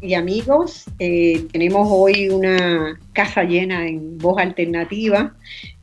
y 0.00 0.14
amigos. 0.14 0.84
Eh, 0.98 1.46
tenemos 1.52 1.88
hoy 1.90 2.28
una 2.28 2.98
casa 3.12 3.42
llena 3.42 3.86
en 3.86 4.18
Voz 4.18 4.38
Alternativa. 4.38 5.34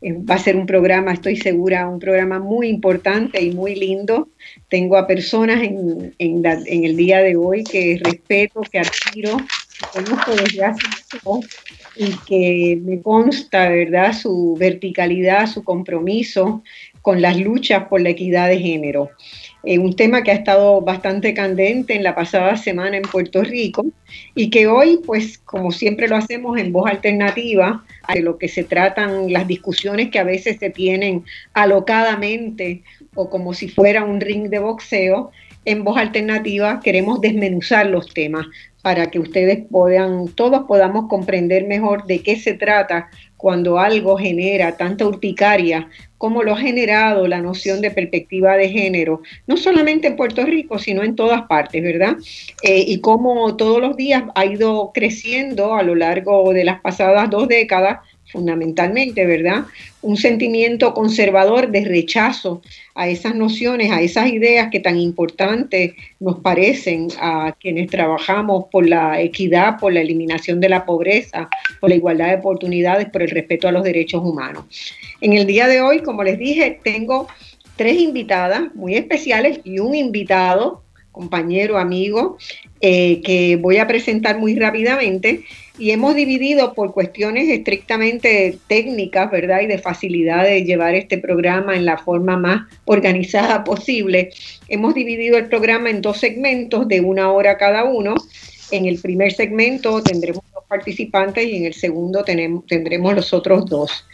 Eh, 0.02 0.14
va 0.14 0.36
a 0.36 0.40
ser 0.40 0.56
un 0.56 0.66
programa, 0.66 1.14
estoy 1.14 1.36
segura, 1.36 1.88
un 1.88 2.00
programa 2.00 2.40
muy 2.40 2.68
importante 2.68 3.42
y 3.42 3.52
muy 3.52 3.76
lindo. 3.76 4.30
Tengo 4.70 4.98
a 4.98 5.08
personas 5.08 5.62
en, 5.64 6.14
el 6.18 6.96
día 6.96 7.20
de 7.20 7.36
hoy 7.36 7.64
que 7.64 8.00
respeto, 8.04 8.62
que 8.62 8.80
admiro, 8.80 9.38
que 9.38 10.02
conozco 10.02 10.32
desde 10.32 10.66
hace 10.66 10.88
mucho 11.26 11.48
y 11.96 12.12
que 12.26 12.80
me 12.82 13.02
consta, 13.02 13.70
¿verdad?, 13.70 14.14
su 14.14 14.56
verticalidad, 14.58 15.48
su 15.48 15.64
compromiso 15.64 16.64
con 17.02 17.22
las 17.22 17.38
luchas 17.38 17.88
por 17.88 18.02
la 18.02 18.10
equidad 18.10 18.48
de 18.48 18.60
género. 18.60 19.12
Eh, 19.66 19.80
un 19.80 19.96
tema 19.96 20.24
que 20.24 20.32
ha 20.32 20.36
estado 20.36 20.82
bastante 20.82 21.34
candente 21.34 21.96
en 21.96 22.04
la 22.04 22.16
pasada 22.16 22.58
semana 22.58 22.98
en 22.98 23.04
Puerto 23.04 23.42
Rico 23.44 23.86
y 24.36 24.50
que 24.50 24.68
hoy, 24.68 25.00
pues 25.06 25.38
como 25.38 25.72
siempre 25.72 26.10
lo 26.10 26.18
hacemos 26.18 26.58
en 26.58 26.74
voz 26.74 26.90
alternativa, 26.90 27.86
de 28.14 28.22
lo 28.22 28.38
que 28.38 28.50
se 28.50 28.66
tratan 28.66 29.32
las 29.32 29.48
discusiones 29.48 30.10
que 30.12 30.20
a 30.20 30.26
veces 30.26 30.58
se 30.60 30.70
tienen 30.70 31.24
alocadamente 31.54 32.84
o 33.16 33.30
como 33.30 33.54
si 33.54 33.70
fuera 33.70 34.04
un 34.04 34.20
ring 34.20 34.50
de 34.50 34.60
boxeo, 34.60 35.32
en 35.64 35.86
voz 35.86 35.98
alternativa 35.98 36.82
queremos 36.84 37.22
desmenuzar 37.22 37.86
los 37.86 38.14
temas 38.14 38.46
para 38.82 39.10
que 39.10 39.20
ustedes 39.20 39.64
puedan, 39.72 40.28
todos 40.28 40.66
podamos 40.68 41.08
comprender 41.08 41.66
mejor 41.68 42.06
de 42.06 42.20
qué 42.20 42.36
se 42.36 42.54
trata 42.54 43.10
cuando 43.44 43.78
algo 43.78 44.18
genera 44.18 44.78
tanta 44.78 45.06
urticaria 45.06 45.90
como 46.18 46.44
lo 46.44 46.54
ha 46.54 46.58
generado 46.58 47.28
la 47.28 47.42
noción 47.42 47.82
de 47.82 47.92
perspectiva 47.92 48.56
de 48.56 48.70
género, 48.70 49.22
no 49.48 49.58
solamente 49.58 50.08
en 50.08 50.16
Puerto 50.16 50.46
Rico, 50.46 50.80
sino 50.80 51.04
en 51.04 51.18
todas 51.18 51.42
partes, 51.42 51.84
¿verdad? 51.84 52.16
Eh, 52.62 52.86
y 52.88 53.02
cómo 53.02 53.58
todos 53.58 53.82
los 53.82 53.98
días 53.98 54.24
ha 54.36 54.46
ido 54.46 54.92
creciendo 54.94 55.76
a 55.76 55.84
lo 55.84 55.94
largo 55.94 56.54
de 56.54 56.64
las 56.64 56.80
pasadas 56.80 57.30
dos 57.30 57.50
décadas 57.50 58.00
fundamentalmente, 58.34 59.26
¿verdad? 59.26 59.66
Un 60.02 60.18
sentimiento 60.18 60.94
conservador 60.94 61.70
de 61.70 61.86
rechazo 61.86 62.62
a 62.96 63.08
esas 63.08 63.36
nociones, 63.36 63.92
a 63.92 64.02
esas 64.02 64.28
ideas 64.32 64.70
que 64.72 64.80
tan 64.80 64.98
importantes 64.98 65.94
nos 66.20 66.40
parecen 66.40 67.10
a 67.22 67.56
quienes 67.60 67.90
trabajamos 67.90 68.66
por 68.72 68.90
la 68.90 69.22
equidad, 69.22 69.80
por 69.80 69.94
la 69.94 70.02
eliminación 70.02 70.60
de 70.60 70.70
la 70.70 70.84
pobreza, 70.84 71.48
por 71.80 71.90
la 71.90 71.96
igualdad 71.96 72.30
de 72.30 72.36
oportunidades, 72.36 73.08
por 73.10 73.22
el 73.22 73.30
respeto 73.30 73.68
a 73.68 73.72
los 73.72 73.84
derechos 73.84 74.24
humanos. 74.24 74.66
En 75.22 75.34
el 75.34 75.46
día 75.46 75.68
de 75.68 75.82
hoy, 75.82 76.00
como 76.02 76.24
les 76.24 76.40
dije, 76.40 76.80
tengo 76.84 77.28
tres 77.76 78.00
invitadas 78.00 78.74
muy 78.74 78.96
especiales 78.96 79.60
y 79.64 79.78
un 79.78 79.94
invitado 79.94 80.82
compañero, 81.12 81.78
amigo, 81.78 82.38
eh, 82.82 83.22
que 83.22 83.56
voy 83.56 83.78
a 83.78 83.88
presentar 83.88 84.40
muy 84.40 84.56
rápidamente 84.56 85.46
y 85.78 85.92
hemos 85.92 86.16
dividido 86.16 86.74
por 86.74 86.94
cuestiones 86.94 87.50
estrictamente 87.50 88.58
técnicas, 88.68 89.32
¿verdad? 89.32 89.62
Y 89.62 89.68
de 89.68 89.80
facilidad 89.80 90.44
de 90.44 90.64
llevar 90.64 90.94
este 90.94 91.18
programa 91.18 91.76
en 91.76 91.86
la 91.86 91.98
forma 91.98 92.38
más 92.38 92.68
organizada 92.86 93.64
posible. 93.64 94.30
Hemos 94.68 94.94
dividido 94.94 95.38
el 95.38 95.48
programa 95.48 95.90
en 95.90 96.02
dos 96.02 96.20
segmentos 96.20 96.88
de 96.88 97.02
una 97.02 97.32
hora 97.32 97.58
cada 97.58 97.86
uno. 97.86 98.16
En 98.72 98.86
el 98.86 99.00
primer 99.00 99.34
segmento 99.34 100.02
tendremos 100.04 100.44
dos 100.54 100.64
participantes 100.68 101.46
y 101.46 101.58
en 101.58 101.66
el 101.66 101.74
segundo 101.74 102.24
tendremos 102.24 103.16
los 103.16 103.34
otros 103.34 103.66
dos. 103.66 104.06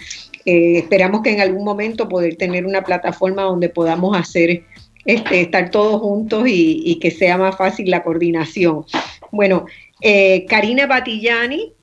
Eh, 0.46 0.78
esperamos 0.78 1.22
que 1.22 1.32
en 1.32 1.42
algún 1.42 1.66
momento 1.66 2.08
poder 2.08 2.36
tener 2.38 2.66
una 2.66 2.84
plataforma 2.84 3.44
donde 3.44 3.70
podamos 3.70 4.18
hacer 4.18 4.64
este, 5.06 5.42
estar 5.42 5.72
todos 5.72 6.02
juntos 6.02 6.44
y, 6.48 7.00
que 7.00 7.12
sea 7.12 7.38
más 7.38 7.58
fácil 7.58 7.90
la 7.90 8.04
coordinación. 8.04 8.86
Bueno, 9.32 9.66
eh, 10.02 10.46
Karina 10.48 10.88
Batillani 10.88 11.74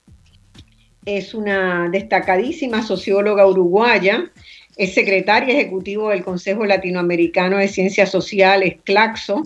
es 1.05 1.35
una 1.35 1.89
destacadísima 1.91 2.83
socióloga 2.83 3.47
uruguaya, 3.47 4.31
es 4.77 4.93
secretaria 4.93 5.55
ejecutiva 5.55 6.11
del 6.11 6.25
Consejo 6.25 6.67
Latinoamericano 6.67 7.59
de 7.59 7.69
Ciencias 7.69 8.11
Sociales, 8.11 8.77
CLACSO, 8.85 9.43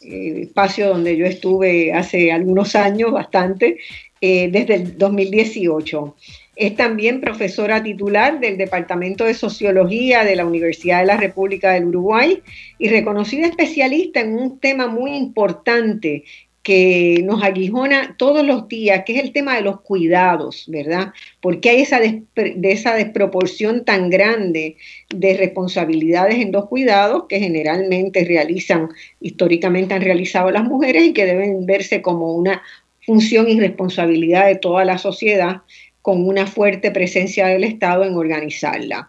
eh, 0.00 0.42
espacio 0.42 0.88
donde 0.88 1.16
yo 1.16 1.26
estuve 1.26 1.92
hace 1.92 2.30
algunos 2.30 2.76
años, 2.76 3.10
bastante, 3.10 3.78
eh, 4.20 4.48
desde 4.50 4.74
el 4.74 4.98
2018. 4.98 6.14
Es 6.54 6.76
también 6.76 7.20
profesora 7.20 7.82
titular 7.82 8.40
del 8.40 8.58
Departamento 8.58 9.24
de 9.24 9.34
Sociología 9.34 10.24
de 10.24 10.36
la 10.36 10.44
Universidad 10.44 11.00
de 11.00 11.06
la 11.06 11.16
República 11.16 11.72
del 11.72 11.86
Uruguay 11.86 12.42
y 12.78 12.88
reconocida 12.88 13.46
especialista 13.46 14.20
en 14.20 14.36
un 14.36 14.58
tema 14.58 14.88
muy 14.88 15.14
importante 15.14 16.24
que 16.68 17.22
nos 17.24 17.42
aguijona 17.42 18.14
todos 18.18 18.44
los 18.44 18.68
días, 18.68 19.04
que 19.06 19.16
es 19.16 19.22
el 19.22 19.32
tema 19.32 19.56
de 19.56 19.62
los 19.62 19.80
cuidados, 19.80 20.66
¿verdad? 20.68 21.14
Porque 21.40 21.70
hay 21.70 21.80
esa, 21.80 21.98
de 21.98 22.26
esa 22.60 22.94
desproporción 22.94 23.86
tan 23.86 24.10
grande 24.10 24.76
de 25.08 25.34
responsabilidades 25.38 26.34
en 26.34 26.52
los 26.52 26.66
cuidados 26.66 27.24
que 27.26 27.40
generalmente 27.40 28.22
realizan, 28.22 28.90
históricamente 29.18 29.94
han 29.94 30.02
realizado 30.02 30.50
las 30.50 30.64
mujeres 30.64 31.04
y 31.04 31.14
que 31.14 31.24
deben 31.24 31.64
verse 31.64 32.02
como 32.02 32.34
una 32.34 32.60
función 33.00 33.48
y 33.48 33.58
responsabilidad 33.58 34.46
de 34.46 34.56
toda 34.56 34.84
la 34.84 34.98
sociedad 34.98 35.62
con 36.02 36.28
una 36.28 36.46
fuerte 36.46 36.90
presencia 36.90 37.46
del 37.46 37.64
Estado 37.64 38.04
en 38.04 38.14
organizarla. 38.14 39.08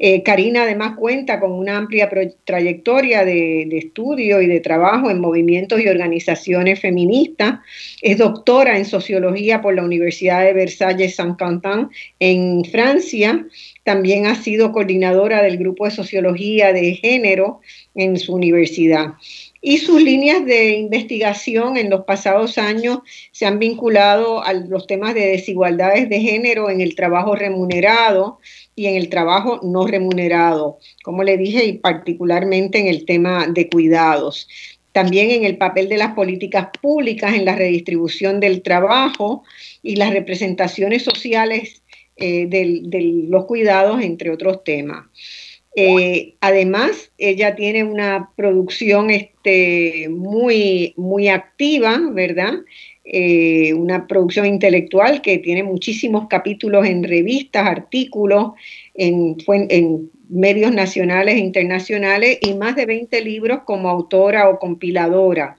Eh, 0.00 0.22
Karina 0.22 0.62
además 0.62 0.96
cuenta 0.96 1.40
con 1.40 1.50
una 1.50 1.76
amplia 1.76 2.08
trayectoria 2.44 3.24
de, 3.24 3.68
estudio 3.72 4.40
y 4.40 4.46
de 4.46 4.60
trabajo 4.60 5.10
en 5.10 5.20
movimientos 5.20 5.80
y 5.80 5.88
organizaciones 5.88 6.80
feministas. 6.80 7.58
Es 8.00 8.18
doctora 8.18 8.78
en 8.78 8.84
sociología 8.84 9.60
por 9.60 9.74
la 9.74 9.82
Universidad 9.82 10.44
de 10.44 10.52
Versalles-Saint-Quentin 10.52 11.88
en 12.20 12.64
Francia. 12.64 13.44
También 13.88 14.26
ha 14.26 14.34
sido 14.34 14.70
coordinadora 14.70 15.42
del 15.42 15.56
grupo 15.56 15.86
de 15.86 15.90
sociología 15.92 16.74
de 16.74 16.96
género 16.96 17.62
en 17.94 18.18
su 18.18 18.34
universidad 18.34 19.14
y 19.62 19.78
sus 19.78 20.02
líneas 20.02 20.44
de 20.44 20.76
investigación 20.76 21.78
en 21.78 21.88
los 21.88 22.04
pasados 22.04 22.58
años 22.58 22.98
se 23.32 23.46
han 23.46 23.58
vinculado 23.58 24.44
a 24.44 24.52
los 24.52 24.86
temas 24.86 25.14
de 25.14 25.28
desigualdades 25.28 26.10
de 26.10 26.20
género 26.20 26.68
en 26.68 26.82
el 26.82 26.94
trabajo 26.96 27.34
remunerado 27.34 28.40
y 28.76 28.88
en 28.88 28.96
el 28.96 29.08
trabajo 29.08 29.58
no 29.62 29.86
remunerado, 29.86 30.78
como 31.02 31.24
le 31.24 31.38
dije, 31.38 31.64
y 31.64 31.78
particularmente 31.78 32.78
en 32.78 32.88
el 32.88 33.06
tema 33.06 33.46
de 33.46 33.70
cuidados. 33.70 34.48
También 34.92 35.30
en 35.30 35.46
el 35.46 35.56
papel 35.56 35.88
de 35.88 35.96
las 35.96 36.12
políticas 36.12 36.68
públicas 36.82 37.32
en 37.34 37.46
la 37.46 37.56
redistribución 37.56 38.38
del 38.38 38.60
trabajo 38.60 39.44
y 39.82 39.96
las 39.96 40.12
representaciones 40.12 41.04
sociales 41.04 41.80
eh, 42.18 42.46
de 42.46 43.26
los 43.28 43.46
cuidados, 43.46 44.02
entre 44.02 44.30
otros 44.30 44.64
temas. 44.64 45.06
Eh, 45.80 46.34
además, 46.40 47.12
ella 47.18 47.54
tiene 47.54 47.84
una 47.84 48.30
producción 48.36 49.10
este, 49.10 50.08
muy, 50.08 50.92
muy 50.96 51.28
activa, 51.28 52.00
¿verdad? 52.10 52.54
Eh, 53.04 53.72
una 53.74 54.08
producción 54.08 54.44
intelectual 54.46 55.22
que 55.22 55.38
tiene 55.38 55.62
muchísimos 55.62 56.26
capítulos 56.28 56.84
en 56.84 57.04
revistas, 57.04 57.66
artículos, 57.66 58.54
en, 58.94 59.36
en, 59.46 60.10
medios 60.28 60.72
nacionales 60.72 61.36
e 61.36 61.38
internacionales 61.38 62.38
y 62.42 62.52
más 62.54 62.76
de 62.76 62.84
20 62.84 63.20
libros 63.22 63.60
como 63.64 63.88
autora 63.88 64.50
o 64.50 64.58
compiladora. 64.58 65.58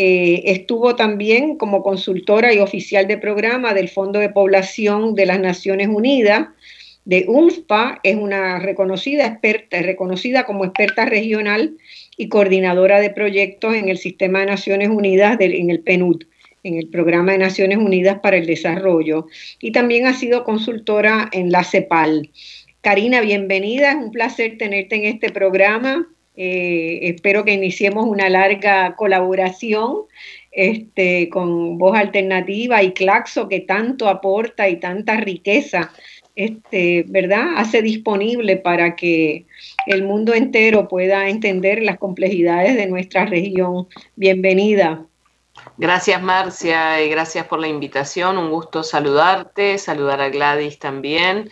Eh, 0.00 0.52
estuvo 0.52 0.94
también 0.94 1.56
como 1.56 1.82
consultora 1.82 2.54
y 2.54 2.60
oficial 2.60 3.08
de 3.08 3.18
programa 3.18 3.74
del 3.74 3.88
Fondo 3.88 4.20
de 4.20 4.28
Población 4.28 5.16
de 5.16 5.26
las 5.26 5.40
Naciones 5.40 5.88
Unidas 5.88 6.50
de 7.04 7.24
UNFPA, 7.26 7.98
es 8.04 8.14
una 8.14 8.60
reconocida 8.60 9.26
experta, 9.26 9.82
reconocida 9.82 10.44
como 10.44 10.64
experta 10.64 11.04
regional 11.04 11.76
y 12.16 12.28
coordinadora 12.28 13.00
de 13.00 13.10
proyectos 13.10 13.74
en 13.74 13.88
el 13.88 13.98
Sistema 13.98 14.40
de 14.40 14.46
Naciones 14.46 14.88
Unidas, 14.90 15.36
en 15.40 15.70
el 15.70 15.80
PNUD, 15.80 16.24
en 16.62 16.74
el 16.74 16.86
Programa 16.88 17.32
de 17.32 17.38
Naciones 17.38 17.78
Unidas 17.78 18.20
para 18.20 18.36
el 18.36 18.46
Desarrollo, 18.46 19.26
y 19.58 19.72
también 19.72 20.06
ha 20.06 20.14
sido 20.14 20.44
consultora 20.44 21.28
en 21.32 21.50
la 21.50 21.64
CEPAL. 21.64 22.30
Karina, 22.82 23.20
bienvenida, 23.20 23.92
es 23.92 23.96
un 23.96 24.12
placer 24.12 24.58
tenerte 24.58 24.94
en 24.94 25.06
este 25.06 25.30
programa. 25.30 26.06
Eh, 26.40 27.00
espero 27.02 27.44
que 27.44 27.52
iniciemos 27.52 28.06
una 28.06 28.28
larga 28.28 28.94
colaboración 28.94 30.02
este, 30.52 31.28
con 31.30 31.78
Voz 31.78 31.98
Alternativa 31.98 32.80
y 32.80 32.92
Claxo, 32.92 33.48
que 33.48 33.58
tanto 33.58 34.08
aporta 34.08 34.68
y 34.68 34.76
tanta 34.76 35.16
riqueza 35.16 35.90
este, 36.36 37.04
¿verdad? 37.08 37.54
Hace 37.56 37.82
disponible 37.82 38.56
para 38.56 38.94
que 38.94 39.46
el 39.86 40.04
mundo 40.04 40.32
entero 40.32 40.86
pueda 40.86 41.28
entender 41.28 41.82
las 41.82 41.98
complejidades 41.98 42.76
de 42.76 42.86
nuestra 42.86 43.26
región. 43.26 43.88
Bienvenida. 44.14 45.04
Gracias 45.76 46.22
Marcia 46.22 47.02
y 47.02 47.08
gracias 47.08 47.46
por 47.46 47.58
la 47.58 47.66
invitación. 47.66 48.38
Un 48.38 48.50
gusto 48.50 48.84
saludarte, 48.84 49.76
saludar 49.76 50.20
a 50.20 50.28
Gladys 50.28 50.78
también 50.78 51.50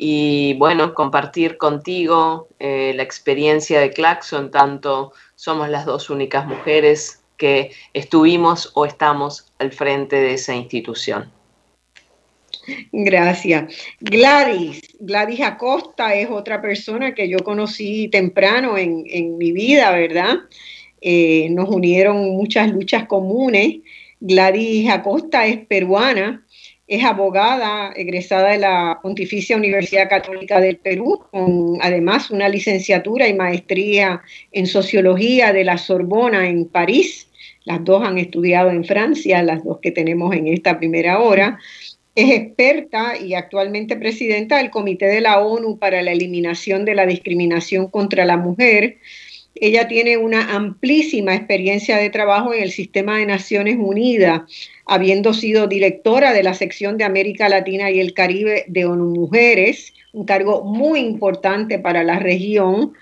y 0.00 0.54
bueno, 0.54 0.94
compartir 0.94 1.58
contigo 1.58 2.46
eh, 2.60 2.92
la 2.94 3.02
experiencia 3.02 3.80
de 3.80 3.90
Claxon, 3.90 4.52
tanto 4.52 5.12
somos 5.34 5.68
las 5.68 5.84
dos 5.86 6.08
únicas 6.08 6.46
mujeres 6.46 7.20
que 7.36 7.72
estuvimos 7.92 8.70
o 8.74 8.86
estamos 8.86 9.52
al 9.58 9.72
frente 9.72 10.14
de 10.14 10.34
esa 10.34 10.54
institución. 10.54 11.32
Gracias. 12.92 13.74
Gladys, 13.98 14.82
Gladys 15.00 15.40
Acosta 15.40 16.14
es 16.14 16.30
otra 16.30 16.62
persona 16.62 17.12
que 17.12 17.28
yo 17.28 17.38
conocí 17.38 18.06
temprano 18.06 18.78
en, 18.78 19.04
en 19.08 19.36
mi 19.36 19.50
vida, 19.50 19.90
¿verdad? 19.90 20.36
Eh, 21.00 21.48
nos 21.50 21.68
unieron 21.70 22.36
muchas 22.36 22.70
luchas 22.70 23.06
comunes. 23.06 23.78
Gladys 24.20 24.90
Acosta 24.90 25.44
es 25.46 25.58
peruana, 25.66 26.44
es 26.88 27.04
abogada 27.04 27.92
egresada 27.94 28.48
de 28.48 28.58
la 28.58 28.98
Pontificia 29.02 29.58
Universidad 29.58 30.08
Católica 30.08 30.58
del 30.58 30.78
Perú, 30.78 31.22
con 31.30 31.76
además 31.82 32.30
una 32.30 32.48
licenciatura 32.48 33.28
y 33.28 33.34
maestría 33.34 34.22
en 34.52 34.66
sociología 34.66 35.52
de 35.52 35.64
la 35.64 35.76
Sorbona 35.76 36.48
en 36.48 36.64
París. 36.64 37.28
Las 37.64 37.84
dos 37.84 38.02
han 38.02 38.16
estudiado 38.16 38.70
en 38.70 38.84
Francia, 38.84 39.42
las 39.42 39.62
dos 39.62 39.80
que 39.82 39.90
tenemos 39.90 40.34
en 40.34 40.48
esta 40.48 40.78
primera 40.78 41.20
hora. 41.20 41.58
Es 42.14 42.30
experta 42.30 43.18
y 43.18 43.34
actualmente 43.34 43.94
presidenta 43.94 44.56
del 44.56 44.70
Comité 44.70 45.06
de 45.06 45.20
la 45.20 45.40
ONU 45.40 45.78
para 45.78 46.00
la 46.00 46.12
Eliminación 46.12 46.86
de 46.86 46.94
la 46.94 47.04
Discriminación 47.04 47.88
contra 47.88 48.24
la 48.24 48.38
Mujer 48.38 48.96
ella 49.60 49.88
tiene 49.88 50.16
una 50.16 50.54
amplísima 50.54 51.34
experiencia 51.34 51.96
de 51.96 52.10
trabajo 52.10 52.54
en 52.54 52.62
el 52.62 52.70
sistema 52.70 53.18
de 53.18 53.26
Naciones 53.26 53.76
Unidas, 53.78 54.42
habiendo 54.88 55.34
sido 55.34 55.66
directora 55.66 56.32
de 56.32 56.42
la 56.42 56.54
sección 56.54 56.96
de 56.96 57.04
América 57.04 57.48
Latina 57.48 57.90
y 57.90 58.00
el 58.00 58.14
Caribe 58.14 58.64
de 58.68 58.86
ONU 58.86 59.14
Mujeres, 59.14 59.92
un 60.14 60.24
cargo 60.24 60.64
muy 60.64 61.00
importante 61.00 61.78
para 61.78 62.02
la 62.02 62.18
región. 62.18 62.94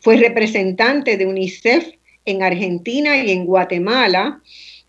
Fue 0.00 0.16
representante 0.16 1.16
de 1.16 1.26
UNICEF 1.26 1.94
en 2.26 2.44
Argentina 2.44 3.22
y 3.22 3.32
en 3.32 3.44
Guatemala, 3.44 4.40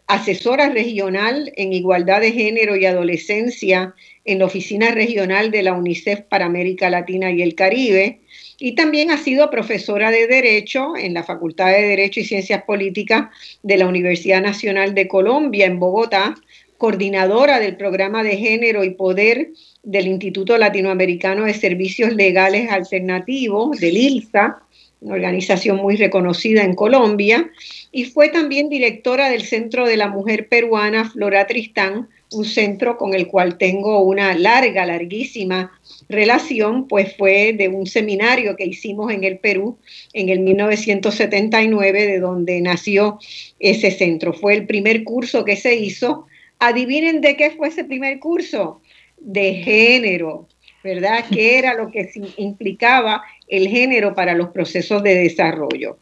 asesora 0.06 0.70
regional 0.70 1.52
en 1.56 1.74
igualdad 1.74 2.22
de 2.22 2.32
género 2.32 2.76
y 2.76 2.86
adolescencia 2.86 3.96
en 4.24 4.38
la 4.38 4.46
Oficina 4.46 4.92
Regional 4.92 5.50
de 5.50 5.64
la 5.64 5.74
UNICEF 5.74 6.22
para 6.22 6.46
América 6.46 6.90
Latina 6.92 7.32
y 7.32 7.42
el 7.42 7.56
Caribe 7.56 8.20
y 8.60 8.76
también 8.76 9.12
ha 9.12 9.18
sido 9.18 9.50
profesora 9.50 10.12
de 10.12 10.28
Derecho 10.28 10.96
en 10.96 11.14
la 11.14 11.24
Facultad 11.24 11.68
de 11.68 11.82
Derecho 11.82 12.22
y 12.22 12.24
Ciencias 12.26 12.64
Políticas 12.64 13.28
de 13.62 13.78
la 13.78 13.88
Universidad 13.88 14.42
Nacional 14.42 14.94
de 14.94 15.08
Colombia 15.08 15.66
en 15.66 15.80
Bogotá, 15.80 16.36
coordinadora 16.84 17.62
del 17.62 17.78
programa 17.78 18.24
de 18.24 18.36
género 18.36 18.84
y 18.84 18.90
poder 18.90 19.52
del 19.84 20.06
Instituto 20.06 20.58
Latinoamericano 20.58 21.46
de 21.46 21.54
Servicios 21.54 22.14
Legales 22.14 22.70
Alternativos, 22.70 23.80
del 23.80 23.96
ILSA, 23.96 24.62
una 25.00 25.14
organización 25.14 25.78
muy 25.78 25.96
reconocida 25.96 26.62
en 26.62 26.76
Colombia, 26.76 27.50
y 27.94 28.04
fue 28.04 28.28
también 28.28 28.68
directora 28.68 29.30
del 29.30 29.44
Centro 29.44 29.88
de 29.88 29.96
la 29.96 30.10
Mujer 30.10 30.50
Peruana 30.50 31.10
Flora 31.10 31.48
Tristán, 31.48 32.10
un 32.34 32.44
centro 32.44 32.98
con 32.98 33.14
el 33.14 33.28
cual 33.28 33.58
tengo 33.58 34.02
una 34.02 34.38
larga, 34.38 34.86
larguísima 34.86 35.72
relación, 36.10 36.90
pues 36.90 37.16
fue 37.16 37.54
de 37.54 37.70
un 37.70 37.88
seminario 37.88 38.58
que 38.58 38.66
hicimos 38.66 39.14
en 39.14 39.24
el 39.24 39.38
Perú 39.38 39.78
en 40.12 40.28
el 40.28 40.42
1979, 40.42 42.08
de 42.08 42.20
donde 42.20 42.60
nació 42.60 43.20
ese 43.60 43.90
centro. 43.90 44.34
Fue 44.34 44.54
el 44.54 44.68
primer 44.68 45.06
curso 45.06 45.46
que 45.46 45.56
se 45.56 45.76
hizo. 45.76 46.28
Adivinen 46.68 47.20
de 47.20 47.36
qué 47.36 47.52
fue 47.52 47.68
ese 47.68 47.84
primer 47.84 48.20
curso. 48.20 48.82
De 49.18 49.56
género, 49.56 50.48
¿verdad? 50.84 51.26
¿Qué 51.32 51.58
era 51.58 51.74
lo 51.74 51.92
que 51.92 52.10
implicaba 52.38 53.24
el 53.48 53.68
género 53.70 54.14
para 54.14 54.34
los 54.34 54.50
procesos 54.50 55.02
de 55.04 55.16
desarrollo? 55.16 55.98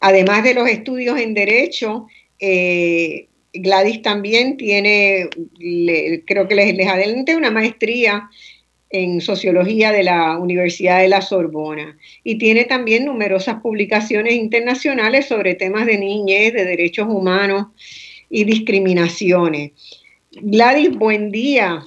Además 0.00 0.44
de 0.44 0.54
los 0.54 0.68
estudios 0.68 1.18
en 1.18 1.34
derecho, 1.34 2.06
eh, 2.38 3.26
Gladys 3.52 4.02
también 4.02 4.56
tiene, 4.56 5.28
creo 6.26 6.48
que 6.48 6.54
les, 6.54 6.76
les 6.76 6.88
adelanté, 6.88 7.36
una 7.36 7.50
maestría 7.50 8.28
en 8.90 9.20
sociología 9.20 9.92
de 9.92 10.04
la 10.04 10.38
Universidad 10.38 11.00
de 11.00 11.08
la 11.08 11.22
Sorbona 11.22 11.98
y 12.22 12.38
tiene 12.38 12.64
también 12.64 13.04
numerosas 13.04 13.60
publicaciones 13.60 14.34
internacionales 14.34 15.26
sobre 15.26 15.54
temas 15.54 15.86
de 15.86 15.98
niñez, 15.98 16.52
de 16.52 16.64
derechos 16.64 17.08
humanos 17.08 17.66
y 18.30 18.44
discriminaciones. 18.44 19.72
Gladys, 20.32 20.96
buen 20.96 21.30
día. 21.30 21.84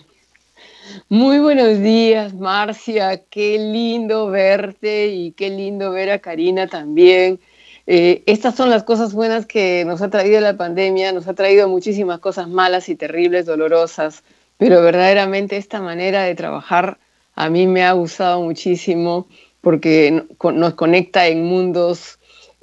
Muy 1.07 1.39
buenos 1.39 1.79
días, 1.81 2.33
Marcia. 2.33 3.23
Qué 3.29 3.57
lindo 3.59 4.27
verte 4.27 5.07
y 5.07 5.31
qué 5.31 5.49
lindo 5.49 5.91
ver 5.91 6.11
a 6.11 6.19
Karina 6.19 6.67
también. 6.67 7.39
Eh, 7.87 8.23
estas 8.27 8.55
son 8.55 8.69
las 8.69 8.83
cosas 8.83 9.13
buenas 9.13 9.45
que 9.45 9.83
nos 9.85 10.01
ha 10.01 10.09
traído 10.09 10.39
la 10.41 10.57
pandemia, 10.57 11.11
nos 11.11 11.27
ha 11.27 11.33
traído 11.33 11.67
muchísimas 11.67 12.19
cosas 12.19 12.47
malas 12.47 12.87
y 12.89 12.95
terribles, 12.95 13.45
dolorosas, 13.45 14.23
pero 14.57 14.81
verdaderamente 14.81 15.57
esta 15.57 15.81
manera 15.81 16.23
de 16.23 16.35
trabajar 16.35 16.99
a 17.33 17.49
mí 17.49 17.65
me 17.67 17.83
ha 17.83 17.93
gustado 17.93 18.41
muchísimo 18.41 19.27
porque 19.61 20.25
nos 20.53 20.73
conecta 20.73 21.27
en 21.27 21.45
mundos 21.45 22.18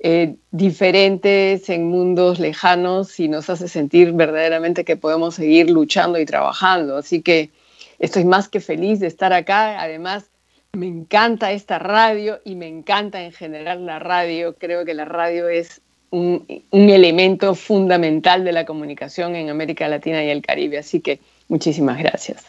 eh, 0.09 0.37
diferentes, 0.53 1.69
en 1.69 1.89
mundos 1.89 2.39
lejanos 2.39 3.19
y 3.19 3.27
nos 3.27 3.51
hace 3.51 3.67
sentir 3.67 4.13
verdaderamente 4.13 4.85
que 4.85 4.97
podemos 4.97 5.35
seguir 5.35 5.69
luchando 5.69 6.21
y 6.21 6.25
trabajando. 6.25 6.97
Así 6.97 7.23
que 7.23 7.51
estoy 7.99 8.25
más 8.25 8.49
que 8.49 8.61
feliz 8.61 9.01
de 9.01 9.09
estar 9.09 9.33
acá. 9.33 9.81
Además, 9.83 10.31
me 10.75 10.87
encanta 10.87 11.51
esta 11.51 11.81
radio 11.81 12.39
y 12.45 12.55
me 12.55 12.69
encanta 12.69 13.21
en 13.25 13.33
general 13.33 13.85
la 13.85 13.99
radio. 13.99 14.55
Creo 14.55 14.85
que 14.85 14.95
la 14.95 15.07
radio 15.07 15.49
es 15.49 15.81
un, 16.11 16.47
elemento 16.71 17.57
fundamental 17.57 18.45
de 18.45 18.53
la 18.53 18.65
comunicación 18.65 19.35
en 19.35 19.51
América 19.51 19.89
Latina 19.89 20.23
y 20.23 20.29
el 20.29 20.41
Caribe. 20.41 20.79
Así 20.79 21.01
que 21.01 21.19
muchísimas 21.49 21.99
gracias. 21.99 22.47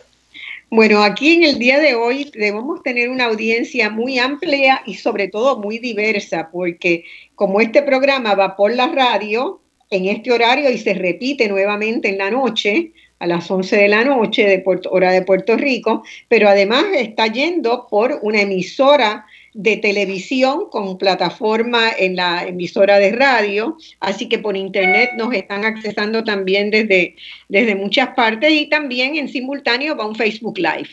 Bueno, 0.69 1.01
aquí 1.01 1.35
en 1.35 1.43
el 1.45 1.59
día 1.59 1.79
de 1.79 1.95
hoy 1.95 2.29
debemos 2.35 2.83
tener 2.83 3.09
una 3.09 3.25
audiencia 3.25 3.89
muy 3.89 4.19
amplia 4.19 4.83
y 4.85 4.95
sobre 4.95 5.29
todo 5.29 5.57
muy 5.57 5.79
diversa, 5.79 6.49
porque 6.51 7.05
como 7.37 7.61
este 7.61 7.83
programa 7.83 8.33
va 8.33 8.55
por 8.55 8.73
la 8.73 8.87
radio 8.87 9.61
en 9.91 10.05
este 10.05 10.31
horario 10.31 10.71
y 10.71 10.79
se 10.79 10.95
repite 10.95 11.47
nuevamente 11.47 12.09
en 12.09 12.17
la 12.17 12.31
noche, 12.31 12.93
a 13.19 13.27
las 13.27 13.49
11 13.51 13.77
de 13.77 13.87
la 13.87 14.03
noche 14.03 14.47
de 14.47 14.63
hora 14.89 15.11
de 15.11 15.21
Puerto 15.21 15.55
Rico, 15.55 16.03
pero 16.27 16.49
además 16.49 16.85
está 16.95 17.27
yendo 17.27 17.85
por 17.91 18.17
una 18.23 18.41
emisora 18.41 19.27
de 19.57 19.75
televisión 19.77 20.69
con 20.69 20.99
plataforma 20.99 21.89
en 21.97 22.15
la 22.15 22.45
emisora 22.45 22.99
de 22.99 23.11
radio, 23.11 23.75
así 23.99 24.29
que 24.29 24.37
por 24.37 24.55
internet 24.55 25.13
nos 25.17 25.33
están 25.33 25.65
accesando 25.65 26.23
también 26.23 26.69
desde, 26.69 27.15
desde 27.49 27.73
muchas 27.73 28.09
partes 28.09 28.51
y 28.51 28.67
también 28.67 29.15
en 29.15 29.27
simultáneo 29.27 29.97
va 29.97 30.05
un 30.05 30.13
Facebook 30.15 30.59
Live. 30.59 30.89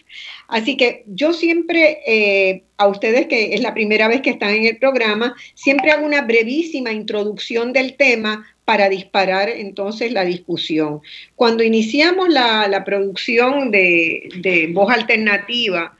Así 0.48 0.78
que 0.78 1.04
yo 1.08 1.34
siempre, 1.34 1.98
eh, 2.06 2.62
a 2.78 2.88
ustedes 2.88 3.26
que 3.26 3.52
es 3.52 3.60
la 3.60 3.74
primera 3.74 4.08
vez 4.08 4.22
que 4.22 4.30
están 4.30 4.54
en 4.54 4.64
el 4.64 4.78
programa, 4.78 5.34
siempre 5.52 5.90
hago 5.90 6.06
una 6.06 6.22
brevísima 6.22 6.90
introducción 6.90 7.74
del 7.74 7.96
tema 7.98 8.46
para 8.64 8.88
disparar 8.88 9.50
entonces 9.50 10.10
la 10.10 10.24
discusión. 10.24 11.02
Cuando 11.36 11.62
iniciamos 11.62 12.30
la, 12.30 12.82
producción 12.86 13.70
de, 13.70 14.26
de 14.36 14.68
Voz 14.72 14.90
Alternativa, 14.90 15.94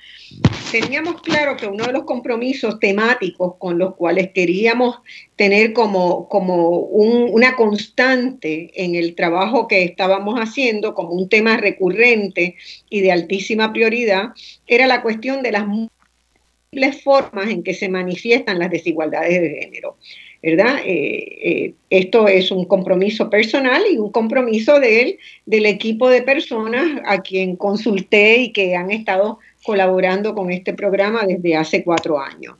teníamos 0.71 1.23
claro 1.23 1.57
que 1.57 1.69
uno 1.69 1.85
de 1.85 1.93
los 1.93 2.03
compromisos 2.03 2.81
temáticos 2.81 3.55
con 3.59 3.79
los 3.79 3.95
cuales 3.95 4.31
queríamos 4.35 4.99
tener 5.37 5.73
como, 5.73 6.29
como 6.29 6.81
una 6.81 7.55
constante 7.55 8.71
en 8.75 8.97
el 8.97 9.15
trabajo 9.15 9.69
que 9.69 9.85
estábamos 9.85 10.39
haciendo, 10.41 10.95
como 10.95 11.11
un 11.11 11.29
tema 11.29 11.57
recurrente 11.57 12.57
y 12.91 13.03
de 13.03 13.13
altísima 13.13 13.73
prioridad, 13.73 14.31
era 14.67 14.87
la 14.87 15.03
cuestión 15.03 15.43
de 15.43 15.53
las 15.53 15.67
múltiples 15.67 17.03
formas 17.05 17.51
en 17.51 17.63
que 17.63 17.75
se 17.75 17.89
manifiestan 17.89 18.59
las 18.59 18.71
desigualdades 18.71 19.41
de 19.41 19.59
género. 19.63 19.97
¿verdad? 20.43 20.81
Eh, 20.85 21.39
eh, 21.43 21.75
esto 21.89 22.29
es 22.29 22.51
un 22.51 22.67
compromiso 22.67 23.31
personal 23.31 23.83
y 23.91 23.97
un 23.97 24.13
compromiso 24.13 24.79
del 24.79 25.17
equipo 25.47 26.11
de 26.11 26.21
personas 26.21 27.01
a 27.07 27.23
quien 27.23 27.57
consulté 27.57 28.37
y 28.39 28.53
que 28.53 28.77
han 28.77 28.91
estado 28.91 29.39
colaborando 29.65 30.35
con 30.35 30.53
este 30.53 30.75
programa 30.75 31.25
desde 31.27 31.57
hace 31.57 31.83
cuatro 31.83 32.21
años. 32.21 32.57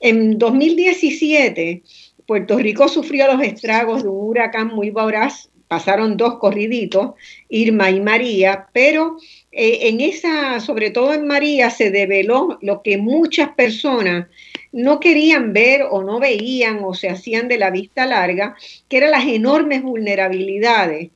En 0.00 0.38
2017, 0.38 1.82
Puerto 2.26 2.58
Rico 2.58 2.88
sufrió 2.88 3.26
los 3.26 3.42
estragos 3.42 4.02
de 4.02 4.08
un 4.08 4.28
huracán 4.28 4.68
muy 4.68 4.90
voraz 4.90 5.50
pasaron 5.70 6.16
dos 6.16 6.38
corriditos, 6.38 7.12
Irma 7.48 7.92
y 7.92 8.00
María, 8.00 8.66
pero 8.72 9.18
eh, 9.52 9.78
en 9.82 10.00
esa, 10.00 10.58
sobre 10.58 10.90
todo 10.90 11.14
en 11.14 11.28
María, 11.28 11.70
se 11.70 11.92
develó 11.92 12.58
lo 12.60 12.82
que 12.82 12.98
muchas 12.98 13.50
personas 13.50 14.26
no 14.72 14.98
querían 14.98 15.52
ver 15.52 15.82
o 15.88 16.02
no 16.02 16.18
veían 16.18 16.80
o 16.82 16.92
se 16.92 17.08
hacían 17.08 17.46
de 17.46 17.58
la 17.58 17.70
vista 17.70 18.04
larga, 18.04 18.56
que 18.88 18.96
eran 18.96 19.12
las 19.12 19.28
enormes 19.28 19.84
vulnerabilidades 19.84 21.10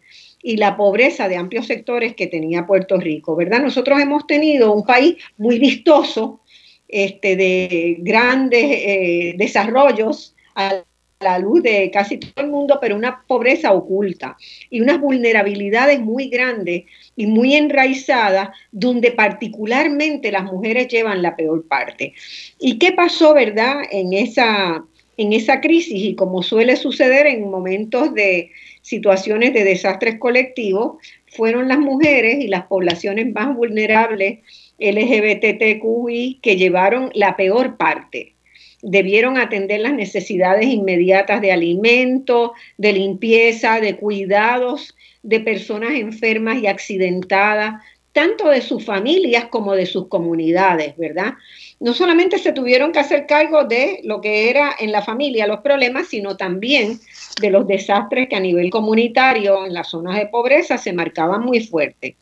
y 0.46 0.58
la 0.58 0.76
pobreza 0.76 1.26
de 1.26 1.36
amplios 1.36 1.66
sectores 1.66 2.14
que 2.14 2.26
tenía 2.26 2.66
Puerto 2.66 2.98
Rico, 2.98 3.34
¿verdad? 3.34 3.62
Nosotros 3.62 3.98
hemos 3.98 4.26
tenido 4.26 4.74
un 4.74 4.84
país 4.84 5.16
muy 5.38 5.58
vistoso, 5.58 6.42
este, 6.86 7.34
de 7.34 7.96
grandes 8.00 8.62
eh, 8.62 9.34
desarrollos 9.38 10.36
a 10.54 10.84
la 11.20 11.38
luz 11.38 11.62
de 11.62 11.90
casi 11.90 12.18
todo 12.18 12.44
el 12.44 12.50
mundo, 12.50 12.76
pero 12.78 12.94
una 12.94 13.24
pobreza 13.26 13.72
oculta 13.72 14.36
y 14.68 14.82
unas 14.82 15.00
vulnerabilidades 15.00 15.98
muy 16.00 16.28
grandes 16.28 16.84
y 17.16 17.26
muy 17.26 17.54
enraizadas, 17.54 18.50
donde 18.70 19.12
particularmente 19.12 20.30
las 20.30 20.44
mujeres 20.44 20.88
llevan 20.88 21.22
la 21.22 21.36
peor 21.36 21.66
parte. 21.66 22.12
¿Y 22.60 22.78
qué 22.78 22.92
pasó, 22.92 23.32
verdad, 23.32 23.76
en 23.90 24.12
esa, 24.12 24.84
en 25.16 25.32
esa 25.32 25.62
crisis? 25.62 26.04
Y 26.04 26.14
como 26.14 26.42
suele 26.42 26.76
suceder 26.76 27.26
en 27.26 27.50
momentos 27.50 28.12
de 28.12 28.50
situaciones 28.84 29.54
de 29.54 29.64
desastres 29.64 30.18
colectivos, 30.18 30.98
fueron 31.26 31.68
las 31.68 31.78
mujeres 31.78 32.44
y 32.44 32.48
las 32.48 32.66
poblaciones 32.66 33.32
más 33.32 33.56
vulnerables 33.56 34.40
LGBTQI 34.78 36.40
que 36.42 36.56
llevaron 36.56 37.10
la 37.14 37.34
peor 37.34 37.78
parte. 37.78 38.34
Debieron 38.82 39.38
atender 39.38 39.80
las 39.80 39.94
necesidades 39.94 40.66
inmediatas 40.66 41.40
de 41.40 41.50
alimento, 41.50 42.52
de 42.76 42.92
limpieza, 42.92 43.80
de 43.80 43.96
cuidados 43.96 44.94
de 45.22 45.40
personas 45.40 45.92
enfermas 45.94 46.62
y 46.62 46.66
accidentadas, 46.66 47.82
tanto 48.12 48.50
de 48.50 48.60
sus 48.60 48.84
familias 48.84 49.46
como 49.46 49.74
de 49.74 49.86
sus 49.86 50.08
comunidades, 50.08 50.94
¿verdad? 50.98 51.32
No 51.80 51.92
solamente 51.92 52.38
se 52.38 52.52
tuvieron 52.52 52.92
que 52.92 53.00
hacer 53.00 53.26
cargo 53.26 53.64
de 53.64 54.00
lo 54.04 54.20
que 54.20 54.48
era 54.48 54.74
en 54.78 54.92
la 54.92 55.02
familia 55.02 55.46
los 55.46 55.60
problemas, 55.60 56.08
sino 56.08 56.36
también 56.36 57.00
de 57.40 57.50
los 57.50 57.66
desastres 57.66 58.28
que 58.28 58.36
a 58.36 58.40
nivel 58.40 58.70
comunitario 58.70 59.66
en 59.66 59.74
las 59.74 59.88
zonas 59.88 60.16
de 60.16 60.26
pobreza 60.26 60.78
se 60.78 60.92
marcaban 60.92 61.42
muy 61.42 61.60
fuerte. 61.60 62.16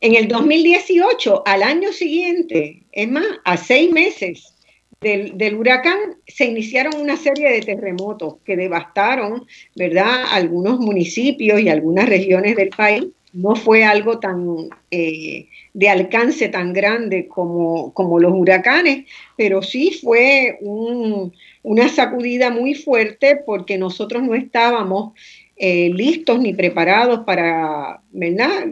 En 0.00 0.14
el 0.14 0.28
2018, 0.28 1.44
al 1.46 1.62
año 1.62 1.92
siguiente, 1.92 2.82
es 2.92 3.08
más, 3.08 3.24
a 3.44 3.56
seis 3.56 3.90
meses 3.90 4.54
del, 5.00 5.54
huracán, 5.54 5.98
se 6.26 6.46
iniciaron 6.46 7.00
una 7.00 7.16
serie 7.16 7.50
de 7.50 7.60
terremotos 7.60 8.36
que 8.44 8.56
devastaron, 8.56 9.46
¿verdad?, 9.74 10.24
algunos 10.30 10.78
municipios 10.78 11.60
y 11.60 11.68
algunas 11.68 12.08
regiones 12.08 12.56
del 12.56 12.70
país. 12.70 13.04
No 13.34 13.56
fue 13.56 13.84
algo 13.84 14.18
tan 14.18 14.70
eh, 14.90 15.48
de 15.74 15.88
alcance 15.88 16.48
tan 16.48 16.72
grande 16.72 17.28
como, 17.28 17.92
como, 17.92 18.18
los 18.18 18.32
huracanes, 18.32 19.06
pero 19.36 19.60
sí 19.60 19.90
fue 20.02 20.58
una 20.62 21.88
sacudida 21.88 22.50
muy 22.50 22.74
fuerte 22.74 23.42
porque 23.44 23.76
nosotros 23.76 24.22
no 24.22 24.34
estábamos 24.34 25.12
eh, 25.56 25.90
listos 25.92 26.40
ni 26.40 26.54
preparados 26.54 27.20
para, 27.24 28.00
¿verdad? 28.12 28.68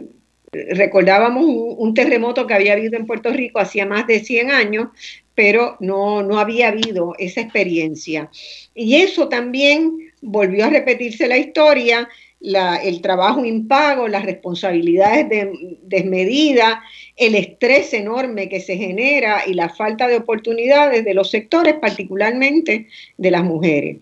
recordábamos 0.53 1.43
un, 1.45 1.93
terremoto 1.93 2.45
que 2.47 2.53
había 2.53 2.73
habido 2.73 2.97
en 2.97 3.07
Puerto 3.07 3.31
Rico 3.31 3.59
hacía 3.59 3.85
más 3.85 4.07
de 4.07 4.19
100 4.19 4.51
años, 4.51 4.87
pero 5.35 5.77
no, 5.79 6.21
no 6.23 6.39
había 6.39 6.69
habido 6.69 7.15
esa 7.17 7.41
experiencia. 7.41 8.29
Y 8.75 8.95
eso 8.95 9.29
también 9.29 10.11
volvió 10.21 10.65
a 10.65 10.69
repetirse 10.69 11.27
la 11.27 11.37
historia, 11.37 12.07
el 12.43 13.01
trabajo 13.01 13.45
impago, 13.45 14.07
las 14.07 14.25
responsabilidades 14.25 15.47
desmedidas, 15.83 16.79
el 17.15 17.35
estrés 17.35 17.93
enorme 17.93 18.49
que 18.49 18.59
se 18.59 18.75
genera 18.75 19.43
y 19.47 19.53
la 19.53 19.69
falta 19.69 20.07
de 20.07 20.17
oportunidades 20.17 21.05
de 21.05 21.13
los 21.13 21.29
sectores, 21.29 21.75
particularmente 21.75 22.87
de 23.17 23.31
las 23.31 23.43
mujeres. 23.43 23.97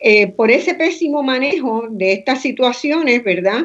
Eh, 0.00 0.26
por 0.26 0.50
ese 0.50 0.74
pésimo 0.74 1.22
manejo 1.22 1.86
de 1.90 2.12
estas 2.12 2.42
situaciones, 2.42 3.24
¿verdad? 3.24 3.62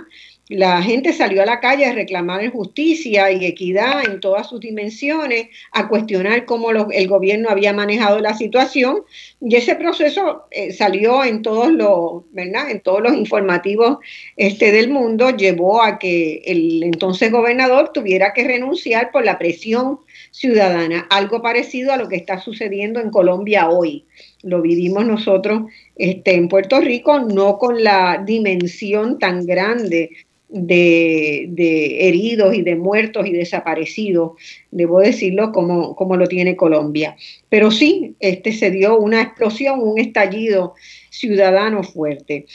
La 0.51 0.81
gente 0.81 1.13
salió 1.13 1.41
a 1.41 1.45
la 1.45 1.61
calle 1.61 1.85
a 1.85 1.93
reclamar 1.93 2.45
justicia 2.49 3.31
y 3.31 3.45
equidad 3.45 4.03
en 4.03 4.19
todas 4.19 4.49
sus 4.49 4.59
dimensiones, 4.59 5.47
a 5.71 5.87
cuestionar 5.87 6.43
cómo 6.43 6.71
el 6.71 7.07
gobierno 7.07 7.49
había 7.49 7.71
manejado 7.71 8.19
la 8.19 8.33
situación 8.33 9.03
y 9.39 9.55
ese 9.55 9.75
proceso 9.75 10.43
eh, 10.51 10.73
salió 10.73 11.23
en 11.23 11.41
todos 11.41 11.71
los, 11.71 12.23
¿verdad? 12.31 12.69
En 12.69 12.81
todos 12.81 13.01
los 13.01 13.13
informativos 13.13 13.99
este 14.35 14.73
del 14.73 14.89
mundo, 14.89 15.29
llevó 15.29 15.81
a 15.81 15.97
que 15.97 16.41
el 16.45 16.83
entonces 16.83 17.31
gobernador 17.31 17.91
tuviera 17.93 18.33
que 18.33 18.43
renunciar 18.43 19.11
por 19.11 19.23
la 19.23 19.39
presión 19.39 19.99
ciudadana, 20.31 21.07
algo 21.09 21.41
parecido 21.41 21.93
a 21.93 21.97
lo 21.97 22.09
que 22.09 22.17
está 22.17 22.41
sucediendo 22.41 22.99
en 22.99 23.09
Colombia 23.09 23.69
hoy. 23.69 24.05
Lo 24.43 24.61
vivimos 24.61 25.05
nosotros 25.05 25.63
este, 25.95 26.35
en 26.35 26.49
Puerto 26.49 26.81
Rico, 26.81 27.19
no 27.19 27.57
con 27.57 27.83
la 27.83 28.21
dimensión 28.25 29.17
tan 29.17 29.45
grande 29.45 30.09
de, 30.51 32.07
heridos 32.07 32.53
y 32.53 32.61
de 32.61 32.75
muertos 32.75 33.25
y 33.25 33.31
desaparecidos, 33.31 34.33
debo 34.69 34.99
decirlo, 34.99 35.51
como, 35.51 35.95
como 35.95 36.17
lo 36.17 36.27
tiene 36.27 36.55
Colombia. 36.55 37.15
Pero 37.49 37.71
sí, 37.71 38.15
este 38.19 38.51
se 38.51 38.69
dio 38.69 38.97
una 38.97 39.21
explosión, 39.21 39.79
un 39.81 39.99
estallido 39.99 40.75
ciudadano 41.09 41.83
fuerte. 41.83 42.45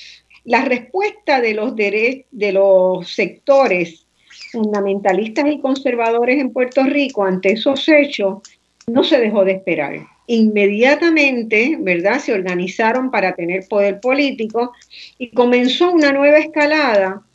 La 0.45 0.65
respuesta 0.65 1.41
de 1.41 1.55
los, 1.55 1.75
de 1.75 2.53
los 2.53 3.11
sectores 3.11 4.07
fundamentalistas 4.53 5.47
y 5.51 5.61
conservadores 5.61 6.39
en 6.39 6.53
Puerto 6.53 6.85
Rico 6.85 7.25
ante 7.25 7.53
esos 7.53 7.89
hechos 7.89 8.39
no 8.87 9.03
se 9.03 9.19
dejó 9.19 9.45
de 9.45 9.53
esperar. 9.53 10.07
Inmediatamente, 10.29 11.77
¿verdad? 11.81 12.21
Se 12.21 12.33
organizaron 12.33 13.11
para 13.11 13.35
tener 13.35 13.67
poder 13.69 14.01
político 14.01 14.73
y 15.19 15.31
comenzó 15.31 15.93
una 15.93 16.13
nueva 16.13 16.39
escalada 16.39 17.26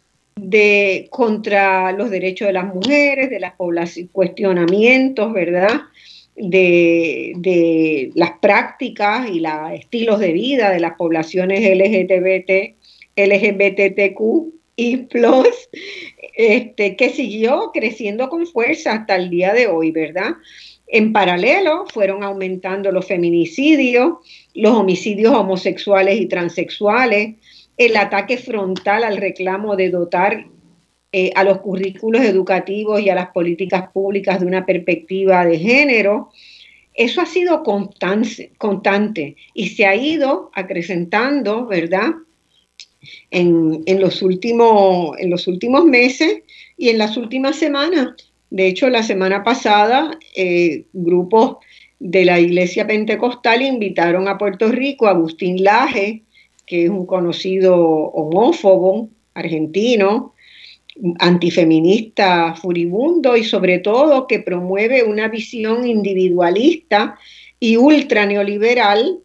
de 0.44 1.08
contra 1.12 1.92
los 1.92 2.10
derechos 2.10 2.48
de 2.48 2.54
las 2.54 2.74
mujeres, 2.74 3.30
de 3.30 3.40
las 3.40 3.54
cuestionamientos, 4.12 5.32
¿verdad? 5.34 5.82
De, 6.36 8.12
las 8.16 8.32
prácticas 8.42 9.30
y 9.30 9.40
los 9.40 9.72
estilos 9.74 10.20
de 10.20 10.34
vida 10.34 10.72
de 10.72 10.80
las 10.80 10.94
poblaciones 10.94 11.62
LGBT, 11.62 12.76
LGBTQ 13.16 14.20
y 14.76 14.98
plus, 14.98 15.70
este, 16.36 16.96
que 16.96 17.10
siguió 17.10 17.70
creciendo 17.72 18.28
con 18.28 18.48
fuerza 18.48 18.94
hasta 18.94 19.18
el 19.18 19.30
día 19.30 19.54
de 19.54 19.68
hoy, 19.68 19.92
¿verdad? 19.92 20.32
En 20.88 21.14
paralelo 21.14 21.86
fueron 21.94 22.24
aumentando 22.24 22.92
los 22.92 23.06
feminicidios, 23.06 24.14
los 24.56 24.74
homicidios 24.74 25.36
homosexuales 25.36 26.20
y 26.20 26.26
transexuales, 26.26 27.36
el 27.78 27.96
ataque 27.98 28.38
frontal 28.38 29.04
al 29.04 29.18
reclamo 29.18 29.76
de 29.76 29.90
dotar 29.90 30.46
eh, 31.14 31.32
a 31.36 31.44
los 31.44 31.60
currículos 31.60 32.22
educativos 32.22 33.02
y 33.02 33.10
a 33.10 33.16
las 33.16 33.32
políticas 33.32 33.92
públicas 33.92 34.40
de 34.40 34.46
una 34.46 34.66
perspectiva 34.66 35.46
de 35.46 35.60
género. 35.60 36.30
Eso 36.94 37.20
ha 37.20 37.26
sido 37.26 37.64
constante, 37.64 38.54
constante 38.58 39.36
y 39.54 39.70
se 39.70 39.86
ha 39.86 39.96
ido 39.96 40.52
acrecentando, 40.54 41.66
¿verdad? 41.66 42.12
En, 43.30 43.84
los 44.00 44.22
últimos, 44.22 45.18
en 45.20 45.30
los 45.30 45.48
últimos 45.48 45.84
meses 45.84 46.44
y 46.78 46.90
en 46.90 46.98
las 46.98 47.18
últimas 47.18 47.58
semanas. 47.58 48.10
De 48.50 48.68
hecho, 48.68 48.90
la 48.90 49.04
semana 49.04 49.44
pasada, 49.44 50.18
eh, 50.36 50.86
grupos 50.94 51.58
de 52.00 52.26
la 52.26 52.40
Iglesia 52.40 52.88
Pentecostal 52.88 53.62
invitaron 53.62 54.28
a 54.28 54.38
Puerto 54.38 54.70
Rico 54.70 55.08
a 55.08 55.12
Agustín 55.12 55.64
Laje, 55.64 56.24
que 56.66 56.86
es 56.86 56.90
un 56.90 57.06
conocido 57.06 57.76
homófobo 57.78 59.10
argentino, 59.34 60.34
antifeminista 61.20 62.56
furibundo 62.56 63.38
y 63.38 63.44
sobre 63.44 63.80
todo 63.80 64.28
que 64.28 64.40
promueve 64.40 65.04
una 65.04 65.28
visión 65.28 65.88
individualista 65.88 67.18
y 67.60 67.78
ultra 67.78 68.26
neoliberal 68.26 69.20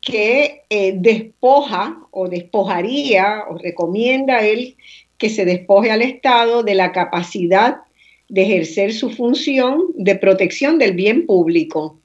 que 0.00 0.62
eh, 0.70 0.94
despoja 0.96 1.98
o 2.10 2.28
despojaría 2.28 3.44
o 3.48 3.58
recomienda 3.58 4.40
él 4.46 4.76
que 5.18 5.30
se 5.30 5.44
despoje 5.44 5.90
al 5.90 6.02
Estado 6.02 6.62
de 6.62 6.74
la 6.74 6.92
capacidad 6.92 7.78
de 8.28 8.42
ejercer 8.42 8.92
su 8.92 9.10
función 9.10 9.86
de 9.94 10.14
protección 10.14 10.78
del 10.78 10.92
bien 10.92 11.26
público, 11.26 11.98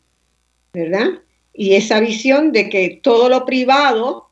¿verdad? 0.74 1.22
Y 1.54 1.74
esa 1.74 2.00
visión 2.00 2.52
de 2.52 2.70
que 2.70 3.00
todo 3.02 3.30
lo 3.30 3.46
privado 3.46 4.30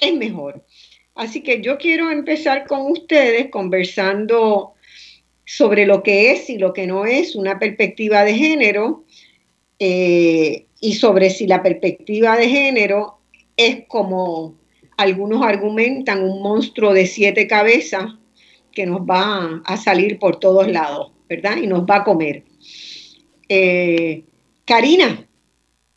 es 0.00 0.14
mejor. 0.16 0.64
Así 1.14 1.42
que 1.42 1.60
yo 1.60 1.78
quiero 1.78 2.10
empezar 2.10 2.66
con 2.66 2.90
ustedes 2.90 3.50
conversando 3.50 4.74
sobre 5.44 5.84
lo 5.84 6.02
que 6.02 6.32
es 6.32 6.48
y 6.48 6.58
lo 6.58 6.72
que 6.72 6.86
no 6.86 7.04
es 7.04 7.34
una 7.34 7.58
perspectiva 7.58 8.24
de 8.24 8.34
género 8.34 9.04
eh, 9.78 10.66
y 10.80 10.94
sobre 10.94 11.30
si 11.30 11.46
la 11.46 11.62
perspectiva 11.62 12.36
de 12.36 12.48
género 12.48 13.18
es 13.56 13.84
como 13.88 14.54
algunos 14.96 15.42
argumentan 15.42 16.22
un 16.22 16.42
monstruo 16.42 16.92
de 16.92 17.06
siete 17.06 17.46
cabezas 17.46 18.14
que 18.72 18.86
nos 18.86 19.00
va 19.00 19.60
a 19.64 19.76
salir 19.76 20.18
por 20.18 20.38
todos 20.38 20.68
lados, 20.68 21.12
¿verdad? 21.28 21.56
Y 21.56 21.66
nos 21.66 21.82
va 21.82 21.96
a 21.96 22.04
comer. 22.04 22.44
Eh, 23.48 24.24
Karina, 24.64 25.26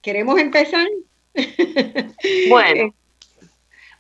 ¿queremos 0.01 0.39
empezar? 0.39 0.87
Bueno, 2.49 2.95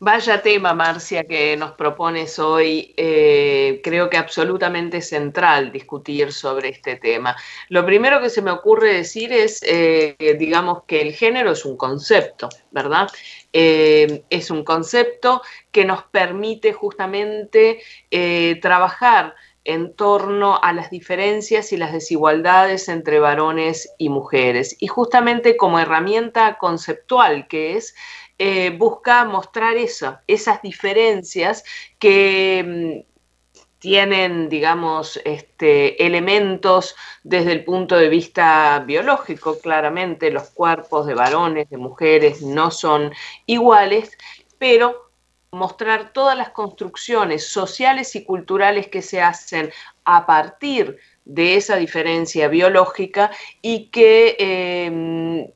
Vaya 0.05 0.41
tema, 0.41 0.73
Marcia, 0.73 1.23
que 1.23 1.55
nos 1.55 1.71
propones 1.75 2.37
hoy. 2.37 2.93
Eh, 2.97 3.79
creo 3.81 4.09
que 4.09 4.17
absolutamente 4.17 4.99
central 4.99 5.71
discutir 5.71 6.33
sobre 6.33 6.67
este 6.67 6.97
tema. 6.97 7.37
Lo 7.69 7.85
primero 7.85 8.21
que 8.21 8.29
se 8.29 8.41
me 8.41 8.51
ocurre 8.51 8.95
decir 8.95 9.31
es, 9.31 9.63
eh, 9.65 10.35
digamos, 10.37 10.83
que 10.87 10.99
el 10.99 11.13
género 11.13 11.51
es 11.51 11.63
un 11.63 11.77
concepto, 11.77 12.49
¿verdad? 12.71 13.07
Eh, 13.53 14.25
es 14.29 14.51
un 14.51 14.65
concepto 14.65 15.41
que 15.71 15.85
nos 15.85 16.03
permite 16.03 16.73
justamente 16.73 17.81
trabajar 18.61 19.35
en 19.65 19.95
torno 19.95 20.59
a 20.61 20.73
las 20.73 20.89
diferencias 20.89 21.71
y 21.71 21.77
las 21.77 21.93
desigualdades 21.93 22.89
entre 22.89 23.19
varones 23.19 23.93
y 23.97 24.09
mujeres. 24.09 24.75
Y 24.79 24.87
justamente 24.87 25.55
como 25.55 25.79
herramienta 25.79 26.57
conceptual 26.57 27.47
que 27.47 27.77
es, 27.77 27.95
eh, 28.45 28.71
busca 28.71 29.23
mostrar 29.23 29.77
esas 29.77 30.61
diferencias 30.61 31.63
que 31.97 33.05
mm, 33.07 33.13
tienen, 33.79 34.49
digamos, 34.49 35.17
este, 35.23 36.05
elementos 36.05 36.93
desde 37.23 37.53
el 37.53 37.63
punto 37.63 37.95
de 37.95 38.09
vista 38.09 38.83
biológico, 38.85 39.59
claramente 39.59 40.29
los 40.29 40.49
cuerpos 40.49 41.05
de 41.05 41.13
varones, 41.13 41.69
de 41.69 41.77
mujeres 41.77 42.41
no 42.41 42.69
son 42.69 43.13
iguales, 43.45 44.17
pero 44.57 45.09
mostrar 45.51 46.11
todas 46.11 46.37
las 46.37 46.49
construcciones 46.49 47.47
sociales 47.47 48.13
y 48.17 48.25
culturales 48.25 48.89
que 48.89 49.01
se 49.01 49.21
hacen 49.21 49.71
a 50.03 50.25
partir 50.25 50.97
de 51.23 51.55
esa 51.55 51.77
diferencia 51.77 52.49
biológica 52.49 53.31
y 53.61 53.85
que 53.85 54.35
eh, 54.37 55.53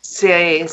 se, 0.00 0.66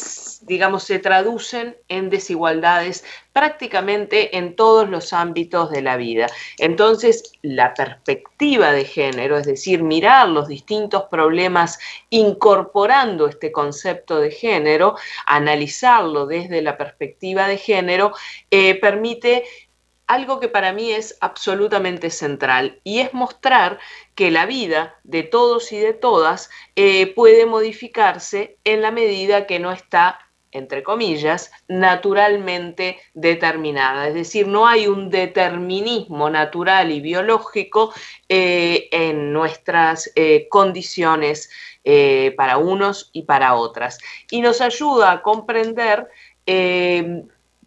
digamos, 0.50 0.84
se 0.84 0.98
traducen 0.98 1.78
en 1.88 2.10
desigualdades 2.10 3.06
prácticamente 3.32 4.36
en 4.36 4.56
todos 4.56 4.90
los 4.90 5.14
ámbitos 5.14 5.70
de 5.70 5.84
la 5.84 5.96
vida. 5.96 6.28
Entonces, 6.58 7.32
la 7.44 7.76
perspectiva 7.76 8.72
de 8.72 8.84
género, 8.84 9.38
es 9.38 9.46
decir, 9.46 9.84
mirar 9.84 10.28
los 10.28 10.48
distintos 10.48 11.04
problemas 11.04 11.80
incorporando 12.10 13.28
este 13.28 13.52
concepto 13.52 14.20
de 14.20 14.32
género, 14.32 14.96
analizarlo 15.28 16.26
desde 16.26 16.64
la 16.64 16.78
perspectiva 16.78 17.48
de 17.48 17.58
género, 17.58 18.14
eh, 18.50 18.74
permite 18.82 19.44
algo 20.08 20.40
que 20.40 20.48
para 20.48 20.74
mí 20.74 20.92
es 20.92 21.16
absolutamente 21.22 22.10
central 22.10 22.82
y 22.84 23.00
es 23.02 23.14
mostrar 23.14 23.78
que 24.16 24.32
la 24.32 24.48
vida 24.48 24.96
de 25.04 25.22
todos 25.22 25.72
y 25.72 25.78
de 25.78 25.94
todas 25.94 26.50
eh, 26.76 27.14
puede 27.14 27.46
modificarse 27.46 28.58
en 28.64 28.82
la 28.82 28.90
medida 28.90 29.46
que 29.46 29.60
no 29.60 29.72
está 29.72 30.20
entre 30.52 30.84
comillas, 30.84 31.52
naturalmente 31.68 33.00
determinada. 33.14 34.08
Es 34.08 34.14
decir, 34.14 34.48
no 34.48 34.68
hay 34.68 34.88
un 34.88 35.10
determinismo 35.10 36.30
natural 36.30 36.92
y 36.92 37.02
biológico 37.02 37.94
eh, 38.28 38.90
en 38.92 39.32
nuestras 39.34 40.12
eh, 40.16 40.48
condiciones 40.50 41.50
para 42.38 42.58
unos 42.58 43.10
y 43.14 43.24
para 43.24 43.56
otras. 43.56 43.98
Y 44.30 44.42
nos 44.42 44.62
ayuda 44.62 45.12
a 45.12 45.22
comprender 45.24 46.08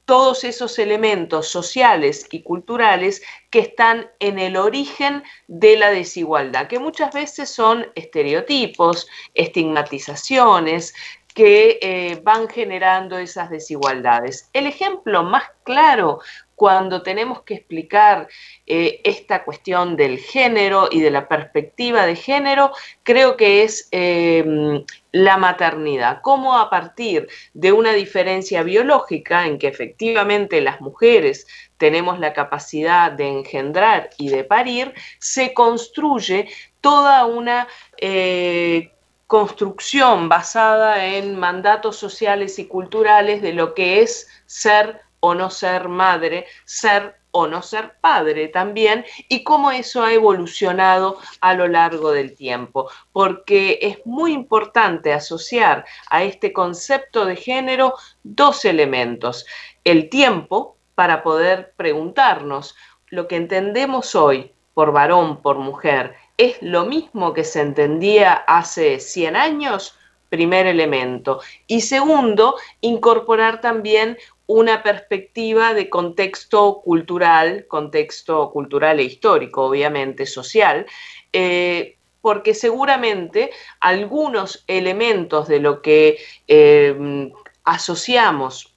todos 0.04 0.44
esos 0.44 0.78
elementos 0.78 1.48
sociales 1.48 2.26
y 2.30 2.42
culturales 2.42 3.22
que 3.50 3.60
están 3.60 4.10
en 4.18 4.38
el 4.38 4.56
origen 4.56 5.22
de 5.46 5.76
la 5.76 5.90
desigualdad, 5.90 6.66
que 6.66 6.78
muchas 6.78 7.14
veces 7.14 7.50
son 7.50 7.86
estereotipos, 7.94 9.06
estigmatizaciones, 9.34 10.94
que 11.34 11.78
eh, 11.80 12.20
van 12.22 12.48
generando 12.48 13.18
esas 13.18 13.50
desigualdades. 13.50 14.48
El 14.52 14.66
ejemplo 14.66 15.22
más 15.22 15.44
claro 15.64 16.20
cuando 16.54 17.02
tenemos 17.02 17.42
que 17.42 17.54
explicar 17.54 18.28
eh, 18.66 19.00
esta 19.02 19.42
cuestión 19.42 19.96
del 19.96 20.18
género 20.18 20.88
y 20.90 21.00
de 21.00 21.10
la 21.10 21.26
perspectiva 21.26 22.06
de 22.06 22.14
género, 22.14 22.70
creo 23.02 23.36
que 23.36 23.64
es 23.64 23.88
em, 23.90 24.84
la 25.10 25.38
maternidad. 25.38 26.20
Cómo 26.22 26.56
a 26.56 26.70
partir 26.70 27.26
de 27.52 27.72
una 27.72 27.92
diferencia 27.94 28.62
biológica 28.62 29.46
en 29.46 29.58
que 29.58 29.66
efectivamente 29.66 30.60
las 30.60 30.80
mujeres 30.80 31.48
tenemos 31.78 32.20
la 32.20 32.32
capacidad 32.32 33.10
de 33.10 33.26
engendrar 33.26 34.10
y 34.16 34.28
de 34.28 34.44
parir, 34.44 34.94
se 35.18 35.54
construye 35.54 36.48
toda 36.80 37.26
una 37.26 37.66
eh, 37.96 38.92
construcción 39.32 40.28
basada 40.28 41.06
en 41.06 41.38
mandatos 41.38 41.96
sociales 41.96 42.58
y 42.58 42.66
culturales 42.66 43.40
de 43.40 43.54
lo 43.54 43.72
que 43.72 44.02
es 44.02 44.28
ser 44.44 45.00
o 45.20 45.34
no 45.34 45.48
ser 45.48 45.88
madre, 45.88 46.44
ser 46.66 47.16
o 47.30 47.46
no 47.46 47.62
ser 47.62 47.94
padre 48.02 48.48
también, 48.48 49.06
y 49.30 49.42
cómo 49.42 49.70
eso 49.70 50.02
ha 50.02 50.12
evolucionado 50.12 51.18
a 51.40 51.54
lo 51.54 51.66
largo 51.66 52.12
del 52.12 52.36
tiempo, 52.36 52.90
porque 53.10 53.78
es 53.80 54.04
muy 54.04 54.34
importante 54.34 55.14
asociar 55.14 55.86
a 56.10 56.24
este 56.24 56.52
concepto 56.52 57.24
de 57.24 57.36
género 57.36 57.94
dos 58.22 58.66
elementos, 58.66 59.46
el 59.82 60.10
tiempo 60.10 60.76
para 60.94 61.22
poder 61.22 61.72
preguntarnos 61.78 62.76
lo 63.06 63.28
que 63.28 63.36
entendemos 63.36 64.14
hoy 64.14 64.52
por 64.74 64.92
varón, 64.92 65.40
por 65.40 65.56
mujer, 65.56 66.16
es 66.42 66.60
lo 66.60 66.84
mismo 66.84 67.32
que 67.34 67.44
se 67.44 67.60
entendía 67.60 68.32
hace 68.32 68.98
100 68.98 69.36
años, 69.36 69.96
primer 70.28 70.66
elemento. 70.66 71.40
Y 71.68 71.82
segundo, 71.82 72.56
incorporar 72.80 73.60
también 73.60 74.18
una 74.46 74.82
perspectiva 74.82 75.72
de 75.72 75.88
contexto 75.88 76.80
cultural, 76.82 77.66
contexto 77.68 78.50
cultural 78.50 78.98
e 78.98 79.04
histórico, 79.04 79.66
obviamente 79.66 80.26
social, 80.26 80.84
eh, 81.32 81.96
porque 82.20 82.54
seguramente 82.54 83.50
algunos 83.78 84.64
elementos 84.66 85.46
de 85.46 85.60
lo 85.60 85.80
que 85.80 86.18
eh, 86.48 87.30
asociamos 87.62 88.74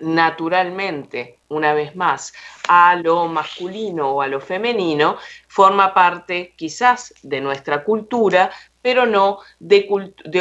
naturalmente, 0.00 1.39
una 1.50 1.74
vez 1.74 1.94
más, 1.94 2.32
a 2.68 2.96
lo 2.96 3.26
masculino 3.26 4.12
o 4.12 4.22
a 4.22 4.28
lo 4.28 4.40
femenino, 4.40 5.18
forma 5.48 5.92
parte 5.92 6.54
quizás 6.56 7.12
de 7.22 7.40
nuestra 7.40 7.84
cultura, 7.84 8.50
pero 8.82 9.04
no 9.04 9.40
de, 9.58 9.86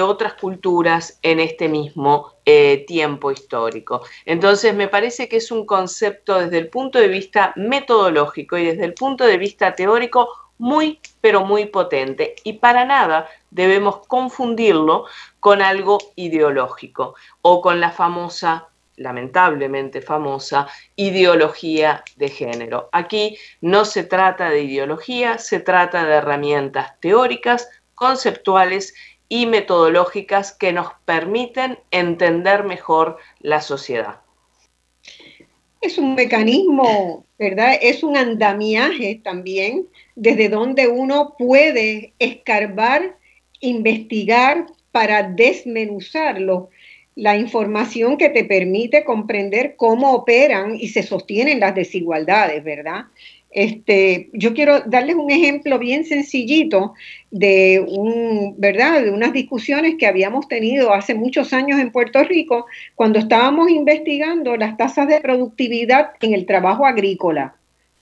otras 0.02 0.34
culturas 0.36 1.20
en 1.24 1.40
este 1.40 1.68
mismo 1.68 2.36
eh, 2.46 2.86
tiempo 2.88 3.32
histórico. 3.32 4.02
Entonces, 4.26 4.74
me 4.74 4.88
parece 4.88 5.28
que 5.28 5.38
es 5.38 5.52
un 5.52 5.66
concepto 5.66 6.40
desde 6.40 6.60
el 6.60 6.70
punto 6.70 7.00
de 7.00 7.10
vista 7.10 7.54
metodológico 7.58 8.58
y 8.58 8.66
desde 8.66 8.86
el 8.86 8.94
punto 8.94 9.26
de 9.26 9.38
vista 9.38 9.76
teórico 9.76 10.30
muy, 10.58 11.00
pero 11.22 11.44
muy 11.44 11.66
potente. 11.66 12.36
Y 12.44 12.54
para 12.54 12.86
nada 12.86 13.28
debemos 13.50 14.06
confundirlo 14.08 15.06
con 15.40 15.62
algo 15.62 15.98
ideológico 16.16 17.16
o 17.42 17.62
con 17.62 17.80
la 17.80 17.92
famosa 17.92 18.69
lamentablemente 19.00 20.02
famosa 20.02 20.68
ideología 20.96 22.04
de 22.18 22.30
género. 22.30 22.90
Aquí 22.92 23.38
no 23.62 23.86
se 23.86 24.04
trata 24.04 24.50
de 24.50 24.64
ideología, 24.64 25.38
se 25.38 25.60
trata 25.60 26.06
de 26.06 26.16
herramientas 26.16 27.00
teóricas 27.00 27.70
conceptuales 27.96 28.94
y 29.28 29.46
metodológicas 29.46 30.54
que 30.54 30.74
nos 30.74 30.88
permiten 31.06 31.80
entender 31.92 32.64
mejor 32.64 33.18
la 33.40 33.62
sociedad. 33.62 34.22
Es 35.82 35.98
un 35.98 36.16
mecanismo, 36.16 37.26
¿verdad? 37.38 37.76
Es 37.82 38.04
un 38.04 38.18
andamiaje 38.18 39.22
también 39.24 39.88
desde 40.16 40.50
donde 40.50 40.88
uno 40.90 41.36
puede 41.38 42.14
escarbar, 42.20 43.18
investigar 43.62 44.66
para 44.92 45.24
desmenuzarlo, 45.24 46.70
la 47.20 47.36
información 47.36 48.18
que 48.18 48.30
te 48.30 48.46
permite 48.46 49.04
comprender 49.04 49.76
cómo 49.76 50.14
operan 50.14 50.78
y 50.80 50.88
se 50.88 51.04
sostienen 51.04 51.60
las 51.60 51.76
desigualdades, 51.76 52.64
¿verdad? 52.64 53.08
Este, 53.52 54.30
yo 54.32 54.54
quiero 54.54 54.82
darles 54.82 55.16
un 55.16 55.30
ejemplo 55.30 55.80
bien 55.80 56.06
sencillito 56.06 56.94
de 57.30 57.84
un, 57.86 58.56
¿verdad? 58.58 59.02
De 59.02 59.12
unas 59.12 59.34
discusiones 59.34 59.96
que 60.00 60.08
habíamos 60.08 60.48
tenido 60.48 60.94
hace 60.94 61.14
muchos 61.14 61.52
años 61.52 61.78
en 61.80 61.92
Puerto 61.92 62.24
Rico 62.24 62.68
cuando 62.96 63.20
estábamos 63.20 63.70
investigando 63.70 64.56
las 64.56 64.78
tasas 64.78 65.10
de 65.10 65.20
productividad 65.20 66.12
en 66.22 66.34
el 66.34 66.46
trabajo 66.46 66.86
agrícola. 66.86 67.56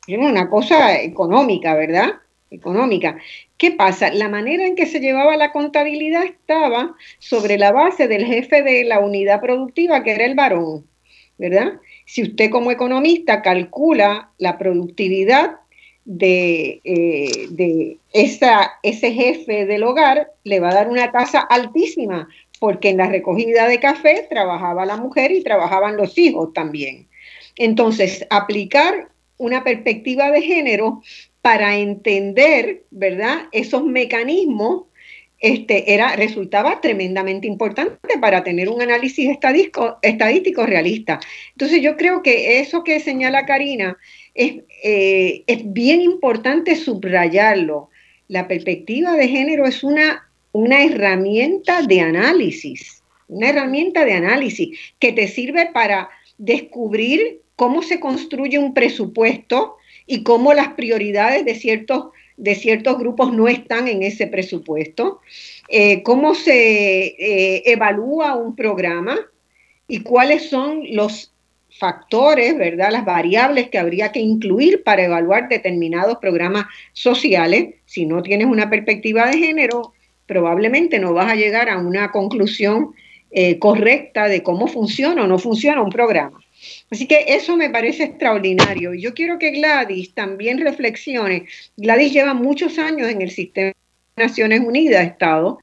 Una 0.08 0.48
cosa 0.48 1.02
económica, 1.02 1.74
¿verdad? 1.74 2.14
Económica. 2.52 3.18
¿Qué 3.58 3.72
pasa? 3.72 4.12
La 4.12 4.30
manera 4.30 4.66
en 4.66 4.76
que 4.76 4.86
se 4.86 5.00
llevaba 5.00 5.36
la 5.36 5.52
contabilidad 5.52 6.24
estaba 6.24 6.96
sobre 7.20 7.58
la 7.58 7.72
base 7.72 8.08
del 8.08 8.26
jefe 8.26 8.62
de 8.62 8.84
la 8.84 9.00
unidad 9.00 9.42
productiva, 9.42 10.04
que 10.04 10.12
era 10.12 10.26
el 10.26 10.36
varón, 10.36 10.86
¿verdad? 11.38 11.80
si 12.08 12.24
usted 12.24 12.50
como 12.50 12.72
economista 12.72 13.42
calcula 13.42 14.32
la 14.38 14.58
productividad 14.58 15.58
de, 16.06 16.80
eh, 16.86 17.48
de 17.50 17.98
ese 18.14 19.12
jefe 19.12 19.66
del 19.66 19.84
hogar, 19.84 20.32
le 20.46 20.62
va 20.62 20.70
a 20.70 20.74
dar 20.74 20.90
una 20.90 21.12
tasa 21.12 21.42
altísima, 21.42 22.30
porque 22.62 22.90
en 22.90 22.98
la 22.98 23.08
recogida 23.08 23.68
de 23.68 23.82
café 23.82 24.26
trabajaba 24.30 24.86
la 24.86 24.96
mujer 24.96 25.32
y 25.32 25.44
trabajaban 25.44 25.98
los 25.98 26.18
hijos 26.18 26.54
también. 26.54 27.08
Entonces, 27.58 28.26
aplicar 28.30 29.10
una 29.38 29.66
perspectiva 29.66 30.32
de 30.32 30.42
género 30.42 31.02
para 31.48 31.78
entender, 31.78 32.84
¿verdad?, 32.92 33.44
esos 33.54 33.82
mecanismos 33.86 34.84
este, 35.40 35.94
era, 35.94 36.14
resultaba 36.18 36.82
tremendamente 36.82 37.48
importante 37.48 38.18
para 38.20 38.44
tener 38.44 38.68
un 38.68 38.82
análisis 38.82 39.30
estadístico, 39.30 39.98
estadístico 40.02 40.66
realista. 40.66 41.22
Entonces 41.54 41.82
yo 41.82 41.96
creo 41.96 42.22
que 42.22 42.60
eso 42.60 42.84
que 42.84 43.00
señala 43.00 43.46
Karina 43.46 43.98
es, 44.36 44.56
eh, 44.84 45.46
es 45.48 45.72
bien 45.72 46.02
importante 46.02 46.76
subrayarlo. 46.76 47.92
La 48.28 48.50
perspectiva 48.50 49.14
de 49.14 49.30
género 49.30 49.66
es 49.66 49.86
una, 49.86 50.30
una 50.52 50.84
herramienta 50.84 51.82
de 51.84 52.02
análisis, 52.02 53.04
una 53.30 53.52
herramienta 53.52 54.04
de 54.04 54.16
análisis 54.16 54.78
que 55.00 55.14
te 55.14 55.30
sirve 55.30 55.70
para 55.74 56.10
descubrir 56.38 57.40
cómo 57.56 57.84
se 57.84 58.02
construye 58.02 58.60
un 58.60 58.74
presupuesto 58.74 59.77
y 60.08 60.24
cómo 60.24 60.54
las 60.54 60.70
prioridades 60.70 61.46
de 61.46 61.54
ciertos 61.56 62.06
de 62.38 62.54
ciertos 62.54 63.00
grupos 63.00 63.34
no 63.34 63.48
están 63.48 63.88
en 63.88 64.04
ese 64.04 64.28
presupuesto, 64.28 65.22
eh, 65.70 66.04
cómo 66.04 66.36
se 66.36 67.08
eh, 67.08 67.64
evalúa 67.66 68.36
un 68.36 68.56
programa 68.56 69.18
y 69.88 70.02
cuáles 70.02 70.48
son 70.48 70.84
los 70.92 71.34
factores, 71.80 72.58
¿verdad? 72.58 72.92
Las 72.92 73.06
variables 73.06 73.70
que 73.70 73.78
habría 73.78 74.12
que 74.12 74.20
incluir 74.20 74.84
para 74.84 75.06
evaluar 75.06 75.50
determinados 75.50 76.18
programas 76.18 76.66
sociales. 76.94 77.76
Si 77.86 78.06
no 78.06 78.22
tienes 78.22 78.48
una 78.48 78.70
perspectiva 78.70 79.28
de 79.28 79.38
género, 79.38 79.94
probablemente 80.26 81.00
no 81.00 81.14
vas 81.14 81.32
a 81.32 81.36
llegar 81.36 81.70
a 81.70 81.78
una 81.78 82.12
conclusión 82.12 82.94
eh, 83.32 83.60
correcta 83.60 84.28
de 84.28 84.44
cómo 84.44 84.68
funciona 84.68 85.24
o 85.24 85.28
no 85.28 85.40
funciona 85.40 85.82
un 85.82 85.90
programa. 85.90 86.40
Así 86.90 87.08
que 87.08 87.26
eso 87.28 87.58
me 87.58 87.70
parece 87.70 88.04
extraordinario. 88.04 88.94
Yo 88.94 89.14
quiero 89.14 89.38
que 89.38 89.52
Gladys 89.52 90.14
también 90.14 90.60
reflexione. 90.60 91.46
Gladys 91.76 92.14
lleva 92.14 92.34
muchos 92.34 92.78
años 92.78 93.10
en 93.10 93.22
el 93.22 93.32
sistema 93.32 93.74
de 94.16 94.24
Naciones 94.24 94.62
Unidas, 94.62 95.06
Estado, 95.06 95.60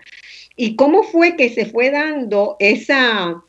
y 0.57 0.77
cómo 0.77 1.03
fue 1.03 1.37
que 1.37 1.51
se 1.51 1.67
fue 1.67 1.91
dando 1.91 2.57
esa, 2.61 3.43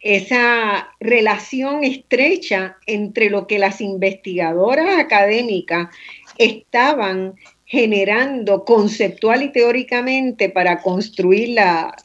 esa 0.00 0.90
relación 1.00 1.82
estrecha 1.82 2.76
entre 2.86 3.30
lo 3.30 3.46
que 3.46 3.58
las 3.58 3.80
investigadoras 3.80 4.98
académicas 4.98 5.88
estaban 6.38 7.34
generando 7.74 8.64
conceptual 8.64 9.42
y 9.42 9.50
teóricamente 9.50 10.48
para 10.48 10.80
construir 10.80 11.48
la, 11.48 11.96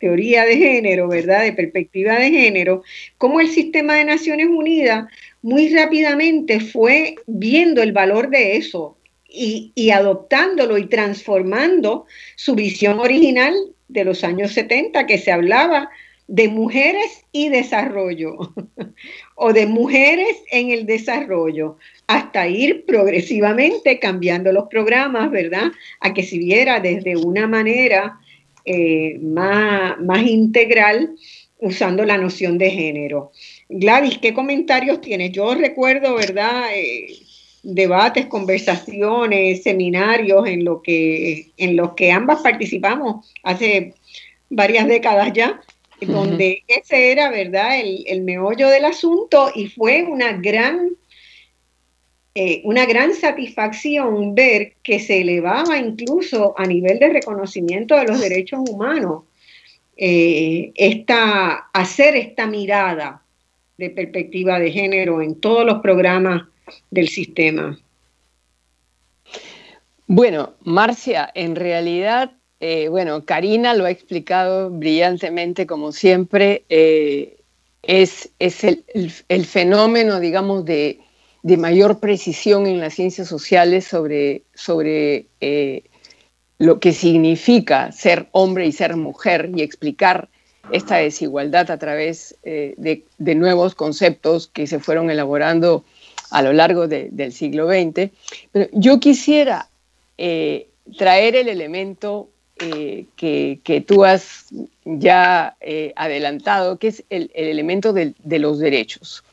teoría 0.00 0.46
de 0.46 0.56
género, 0.56 1.06
¿verdad? 1.06 1.42
De 1.42 1.52
perspectiva 1.52 2.14
de 2.18 2.30
género, 2.30 2.82
como 3.18 3.38
el 3.38 3.48
sistema 3.48 3.96
de 3.96 4.06
Naciones 4.06 4.48
Unidas 4.48 5.06
muy 5.42 5.68
rápidamente 5.68 6.60
fue 6.60 7.16
viendo 7.26 7.82
el 7.82 7.92
valor 7.92 8.30
de 8.30 8.56
eso 8.56 8.96
y, 9.28 9.72
y 9.74 9.90
adoptándolo 9.90 10.78
y 10.78 10.86
transformando 10.86 12.06
su 12.36 12.54
visión 12.54 12.98
original 12.98 13.54
de 13.88 14.04
los 14.04 14.24
años 14.24 14.52
70, 14.52 15.06
que 15.06 15.18
se 15.18 15.30
hablaba 15.30 15.90
de 16.26 16.48
mujeres 16.48 17.26
y 17.32 17.50
desarrollo, 17.50 18.38
o 19.34 19.52
de 19.52 19.66
mujeres 19.66 20.42
en 20.50 20.70
el 20.70 20.86
desarrollo, 20.86 21.76
hasta 22.12 22.46
ir 22.46 22.84
progresivamente 22.84 23.98
cambiando 23.98 24.52
los 24.52 24.68
programas, 24.68 25.30
¿verdad? 25.30 25.72
A 26.00 26.12
que 26.12 26.22
se 26.22 26.36
viera 26.36 26.78
desde 26.80 27.16
una 27.16 27.46
manera 27.46 28.18
eh, 28.64 29.18
más, 29.20 29.98
más 29.98 30.22
integral 30.22 31.14
usando 31.58 32.04
la 32.04 32.18
noción 32.18 32.58
de 32.58 32.70
género. 32.70 33.32
Gladys, 33.68 34.18
¿qué 34.18 34.34
comentarios 34.34 35.00
tienes? 35.00 35.32
Yo 35.32 35.54
recuerdo, 35.54 36.14
¿verdad? 36.16 36.64
Eh, 36.74 37.16
debates, 37.62 38.26
conversaciones, 38.26 39.62
seminarios 39.62 40.46
en, 40.46 40.64
lo 40.64 40.82
que, 40.82 41.52
en 41.56 41.76
los 41.76 41.94
que 41.94 42.12
ambas 42.12 42.42
participamos 42.42 43.32
hace 43.42 43.94
varias 44.50 44.86
décadas 44.86 45.32
ya, 45.32 45.62
donde 46.00 46.64
ese 46.66 47.12
era, 47.12 47.30
¿verdad?, 47.30 47.78
el, 47.78 48.04
el, 48.08 48.22
meollo 48.22 48.68
del 48.68 48.84
asunto 48.84 49.52
y 49.54 49.68
fue 49.68 50.02
una 50.02 50.32
gran 50.32 50.96
eh, 52.34 52.62
una 52.64 52.86
gran 52.86 53.12
satisfacción 53.12 54.34
ver 54.34 54.72
que 54.82 54.98
se 55.00 55.20
elevaba 55.20 55.76
incluso 55.76 56.54
a 56.56 56.64
nivel 56.64 56.98
de 56.98 57.10
reconocimiento 57.10 57.94
de 57.94 58.06
los 58.06 58.20
derechos 58.20 58.60
humanos 58.70 59.24
eh, 59.98 60.72
esta, 60.74 61.68
hacer 61.74 62.16
esta 62.16 62.46
mirada 62.46 63.22
de 63.76 63.90
perspectiva 63.90 64.58
de 64.58 64.72
género 64.72 65.20
en 65.20 65.34
todos 65.34 65.66
los 65.66 65.82
programas 65.82 66.44
del 66.90 67.08
sistema. 67.08 67.78
Bueno, 70.06 70.54
Marcia, 70.62 71.30
en 71.34 71.54
realidad, 71.54 72.32
eh, 72.60 72.88
bueno, 72.88 73.26
Karina 73.26 73.74
lo 73.74 73.84
ha 73.84 73.90
explicado 73.90 74.70
brillantemente 74.70 75.66
como 75.66 75.92
siempre, 75.92 76.64
es, 77.82 78.30
es 78.38 78.64
el, 78.64 78.84
el, 79.28 79.44
fenómeno, 79.44 80.18
digamos, 80.18 80.64
de, 80.64 81.01
de 81.42 81.56
mayor 81.56 81.98
precisión 81.98 82.66
en 82.66 82.80
las 82.80 82.94
ciencias 82.94 83.28
sociales 83.28 83.84
sobre, 83.84 84.42
sobre 84.54 85.26
eh, 85.40 85.84
lo 86.58 86.78
que 86.78 86.92
significa 86.92 87.90
ser 87.90 88.28
hombre 88.30 88.66
y 88.66 88.72
ser 88.72 88.96
mujer 88.96 89.50
y 89.54 89.62
explicar 89.62 90.28
esta 90.70 90.96
desigualdad 90.96 91.70
a 91.72 91.78
través 91.78 92.36
eh, 92.44 92.74
de, 92.76 93.34
nuevos 93.34 93.74
conceptos 93.74 94.46
que 94.46 94.68
se 94.68 94.78
fueron 94.78 95.10
elaborando 95.10 95.84
a 96.30 96.42
lo 96.42 96.52
largo 96.52 96.86
del 96.86 97.32
siglo 97.32 97.66
XX. 97.66 98.12
Pero 98.52 98.68
yo 98.72 99.00
quisiera 99.00 99.68
eh, 100.16 100.68
traer 100.96 101.34
el 101.34 101.48
elemento 101.48 102.28
que, 103.16 103.84
tú 103.88 104.04
has 104.04 104.46
ya 104.84 105.56
adelantado, 105.96 106.78
que 106.78 106.88
es 106.88 107.04
el, 107.10 107.32
elemento 107.34 107.92
de 107.92 108.38
los 108.38 108.60
derechos. 108.60 109.24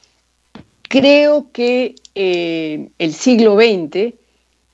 Creo 0.90 1.52
que 1.52 1.94
eh, 2.16 2.90
el 2.98 3.14
siglo 3.14 3.56
XX 3.56 4.16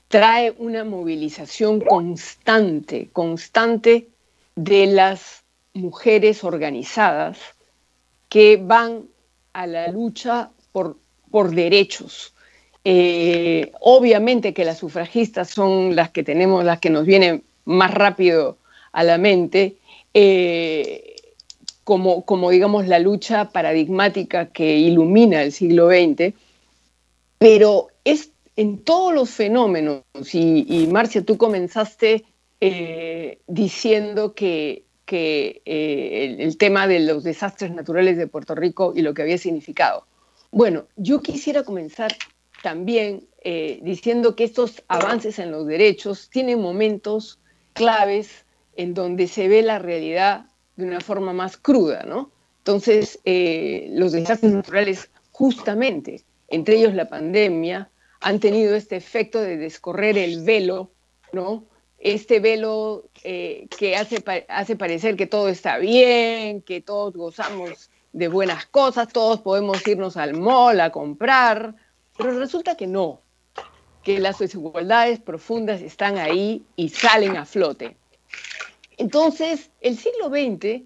trae 0.08 0.54
una 0.56 0.82
movilización 0.82 1.82
constante, 1.82 3.10
constante 3.12 4.08
de 4.54 4.86
las 4.86 5.44
mujeres 5.74 6.42
organizadas 6.42 7.36
que 8.30 8.56
van 8.56 9.02
a 9.52 9.66
la 9.66 9.88
lucha 9.88 10.48
por, 10.72 10.96
derechos. 11.50 12.32
Eh, 12.82 13.72
obviamente 13.80 14.54
que 14.54 14.64
las 14.64 14.78
sufragistas 14.78 15.50
son 15.50 15.94
las 15.94 16.08
que 16.12 16.22
tenemos, 16.22 16.64
las 16.64 16.80
que 16.80 16.88
nos 16.88 17.04
vienen 17.04 17.44
más 17.66 17.92
rápido 17.92 18.56
a 18.92 19.04
la 19.04 19.18
mente. 19.18 19.76
Eh, 20.14 21.05
como, 21.86 22.50
digamos, 22.50 22.88
la 22.88 22.98
lucha 22.98 23.50
paradigmática 23.50 24.46
que 24.46 24.76
ilumina 24.76 25.44
el 25.44 25.52
siglo 25.52 25.86
XX, 25.86 26.34
pero 27.38 27.86
es 28.02 28.32
en 28.56 28.78
todos 28.82 29.14
los 29.14 29.30
fenómenos, 29.30 30.02
y, 30.32 30.88
Marcia, 30.90 31.22
tú 31.24 31.36
comenzaste 31.36 32.24
eh, 32.60 33.38
diciendo 33.46 34.34
que, 34.34 34.82
eh, 35.08 36.36
el, 36.40 36.58
tema 36.58 36.88
de 36.88 36.98
los 36.98 37.22
desastres 37.22 37.70
naturales 37.70 38.16
de 38.16 38.26
Puerto 38.26 38.56
Rico 38.56 38.92
y 38.96 39.02
lo 39.02 39.14
que 39.14 39.22
había 39.22 39.38
significado. 39.38 40.06
Bueno, 40.50 40.88
yo 40.96 41.20
quisiera 41.20 41.62
comenzar 41.62 42.16
también 42.64 43.28
eh, 43.44 43.78
diciendo 43.82 44.34
que 44.34 44.42
estos 44.42 44.82
avances 44.88 45.38
en 45.38 45.52
los 45.52 45.68
derechos 45.68 46.30
tienen 46.30 46.60
momentos 46.60 47.38
claves 47.74 48.44
en 48.74 48.92
donde 48.92 49.28
se 49.28 49.46
ve 49.46 49.62
la 49.62 49.78
realidad 49.78 50.46
de 50.76 50.86
una 50.86 51.00
forma 51.00 51.32
más 51.32 51.56
cruda, 51.56 52.04
¿no? 52.04 52.30
Entonces, 52.58 53.18
eh, 53.24 53.88
los 53.92 54.12
desastres 54.12 54.52
naturales, 54.52 55.10
justamente, 55.30 56.22
entre 56.48 56.76
ellos 56.76 56.94
la 56.94 57.08
pandemia, 57.08 57.90
han 58.20 58.40
tenido 58.40 58.74
este 58.74 58.96
efecto 58.96 59.40
de 59.40 59.56
descorrer 59.56 60.18
el 60.18 60.42
velo, 60.42 60.90
¿no? 61.32 61.64
Este 61.98 62.40
velo 62.40 63.08
eh, 63.24 63.68
que 63.78 63.96
hace, 63.96 64.22
hace 64.48 64.76
parecer 64.76 65.16
que 65.16 65.26
todo 65.26 65.48
está 65.48 65.78
bien, 65.78 66.60
que 66.62 66.80
todos 66.80 67.14
gozamos 67.14 67.90
de 68.12 68.28
buenas 68.28 68.66
cosas, 68.66 69.08
todos 69.08 69.40
podemos 69.40 69.86
irnos 69.86 70.16
al 70.16 70.34
mall 70.34 70.80
a 70.80 70.90
comprar, 70.90 71.74
pero 72.16 72.38
resulta 72.38 72.76
que 72.76 72.86
no, 72.86 73.20
que 74.02 74.18
las 74.20 74.38
desigualdades 74.38 75.20
profundas 75.20 75.82
están 75.82 76.16
ahí 76.16 76.64
y 76.76 76.88
salen 76.88 77.36
a 77.36 77.44
flote. 77.44 77.96
Entonces, 78.96 79.70
el 79.80 79.96
siglo 79.96 80.28
XX 80.28 80.82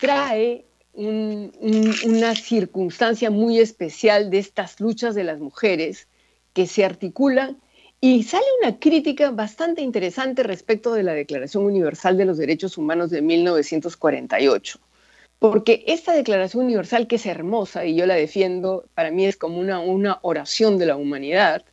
trae 0.00 0.64
una 0.94 2.34
circunstancia 2.36 3.30
muy 3.30 3.58
especial 3.58 4.30
de 4.30 4.38
estas 4.38 4.78
luchas 4.80 5.14
de 5.14 5.24
las 5.24 5.40
mujeres 5.40 6.06
que 6.52 6.66
se 6.66 6.84
articulan 6.84 7.58
y 8.00 8.22
sale 8.22 8.44
una 8.62 8.78
crítica 8.78 9.30
bastante 9.30 9.82
interesante 9.82 10.42
respecto 10.42 10.92
de 10.92 11.02
la 11.02 11.14
Declaración 11.14 11.64
Universal 11.64 12.16
de 12.16 12.26
los 12.26 12.38
Derechos 12.38 12.78
Humanos 12.78 13.10
de 13.10 13.22
1948. 13.22 14.78
Porque 15.38 15.84
esta 15.86 16.12
Declaración 16.12 16.66
Universal, 16.66 17.06
que 17.06 17.16
es 17.16 17.26
hermosa 17.26 17.84
y 17.86 17.96
yo 17.96 18.06
la 18.06 18.14
defiendo, 18.14 18.84
para 18.94 19.10
mí 19.10 19.26
es 19.26 19.36
como 19.36 19.58
una, 19.58 20.18
oración 20.22 20.78
de 20.78 20.86
la 20.86 20.96
humanidad, 20.96 21.64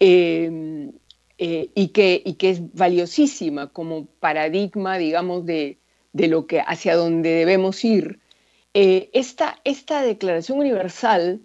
eh, 0.00 0.90
eh, 1.38 1.70
y, 1.74 1.88
que, 1.88 2.22
y 2.24 2.34
que 2.34 2.50
es 2.50 2.74
valiosísima 2.74 3.68
como 3.68 4.06
paradigma, 4.06 4.98
digamos, 4.98 5.46
de, 5.46 5.78
de 6.12 6.28
lo 6.28 6.46
que 6.46 6.60
hacia 6.60 6.96
dónde 6.96 7.30
debemos 7.30 7.84
ir. 7.84 8.20
Eh, 8.74 9.10
esta, 9.12 9.58
esta 9.64 10.02
Declaración 10.02 10.58
Universal 10.58 11.40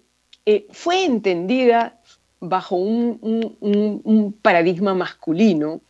fue 0.71 1.05
entendida 1.05 2.01
bajo 2.49 2.75
un, 2.75 4.37
paradigma 4.41 4.93
masculino 4.93 5.81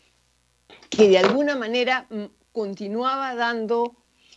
que 0.89 1.10
de 1.10 1.18
alguna 1.18 1.56
manera 1.56 2.06
mm, 2.10 2.26
continuaba 2.52 3.34
dando 3.34 3.96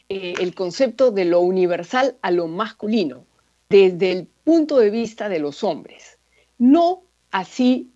eh, 0.08 0.34
el 0.40 0.54
concepto 0.54 1.10
de 1.10 1.26
lo 1.26 1.40
universal 1.40 2.16
a 2.22 2.30
lo 2.30 2.48
masculino 2.48 3.26
desde 3.68 4.12
el 4.12 4.26
punto 4.44 4.78
de 4.78 4.90
vista 4.90 5.28
de 5.28 5.40
los 5.40 5.62
hombres. 5.62 6.18
No 6.56 7.02
así, 7.30 7.90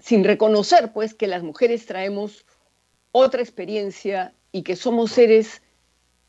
sin 0.00 0.24
reconocer 0.24 0.92
pues 0.92 1.14
que 1.14 1.26
las 1.26 1.42
mujeres 1.42 1.86
traemos 1.86 2.44
otra 3.12 3.42
experiencia 3.42 4.34
y 4.52 4.62
que 4.62 4.76
somos 4.76 5.12
seres 5.12 5.62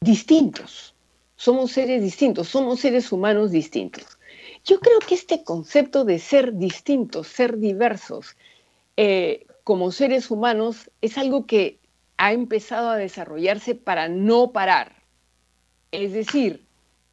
distintos, 0.02 0.96
somos 1.36 1.72
seres 1.72 2.02
distintos, 2.02 2.50
somos 2.50 2.80
seres 2.80 3.12
humanos 3.12 3.52
distintos. 3.52 4.20
Yo 4.64 4.80
creo 4.80 5.00
que 5.00 5.16
este 5.16 5.44
concepto 5.44 6.06
de 6.06 6.20
ser 6.20 6.56
distintos, 6.58 7.28
ser 7.28 7.58
diversos, 7.58 8.36
eh, 8.98 9.46
como 9.64 9.92
seres 9.92 10.32
humanos, 10.32 10.90
es 11.02 11.18
algo 11.18 11.46
que 11.46 11.80
ha 12.18 12.34
empezado 12.34 12.90
a 12.90 12.98
desarrollarse 12.98 13.76
para 13.76 14.08
no 14.08 14.52
parar. 14.52 15.04
Es 15.92 16.14
decir, 16.14 16.65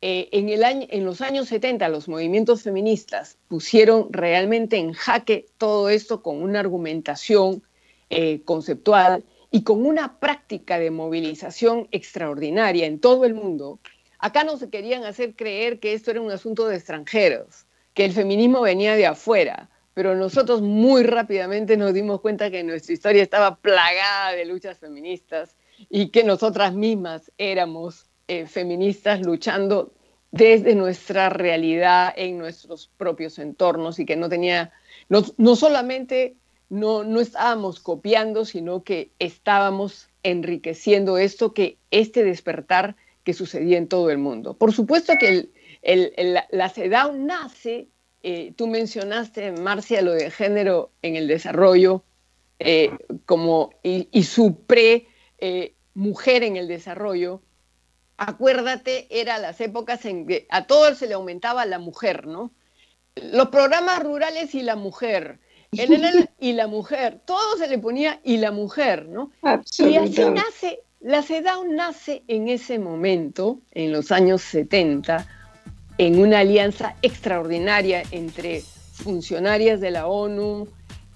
eh, 0.05 0.29
en, 0.33 1.05
los 1.05 1.21
años 1.21 1.47
70 1.47 1.88
los 1.88 2.09
movimientos 2.09 2.65
feministas 2.65 3.38
pusieron 3.47 4.12
realmente 4.12 4.77
en 4.77 4.95
jaque 4.95 5.47
todo 5.59 5.88
esto 5.91 6.25
con 6.25 6.43
una 6.43 6.59
argumentación 6.59 7.62
eh, 8.11 8.43
conceptual 8.45 9.25
y 9.53 9.62
con 9.62 9.87
una 9.87 10.19
práctica 10.19 10.81
de 10.81 10.91
movilización 10.91 11.87
extraordinaria 11.93 12.87
en 12.87 12.99
todo 12.99 13.25
el 13.25 13.35
mundo. 13.35 13.79
Acá 14.19 14.43
no 14.43 14.57
se 14.57 14.71
querían 14.71 15.05
hacer 15.05 15.37
creer 15.37 15.79
que 15.79 15.93
esto 15.93 16.11
era 16.11 16.21
un 16.21 16.33
asunto 16.33 16.67
de 16.67 16.77
extranjeros, 16.77 17.67
que 17.95 18.05
el 18.05 18.12
feminismo 18.12 18.61
venía 18.61 18.97
de 18.97 19.07
afuera, 19.07 19.71
pero 19.95 20.17
nosotros 20.17 20.62
muy 20.62 21.05
rápidamente 21.05 21.77
nos 21.77 21.95
dimos 21.95 22.21
cuenta 22.21 22.51
que 22.51 22.65
nuestra 22.65 22.93
historia 22.93 23.23
estaba 23.23 23.55
plagada 23.61 24.33
de 24.33 24.47
luchas 24.47 24.79
feministas 24.79 25.55
y 25.88 26.09
que 26.09 26.25
nosotras 26.25 26.75
mismas 26.75 27.31
éramos 27.38 28.07
eh, 28.28 28.46
feministas 28.46 29.20
luchando 29.22 29.92
desde 30.30 30.74
nuestra 30.74 31.28
realidad 31.28 32.12
en 32.16 32.38
nuestros 32.38 32.90
propios 32.96 33.38
entornos 33.38 33.98
y 33.98 34.06
que 34.06 34.16
no 34.16 34.28
tenía, 34.28 34.72
no, 35.08 35.56
solamente 35.56 36.37
no, 36.70 37.04
no 37.04 37.20
estábamos 37.20 37.80
copiando, 37.80 38.44
sino 38.44 38.82
que 38.82 39.11
estábamos 39.18 40.08
enriqueciendo 40.22 41.18
esto 41.18 41.52
que 41.52 41.76
este 41.90 42.24
despertar 42.24 42.96
que 43.24 43.35
sucedía 43.35 43.76
en 43.78 43.88
todo 43.88 44.11
el 44.11 44.18
mundo. 44.18 44.54
Por 44.54 44.72
supuesto 44.72 45.12
que 45.20 45.50
la 45.82 46.68
CEDAW 46.68 47.14
nace, 47.14 47.88
eh, 48.22 48.52
tú 48.56 48.68
mencionaste, 48.68 49.52
Marcia, 49.52 50.00
lo 50.00 50.12
de 50.12 50.30
género 50.30 50.90
en 51.02 51.16
el 51.16 51.26
desarrollo, 51.26 52.04
eh, 52.58 52.90
como, 53.26 53.70
y, 53.82 54.22
su 54.22 54.54
pre-mujer 54.64 56.44
en 56.44 56.56
el 56.56 56.68
desarrollo. 56.68 57.42
Acuérdate, 58.26 59.06
era 59.11 59.38
las 59.38 59.61
épocas 59.61 60.04
en 60.04 60.26
que 60.26 60.46
a 60.50 60.66
todos 60.66 60.98
se 60.98 61.06
le 61.06 61.14
aumentaba 61.14 61.66
la 61.66 61.78
mujer, 61.78 62.26
¿no? 62.26 62.52
Los 63.16 63.48
programas 63.48 64.02
rurales 64.02 64.54
y 64.54 64.62
la 64.62 64.76
mujer, 64.76 65.40
el, 65.72 66.28
y 66.40 66.52
la 66.52 66.66
mujer, 66.66 67.20
todo 67.24 67.56
se 67.58 67.68
le 67.68 67.78
ponía 67.78 68.20
y 68.24 68.38
la 68.38 68.52
mujer, 68.52 69.06
¿no? 69.06 69.30
Y 69.78 69.96
así 69.96 70.24
nace 70.30 70.80
la 71.02 71.22
CEDAW 71.22 71.64
nace 71.64 72.22
en 72.28 72.48
ese 72.48 72.78
momento, 72.78 73.58
en 73.72 73.90
los 73.90 74.12
años 74.12 74.40
70, 74.42 75.26
en 75.98 76.20
una 76.20 76.38
alianza 76.38 76.94
extraordinaria 77.02 78.04
entre 78.12 78.62
funcionarias 78.92 79.80
de 79.80 79.90
la 79.90 80.06
ONU, 80.06 80.68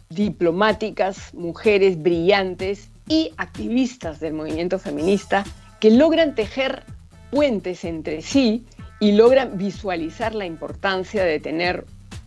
diplomáticas, 0.08 1.32
mujeres 1.34 2.02
brillantes 2.02 2.88
y 3.08 3.30
activistas 3.36 4.18
del 4.18 4.34
movimiento 4.34 4.80
feminista 4.80 5.44
que 5.78 5.92
logran 5.92 6.34
tejer 6.34 6.82
puentes 7.30 7.84
entre 7.84 8.22
sí 8.22 8.64
y 9.00 9.12
logran 9.12 9.58
visualizar 9.58 10.34
la 10.34 10.46
importancia 10.46 11.24
de 11.24 11.40
tener 11.40 11.84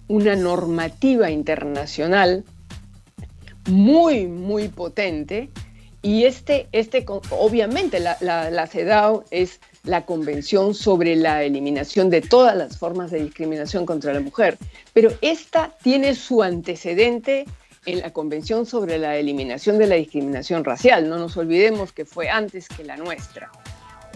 una 0.07 0.35
normativa 0.35 1.29
internacional 1.29 2.43
muy, 3.67 4.27
muy 4.27 4.67
potente 4.67 5.49
y 6.01 6.23
este, 6.23 6.67
este 6.71 7.05
obviamente, 7.31 7.99
la, 7.99 8.17
la, 8.21 8.67
CEDAW 8.67 9.25
es 9.31 9.59
la 9.83 10.05
Convención 10.05 10.73
sobre 10.73 11.15
la 11.17 11.43
Eliminación 11.43 12.09
de 12.09 12.21
todas 12.21 12.55
las 12.55 12.77
formas 12.77 13.11
de 13.11 13.21
discriminación 13.21 13.85
contra 13.85 14.13
la 14.13 14.21
mujer, 14.21 14.57
pero 14.93 15.11
esta 15.21 15.75
tiene 15.83 16.15
su 16.15 16.41
antecedente 16.41 17.45
en 17.85 17.99
la 17.99 18.13
Convención 18.13 18.65
sobre 18.65 18.97
la 18.97 19.17
Eliminación 19.17 19.77
de 19.77 19.87
la 19.87 19.95
Discriminación 19.95 20.63
Racial. 20.63 21.09
No 21.09 21.17
nos 21.17 21.35
olvidemos 21.35 21.91
que 21.91 22.05
fue 22.05 22.29
antes 22.29 22.69
que 22.69 22.85
la 22.85 22.95
nuestra. 22.95 23.51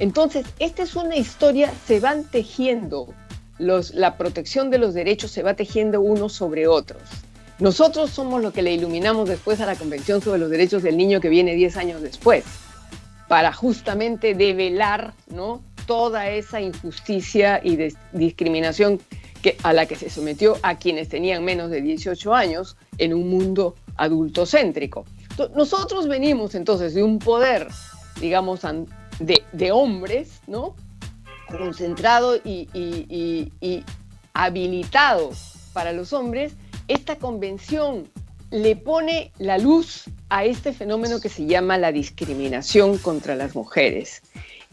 Entonces, 0.04 0.46
esta 0.60 0.84
es 0.84 0.98
una 0.98 1.16
historia, 1.16 1.74
se 1.88 2.02
van 2.02 2.26
tejiendo, 2.26 3.14
la 3.58 4.18
protección 4.18 4.70
de 4.70 4.78
los 4.78 4.94
derechos 4.94 5.32
se 5.32 5.44
va 5.44 5.54
tejiendo 5.54 6.02
unos 6.02 6.34
sobre 6.34 6.68
otros. 6.68 7.02
Nosotros 7.58 8.10
somos 8.10 8.42
los 8.42 8.52
que 8.52 8.64
le 8.64 8.74
iluminamos 8.74 9.30
después 9.30 9.62
a 9.62 9.66
la 9.66 9.78
Convención 9.78 10.22
sobre 10.22 10.40
los 10.40 10.50
Derechos 10.50 10.84
del 10.84 10.98
Niño 10.98 11.22
que 11.22 11.30
viene 11.30 11.56
10 11.56 11.78
años 11.78 12.02
después, 12.02 12.44
para 13.30 13.54
justamente 13.54 14.36
develar 14.36 15.14
toda 15.88 16.30
esa 16.30 16.60
injusticia 16.60 17.62
y 17.64 17.94
discriminación 18.12 19.00
a 19.64 19.72
la 19.72 19.86
que 19.86 19.96
se 19.96 20.10
sometió 20.10 20.58
a 20.64 20.80
quienes 20.80 21.08
tenían 21.08 21.46
menos 21.46 21.70
de 21.70 21.82
18 21.82 22.34
años 22.34 22.76
en 22.98 23.14
un 23.14 23.30
mundo 23.30 23.76
adultocéntrico. 23.96 25.06
Nosotros 25.56 26.10
venimos 26.10 26.56
entonces 26.56 26.94
de 26.94 27.04
un 27.04 27.20
poder, 27.20 27.70
digamos, 28.20 28.66
de, 29.20 29.72
hombres, 29.72 30.42
¿no? 30.48 30.76
concentrado 31.50 32.36
y, 32.44 33.52
habilitado 34.34 35.32
para 35.74 35.94
los 35.94 36.14
hombres 36.14 36.54
esta 36.88 37.16
convención 37.18 38.10
le 38.52 38.76
pone 38.76 39.32
la 39.40 39.58
luz 39.58 40.06
a 40.30 40.46
este 40.46 40.74
fenómeno 40.74 41.20
que 41.20 41.30
se 41.30 41.46
llama 41.46 41.78
la 41.78 41.92
discriminación 41.92 42.98
contra 42.98 43.36
las 43.36 43.56
mujeres. 43.56 44.22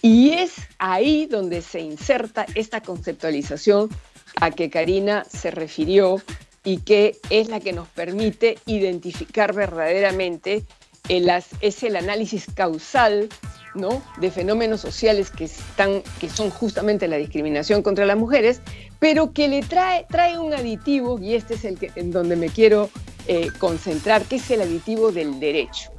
Y 0.03 0.31
es 0.31 0.55
ahí 0.79 1.27
donde 1.27 1.63
se 1.63 1.81
inserta 1.81 2.47
esta 2.55 2.83
conceptualización 2.83 3.89
a 4.37 4.51
que 4.51 4.71
Karina 4.71 5.25
se 5.25 5.51
refirió 5.51 6.21
y 6.65 6.79
que 6.79 7.17
es 7.31 7.49
la 7.49 7.61
que 7.61 7.73
nos 7.73 7.89
permite 7.89 8.59
identificar 8.67 9.55
verdaderamente 9.55 10.65
es 11.09 11.83
el 11.83 11.97
análisis 11.97 12.47
causal 12.55 13.29
¿no? 13.75 14.03
de 14.19 14.31
fenómenos 14.31 14.81
sociales 14.81 15.31
que, 15.31 15.45
están, 15.45 16.03
que 16.19 16.29
son 16.29 16.51
justamente 16.51 17.09
la 17.09 17.17
discriminación 17.17 17.83
contra 17.83 18.07
las 18.07 18.17
mujeres, 18.17 18.61
pero 18.99 19.33
que 19.33 19.49
le 19.49 19.63
trae, 19.63 20.07
trae 20.09 20.39
un 20.39 20.53
aditivo, 20.55 21.19
y 21.19 21.35
este 21.35 21.55
es 21.55 21.65
el 21.65 21.79
que, 21.79 21.91
en 21.97 22.11
donde 22.11 22.37
me 22.37 22.49
quiero 22.49 22.91
eh, 23.27 23.49
concentrar, 23.59 24.25
que 24.25 24.37
es 24.37 24.51
el 24.51 24.63
aditivo 24.63 25.13
del 25.13 25.41
derecho. 25.41 25.91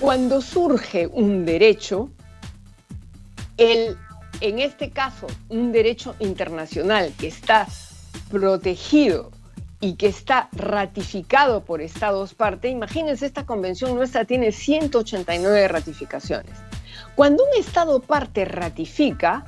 Cuando 0.00 0.40
surge 0.40 1.06
un 1.08 1.44
derecho, 1.44 2.10
el, 3.56 3.96
en 4.40 4.60
este 4.60 4.90
caso 4.90 5.26
un 5.48 5.72
derecho 5.72 6.14
internacional 6.20 7.12
que 7.18 7.26
está 7.26 7.66
protegido 8.30 9.30
y 9.80 9.94
que 9.94 10.06
está 10.06 10.48
ratificado 10.52 11.64
por 11.64 11.80
Estados 11.80 12.34
parte, 12.34 12.68
imagínense, 12.68 13.26
esta 13.26 13.46
convención 13.46 13.94
nuestra 13.94 14.24
tiene 14.24 14.52
189 14.52 15.68
ratificaciones. 15.68 16.52
Cuando 17.18 17.42
un 17.42 17.60
Estado 17.60 17.98
parte 17.98 18.44
ratifica, 18.44 19.44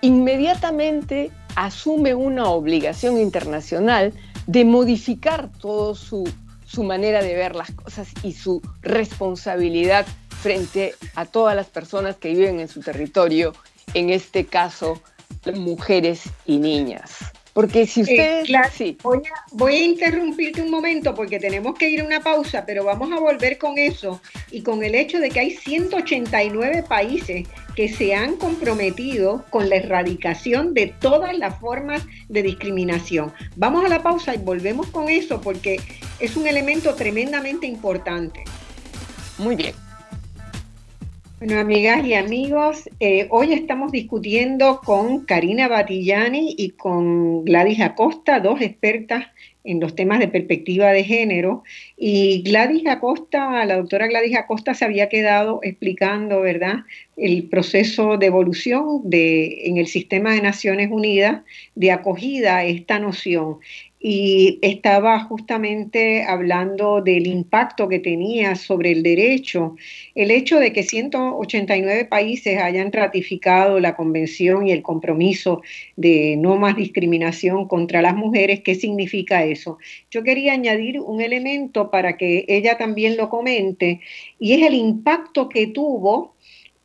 inmediatamente 0.00 1.30
asume 1.54 2.14
una 2.14 2.48
obligación 2.48 3.18
internacional 3.18 4.14
de 4.46 4.64
modificar 4.64 5.50
toda 5.60 5.94
su, 5.94 6.26
su 6.64 6.82
manera 6.82 7.22
de 7.22 7.34
ver 7.34 7.54
las 7.54 7.72
cosas 7.72 8.08
y 8.22 8.32
su 8.32 8.62
responsabilidad 8.80 10.06
frente 10.40 10.94
a 11.14 11.26
todas 11.26 11.54
las 11.54 11.66
personas 11.66 12.16
que 12.16 12.30
viven 12.30 12.58
en 12.58 12.68
su 12.68 12.80
territorio, 12.80 13.52
en 13.92 14.08
este 14.08 14.46
caso 14.46 15.02
mujeres 15.52 16.22
y 16.46 16.56
niñas. 16.56 17.18
Porque 17.52 17.86
si 17.86 18.02
ustedes... 18.02 18.48
sí. 18.72 18.96
voy, 19.02 19.74
a, 19.74 19.78
interrumpirte 19.78 20.62
un 20.62 20.70
momento 20.70 21.14
porque 21.14 21.38
tenemos 21.38 21.76
que 21.76 21.90
ir 21.90 22.00
a 22.00 22.04
una 22.04 22.20
pausa, 22.20 22.64
pero 22.64 22.84
vamos 22.84 23.10
a 23.12 23.18
volver 23.18 23.58
con 23.58 23.78
eso 23.78 24.20
y 24.50 24.62
con 24.62 24.84
el 24.84 24.94
hecho 24.94 25.18
de 25.18 25.30
que 25.30 25.40
hay 25.40 25.50
189 25.50 26.84
países 26.88 27.48
que 27.74 27.88
se 27.88 28.14
han 28.14 28.36
comprometido 28.36 29.44
con 29.50 29.68
la 29.68 29.76
erradicación 29.76 30.74
de 30.74 30.94
todas 31.00 31.36
las 31.36 31.58
formas 31.58 32.06
de 32.28 32.42
discriminación. 32.42 33.32
Vamos 33.56 33.84
a 33.84 33.88
la 33.88 34.02
pausa 34.02 34.34
y 34.34 34.38
volvemos 34.38 34.86
con 34.88 35.08
eso 35.08 35.40
porque 35.40 35.80
es 36.20 36.36
un 36.36 36.46
elemento 36.46 36.94
tremendamente 36.94 37.66
importante. 37.66 38.44
Muy 39.38 39.56
bien. 39.56 39.74
Bueno, 41.40 41.58
amigas 41.58 42.04
y 42.04 42.12
amigos, 42.12 42.90
eh, 43.00 43.26
hoy 43.30 43.54
estamos 43.54 43.92
discutiendo 43.92 44.82
con 44.84 45.24
Karina 45.24 45.68
Batillani 45.68 46.54
y 46.58 46.72
con 46.72 47.46
Gladys 47.46 47.80
Acosta, 47.80 48.40
dos 48.40 48.60
expertas 48.60 49.24
en 49.64 49.80
los 49.80 49.94
temas 49.94 50.18
de 50.18 50.28
perspectiva 50.28 50.92
de 50.92 51.02
género. 51.02 51.64
Y 51.96 52.42
Gladys 52.42 52.86
Acosta, 52.86 53.64
la 53.64 53.78
doctora 53.78 54.06
Gladys 54.08 54.36
Acosta 54.36 54.74
se 54.74 54.84
había 54.84 55.08
quedado 55.08 55.60
explicando, 55.62 56.42
¿verdad?, 56.42 56.80
el 57.16 57.44
proceso 57.44 58.18
de 58.18 58.26
evolución 58.26 59.00
de, 59.04 59.66
en 59.66 59.78
el 59.78 59.86
sistema 59.86 60.34
de 60.34 60.42
Naciones 60.42 60.90
Unidas 60.90 61.40
de 61.74 61.90
acogida 61.90 62.58
a 62.58 62.64
esta 62.66 62.98
noción 62.98 63.60
y 64.02 64.58
estaba 64.62 65.20
justamente 65.24 66.24
hablando 66.24 67.02
del 67.02 67.26
impacto 67.26 67.86
que 67.86 67.98
tenía 67.98 68.54
sobre 68.54 68.92
el 68.92 69.02
derecho, 69.02 69.76
el 70.14 70.30
hecho 70.30 70.58
de 70.58 70.72
que 70.72 70.82
189 70.82 72.06
países 72.06 72.58
hayan 72.58 72.90
ratificado 72.92 73.78
la 73.78 73.94
convención 73.96 74.66
y 74.66 74.72
el 74.72 74.80
compromiso 74.80 75.60
de 75.96 76.36
no 76.38 76.56
más 76.56 76.76
discriminación 76.76 77.68
contra 77.68 78.00
las 78.00 78.16
mujeres, 78.16 78.60
¿qué 78.60 78.74
significa 78.74 79.44
eso? 79.44 79.76
Yo 80.10 80.22
quería 80.22 80.54
añadir 80.54 80.98
un 80.98 81.20
elemento 81.20 81.90
para 81.90 82.16
que 82.16 82.46
ella 82.48 82.78
también 82.78 83.18
lo 83.18 83.28
comente, 83.28 84.00
y 84.38 84.54
es 84.54 84.66
el 84.66 84.74
impacto 84.74 85.50
que 85.50 85.66
tuvo 85.66 86.34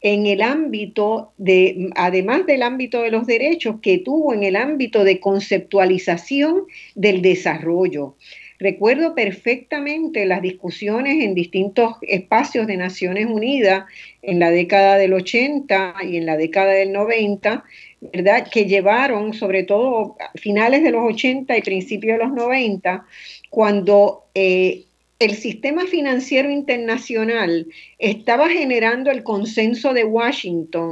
en 0.06 0.28
el 0.28 0.44
ámbito 0.44 1.34
de, 1.38 1.89
además 1.96 2.46
del 2.46 2.62
ámbito 2.62 3.02
de 3.02 3.10
los 3.10 3.26
derechos, 3.26 3.78
que 3.82 3.98
tuvo 3.98 4.36
en 4.36 4.44
el 4.44 4.56
ámbito 4.56 5.04
de 5.04 5.20
conceptualización 5.20 6.65
del 6.94 7.24
desarrollo. 7.24 8.15
Recuerdo 8.60 9.15
perfectamente 9.15 10.28
las 10.28 10.44
discusiones 10.44 11.24
en 11.24 11.34
distintos 11.34 11.96
espacios 12.04 12.68
de 12.68 12.78
Naciones 12.78 13.26
Unidas 13.26 13.86
en 14.22 14.38
la 14.38 14.52
década 14.52 14.98
del 14.98 15.13
80 15.13 15.96
y 16.04 16.18
en 16.18 16.28
la 16.28 16.38
década 16.38 16.74
del 16.74 16.94
90, 16.94 17.63
¿verdad? 18.13 18.48
Que 18.48 18.65
llevaron, 18.65 19.34
sobre 19.34 19.63
todo 19.63 20.18
finales 20.36 20.84
de 20.84 20.91
los 20.91 21.02
80 21.02 21.58
y 21.58 21.62
principios 21.63 22.20
de 22.20 22.26
los 22.26 22.34
90, 22.34 23.08
cuando 23.50 24.26
eh, 24.36 24.85
el 25.19 25.36
sistema 25.36 25.86
financiero 25.86 26.49
internacional 26.49 27.67
estaba 27.99 28.49
generando 28.49 29.12
el 29.12 29.23
consenso 29.23 29.93
de 29.93 30.04
Washington 30.04 30.89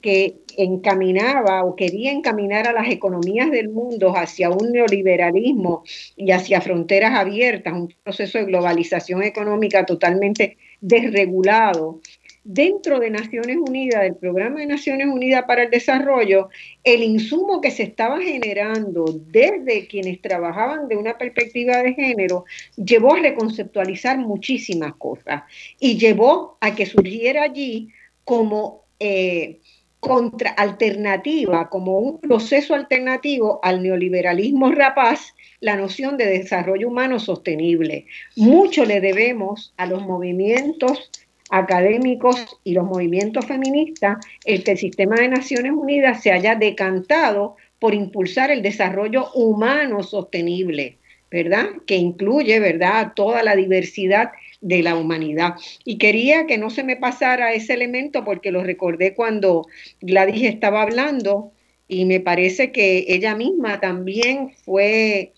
que 0.00 0.38
encaminaba 0.56 1.64
o 1.64 1.76
quería 1.76 2.10
encaminar 2.10 2.66
a 2.66 2.72
las 2.72 2.88
economías 2.88 3.50
del 3.50 3.68
mundo 3.68 4.16
hacia 4.16 4.48
un 4.50 4.72
neoliberalismo 4.72 5.84
y 6.16 6.30
hacia 6.30 6.62
fronteras 6.62 7.12
abiertas, 7.18 7.74
un 7.74 7.92
proceso 8.02 8.38
de 8.38 8.46
globalización 8.46 9.22
económica 9.22 9.84
totalmente 9.84 10.56
desregulado 10.80 12.00
dentro 12.48 13.00
de 13.00 13.10
Naciones 13.10 13.56
Unidas, 13.56 14.02
del 14.02 14.14
Programa 14.14 14.60
de 14.60 14.66
Naciones 14.66 15.08
Unidas 15.08 15.44
para 15.48 15.64
el 15.64 15.70
Desarrollo, 15.70 16.48
el 16.84 17.02
insumo 17.02 17.60
que 17.60 17.72
se 17.72 17.82
estaba 17.82 18.20
generando 18.20 19.04
desde 19.26 19.88
quienes 19.88 20.22
trabajaban 20.22 20.86
de 20.86 20.96
una 20.96 21.18
perspectiva 21.18 21.78
de 21.78 21.94
género 21.94 22.44
llevó 22.76 23.14
a 23.14 23.20
reconceptualizar 23.20 24.18
muchísimas 24.18 24.94
cosas 24.94 25.42
y 25.80 25.98
llevó 25.98 26.56
a 26.60 26.76
que 26.76 26.86
surgiera 26.86 27.42
allí 27.42 27.88
como 28.24 28.84
eh, 29.00 29.58
contra 29.98 30.50
alternativa, 30.50 31.68
como 31.68 31.98
un 31.98 32.20
proceso 32.20 32.76
alternativo 32.76 33.58
al 33.64 33.82
neoliberalismo 33.82 34.70
rapaz, 34.70 35.34
la 35.58 35.74
noción 35.74 36.16
de 36.16 36.26
desarrollo 36.26 36.86
humano 36.86 37.18
sostenible. 37.18 38.06
Mucho 38.36 38.84
le 38.84 39.00
debemos 39.00 39.74
a 39.76 39.86
los 39.86 40.02
movimientos 40.02 41.10
académicos 41.50 42.58
y 42.64 42.72
los 42.74 42.84
movimientos 42.84 43.46
feministas 43.46 44.18
el 44.44 44.64
que 44.64 44.72
el 44.72 44.78
sistema 44.78 45.16
de 45.16 45.28
Naciones 45.28 45.72
Unidas 45.72 46.22
se 46.22 46.32
haya 46.32 46.54
decantado 46.54 47.56
por 47.78 47.94
impulsar 47.94 48.50
el 48.50 48.62
desarrollo 48.62 49.30
humano 49.32 50.02
sostenible, 50.02 50.98
¿verdad? 51.30 51.66
Que 51.86 51.96
incluye, 51.96 52.58
¿verdad?, 52.58 53.12
toda 53.14 53.42
la 53.42 53.54
diversidad 53.54 54.32
de 54.60 54.82
la 54.82 54.96
humanidad. 54.96 55.54
Y 55.84 55.98
quería 55.98 56.46
que 56.46 56.58
no 56.58 56.70
se 56.70 56.82
me 56.82 56.96
pasara 56.96 57.52
ese 57.52 57.74
elemento 57.74 58.24
porque 58.24 58.50
lo 58.50 58.62
recordé 58.62 59.14
cuando 59.14 59.66
Gladys 60.00 60.44
estaba 60.44 60.82
hablando 60.82 61.52
y 61.88 62.04
me 62.04 62.20
parece 62.20 62.72
que 62.72 63.04
ella 63.08 63.36
misma 63.36 63.78
también 63.80 64.50
fue 64.64 65.32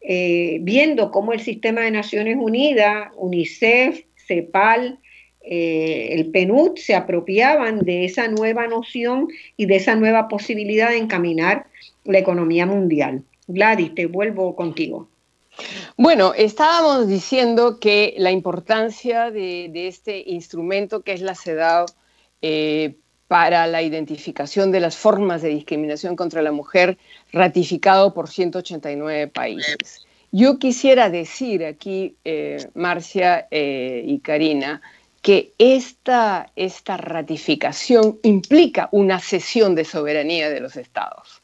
eh, 0.00 0.58
viendo 0.60 1.10
cómo 1.10 1.32
el 1.32 1.40
sistema 1.40 1.80
de 1.80 1.90
Naciones 1.90 2.36
Unidas, 2.38 3.08
UNICEF, 3.16 4.04
CEPAL, 4.26 5.00
eh, 5.50 6.08
el 6.12 6.30
PNUD 6.30 6.76
se 6.76 6.94
apropiaban 6.94 7.78
de 7.78 8.04
esa 8.04 8.28
nueva 8.28 8.66
noción 8.66 9.28
y 9.56 9.64
de 9.64 9.76
esa 9.76 9.94
nueva 9.94 10.28
posibilidad 10.28 10.90
de 10.90 10.98
encaminar 10.98 11.68
la 12.04 12.18
economía 12.18 12.66
mundial. 12.66 13.22
Gladys, 13.46 13.94
te 13.94 14.04
vuelvo 14.04 14.54
contigo. 14.54 15.08
Bueno, 15.96 16.34
estábamos 16.34 17.08
diciendo 17.08 17.80
que 17.80 18.14
la 18.18 18.30
importancia 18.30 19.30
de, 19.30 19.88
este 19.88 20.22
instrumento 20.26 21.00
que 21.00 21.14
es 21.14 21.22
la 21.22 21.34
CEDAW 21.34 21.86
eh, 22.42 22.96
para 23.26 23.66
la 23.66 23.80
identificación 23.80 24.70
de 24.70 24.80
las 24.80 24.98
formas 24.98 25.40
de 25.40 25.48
discriminación 25.48 26.14
contra 26.14 26.42
la 26.42 26.52
mujer, 26.52 26.98
ratificado 27.32 28.12
por 28.12 28.28
189 28.28 29.28
países. 29.28 30.06
Yo 30.30 30.58
quisiera 30.58 31.08
decir 31.08 31.64
aquí, 31.64 32.16
eh, 32.26 32.68
Marcia 32.74 33.48
y 33.50 34.18
Karina, 34.18 34.82
que 35.22 35.52
esta, 35.58 36.50
esta 36.56 36.96
ratificación 36.96 38.18
implica 38.22 38.88
una 38.92 39.18
cesión 39.20 39.74
de 39.74 39.84
soberanía 39.84 40.48
de 40.50 40.60
los 40.60 40.76
estados. 40.76 41.42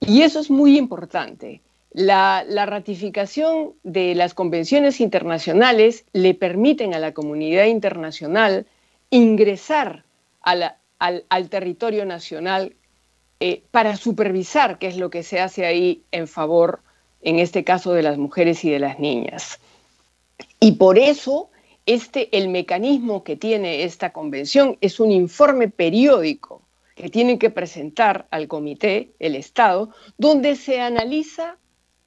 Y 0.00 0.22
eso 0.22 0.40
es 0.40 0.50
muy 0.50 0.76
importante. 0.76 1.60
La, 1.92 2.44
ratificación 2.66 3.74
de 3.82 4.14
las 4.14 4.32
convenciones 4.32 5.00
internacionales 5.00 6.04
le 6.12 6.34
permiten 6.34 6.94
a 6.94 6.98
la 6.98 7.12
comunidad 7.12 7.66
internacional 7.66 8.66
ingresar 9.10 10.04
al, 10.40 10.78
territorio 11.50 12.06
nacional 12.06 12.74
eh, 13.40 13.62
para 13.70 13.96
supervisar 13.96 14.78
qué 14.78 14.86
es 14.86 14.96
lo 14.96 15.10
que 15.10 15.22
se 15.22 15.40
hace 15.40 15.66
ahí 15.66 16.02
en 16.12 16.28
favor, 16.28 16.80
en 17.20 17.38
este 17.38 17.62
caso, 17.62 17.92
de 17.92 18.02
las 18.02 18.16
mujeres 18.16 18.64
y 18.64 18.70
de 18.70 18.78
las 18.78 18.98
niñas. 18.98 19.60
Y 20.60 20.72
por 20.72 20.98
eso 20.98 21.50
este, 21.86 22.36
el 22.36 22.48
mecanismo 22.48 23.24
que 23.24 23.36
tiene 23.36 23.84
esta 23.84 24.12
convención 24.12 24.78
es 24.80 25.00
un 25.00 25.10
informe 25.10 25.68
periódico 25.68 26.62
que 26.94 27.08
tiene 27.08 27.38
que 27.38 27.50
presentar 27.50 28.26
al 28.30 28.48
comité, 28.48 29.12
el 29.18 29.34
Estado, 29.34 29.90
donde 30.18 30.56
se 30.56 30.80
analiza 30.80 31.56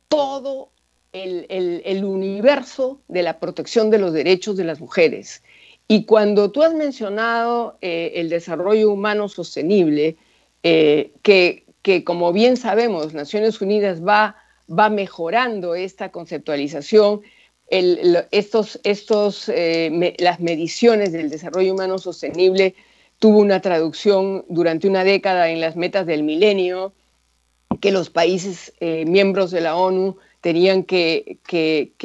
todo 0.07 0.69
el, 1.11 2.03
universo 2.03 3.01
de 3.07 3.23
la 3.23 3.39
protección 3.39 3.89
de 3.89 3.99
los 3.99 4.13
derechos 4.13 4.57
de 4.57 4.65
las 4.65 4.79
mujeres. 4.79 5.43
Y 5.87 6.05
cuando 6.05 6.51
tú 6.51 6.63
has 6.63 6.73
mencionado 6.73 7.77
eh, 7.81 8.13
el 8.15 8.29
desarrollo 8.29 8.91
humano 8.91 9.29
sostenible, 9.29 10.17
eh, 10.63 11.11
que, 11.21 12.03
como 12.03 12.33
bien 12.33 12.57
sabemos, 12.57 13.13
Naciones 13.13 13.61
Unidas 13.61 14.05
va, 14.05 14.35
va 14.67 14.89
mejorando 14.89 15.75
esta 15.75 16.11
conceptualización, 16.11 17.21
estos, 17.67 18.79
estos, 18.83 19.49
eh, 19.49 20.15
las 20.19 20.39
mediciones 20.39 21.11
del 21.11 21.29
desarrollo 21.29 21.73
humano 21.73 21.97
sostenible 21.97 22.75
tuvo 23.19 23.39
una 23.39 23.61
traducción 23.61 24.45
durante 24.49 24.87
una 24.87 25.03
década 25.03 25.49
en 25.49 25.61
las 25.61 25.75
metas 25.75 26.05
del 26.05 26.23
milenio, 26.23 26.93
que 27.81 27.91
los 27.91 28.09
países 28.09 28.73
eh, 28.79 29.05
miembros 29.05 29.51
de 29.51 29.61
la 29.61 29.75
ONU 29.75 30.17
tenían 30.41 30.83
que, 30.83 31.39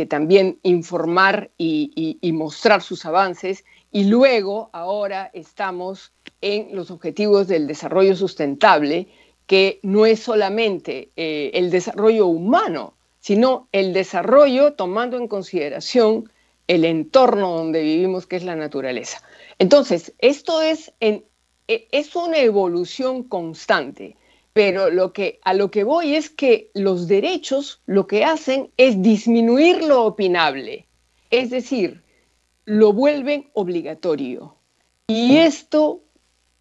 también 0.09 0.59
informar 0.63 1.51
y, 1.59 2.19
mostrar 2.33 2.81
sus 2.81 3.05
avances. 3.05 3.65
Y 3.93 4.05
luego, 4.05 4.71
ahora 4.73 5.31
estamos 5.35 6.13
en 6.41 6.75
los 6.75 6.91
objetivos 6.91 7.49
del 7.49 7.67
desarrollo 7.67 8.17
sustentable, 8.17 9.09
que 9.47 9.79
no 9.83 10.07
es 10.07 10.21
solamente 10.21 11.11
eh, 11.17 11.51
el 11.53 11.71
desarrollo 11.71 12.27
humano, 12.29 12.95
sino 13.21 13.69
el 13.73 13.93
desarrollo 13.93 14.73
tomando 14.73 15.17
en 15.17 15.29
consideración 15.29 16.31
el 16.67 16.85
entorno 16.85 17.57
donde 17.57 17.83
vivimos, 17.83 18.27
que 18.27 18.37
es 18.37 18.45
la 18.45 18.57
naturaleza. 18.57 19.23
Entonces, 19.59 20.15
esto 20.19 20.63
es, 20.63 20.93
e, 21.01 21.25
es 21.67 22.17
una 22.17 22.39
evolución 22.39 23.25
constante, 23.25 24.17
pero 24.53 24.91
lo 24.91 25.13
que, 25.13 25.41
a 25.43 25.55
lo 25.55 25.71
que 25.71 25.85
voy 25.85 26.15
es 26.15 26.31
que 26.31 26.71
los 26.75 27.09
derechos 27.09 27.81
lo 27.87 28.07
que 28.07 28.25
hacen 28.25 28.71
es 28.77 29.03
disminuir 29.03 29.83
lo 29.83 30.05
opinable, 30.05 30.87
es 31.31 31.51
decir, 31.51 32.03
lo 32.65 32.93
vuelven 32.93 33.51
obligatorio. 33.53 34.57
Y 35.09 35.39
esto, 35.39 36.03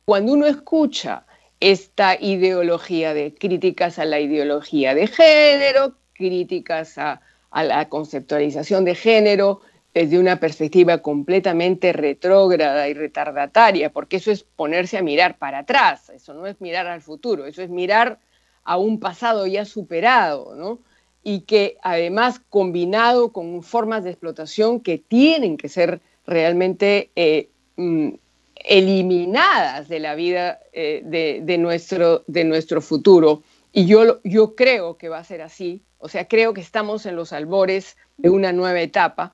cuando 0.05 0.33
uno 0.33 0.47
escucha 0.47 1.25
esta 1.59 2.19
ideología 2.19 3.13
de 3.13 3.33
críticas 3.33 3.99
a 3.99 4.05
la 4.05 4.19
ideología 4.19 4.95
de 4.95 5.07
género, 5.07 5.98
críticas 6.19 6.97
a, 6.97 7.21
la 7.51 7.87
conceptualización 7.89 8.83
de 8.85 8.93
género, 8.93 9.61
desde 9.93 10.19
una 10.19 10.39
perspectiva 10.39 10.99
completamente 10.99 11.93
retrógrada 11.93 12.87
y 12.89 12.93
retardataria, 12.93 13.91
porque 13.91 14.17
eso 14.17 14.29
es 14.29 14.43
ponerse 14.43 14.97
a 14.97 15.01
mirar 15.01 15.39
para 15.39 15.59
atrás, 15.59 16.09
eso 16.09 16.35
no 16.35 16.45
es 16.45 16.61
mirar 16.61 16.85
al 16.85 17.01
futuro, 17.01 17.45
eso 17.45 17.63
es 17.63 17.69
mirar 17.69 18.19
a 18.65 18.77
un 18.77 18.99
pasado 18.99 19.47
ya 19.47 19.65
superado, 19.65 20.53
¿no? 20.55 20.79
Y 21.23 21.41
que 21.41 21.77
además 21.81 22.39
combinado 22.49 23.31
con 23.31 23.63
formas 23.63 24.03
de 24.03 24.11
explotación 24.11 24.79
que 24.79 24.99
tienen 24.99 25.57
que 25.57 25.69
ser 25.69 26.01
realmente 26.27 27.09
eh, 27.15 27.49
mm, 27.77 28.09
eliminadas 28.55 29.87
de 29.87 29.99
la 29.99 30.15
vida 30.15 30.59
eh, 30.73 31.01
de, 31.03 31.57
nuestro, 31.57 32.23
de 32.27 32.43
nuestro 32.43 32.81
futuro. 32.81 33.41
Y 33.71 33.85
yo, 33.85 34.21
yo 34.23 34.55
creo 34.55 34.97
que 34.97 35.09
va 35.09 35.19
a 35.19 35.23
ser 35.23 35.41
así, 35.41 35.81
o 35.99 36.09
sea, 36.09 36.27
creo 36.27 36.53
que 36.53 36.61
estamos 36.61 37.05
en 37.05 37.15
los 37.15 37.33
albores 37.33 37.97
de 38.17 38.29
una 38.29 38.51
nueva 38.51 38.81
etapa 38.81 39.33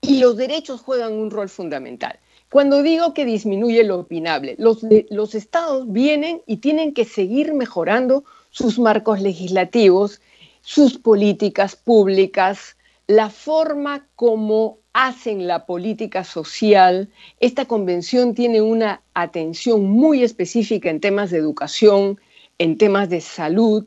y 0.00 0.20
los 0.20 0.36
derechos 0.36 0.80
juegan 0.80 1.14
un 1.14 1.30
rol 1.30 1.48
fundamental. 1.48 2.18
Cuando 2.50 2.82
digo 2.82 3.12
que 3.12 3.24
disminuye 3.24 3.84
lo 3.84 3.98
opinable, 3.98 4.54
los, 4.58 4.80
los 5.10 5.34
estados 5.34 5.90
vienen 5.90 6.42
y 6.46 6.58
tienen 6.58 6.94
que 6.94 7.04
seguir 7.04 7.52
mejorando 7.52 8.24
sus 8.50 8.78
marcos 8.78 9.20
legislativos, 9.20 10.20
sus 10.62 10.98
políticas 10.98 11.76
públicas, 11.76 12.76
la 13.06 13.30
forma 13.30 14.06
como 14.16 14.78
hacen 14.92 15.46
la 15.46 15.66
política 15.66 16.24
social. 16.24 17.08
Esta 17.40 17.66
convención 17.66 18.34
tiene 18.34 18.62
una 18.62 19.02
atención 19.14 19.84
muy 19.84 20.22
específica 20.22 20.90
en 20.90 21.00
temas 21.00 21.30
de 21.30 21.38
educación, 21.38 22.20
en 22.58 22.78
temas 22.78 23.08
de 23.08 23.20
salud, 23.20 23.86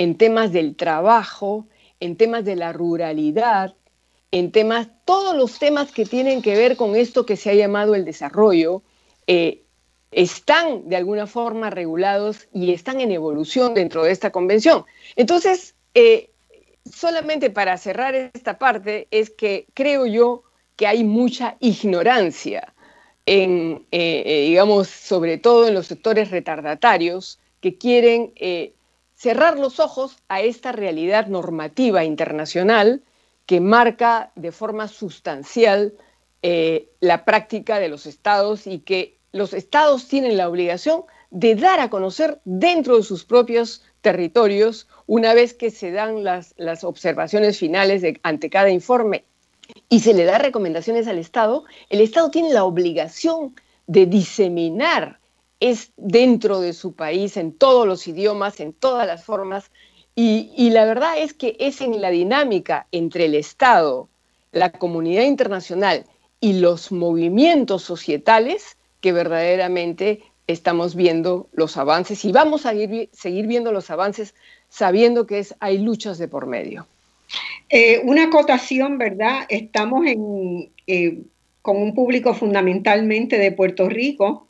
en 0.00 0.16
temas 0.16 0.50
del 0.50 0.76
trabajo, 0.76 1.66
en 2.00 2.16
temas 2.16 2.46
de 2.46 2.56
la 2.56 2.72
ruralidad, 2.72 3.74
en 4.30 4.50
temas, 4.50 4.88
todos 5.04 5.36
los 5.36 5.58
temas 5.58 5.92
que 5.92 6.06
tienen 6.06 6.40
que 6.40 6.56
ver 6.56 6.78
con 6.78 6.96
esto 6.96 7.26
que 7.26 7.36
se 7.36 7.50
ha 7.50 7.54
llamado 7.54 7.94
el 7.94 8.06
desarrollo, 8.06 8.82
eh, 9.26 9.60
están 10.10 10.88
de 10.88 10.96
alguna 10.96 11.26
forma 11.26 11.68
regulados 11.68 12.48
y 12.50 12.72
están 12.72 13.02
en 13.02 13.12
evolución 13.12 13.74
dentro 13.74 14.02
de 14.02 14.12
esta 14.12 14.32
convención. 14.32 14.86
Entonces, 15.16 15.74
eh, 15.94 16.30
solamente 16.90 17.50
para 17.50 17.76
cerrar 17.76 18.14
esta 18.14 18.58
parte, 18.58 19.06
es 19.10 19.28
que 19.28 19.66
creo 19.74 20.06
yo 20.06 20.44
que 20.76 20.86
hay 20.86 21.04
mucha 21.04 21.58
ignorancia 21.60 22.72
en, 23.26 23.84
eh, 23.90 24.46
digamos, 24.48 24.88
sobre 24.88 25.36
todo 25.36 25.68
en 25.68 25.74
los 25.74 25.88
sectores 25.88 26.30
retardatarios 26.30 27.38
que 27.60 27.76
quieren 27.76 28.32
cerrar 29.20 29.58
los 29.58 29.80
ojos 29.80 30.16
a 30.30 30.40
esta 30.40 30.72
realidad 30.72 31.26
normativa 31.26 32.04
internacional 32.04 33.02
que 33.44 33.60
marca 33.60 34.32
de 34.34 34.50
forma 34.50 34.88
sustancial 34.88 35.92
eh, 36.42 36.88
la 37.00 37.26
práctica 37.26 37.78
de 37.78 37.90
los 37.90 38.06
estados 38.06 38.66
y 38.66 38.78
que 38.78 39.18
los 39.32 39.52
estados 39.52 40.08
tienen 40.08 40.38
la 40.38 40.48
obligación 40.48 41.02
de 41.30 41.54
dar 41.54 41.80
a 41.80 41.90
conocer 41.90 42.40
dentro 42.46 42.96
de 42.96 43.02
sus 43.02 43.26
propios 43.26 43.82
territorios 44.00 44.88
una 45.06 45.34
vez 45.34 45.52
que 45.52 45.70
se 45.70 45.90
dan 45.90 46.24
las, 46.24 46.54
las 46.56 46.82
observaciones 46.82 47.58
finales 47.58 48.02
ante 48.22 48.48
cada 48.48 48.70
informe. 48.70 49.24
Y 49.90 50.00
se 50.00 50.14
le 50.14 50.24
da 50.24 50.38
recomendaciones 50.38 51.06
al 51.08 51.18
Estado, 51.18 51.64
el 51.90 52.00
Estado 52.00 52.30
tiene 52.30 52.54
la 52.54 52.64
obligación 52.64 53.54
de 53.86 54.06
diseminar 54.06 55.19
es 55.60 55.92
dentro 55.96 56.60
de 56.60 56.72
su 56.72 56.94
país 56.94 57.36
en 57.36 57.52
todos 57.52 57.86
los 57.86 58.08
idiomas, 58.08 58.60
en 58.60 58.72
todas 58.72 59.06
las 59.06 59.24
formas, 59.24 59.70
y, 60.16 60.70
la 60.70 60.84
verdad 60.84 61.16
es 61.16 61.32
que 61.32 61.56
es 61.58 61.80
en 61.80 61.98
la 62.00 62.10
dinámica 62.10 62.86
entre 62.92 63.24
el 63.24 63.34
Estado, 63.34 64.08
la 64.52 64.70
comunidad 64.70 65.22
internacional 65.22 66.04
y 66.40 66.54
los 66.54 66.92
movimientos 66.92 67.82
societales 67.82 68.76
que 69.00 69.12
verdaderamente 69.12 70.22
estamos 70.46 70.94
viendo 70.94 71.48
los 71.52 71.78
avances 71.78 72.24
y 72.24 72.32
vamos 72.32 72.66
a 72.66 72.72
seguir 73.12 73.46
viendo 73.46 73.72
los 73.72 73.90
avances 73.90 74.34
sabiendo 74.68 75.26
que 75.26 75.38
es, 75.38 75.54
hay 75.58 75.78
luchas 75.78 76.18
de 76.18 76.28
por 76.28 76.46
medio. 76.46 76.86
Eh, 77.70 78.00
una 78.04 78.24
acotación, 78.24 78.98
¿verdad? 78.98 79.46
Estamos 79.48 80.04
eh, 80.86 81.22
con 81.62 81.76
un 81.76 81.94
público 81.94 82.34
fundamentalmente 82.34 83.38
de 83.38 83.52
Puerto 83.52 83.88
Rico, 83.88 84.48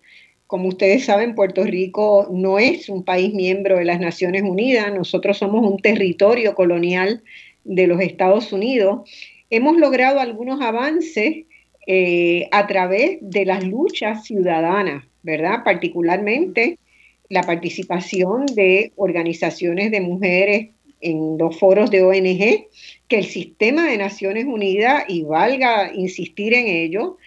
como 0.51 0.67
ustedes 0.67 1.05
saben, 1.05 1.37
Puerto 1.37 1.63
Rico 1.63 2.27
no 2.33 2.59
es 2.59 2.89
un 2.89 3.05
país 3.05 3.33
miembro 3.33 3.79
de 3.79 3.85
las 3.85 4.01
Naciones 4.01 4.43
Unidas, 4.43 4.93
nosotros 4.93 5.39
somos 5.39 5.65
un 5.65 5.79
territorio 5.79 6.57
colonial 6.57 7.23
de 7.63 7.87
los 7.87 8.01
Estados 8.01 8.53
Unidos. 8.53 9.09
Hemos 9.49 9.77
logrado 9.77 10.19
algunos 10.19 10.61
avances 10.61 11.45
eh, 11.87 12.49
a 12.51 12.67
través 12.67 13.19
de 13.21 13.45
las 13.45 13.63
luchas 13.65 14.25
ciudadanas, 14.25 15.05
¿verdad? 15.23 15.63
Particularmente 15.65 16.79
la 17.29 17.45
participación 17.45 18.47
de 18.47 18.91
organizaciones 18.97 19.93
de 19.93 20.01
mujeres 20.01 20.71
en 21.01 21.39
los 21.39 21.61
foros 21.61 21.93
de 21.93 22.03
ONG, 22.03 22.67
que 23.07 23.19
el 23.19 23.25
sistema 23.25 23.89
de 23.89 23.99
Naciones 23.99 24.47
Unidas, 24.47 25.05
y 25.07 25.23
valga 25.23 25.95
insistir 25.95 26.55
en 26.55 26.67
ello, 26.67 27.19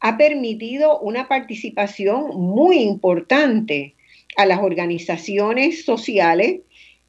ha 0.00 0.16
permitido 0.16 0.98
una 1.00 1.28
participación 1.28 2.30
muy 2.36 2.78
importante 2.78 3.94
a 4.36 4.46
las 4.46 4.60
organizaciones 4.60 5.84
sociales 5.84 6.60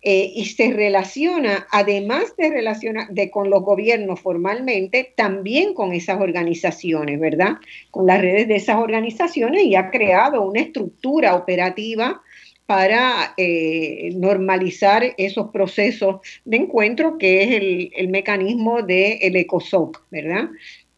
eh, 0.01 0.31
y 0.33 0.45
se 0.45 0.71
relaciona, 0.71 1.67
además 1.71 2.33
de 2.37 2.49
relacionar 2.49 3.09
de, 3.09 3.29
con 3.29 3.49
los 3.49 3.61
gobiernos 3.63 4.21
formalmente, 4.21 5.13
también 5.15 5.73
con 5.73 5.91
esas 5.91 6.21
organizaciones, 6.21 7.19
¿verdad? 7.19 7.57
Con 7.91 8.07
las 8.07 8.21
redes 8.21 8.47
de 8.47 8.55
esas 8.55 8.77
organizaciones 8.77 9.65
y 9.65 9.75
ha 9.75 9.91
creado 9.91 10.41
una 10.41 10.61
estructura 10.61 11.35
operativa 11.35 12.21
para 12.65 13.33
eh, 13.35 14.11
normalizar 14.15 15.03
esos 15.17 15.49
procesos 15.51 16.21
de 16.45 16.57
encuentro, 16.57 17.17
que 17.17 17.43
es 17.43 17.51
el, 17.51 17.91
el 17.93 18.07
mecanismo 18.07 18.81
del 18.81 19.17
el 19.21 19.35
ECOSOC, 19.35 20.01
¿verdad? 20.11 20.49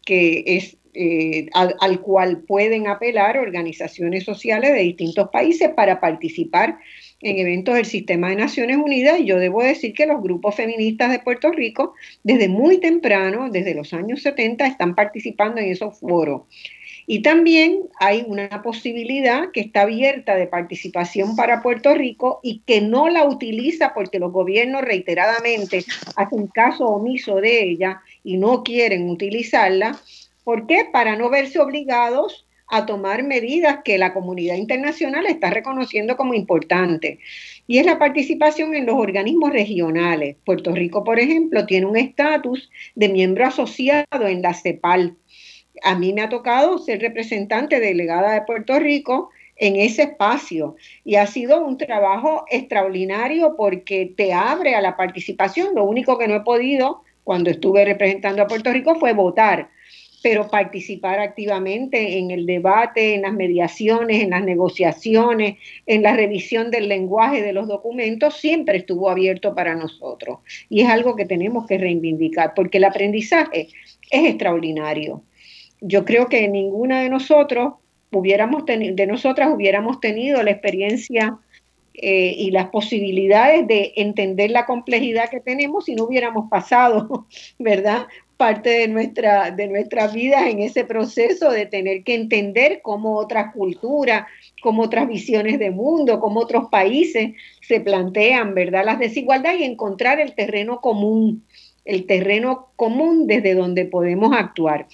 Que 0.04 0.44
es 0.46 0.76
eh, 0.94 1.48
al, 1.54 2.00
cual 2.02 2.42
pueden 2.42 2.86
apelar 2.86 3.38
organizaciones 3.38 4.24
sociales 4.24 4.72
de 4.72 4.80
distintos 4.80 5.30
países 5.30 5.70
para 5.70 6.00
participar 6.00 6.78
en 7.20 7.38
eventos 7.38 7.76
del 7.76 7.86
sistema 7.86 8.28
de 8.28 8.36
Naciones 8.36 8.76
Unidas. 8.76 9.18
Y 9.20 9.24
yo 9.24 9.38
debo 9.38 9.62
decir 9.62 9.94
que 9.94 10.06
los 10.06 10.22
grupos 10.22 10.54
feministas 10.54 11.10
de 11.10 11.20
Puerto 11.20 11.50
Rico, 11.50 11.94
desde 12.22 12.48
muy 12.48 12.78
temprano, 12.78 13.48
desde 13.50 13.74
los 13.74 13.94
años 13.94 14.22
70, 14.22 14.66
están 14.66 14.94
participando 14.94 15.60
en 15.60 15.70
esos 15.70 15.98
foros. 15.98 16.42
Y 17.06 17.22
también 17.22 17.80
hay 17.98 18.24
una 18.26 18.62
posibilidad 18.62 19.50
que 19.52 19.60
está 19.60 19.82
abierta 19.82 20.36
de 20.36 20.46
participación 20.46 21.36
para 21.36 21.62
Puerto 21.62 21.94
Rico 21.94 22.40
y 22.42 22.60
que 22.60 22.80
no 22.80 23.08
la 23.08 23.24
utiliza 23.24 23.92
porque 23.94 24.18
los 24.18 24.32
gobiernos 24.32 24.82
reiteradamente 24.82 25.84
hacen 26.16 26.46
caso 26.48 26.86
omiso 26.86 27.36
de 27.36 27.64
ella 27.64 28.00
y 28.22 28.36
no 28.36 28.62
quieren 28.62 29.10
utilizarla, 29.10 30.00
¿Por 30.44 30.66
qué? 30.66 30.86
Para 30.90 31.16
no 31.16 31.30
verse 31.30 31.60
obligados 31.60 32.46
a 32.72 32.86
tomar 32.86 33.22
medidas 33.22 33.80
que 33.84 33.98
la 33.98 34.14
comunidad 34.14 34.56
internacional 34.56 35.26
está 35.26 35.50
reconociendo 35.50 36.16
como 36.16 36.32
importantes. 36.32 37.18
Y 37.66 37.78
es 37.78 37.84
la 37.84 37.98
participación 37.98 38.74
en 38.74 38.86
los 38.86 38.96
organismos 38.96 39.52
regionales. 39.52 40.36
Puerto 40.44 40.74
Rico, 40.74 41.04
por 41.04 41.20
ejemplo, 41.20 41.66
tiene 41.66 41.84
un 41.84 41.98
estatus 41.98 42.70
de 42.94 43.10
miembro 43.10 43.44
asociado 43.44 44.26
en 44.26 44.40
la 44.40 44.54
CEPAL. 44.54 45.16
A 45.82 45.98
mí 45.98 46.14
me 46.14 46.22
ha 46.22 46.30
tocado 46.30 46.78
ser 46.78 47.00
representante 47.00 47.78
delegada 47.78 48.32
de 48.32 48.42
Puerto 48.42 48.78
Rico 48.78 49.28
en 49.56 49.76
ese 49.76 50.04
espacio 50.04 50.76
y 51.04 51.16
ha 51.16 51.26
sido 51.26 51.62
un 51.64 51.76
trabajo 51.76 52.46
extraordinario 52.50 53.54
porque 53.54 54.14
te 54.16 54.32
abre 54.32 54.74
a 54.74 54.80
la 54.80 54.96
participación. 54.96 55.74
Lo 55.74 55.84
único 55.84 56.16
que 56.16 56.26
no 56.26 56.36
he 56.36 56.40
podido 56.40 57.02
cuando 57.22 57.50
estuve 57.50 57.84
representando 57.84 58.42
a 58.42 58.46
Puerto 58.46 58.72
Rico 58.72 58.94
fue 58.94 59.12
votar 59.12 59.68
pero 60.22 60.48
participar 60.48 61.18
activamente 61.18 62.18
en 62.18 62.30
el 62.30 62.46
debate, 62.46 63.14
en 63.14 63.22
las 63.22 63.32
mediaciones, 63.32 64.22
en 64.22 64.30
las 64.30 64.44
negociaciones, 64.44 65.56
en 65.86 66.02
la 66.02 66.14
revisión 66.14 66.70
del 66.70 66.88
lenguaje 66.88 67.42
de 67.42 67.52
los 67.52 67.66
documentos, 67.66 68.36
siempre 68.36 68.78
estuvo 68.78 69.10
abierto 69.10 69.54
para 69.54 69.74
nosotros. 69.74 70.38
Y 70.68 70.82
es 70.82 70.88
algo 70.88 71.16
que 71.16 71.24
tenemos 71.24 71.66
que 71.66 71.78
reivindicar, 71.78 72.54
porque 72.54 72.78
el 72.78 72.84
aprendizaje 72.84 73.68
es 74.10 74.24
extraordinario. 74.24 75.22
Yo 75.80 76.04
creo 76.04 76.28
que 76.28 76.46
ninguna 76.48 77.02
de 77.02 77.08
nosotros 77.08 77.74
hubiéramos 78.12 78.64
tenido, 78.64 78.94
de 78.94 79.06
nosotras 79.06 79.50
hubiéramos 79.52 80.00
tenido 80.00 80.42
la 80.42 80.52
experiencia 80.52 81.38
eh, 81.94 82.34
y 82.38 82.50
las 82.52 82.68
posibilidades 82.70 83.66
de 83.66 83.92
entender 83.96 84.50
la 84.50 84.64
complejidad 84.64 85.28
que 85.28 85.40
tenemos 85.40 85.84
si 85.84 85.94
no 85.94 86.04
hubiéramos 86.04 86.48
pasado, 86.48 87.26
¿verdad? 87.58 88.06
Parte 88.42 88.70
de 88.70 88.88
nuestra, 88.88 89.52
de 89.52 89.68
nuestras 89.68 90.12
vidas 90.12 90.48
en 90.48 90.58
ese 90.58 90.84
proceso 90.84 91.52
de 91.52 91.66
tener 91.66 92.02
que 92.02 92.16
entender 92.16 92.80
cómo 92.82 93.14
otras 93.14 93.52
culturas, 93.54 94.26
cómo 94.60 94.82
otras 94.82 95.06
visiones 95.06 95.60
de 95.60 95.70
mundo, 95.70 96.18
cómo 96.18 96.40
otros 96.40 96.66
países 96.68 97.34
se 97.60 97.78
plantean, 97.78 98.52
¿verdad? 98.52 98.84
Las 98.84 98.98
desigualdades 98.98 99.60
y 99.60 99.64
encontrar 99.64 100.18
el 100.18 100.34
terreno 100.34 100.80
común, 100.80 101.44
el 101.84 102.04
terreno 102.04 102.72
común 102.74 103.28
desde 103.28 103.54
donde 103.54 103.84
podemos 103.84 104.36
actuar. 104.36 104.88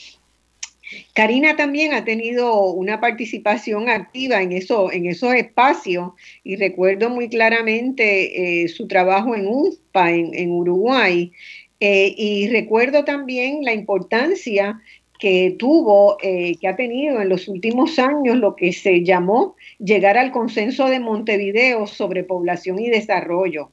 Karina 1.14 1.57
también 1.57 1.92
ha 1.92 2.05
tenido 2.05 2.70
una 2.70 3.01
participación 3.01 3.88
activa 3.88 4.42
en, 4.42 4.53
eso, 4.53 4.90
en 4.90 5.07
esos 5.07 5.34
espacios 5.34 6.12
y 6.44 6.57
recuerdo 6.57 7.11
muy 7.11 7.28
claramente 7.28 8.62
eh, 8.62 8.68
su 8.68 8.86
trabajo 8.88 9.34
en 9.34 9.46
UNFPA 9.46 10.12
en, 10.12 10.51
Uruguay 10.51 11.32
eh, 11.81 12.14
y 12.16 12.49
recuerdo 12.49 13.05
también 13.05 13.64
la 13.64 13.72
importancia 13.72 14.81
que 15.18 15.57
tuvo, 15.59 16.16
eh, 16.22 16.57
que 16.61 16.68
ha 16.68 16.76
tenido 16.76 17.20
en 17.20 17.29
los 17.29 17.49
últimos 17.49 17.99
años 17.99 18.37
lo 18.37 18.55
que 18.55 18.72
se 18.72 19.03
llamó 19.03 19.57
llegar 19.79 20.16
al 20.16 20.31
consenso 20.31 20.87
de 20.87 21.01
Montevideo 21.01 21.87
sobre 21.87 22.24
población 22.24 22.79
y 22.79 22.89
desarrollo. 22.89 23.70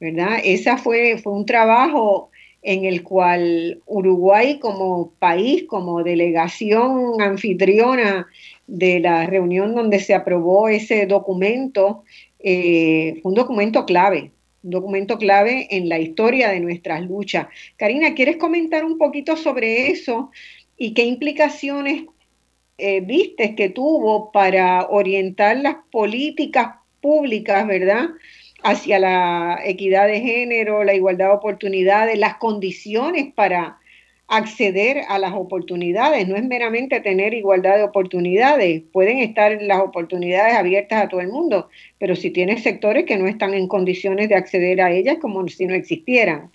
¿verdad? 0.00 0.38
Esa 0.44 0.76
fue, 0.76 1.18
fue 1.18 1.32
un 1.32 1.46
trabajo 1.46 2.30
en 2.62 2.84
el 2.84 3.02
cual 3.02 3.80
Uruguay 3.86 4.58
como 4.58 5.12
país, 5.18 5.64
como 5.68 6.02
delegación 6.02 7.20
anfitriona 7.20 8.26
de 8.66 9.00
la 9.00 9.26
reunión 9.26 9.74
donde 9.74 10.00
se 10.00 10.14
aprobó 10.14 10.68
ese 10.68 11.06
documento, 11.06 12.04
eh, 12.40 13.20
un 13.22 13.34
documento 13.34 13.86
clave, 13.86 14.32
documento 14.70 15.18
clave 15.18 15.68
en 15.70 15.88
la 15.88 15.98
historia 15.98 16.50
de 16.50 16.60
nuestras 16.60 17.02
luchas. 17.02 17.48
Karina, 17.76 18.14
¿quieres 18.14 18.36
comentar 18.36 18.84
un 18.84 18.98
poquito 18.98 19.36
sobre 19.36 19.90
eso 19.90 20.30
y 20.76 20.94
qué 20.94 21.04
implicaciones 21.04 22.04
eh, 22.78 23.00
viste 23.00 23.54
que 23.54 23.68
tuvo 23.70 24.30
para 24.30 24.86
orientar 24.88 25.56
las 25.56 25.76
políticas 25.90 26.76
públicas, 27.00 27.66
¿verdad? 27.66 28.10
hacia 28.62 28.98
la 28.98 29.60
equidad 29.64 30.08
de 30.08 30.20
género, 30.20 30.84
la 30.84 30.94
igualdad 30.94 31.26
de 31.26 31.34
oportunidades, 31.34 32.18
las 32.18 32.36
condiciones 32.36 33.32
para 33.34 33.77
acceder 34.28 35.04
a 35.08 35.18
las 35.18 35.32
oportunidades. 35.32 36.28
No 36.28 36.36
es 36.36 36.44
meramente 36.44 37.00
tener 37.00 37.34
igualdad 37.34 37.76
de 37.76 37.84
oportunidades, 37.84 38.82
pueden 38.92 39.18
estar 39.18 39.60
las 39.62 39.80
oportunidades 39.80 40.54
abiertas 40.54 41.02
a 41.02 41.08
todo 41.08 41.20
el 41.20 41.28
mundo, 41.28 41.68
pero 41.98 42.14
si 42.14 42.30
tienes 42.30 42.62
sectores 42.62 43.06
que 43.06 43.16
no 43.16 43.26
están 43.26 43.54
en 43.54 43.66
condiciones 43.66 44.28
de 44.28 44.34
acceder 44.36 44.80
a 44.80 44.92
ellas 44.92 45.16
como 45.20 45.48
si 45.48 45.66
no 45.66 45.74
existieran. 45.74 46.50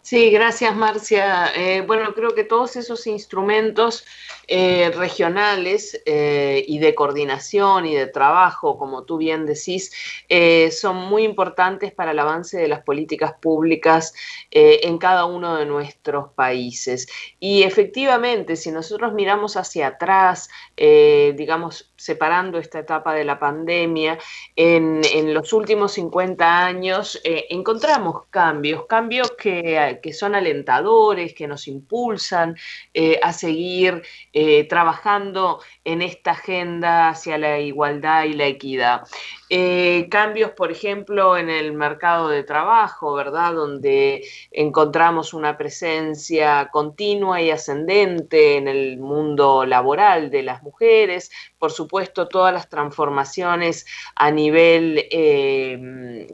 Sí, 0.00 0.30
gracias 0.30 0.74
Marcia. 0.74 1.52
Eh, 1.54 1.82
bueno, 1.86 2.12
creo 2.14 2.34
que 2.34 2.44
todos 2.44 2.74
esos 2.76 3.06
instrumentos 3.06 4.04
eh, 4.52 4.90
regionales 4.90 6.02
eh, 6.04 6.64
y 6.66 6.78
de 6.80 6.94
coordinación 6.94 7.86
y 7.86 7.94
de 7.94 8.08
trabajo, 8.08 8.76
como 8.76 9.04
tú 9.04 9.16
bien 9.16 9.46
decís, 9.46 9.92
son 10.72 10.96
muy 10.96 11.24
importantes 11.24 11.92
para 11.92 12.10
el 12.10 12.18
avance 12.18 12.58
de 12.58 12.68
las 12.68 12.82
políticas 12.82 13.34
públicas 13.40 14.12
en 14.50 14.98
cada 14.98 15.24
uno 15.24 15.56
de 15.56 15.66
nuestros 15.66 16.32
países. 16.32 17.08
Y 17.38 17.62
efectivamente, 17.62 18.56
si 18.56 18.70
nosotros 18.70 19.12
miramos 19.12 19.56
hacia 19.56 19.88
atrás, 19.88 20.48
digamos, 20.76 21.92
separando 21.96 22.58
esta 22.58 22.78
etapa 22.78 23.14
de 23.14 23.24
la 23.24 23.38
pandemia, 23.38 24.18
en, 24.56 25.00
los 25.34 25.52
últimos 25.52 25.92
50 25.92 26.64
años 26.64 27.20
encontramos 27.24 28.26
cambios, 28.30 28.86
cambios 28.86 29.32
que 29.32 30.12
son 30.12 30.34
alentadores, 30.34 31.34
que 31.34 31.46
nos 31.46 31.68
impulsan 31.68 32.56
eh, 32.94 33.18
a 33.22 33.32
seguir 33.32 34.02
eh, 34.42 34.64
trabajando 34.64 35.60
en 35.84 36.00
esta 36.00 36.30
agenda 36.30 37.10
hacia 37.10 37.36
la 37.36 37.58
igualdad 37.60 38.24
y 38.24 38.32
la 38.32 38.46
equidad. 38.46 39.02
Eh, 39.52 40.06
cambios, 40.12 40.52
por 40.52 40.70
ejemplo, 40.70 41.36
en 41.36 41.50
el 41.50 41.72
mercado 41.72 42.28
de 42.28 42.44
trabajo, 42.44 43.14
¿verdad? 43.14 43.52
Donde 43.52 44.24
encontramos 44.52 45.34
una 45.34 45.58
presencia 45.58 46.68
continua 46.72 47.42
y 47.42 47.50
ascendente 47.50 48.56
en 48.56 48.68
el 48.68 48.98
mundo 48.98 49.66
laboral 49.66 50.30
de 50.30 50.44
las 50.44 50.62
mujeres, 50.62 51.32
por 51.58 51.72
supuesto, 51.72 52.28
todas 52.28 52.54
las 52.54 52.68
transformaciones 52.68 53.86
a 54.14 54.30
nivel 54.30 55.08
eh, 55.10 56.28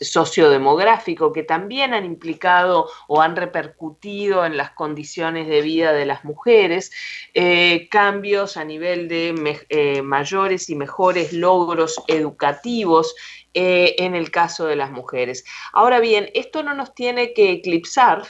sociodemográfico 0.00 1.34
que 1.34 1.42
también 1.42 1.92
han 1.92 2.06
implicado 2.06 2.88
o 3.08 3.20
han 3.20 3.36
repercutido 3.36 4.46
en 4.46 4.56
las 4.56 4.70
condiciones 4.70 5.48
de 5.48 5.60
vida 5.60 5.92
de 5.92 6.06
las 6.06 6.24
mujeres, 6.24 6.92
eh, 7.34 7.88
cambios 7.90 8.56
a 8.56 8.64
nivel 8.64 9.06
de 9.06 10.00
mayores 10.02 10.70
y 10.70 10.74
mejores 10.74 11.34
logros 11.34 12.02
educativos 12.08 12.37
educativos 12.38 13.14
eh, 13.54 13.96
en 13.98 14.14
el 14.14 14.30
caso 14.30 14.66
de 14.66 14.76
las 14.76 14.90
mujeres. 14.90 15.44
Ahora 15.72 16.00
bien, 16.00 16.30
esto 16.34 16.62
no 16.62 16.74
nos 16.74 16.94
tiene 16.94 17.32
que 17.32 17.50
eclipsar 17.50 18.22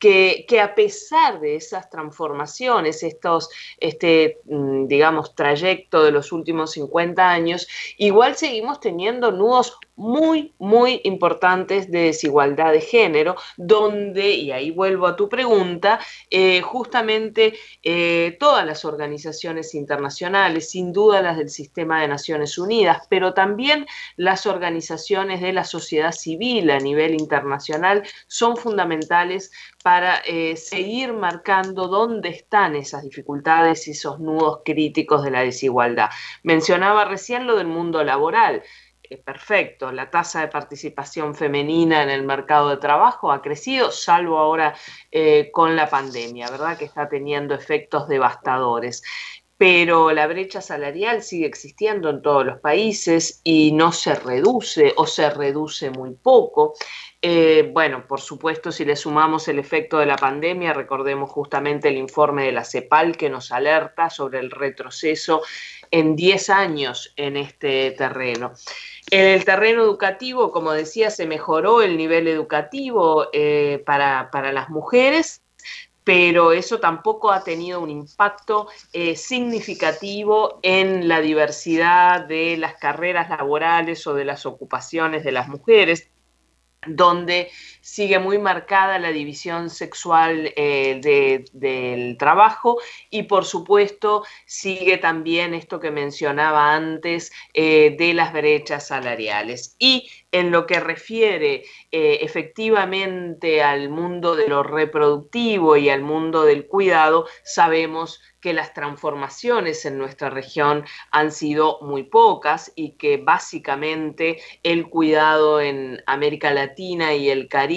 que, 0.00 0.60
a 0.60 0.74
pesar 0.74 1.40
de 1.40 1.56
esas 1.56 1.90
transformaciones, 1.90 3.02
estos, 3.02 3.50
este, 3.78 4.38
mm, 4.46 4.86
digamos, 4.86 5.34
trayecto 5.34 6.02
de 6.02 6.10
los 6.10 6.32
últimos 6.32 6.72
50 6.72 7.30
años, 7.30 7.68
igual 7.98 8.34
seguimos 8.34 8.80
teniendo 8.80 9.30
nudos 9.30 9.76
muy, 9.96 10.54
muy 10.58 11.02
importantes 11.04 11.90
de 11.90 12.04
desigualdad 12.04 12.72
de 12.72 12.80
género, 12.80 13.36
donde, 13.58 14.30
y 14.30 14.50
ahí 14.50 14.70
vuelvo 14.70 15.06
a 15.06 15.16
tu 15.16 15.28
pregunta, 15.28 16.00
eh, 16.30 16.62
justamente 16.62 17.52
eh, 17.82 18.38
todas 18.40 18.64
las 18.64 18.86
organizaciones 18.86 19.74
internacionales, 19.74 20.70
sin 20.70 20.94
duda 20.94 21.20
las 21.20 21.36
del 21.36 21.50
sistema 21.50 22.00
de 22.00 22.08
Naciones 22.08 22.56
Unidas, 22.56 23.06
pero 23.10 23.34
también 23.34 23.86
las 24.16 24.39
organizaciones 24.46 25.40
de 25.40 25.52
la 25.52 25.64
sociedad 25.64 26.12
civil 26.12 26.70
a 26.70 26.78
nivel 26.78 27.14
internacional 27.14 28.02
son 28.26 28.56
fundamentales 28.56 29.50
para 29.82 30.18
eh, 30.26 30.56
seguir 30.56 31.12
marcando 31.12 31.88
dónde 31.88 32.30
están 32.30 32.76
esas 32.76 33.02
dificultades 33.02 33.88
y 33.88 33.92
esos 33.92 34.20
nudos 34.20 34.60
críticos 34.64 35.22
de 35.22 35.30
la 35.30 35.40
desigualdad. 35.40 36.10
Mencionaba 36.42 37.04
recién 37.04 37.46
lo 37.46 37.56
del 37.56 37.66
mundo 37.66 38.04
laboral. 38.04 38.62
perfecto, 39.24 39.90
la 39.90 40.08
tasa 40.08 40.40
de 40.40 40.48
participación 40.48 41.34
femenina 41.34 42.02
en 42.04 42.10
el 42.10 42.22
mercado 42.22 42.68
de 42.68 42.76
trabajo 42.76 43.32
ha 43.32 43.42
crecido, 43.42 43.90
salvo 43.90 44.38
ahora 44.38 44.74
eh, 45.10 45.50
con 45.52 45.74
la 45.74 45.88
pandemia, 45.90 46.48
¿verdad? 46.48 46.78
Que 46.78 46.84
está 46.84 47.08
teniendo 47.08 47.54
efectos 47.54 48.06
devastadores 48.06 49.02
pero 49.60 50.10
la 50.10 50.26
brecha 50.26 50.62
salarial 50.62 51.22
sigue 51.22 51.44
existiendo 51.44 52.08
en 52.08 52.22
todos 52.22 52.46
los 52.46 52.60
países 52.60 53.42
y 53.44 53.72
no 53.72 53.92
se 53.92 54.14
reduce 54.14 54.94
o 54.96 55.06
se 55.06 55.28
reduce 55.28 55.90
muy 55.90 56.12
poco. 56.14 56.72
Eh, 57.20 57.68
bueno, 57.70 58.06
por 58.06 58.22
supuesto, 58.22 58.72
si 58.72 58.86
le 58.86 58.96
sumamos 58.96 59.48
el 59.48 59.58
efecto 59.58 59.98
de 59.98 60.06
la 60.06 60.16
pandemia, 60.16 60.72
recordemos 60.72 61.30
justamente 61.30 61.90
el 61.90 61.98
informe 61.98 62.44
de 62.46 62.52
la 62.52 62.64
CEPAL 62.64 63.18
que 63.18 63.28
nos 63.28 63.52
alerta 63.52 64.08
sobre 64.08 64.38
el 64.38 64.50
retroceso 64.50 65.42
en 65.90 66.16
10 66.16 66.48
años 66.48 67.12
en 67.16 67.36
este 67.36 67.90
terreno. 67.90 68.52
En 69.10 69.26
el 69.26 69.44
terreno 69.44 69.82
educativo, 69.82 70.52
como 70.52 70.72
decía, 70.72 71.10
se 71.10 71.26
mejoró 71.26 71.82
el 71.82 71.98
nivel 71.98 72.28
educativo 72.28 73.26
eh, 73.34 73.82
para, 73.84 74.52
las 74.52 74.70
mujeres, 74.70 75.39
pero 76.12 76.50
eso 76.50 76.80
tampoco 76.80 77.30
ha 77.30 77.44
tenido 77.44 77.80
un 77.80 77.88
impacto 77.88 78.66
eh, 78.92 79.14
significativo 79.14 80.58
en 80.60 81.06
la 81.06 81.20
diversidad 81.20 82.26
de 82.26 82.56
las 82.56 82.74
carreras 82.74 83.30
laborales 83.30 84.04
o 84.08 84.14
de 84.14 84.24
las 84.24 84.44
ocupaciones 84.44 85.22
de 85.22 85.30
las 85.30 85.46
mujeres 85.46 86.10
donde 86.84 87.48
sigue 87.80 88.18
muy 88.18 88.38
marcada 88.38 88.98
la 88.98 89.10
división 89.10 89.70
sexual 89.70 90.52
eh, 90.56 91.46
del 91.52 92.16
trabajo 92.18 92.78
y 93.10 93.24
por 93.24 93.44
supuesto 93.44 94.24
sigue 94.46 94.98
también 94.98 95.54
esto 95.54 95.80
que 95.80 95.90
mencionaba 95.90 96.74
antes 96.74 97.32
eh, 97.54 97.96
de 97.98 98.14
las 98.14 98.32
brechas 98.32 98.86
salariales. 98.86 99.76
Y 99.78 100.08
en 100.32 100.50
lo 100.50 100.66
que 100.66 100.78
refiere 100.80 101.64
eh, 101.90 102.18
efectivamente 102.22 103.62
al 103.62 103.88
mundo 103.88 104.36
de 104.36 104.48
lo 104.48 104.62
reproductivo 104.62 105.76
y 105.76 105.88
al 105.88 106.02
mundo 106.02 106.44
del 106.44 106.66
cuidado, 106.66 107.26
sabemos 107.42 108.20
que 108.40 108.52
las 108.54 108.72
transformaciones 108.72 109.84
en 109.84 109.98
nuestra 109.98 110.30
región 110.30 110.84
han 111.10 111.30
sido 111.30 111.78
muy 111.82 112.04
pocas 112.04 112.72
y 112.74 112.92
que 112.92 113.18
básicamente 113.18 114.40
el 114.62 114.88
cuidado 114.88 115.60
en 115.60 116.02
América 116.06 116.50
Latina 116.50 117.14
y 117.14 117.28
el 117.28 117.48
Caribe 117.48 117.69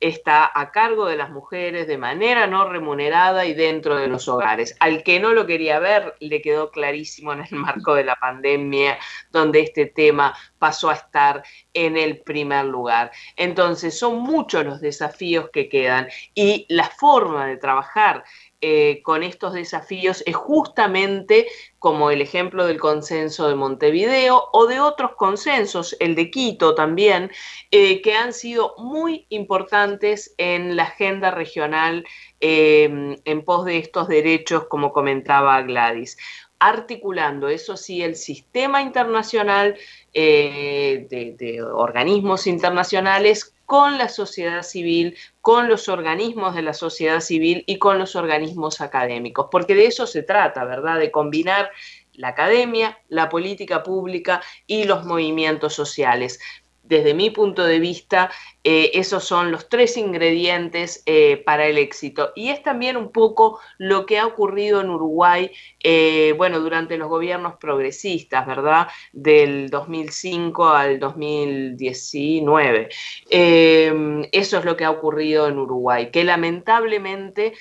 está 0.00 0.50
a 0.54 0.70
cargo 0.70 1.06
de 1.06 1.16
las 1.16 1.30
mujeres 1.30 1.86
de 1.86 1.98
manera 1.98 2.46
no 2.46 2.68
remunerada 2.68 3.46
y 3.46 3.54
dentro 3.54 3.96
de 3.96 4.08
los 4.08 4.28
hogares. 4.28 4.76
Al 4.80 5.02
que 5.02 5.20
no 5.20 5.32
lo 5.32 5.46
quería 5.46 5.78
ver, 5.78 6.14
le 6.20 6.40
quedó 6.40 6.70
clarísimo 6.70 7.32
en 7.32 7.40
el 7.40 7.56
marco 7.56 7.94
de 7.94 8.04
la 8.04 8.16
pandemia, 8.16 8.98
donde 9.30 9.60
este 9.60 9.86
tema 9.86 10.34
pasó 10.58 10.90
a 10.90 10.94
estar 10.94 11.42
en 11.74 11.96
el 11.96 12.20
primer 12.20 12.64
lugar. 12.64 13.10
Entonces, 13.36 13.98
son 13.98 14.20
muchos 14.20 14.64
los 14.64 14.80
desafíos 14.80 15.50
que 15.52 15.68
quedan 15.68 16.08
y 16.34 16.66
la 16.68 16.84
forma 16.84 17.46
de 17.46 17.56
trabajar 17.56 18.24
eh, 18.60 19.02
con 19.04 19.22
estos 19.22 19.52
desafíos 19.52 20.24
es 20.26 20.34
justamente 20.34 21.46
como 21.78 22.10
el 22.10 22.20
ejemplo 22.20 22.66
del 22.66 22.80
consenso 22.80 23.46
de 23.46 23.54
Montevideo 23.54 24.48
o 24.52 24.66
de 24.66 24.80
otros 24.80 25.12
consensos, 25.14 25.96
el 26.00 26.16
de 26.16 26.28
Quito 26.32 26.74
también, 26.74 27.30
eh, 27.70 28.02
que 28.02 28.14
han 28.14 28.32
sido 28.32 28.74
muy 28.76 29.26
importantes 29.28 30.34
en 30.38 30.74
la 30.74 30.84
agenda 30.84 31.30
regional 31.30 32.04
eh, 32.40 33.16
en 33.24 33.44
pos 33.44 33.64
de 33.64 33.78
estos 33.78 34.08
derechos, 34.08 34.64
como 34.64 34.92
comentaba 34.92 35.62
Gladys. 35.62 36.18
Articulando, 36.58 37.48
eso 37.48 37.76
sí, 37.76 38.02
el 38.02 38.16
sistema 38.16 38.82
internacional 38.82 39.76
de, 40.12 41.64
organismos 41.72 42.48
internacionales 42.48 43.54
con 43.68 43.98
la 43.98 44.08
sociedad 44.08 44.62
civil, 44.62 45.14
con 45.42 45.68
los 45.68 45.90
organismos 45.90 46.54
de 46.54 46.62
la 46.62 46.72
sociedad 46.72 47.20
civil 47.20 47.64
y 47.66 47.76
con 47.76 47.98
los 47.98 48.16
organismos 48.16 48.80
académicos, 48.80 49.48
porque 49.50 49.74
de 49.74 49.84
eso 49.84 50.06
se 50.06 50.22
trata, 50.22 50.64
¿verdad? 50.64 50.98
De 50.98 51.10
combinar 51.10 51.70
la 52.14 52.28
academia, 52.28 52.98
la 53.10 53.28
política 53.28 53.82
pública 53.82 54.40
y 54.66 54.84
los 54.84 55.04
movimientos 55.04 55.74
sociales 55.74 56.40
desde 56.88 57.14
mi 57.14 57.30
punto 57.30 57.64
de 57.64 57.78
vista, 57.78 58.30
eh, 58.64 58.90
esos 58.94 59.24
son 59.24 59.50
los 59.50 59.68
tres 59.68 59.96
ingredientes 59.96 61.02
eh, 61.06 61.42
para 61.44 61.66
el 61.66 61.78
éxito. 61.78 62.32
Y 62.34 62.48
es 62.48 62.62
también 62.62 62.96
un 62.96 63.12
poco 63.12 63.60
lo 63.76 64.06
que 64.06 64.18
ha 64.18 64.26
ocurrido 64.26 64.80
en 64.80 64.90
Uruguay, 64.90 65.50
eh, 65.82 66.34
bueno, 66.36 66.60
durante 66.60 66.96
los 66.96 67.08
gobiernos 67.08 67.56
progresistas, 67.56 68.46
¿verdad? 68.46 68.88
Del 69.12 69.68
2005 69.70 70.68
al 70.68 70.98
2019. 70.98 72.88
eso 73.30 74.58
es 74.58 74.64
lo 74.64 74.76
que 74.76 74.84
ha 74.84 74.90
ocurrido 74.90 75.48
en 75.48 75.58
Uruguay, 75.58 76.10
que 76.10 76.24
lamentablemente 76.24 77.52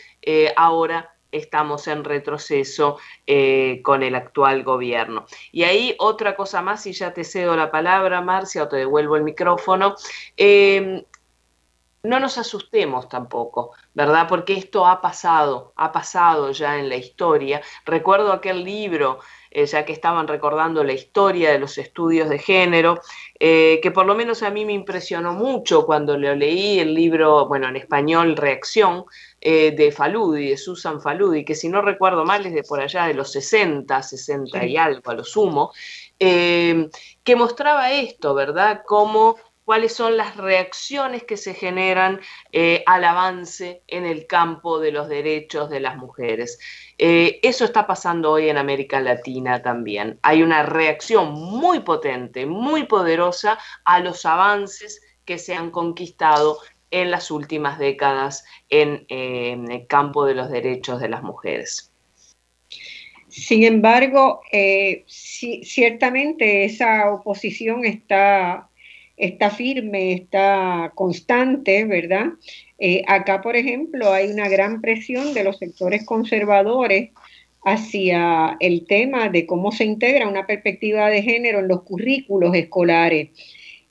ahora 0.56 1.17
estamos 1.32 1.88
en 1.88 2.04
retroceso 2.04 2.98
eh, 3.26 3.82
con 3.84 4.04
el 4.04 4.16
actual 4.16 4.64
gobierno. 4.64 5.26
Y 5.52 5.64
ahí 5.64 5.96
otra 6.00 6.36
cosa 6.36 6.62
más, 6.62 6.86
y 6.88 6.94
ya 6.94 7.14
te 7.14 7.24
cedo 7.24 7.56
la 7.56 7.72
palabra, 7.72 8.22
Marcia, 8.22 8.64
o 8.64 8.68
te 8.68 8.78
devuelvo 8.78 9.16
el 9.16 9.24
micrófono. 9.24 9.96
Em, 10.36 11.04
no 12.04 12.20
nos 12.20 12.38
asustemos 12.38 13.10
tampoco, 13.10 13.72
¿verdad? 13.94 14.28
Porque 14.30 14.54
esto 14.54 14.88
ha 14.88 15.02
pasado, 15.02 15.74
ha 15.76 15.92
pasado 15.92 16.52
ya 16.52 16.80
en 16.80 16.90
la 16.90 16.96
historia. 16.96 17.62
Recuerdo 17.86 18.32
aquel 18.32 18.64
libro, 18.64 19.20
eh, 19.52 19.66
ya 19.66 19.84
que 19.84 19.94
estaban 19.94 20.28
recordando 20.28 20.84
la 20.84 20.94
historia 20.94 21.52
de 21.52 21.60
los 21.60 21.78
estudios 21.78 22.30
de 22.30 22.40
género, 22.40 23.02
eh, 23.40 23.80
que 23.82 23.92
por 23.92 24.06
lo 24.06 24.16
menos 24.16 24.42
a 24.44 24.52
mí 24.52 24.64
me 24.64 24.74
impresionó 24.74 25.34
mucho 25.34 25.86
cuando 25.86 26.18
lo 26.18 26.34
leí, 26.36 26.80
el 26.80 26.94
libro, 26.94 27.48
bueno, 27.48 27.68
en 27.68 27.76
español, 27.76 28.38
Reacción, 28.38 29.06
eh, 29.50 29.72
de 29.72 29.94
Faludi, 29.94 30.50
de 30.50 30.58
Susan 30.58 31.00
Faludi, 31.00 31.46
que 31.46 31.56
si 31.56 31.70
no 31.70 31.82
recuerdo 31.82 32.26
mal 32.26 32.46
es 32.46 32.54
de 32.54 32.64
por 32.64 32.82
allá 32.82 33.06
de 33.08 33.14
los 33.14 33.32
60, 33.32 34.04
60 34.04 34.66
y 34.66 34.76
algo 34.76 35.10
a 35.10 35.14
lo 35.14 35.24
sumo, 35.24 35.72
eh, 36.20 36.90
que 37.24 37.36
mostraba 37.38 37.94
esto, 37.94 38.34
¿verdad? 38.34 38.82
Cómo 38.86 39.38
cuáles 39.64 39.94
son 39.94 40.18
las 40.18 40.36
reacciones 40.36 41.24
que 41.24 41.38
se 41.38 41.54
generan 41.54 42.20
eh, 42.52 42.84
al 42.88 43.06
avance 43.06 43.84
en 43.88 44.06
el 44.06 44.28
campo 44.28 44.80
de 44.80 44.92
los 44.92 45.08
derechos 45.08 45.70
de 45.70 45.80
las 45.80 45.96
mujeres. 45.96 46.60
eso 46.98 47.64
está 47.64 47.88
pasando 47.88 48.32
hoy 48.32 48.50
en 48.50 48.58
América 48.58 49.00
Latina 49.00 49.62
también. 49.62 50.20
Hay 50.24 50.44
una 50.44 50.64
reacción 50.64 51.32
muy 51.32 51.80
potente, 51.80 52.46
muy 52.46 52.84
poderosa 52.84 53.58
a 53.86 54.02
los 54.02 54.26
avances 54.26 55.02
que 55.24 55.38
se 55.38 55.56
han 55.56 55.72
conquistado 55.72 56.60
en 56.92 57.12
las 57.12 57.32
últimas 57.32 57.80
décadas 57.80 58.46
en, 58.70 59.06
el 59.10 59.88
campo 59.88 60.26
de 60.26 60.36
los 60.36 60.50
derechos 60.50 61.02
de 61.02 61.10
las 61.10 61.24
mujeres. 61.24 61.92
Sin 63.28 63.64
embargo, 63.64 64.42
eh, 64.52 65.04
ciertamente 65.08 66.64
esa 66.64 67.12
oposición 67.12 67.86
está, 67.86 68.70
está 69.16 69.50
firme, 69.50 70.14
está 70.14 70.92
constante, 70.96 71.86
¿verdad? 71.86 72.28
Eh, 72.80 73.04
acá, 73.08 73.42
por 73.42 73.56
ejemplo, 73.56 74.12
hay 74.12 74.32
una 74.32 74.48
gran 74.48 74.82
presión 74.82 75.34
de 75.34 75.44
los 75.44 75.58
sectores 75.58 76.06
conservadores 76.06 77.12
hacia 77.66 78.56
el 78.62 78.86
tema 78.86 79.30
de 79.30 79.46
cómo 79.46 79.72
se 79.74 79.84
integra 79.84 80.28
una 80.28 80.48
perspectiva 80.48 81.10
de 81.10 81.22
género 81.22 81.60
en 81.60 81.68
los 81.68 81.84
currículos 81.84 82.56
escolares. 82.56 83.30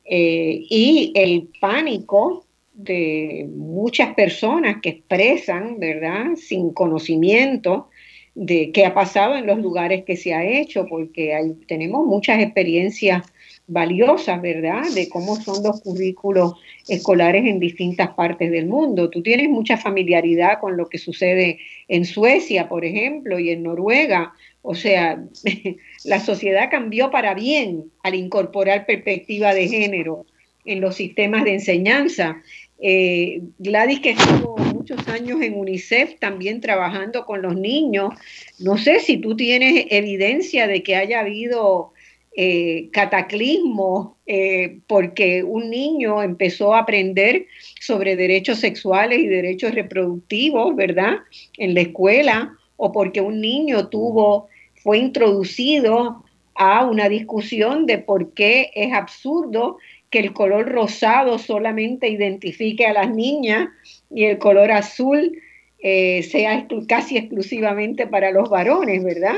Eh, 0.08 0.64
y 0.70 1.12
el 1.14 1.48
pánico 1.60 2.45
de 2.76 3.48
muchas 3.56 4.14
personas 4.14 4.76
que 4.82 4.90
expresan, 4.90 5.80
¿verdad?, 5.80 6.36
sin 6.36 6.72
conocimiento 6.72 7.88
de 8.34 8.70
qué 8.70 8.84
ha 8.84 8.92
pasado 8.92 9.34
en 9.34 9.46
los 9.46 9.58
lugares 9.58 10.04
que 10.04 10.14
se 10.16 10.34
ha 10.34 10.44
hecho, 10.44 10.86
porque 10.86 11.54
tenemos 11.66 12.06
muchas 12.06 12.38
experiencias 12.42 13.22
valiosas, 13.66 14.42
¿verdad?, 14.42 14.82
de 14.94 15.08
cómo 15.08 15.36
son 15.36 15.64
los 15.64 15.80
currículos 15.80 16.52
escolares 16.86 17.46
en 17.46 17.60
distintas 17.60 18.10
partes 18.10 18.50
del 18.50 18.66
mundo. 18.66 19.08
Tú 19.08 19.22
tienes 19.22 19.48
mucha 19.48 19.78
familiaridad 19.78 20.60
con 20.60 20.76
lo 20.76 20.90
que 20.90 20.98
sucede 20.98 21.58
en 21.88 22.04
Suecia, 22.04 22.68
por 22.68 22.84
ejemplo, 22.84 23.38
y 23.38 23.50
en 23.50 23.62
Noruega. 23.62 24.34
O 24.60 24.74
sea, 24.74 25.24
la 26.04 26.20
sociedad 26.20 26.68
cambió 26.70 27.10
para 27.10 27.32
bien 27.32 27.90
al 28.02 28.14
incorporar 28.14 28.84
perspectiva 28.84 29.54
de 29.54 29.66
género 29.66 30.26
en 30.66 30.80
los 30.80 30.96
sistemas 30.96 31.44
de 31.44 31.54
enseñanza 31.54 32.42
eh, 32.78 33.42
Gladys, 33.58 34.00
que 34.00 34.10
estuvo 34.10 34.56
muchos 34.58 35.06
años 35.08 35.40
en 35.40 35.58
UNICEF 35.58 36.18
también 36.18 36.60
trabajando 36.60 37.24
con 37.24 37.42
los 37.42 37.56
niños, 37.56 38.14
no 38.58 38.76
sé 38.76 39.00
si 39.00 39.16
tú 39.18 39.34
tienes 39.36 39.86
evidencia 39.90 40.66
de 40.66 40.82
que 40.82 40.96
haya 40.96 41.20
habido 41.20 41.92
eh, 42.38 42.90
cataclismo 42.92 44.18
eh, 44.26 44.80
porque 44.86 45.42
un 45.42 45.70
niño 45.70 46.22
empezó 46.22 46.74
a 46.74 46.80
aprender 46.80 47.46
sobre 47.80 48.14
derechos 48.14 48.58
sexuales 48.58 49.20
y 49.20 49.26
derechos 49.26 49.74
reproductivos, 49.74 50.76
¿verdad? 50.76 51.20
En 51.56 51.72
la 51.72 51.80
escuela, 51.80 52.54
o 52.76 52.92
porque 52.92 53.22
un 53.22 53.40
niño 53.40 53.88
tuvo, 53.88 54.48
fue 54.82 54.98
introducido 54.98 56.22
a 56.54 56.84
una 56.84 57.08
discusión 57.08 57.86
de 57.86 57.98
por 57.98 58.34
qué 58.34 58.70
es 58.74 58.92
absurdo 58.92 59.78
que 60.16 60.22
el 60.22 60.32
color 60.32 60.72
rosado 60.72 61.38
solamente 61.38 62.08
identifique 62.08 62.86
a 62.86 62.94
las 62.94 63.14
niñas 63.14 63.68
y 64.10 64.24
el 64.24 64.38
color 64.38 64.70
azul 64.72 65.42
eh, 65.78 66.22
sea 66.22 66.66
casi 66.88 67.18
exclusivamente 67.18 68.06
para 68.06 68.30
los 68.30 68.48
varones, 68.48 69.04
¿verdad? 69.04 69.34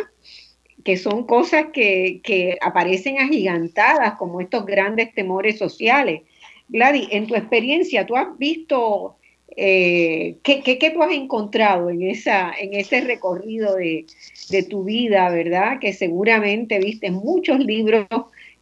Que 0.84 0.96
son 0.96 1.26
cosas 1.26 1.66
que, 1.72 2.56
aparecen 2.60 3.18
agigantadas 3.18 4.14
como 4.18 4.40
estos 4.40 4.66
grandes 4.66 5.12
temores 5.14 5.58
sociales. 5.58 6.22
Gladys, 6.68 7.08
en 7.10 7.26
tu 7.26 7.34
experiencia, 7.34 8.06
¿tú 8.06 8.16
has 8.16 8.38
visto 8.38 9.16
eh, 9.56 10.36
¿qué, 10.44 10.62
qué, 10.62 10.90
tú 10.94 11.02
has 11.02 11.10
encontrado 11.10 11.90
en, 11.90 12.02
esa, 12.02 12.52
en 12.56 12.74
ese 12.74 13.00
recorrido 13.00 13.74
de, 13.74 14.06
de, 14.50 14.62
tu 14.62 14.84
vida, 14.84 15.28
verdad? 15.30 15.80
Que 15.80 15.92
seguramente 15.92 16.78
viste 16.78 17.10
muchos 17.10 17.58
libros 17.58 18.06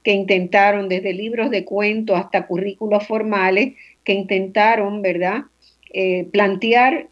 que 0.07 0.13
intentaron, 0.13 0.89
desde 0.89 1.13
libros 1.13 1.51
de 1.51 1.65
cuentos 1.65 2.17
hasta 2.17 2.47
currículos 2.47 3.05
formales, 3.09 3.75
que 4.05 4.13
intentaron, 4.13 5.03
¿verdad?, 5.03 5.47
eh, 5.93 6.29
plantear 6.31 7.09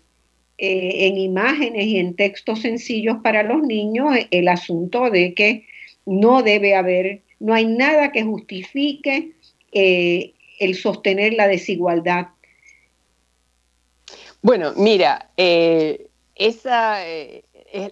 eh, 0.58 1.08
en 1.08 1.18
imágenes 1.18 1.86
y 1.86 1.98
en 1.98 2.14
textos 2.14 2.60
sencillos 2.60 3.16
para 3.20 3.42
los 3.42 3.62
niños 3.62 4.16
el 4.30 4.46
asunto 4.46 5.10
de 5.10 5.34
que 5.34 5.66
no 6.06 6.44
debe 6.44 6.76
haber, 6.76 7.22
no 7.40 7.52
hay 7.52 7.66
nada 7.66 8.12
que 8.12 8.22
justifique 8.22 9.32
eh, 9.72 10.34
el 10.60 10.76
sostener 10.76 11.32
la 11.32 11.48
desigualdad. 11.48 12.28
Bueno, 14.40 14.72
mira, 14.76 15.30
esa, 15.36 17.04
eh, 17.08 17.42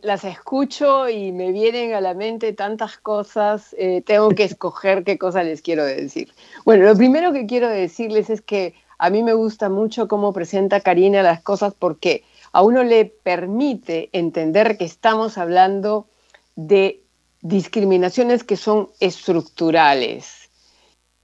las 0.03 0.25
escucho 0.25 1.09
y 1.09 1.33
me 1.33 1.51
vienen 1.51 1.95
a 1.95 2.01
la 2.01 2.15
mente 2.15 2.53
tantas 2.53 2.99
cosas, 2.99 3.75
eh, 3.79 4.03
tengo 4.07 4.29
que 4.31 4.45
escoger 4.45 5.03
qué 5.03 5.19
cosa 5.19 5.43
les 5.43 5.61
quiero 5.61 5.85
decir. 5.85 6.33
Bueno, 6.65 6.85
lo 6.85 6.97
primero 6.97 7.33
que 7.33 7.47
quiero 7.47 7.69
decirles 7.69 8.31
es 8.31 8.41
que 8.41 8.75
a 8.99 9.11
mí 9.11 9.25
me 9.25 9.33
gusta 9.33 9.69
mucho 9.69 10.07
cómo 10.07 10.33
presenta 10.33 10.81
Karina 10.81 11.23
las 11.23 11.43
cosas 11.43 11.75
porque 11.77 12.23
a 12.53 12.63
uno 12.63 12.85
le 12.85 13.07
permite 13.07 14.09
entender 14.13 14.79
que 14.79 14.85
estamos 14.85 15.37
hablando 15.37 16.07
de 16.55 17.01
discriminaciones 17.41 18.45
que 18.45 18.57
son 18.57 18.89
estructurales. 19.01 20.51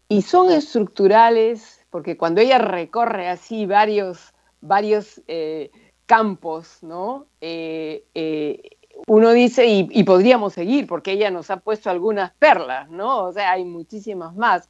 Y 0.08 0.22
son 0.22 0.50
estructurales 0.50 1.84
porque 1.90 2.16
cuando 2.16 2.40
ella 2.40 2.58
recorre 2.58 3.28
así 3.28 3.66
varios, 3.66 4.32
varios 4.60 5.22
eh, 5.28 5.70
campos, 6.08 6.78
¿no? 6.80 7.26
Eh, 7.42 8.02
eh, 8.14 8.78
uno 9.06 9.30
dice, 9.32 9.66
y, 9.66 10.04
podríamos 10.04 10.54
seguir, 10.54 10.86
porque 10.86 11.12
ella 11.12 11.30
nos 11.30 11.50
ha 11.50 11.58
puesto 11.58 11.90
algunas 11.90 12.32
perlas, 12.32 12.88
¿no? 12.88 13.26
O 13.26 13.32
sea, 13.32 13.52
hay 13.52 13.64
muchísimas 13.64 14.34
más, 14.34 14.68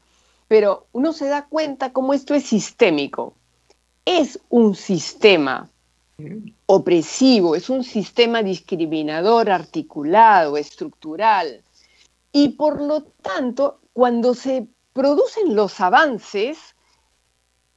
pero 0.48 0.86
uno 0.92 1.12
se 1.12 1.28
da 1.28 1.46
cuenta 1.46 1.92
cómo 1.92 2.12
esto 2.12 2.34
es 2.34 2.44
sistémico. 2.44 3.34
Es 4.04 4.40
un 4.48 4.74
sistema 4.74 5.70
opresivo, 6.66 7.54
es 7.54 7.70
un 7.70 7.84
sistema 7.84 8.42
discriminador, 8.42 9.48
articulado, 9.48 10.56
estructural. 10.56 11.62
Y 12.32 12.50
por 12.50 12.82
lo 12.82 13.02
tanto, 13.02 13.80
cuando 13.92 14.34
se 14.34 14.66
producen 14.92 15.54
los 15.54 15.80
avances, 15.80 16.74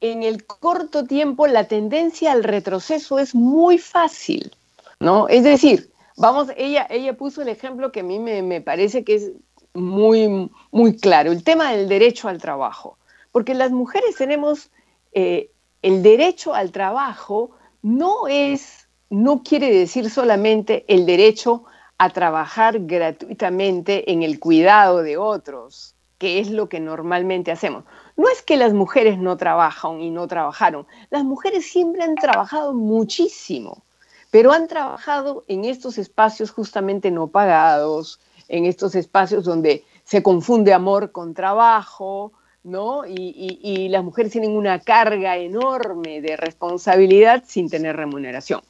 en 0.02 0.24
el 0.24 0.44
corto 0.44 1.06
tiempo 1.06 1.46
la 1.46 1.64
tendencia 1.64 2.32
al 2.32 2.42
retroceso 2.42 3.20
es 3.20 3.34
muy 3.36 3.78
fácil, 3.78 4.54
¿no? 4.98 5.28
Es 5.28 5.44
decir, 5.44 5.90
vamos, 6.16 6.48
ella, 6.56 6.86
ella 6.90 7.16
puso 7.16 7.40
el 7.40 7.48
ejemplo 7.48 7.92
que 7.92 8.00
a 8.00 8.02
mí 8.02 8.18
me, 8.18 8.60
parece 8.60 9.04
que 9.04 9.14
es 9.14 9.30
muy, 9.74 10.50
muy 10.72 10.96
claro, 10.96 11.30
el 11.30 11.44
tema 11.44 11.72
del 11.72 11.88
derecho 11.88 12.28
al 12.28 12.40
trabajo, 12.40 12.98
porque 13.30 13.54
las 13.54 13.70
mujeres 13.70 14.16
tenemos 14.16 14.70
eh, 15.12 15.50
el 15.82 16.02
derecho 16.02 16.52
al 16.52 16.72
trabajo 16.72 17.52
no 17.80 18.26
es, 18.26 18.88
no 19.08 19.44
quiere 19.44 19.72
decir 19.72 20.10
solamente 20.10 20.84
el 20.88 21.06
derecho 21.06 21.64
a 21.98 22.10
trabajar 22.10 22.80
gratuitamente 22.80 24.10
en 24.10 24.24
el 24.24 24.40
cuidado 24.40 25.04
de 25.04 25.16
otros, 25.16 25.94
que 26.18 26.40
es 26.40 26.50
lo 26.50 26.68
que 26.68 26.80
normalmente 26.80 27.52
hacemos. 27.52 27.84
No 28.16 28.28
es 28.28 28.42
que 28.42 28.56
las 28.56 28.72
mujeres 28.72 29.18
no 29.18 29.36
trabajan 29.36 30.00
y 30.00 30.10
no 30.10 30.26
trabajaron, 30.26 30.86
las 31.10 31.24
mujeres 31.24 31.66
siempre 31.66 32.02
han 32.02 32.14
trabajado 32.14 32.74
muchísimo, 32.74 33.82
pero 34.30 34.52
han 34.52 34.68
trabajado 34.68 35.44
en 35.48 35.64
estos 35.64 35.98
espacios 35.98 36.50
justamente 36.50 37.10
no 37.10 37.28
pagados, 37.28 38.20
en 38.48 38.66
estos 38.66 38.94
espacios 38.94 39.44
donde 39.44 39.84
se 40.04 40.22
confunde 40.22 40.72
amor 40.72 41.12
con 41.12 41.34
trabajo, 41.34 42.32
¿no? 42.64 43.04
Y, 43.06 43.88
las 43.88 44.04
mujeres 44.04 44.32
tienen 44.32 44.56
una 44.56 44.78
carga 44.80 45.36
enorme 45.36 46.20
de 46.20 46.36
responsabilidad 46.36 47.44
sin 47.46 47.68
tener 47.68 47.96
remuneración. 47.96 48.60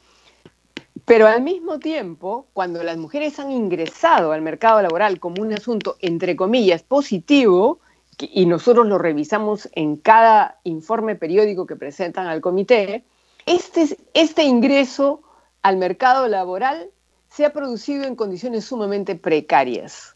Pero 1.05 1.27
al 1.27 1.41
mismo 1.41 1.79
tiempo, 1.79 2.47
cuando 2.53 2.83
las 2.83 2.97
mujeres 2.97 3.39
han 3.39 3.51
ingresado 3.51 4.31
al 4.31 4.41
mercado 4.41 4.81
laboral 4.81 5.19
como 5.19 5.41
un 5.41 5.53
asunto, 5.53 5.97
entre 5.99 6.35
comillas, 6.35 6.81
positivo, 6.83 7.79
y 8.19 8.45
nosotros 8.45 8.87
lo 8.87 8.97
revisamos 8.97 9.69
en 9.73 9.97
cada 9.97 10.59
informe 10.63 11.15
periódico 11.15 11.65
que 11.65 11.75
presentan 11.75 12.27
al 12.27 12.41
comité, 12.41 13.05
este, 13.45 13.97
este 14.13 14.43
ingreso 14.43 15.21
al 15.61 15.77
mercado 15.77 16.27
laboral 16.27 16.89
se 17.29 17.45
ha 17.45 17.53
producido 17.53 18.03
en 18.03 18.15
condiciones 18.15 18.65
sumamente 18.65 19.15
precarias. 19.15 20.15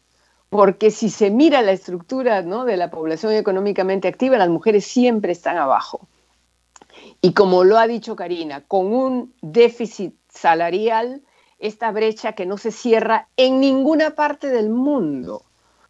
Porque 0.50 0.90
si 0.90 1.10
se 1.10 1.30
mira 1.30 1.60
la 1.62 1.72
estructura 1.72 2.42
de 2.42 2.76
la 2.76 2.90
población 2.90 3.32
económicamente 3.34 4.08
activa, 4.08 4.38
las 4.38 4.48
mujeres 4.48 4.86
siempre 4.86 5.32
están 5.32 5.58
abajo. 5.58 6.08
Y 7.20 7.32
como 7.32 7.64
lo 7.64 7.76
ha 7.76 7.86
dicho 7.86 8.16
Karina, 8.16 8.62
con 8.66 8.94
un 8.94 9.34
déficit 9.42 10.14
salarial, 10.28 11.22
esta 11.58 11.90
brecha 11.90 12.32
que 12.32 12.46
no 12.46 12.56
se 12.56 12.70
cierra 12.70 13.28
en 13.36 13.60
ninguna 13.60 14.10
parte 14.10 14.48
del 14.48 14.70
mundo. 14.70 15.42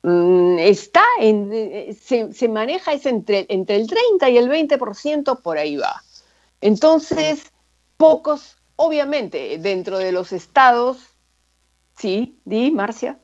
Mm, 0.03 0.59
está 0.59 1.05
en, 1.21 1.51
eh, 1.53 1.97
se, 2.01 2.49
maneja 2.49 2.93
es 2.93 3.07
entre, 3.07 3.47
entre 3.49 3.77
el 3.77 3.87
30 3.89 4.31
y 4.31 4.37
el 4.39 4.49
20%, 4.49 5.43
por 5.43 5.59
ahí 5.59 5.77
va. 5.77 6.03
Entonces, 6.61 7.53
pocos, 7.97 8.57
obviamente, 8.77 9.59
dentro 9.59 9.99
de 9.99 10.13
los 10.13 10.33
estados, 10.33 10.99
sí, 11.97 12.39
di, 12.45 12.71
Marcia. 12.71 13.19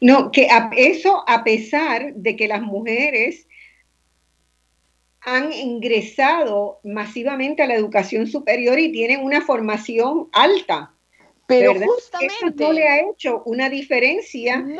No, 0.00 0.30
que 0.30 0.48
eso 0.76 1.24
a 1.26 1.42
pesar 1.42 2.14
de 2.14 2.36
que 2.36 2.48
las 2.48 2.62
mujeres 2.62 3.46
han 5.22 5.52
ingresado 5.52 6.80
masivamente 6.82 7.62
a 7.62 7.66
la 7.66 7.74
educación 7.74 8.26
superior 8.26 8.78
y 8.78 8.92
tienen 8.92 9.24
una 9.24 9.40
formación 9.42 10.28
alta. 10.32 10.94
Pero 11.50 11.74
justamente. 11.74 12.34
Eso 12.36 12.54
no 12.56 12.72
le 12.72 12.88
ha 12.88 13.10
hecho 13.10 13.42
una 13.44 13.68
diferencia 13.68 14.54
en 14.54 14.76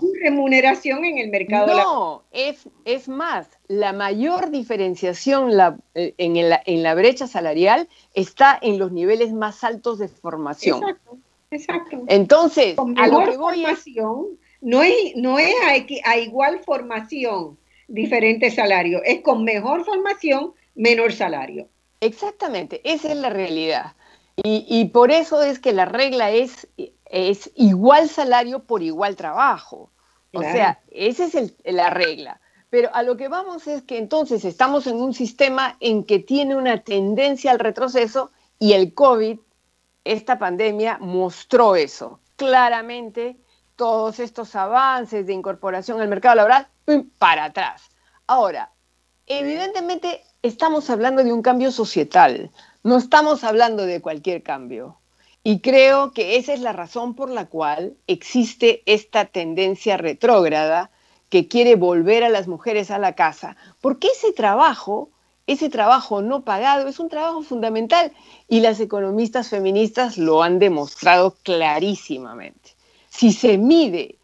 su 0.00 0.12
remuneración 0.22 1.04
en 1.04 1.18
el 1.18 1.28
mercado 1.28 1.66
no, 1.66 1.76
No, 1.76 2.22
es, 2.32 2.68
es 2.84 3.08
más, 3.08 3.48
la 3.68 3.92
mayor 3.92 4.50
diferenciación 4.50 5.56
la, 5.56 5.76
eh, 5.94 6.14
en, 6.18 6.36
en, 6.36 6.82
la 6.82 6.94
brecha 6.94 7.26
salarial 7.26 7.88
está 8.14 8.58
en 8.60 8.78
los 8.78 8.92
niveles 8.92 9.32
más 9.32 9.62
altos 9.64 9.98
de 9.98 10.08
formación. 10.08 10.82
Exacto, 10.82 11.18
exacto. 11.50 12.04
Entonces, 12.08 12.76
a 12.78 13.06
lo 13.06 13.30
que 13.30 13.36
voy 13.36 13.62
formación, 13.62 14.26
no 14.60 14.82
es, 14.82 15.14
no 15.16 15.38
es 15.38 15.54
a, 15.62 16.10
a 16.10 16.18
igual 16.18 16.60
formación 16.64 17.58
diferente 17.86 18.50
salario, 18.50 19.02
es 19.04 19.20
con 19.20 19.44
mejor 19.44 19.84
formación, 19.84 20.54
menor 20.74 21.12
salario. 21.12 21.68
Exactamente, 22.00 22.80
esa 22.84 23.10
es 23.10 23.16
la 23.16 23.30
realidad. 23.30 23.94
Y, 24.36 24.86
por 24.86 25.12
eso 25.12 25.42
es 25.42 25.60
que 25.60 25.72
la 25.72 25.84
regla 25.84 26.30
es, 26.30 26.66
es 27.06 27.50
igual 27.54 28.08
salario 28.08 28.64
por 28.64 28.82
igual 28.82 29.14
trabajo. 29.14 29.90
O 30.32 30.42
sea, 30.42 30.80
esa 30.90 31.24
es 31.24 31.54
la 31.64 31.90
regla. 31.90 32.40
Pero 32.68 32.90
a 32.92 33.04
lo 33.04 33.16
que 33.16 33.28
vamos 33.28 33.68
es 33.68 33.82
que 33.82 33.98
entonces 33.98 34.44
estamos 34.44 34.88
en 34.88 34.96
un 34.96 35.14
sistema 35.14 35.76
en 35.78 36.02
que 36.02 36.18
tiene 36.18 36.56
una 36.56 36.82
tendencia 36.82 37.52
al 37.52 37.60
retroceso 37.60 38.32
y 38.58 38.72
el 38.72 38.94
COVID, 38.94 39.38
esta 40.02 40.40
pandemia, 40.40 40.98
mostró 40.98 41.76
eso. 41.76 42.18
Claramente, 42.34 43.36
todos 43.76 44.18
estos 44.18 44.56
avances 44.56 45.26
de 45.26 45.32
incorporación 45.32 46.00
al 46.00 46.08
mercado 46.08 46.34
laboral, 46.34 46.66
para 47.18 47.44
atrás. 47.44 47.82
Ahora, 48.26 48.72
evidentemente 49.26 50.22
estamos 50.42 50.90
hablando 50.90 51.22
de 51.22 51.32
un 51.32 51.42
cambio 51.42 51.70
societal. 51.70 52.50
No 52.84 52.98
estamos 52.98 53.44
hablando 53.44 53.86
de 53.86 54.02
cualquier 54.02 54.42
cambio. 54.42 54.98
Y 55.42 55.60
creo 55.60 56.12
que 56.12 56.36
esa 56.36 56.52
es 56.52 56.60
la 56.60 56.74
razón 56.74 57.14
por 57.14 57.30
la 57.30 57.46
cual 57.46 57.96
existe 58.06 58.82
esta 58.84 59.24
tendencia 59.24 59.96
retrógrada 59.96 60.90
que 61.30 61.48
quiere 61.48 61.76
volver 61.76 62.24
a 62.24 62.28
las 62.28 62.46
mujeres 62.46 62.90
a 62.90 62.98
la 62.98 63.14
casa, 63.14 63.56
porque 63.80 64.08
ese 64.08 64.34
trabajo, 64.34 65.08
ese 65.46 65.70
trabajo 65.70 66.20
no 66.20 66.44
pagado, 66.44 66.86
es 66.86 66.98
un 66.98 67.08
trabajo 67.08 67.42
fundamental 67.42 68.12
y 68.48 68.60
las 68.60 68.78
economistas 68.80 69.48
feministas 69.48 70.18
lo 70.18 70.42
han 70.42 70.58
demostrado 70.58 71.36
clarísimamente. 71.42 72.74
Si 73.08 73.32
se 73.32 73.56
mide 73.56 74.16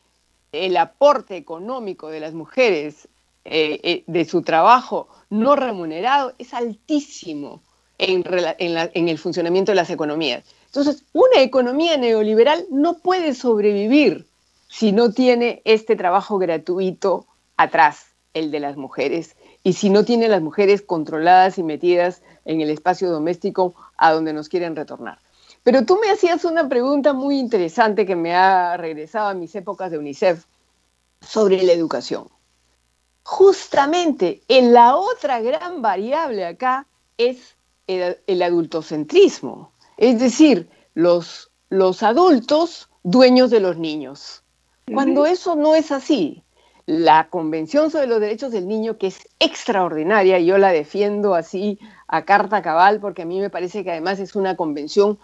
el 0.53 0.77
aporte 0.77 1.39
económico 1.39 2.09
de 2.09 2.21
las 2.21 2.35
mujeres 2.35 3.09
eh, 3.47 3.81
eh, 3.83 4.05
de 4.07 4.25
su 4.27 4.43
trabajo 4.43 5.09
no 5.31 5.57
remunerado, 5.57 6.35
es 6.37 6.53
altísimo 6.53 7.63
en, 8.01 9.09
el 9.09 9.19
funcionamiento 9.19 9.73
de 9.73 9.77
las 9.77 9.91
economías. 9.91 10.45
Entonces, 10.67 11.05
una 11.13 11.41
economía 11.41 11.97
neoliberal 11.99 12.65
no 12.71 12.99
puede 12.99 13.35
sobrevivir 13.35 14.27
si 14.69 14.93
no 14.93 15.13
tiene 15.13 15.61
este 15.65 15.97
trabajo 15.97 16.39
gratuito 16.39 17.27
atrás, 17.57 18.07
el 18.33 18.51
de 18.51 18.61
las 18.61 18.77
mujeres, 18.77 19.37
y 19.63 19.75
si 19.75 19.91
no 19.91 20.05
tiene 20.05 20.29
las 20.29 20.41
mujeres 20.41 20.81
controladas 20.81 21.59
y 21.59 21.63
metidas 21.63 22.23
en 22.47 22.63
el 22.63 22.71
espacio 22.71 23.11
doméstico 23.11 23.75
a 23.99 24.13
donde 24.13 24.33
nos 24.33 24.49
quieren 24.49 24.77
retornar. 24.77 25.19
Pero 25.63 25.85
tú 25.85 25.99
me 26.01 26.11
hacías 26.11 26.47
una 26.47 26.69
pregunta 26.69 27.13
muy 27.13 27.39
interesante 27.39 28.07
que 28.07 28.17
me 28.17 28.35
ha 28.35 28.79
regresado 28.79 29.29
a 29.29 29.35
mis 29.35 29.55
épocas 29.55 29.91
de 29.91 29.99
UNICEF 29.99 30.47
sobre 31.21 31.63
la 31.63 31.73
educación. 31.73 32.29
Justamente 33.25 34.41
en 34.49 34.73
la 34.73 34.97
otra 34.97 35.41
gran 35.43 35.83
variable 35.83 36.47
acá 36.47 36.87
es 37.19 37.57
el, 38.27 38.43
adultocentrismo, 38.43 39.73
es 39.97 40.19
decir, 40.19 40.69
los, 40.95 41.51
los 41.69 42.03
adultos 42.03 42.89
dueños 43.03 43.51
de 43.51 43.61
los 43.61 43.77
niños. 43.77 44.43
Cuando 44.93 45.27
eso 45.27 45.55
no 45.55 45.75
es 45.75 45.93
así, 45.93 46.43
la 46.87 47.29
Convención 47.29 47.91
sobre 47.91 48.09
los 48.09 48.21
Derechos 48.21 48.51
del 48.51 48.67
Niño, 48.67 48.99
que 48.99 49.07
es 49.07 49.29
extraordinaria, 49.39 50.41
yo 50.41 50.59
la 50.59 50.73
defiendo 50.73 51.35
así 51.35 51.79
a 52.09 52.25
carta 52.25 52.63
cabal, 52.63 52.99
porque 52.99 53.23
a 53.23 53.27
mí 53.27 53.39
me 53.39 53.51
parece 53.51 53.85
que 53.85 53.93
además 53.93 54.19
es 54.19 54.35
una 54.35 54.57
convención 54.57 55.19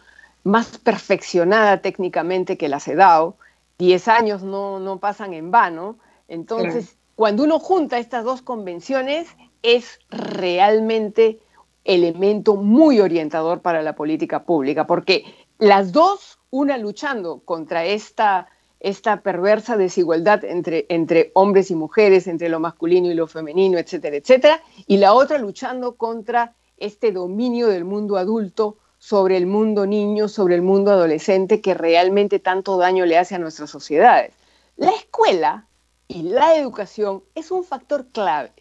más 0.44 0.78
perfeccionada 0.78 1.82
técnicamente 1.82 2.56
que 2.56 2.68
la 2.68 2.78
CEDAW. 2.78 3.34
Diez 3.78 4.06
años 4.06 4.44
no, 4.44 4.78
no 4.78 5.00
pasan 5.00 5.34
en 5.34 5.50
vano. 5.50 5.98
Entonces, 6.28 6.96
cuando 7.16 7.42
uno 7.42 7.58
junta 7.58 7.98
estas 7.98 8.24
dos 8.24 8.42
convenciones, 8.42 9.28
es 9.62 9.98
realmente 10.08 11.40
elemento 11.86 12.56
muy 12.56 13.00
orientador 13.00 13.60
para 13.60 13.82
la 13.82 13.94
política 13.94 14.44
pública, 14.44 14.86
porque 14.86 15.24
las 15.58 15.92
dos, 15.92 16.38
una 16.50 16.76
luchando 16.76 17.40
contra 17.44 17.84
esta, 17.84 18.48
esta 18.80 19.22
perversa 19.22 19.76
desigualdad 19.76 20.44
entre, 20.44 20.86
entre 20.88 21.30
hombres 21.34 21.70
y 21.70 21.74
mujeres, 21.74 22.26
entre 22.26 22.48
lo 22.48 22.60
masculino 22.60 23.10
y 23.10 23.14
lo 23.14 23.26
femenino, 23.26 23.78
etcétera, 23.78 24.16
etcétera, 24.16 24.62
y 24.86 24.98
la 24.98 25.14
otra 25.14 25.38
luchando 25.38 25.94
contra 25.96 26.54
este 26.76 27.12
dominio 27.12 27.68
del 27.68 27.84
mundo 27.84 28.16
adulto 28.16 28.76
sobre 28.98 29.36
el 29.36 29.46
mundo 29.46 29.86
niño, 29.86 30.28
sobre 30.28 30.56
el 30.56 30.62
mundo 30.62 30.90
adolescente, 30.90 31.60
que 31.60 31.74
realmente 31.74 32.38
tanto 32.38 32.76
daño 32.76 33.06
le 33.06 33.16
hace 33.16 33.36
a 33.36 33.38
nuestras 33.38 33.70
sociedades. 33.70 34.32
La 34.76 34.90
escuela 34.90 35.68
y 36.08 36.22
la 36.22 36.56
educación 36.56 37.22
es 37.34 37.50
un 37.50 37.64
factor 37.64 38.08
clave, 38.08 38.52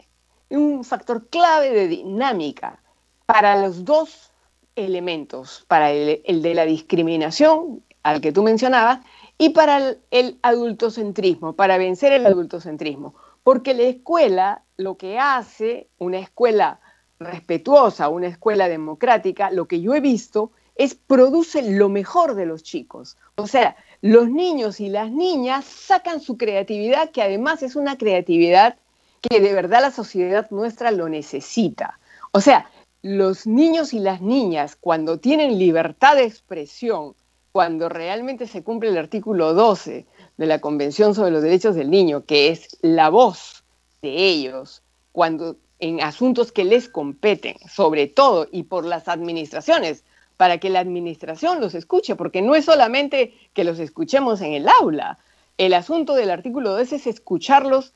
un 0.49 0.83
factor 0.83 1.27
clave 1.27 1.71
de 1.71 1.87
dinámica 1.87 2.79
para 3.25 3.55
los 3.61 3.85
dos 3.85 4.31
elementos, 4.75 5.65
para 5.67 5.91
el, 5.91 6.41
de 6.41 6.53
la 6.53 6.65
discriminación, 6.65 7.83
al 8.03 8.21
que 8.21 8.31
tú 8.31 8.43
mencionabas, 8.43 8.99
y 9.37 9.49
para 9.49 9.77
el, 9.77 9.99
el 10.11 10.39
adultocentrismo, 10.41 11.53
para 11.53 11.77
vencer 11.77 12.13
el 12.13 12.25
adultocentrismo. 12.25 13.15
Porque 13.43 13.73
la 13.73 13.83
escuela 13.83 14.63
lo 14.77 14.97
que 14.97 15.19
hace, 15.19 15.87
una 15.97 16.19
escuela 16.19 16.79
respetuosa, 17.19 18.09
una 18.09 18.27
escuela 18.27 18.67
democrática, 18.67 19.51
lo 19.51 19.67
que 19.67 19.81
yo 19.81 19.93
he 19.95 20.01
visto 20.01 20.51
es 20.75 20.95
produce 20.95 21.61
lo 21.71 21.89
mejor 21.89 22.35
de 22.35 22.45
los 22.45 22.63
chicos. 22.63 23.17
O 23.35 23.47
sea, 23.47 23.75
los 24.01 24.29
niños 24.29 24.79
y 24.79 24.89
las 24.89 25.09
niñas 25.11 25.65
sacan 25.65 26.19
su 26.19 26.37
creatividad, 26.37 27.11
que 27.11 27.21
además 27.21 27.63
es 27.63 27.75
una 27.75 27.97
creatividad 27.97 28.77
que 29.21 29.39
de 29.39 29.53
verdad 29.53 29.81
la 29.81 29.91
sociedad 29.91 30.49
nuestra 30.51 30.91
lo 30.91 31.09
necesita. 31.09 31.99
O 32.31 32.41
sea, 32.41 32.69
los 33.05 33.45
niños 33.45 33.93
y 33.93 33.99
las 33.99 34.19
niñas, 34.19 34.75
cuando 34.75 35.19
tienen 35.19 35.59
libertad 35.59 36.15
de 36.15 36.23
expresión, 36.23 37.13
cuando 37.51 37.87
realmente 37.87 38.47
se 38.47 38.63
cumple 38.63 38.89
el 38.89 38.97
artículo 38.97 39.53
12 39.53 40.07
de 40.37 40.45
la 40.47 40.59
Convención 40.59 41.13
sobre 41.13 41.29
los 41.29 41.43
Derechos 41.43 41.75
del 41.75 41.91
Niño, 41.91 42.25
que 42.25 42.49
es 42.49 42.79
la 42.81 43.09
voz 43.09 43.63
de 44.01 44.09
ellos, 44.09 44.81
cuando 45.11 45.57
en 45.77 46.01
asuntos 46.01 46.51
que 46.51 46.63
les 46.63 46.89
competen, 46.89 47.57
sobre 47.69 48.07
todo 48.07 48.47
y 48.51 48.63
por 48.63 48.85
las 48.85 49.07
administraciones, 49.07 50.03
para 50.35 50.57
que 50.57 50.71
la 50.71 50.79
administración 50.79 51.61
los 51.61 51.75
escuche, 51.75 52.15
porque 52.15 52.41
no 52.41 52.55
es 52.55 52.65
solamente 52.65 53.35
que 53.53 53.65
los 53.65 53.77
escuchemos 53.77 54.41
en 54.41 54.53
el 54.53 54.67
aula. 54.81 55.19
El 55.59 55.75
asunto 55.75 56.15
del 56.15 56.31
artículo 56.31 56.71
2 56.71 56.93
es 56.93 57.05
escucharlos. 57.05 57.93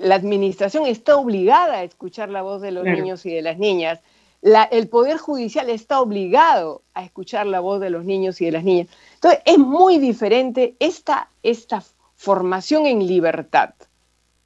La 0.00 0.16
administración 0.16 0.84
está 0.84 1.16
obligada 1.16 1.74
a 1.74 1.84
escuchar 1.84 2.28
la 2.28 2.42
voz 2.42 2.60
de 2.60 2.72
los 2.72 2.82
niños 2.82 3.24
y 3.24 3.32
de 3.32 3.42
las 3.42 3.56
niñas. 3.56 4.00
El 4.42 4.88
Poder 4.88 5.18
Judicial 5.18 5.68
está 5.68 6.00
obligado 6.00 6.82
a 6.94 7.04
escuchar 7.04 7.46
la 7.46 7.60
voz 7.60 7.80
de 7.80 7.90
los 7.90 8.04
niños 8.04 8.40
y 8.40 8.46
de 8.46 8.52
las 8.52 8.64
niñas. 8.64 8.88
Entonces, 9.14 9.40
es 9.44 9.58
muy 9.58 9.98
diferente 9.98 10.76
esta, 10.78 11.30
esta 11.42 11.82
formación 12.16 12.86
en 12.86 13.06
libertad 13.06 13.74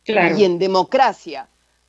y 0.05 0.45
en 0.45 0.59
democracia 0.59 1.49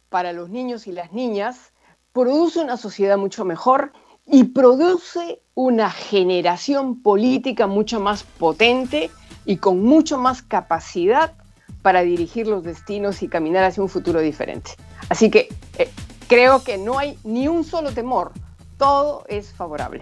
para 0.09 0.33
los 0.33 0.49
niños 0.49 0.85
y 0.87 0.91
las 0.91 1.11
niñas 1.11 1.71
produce 2.11 2.59
una 2.59 2.77
sociedad 2.77 3.17
mucho 3.17 3.45
mejor 3.45 3.91
y 4.25 4.45
produce 4.45 5.41
una 5.55 5.89
generación 5.89 7.01
política 7.01 7.67
mucho 7.67 7.99
más 7.99 8.23
potente 8.23 9.09
y 9.45 9.57
con 9.57 9.83
mucho 9.83 10.17
más 10.17 10.41
capacidad 10.41 11.33
para 11.81 12.01
dirigir 12.01 12.47
los 12.47 12.63
destinos 12.63 13.23
y 13.23 13.27
caminar 13.27 13.65
hacia 13.65 13.83
un 13.83 13.89
futuro 13.89 14.21
diferente. 14.21 14.71
Así 15.09 15.29
que 15.29 15.49
eh, 15.77 15.89
creo 16.33 16.63
que 16.63 16.77
no 16.79 16.97
hay 16.97 17.17
ni 17.23 17.47
un 17.47 17.63
solo 17.63 17.91
temor, 17.91 18.31
todo 18.77 19.23
es 19.29 19.53
favorable. 19.53 20.01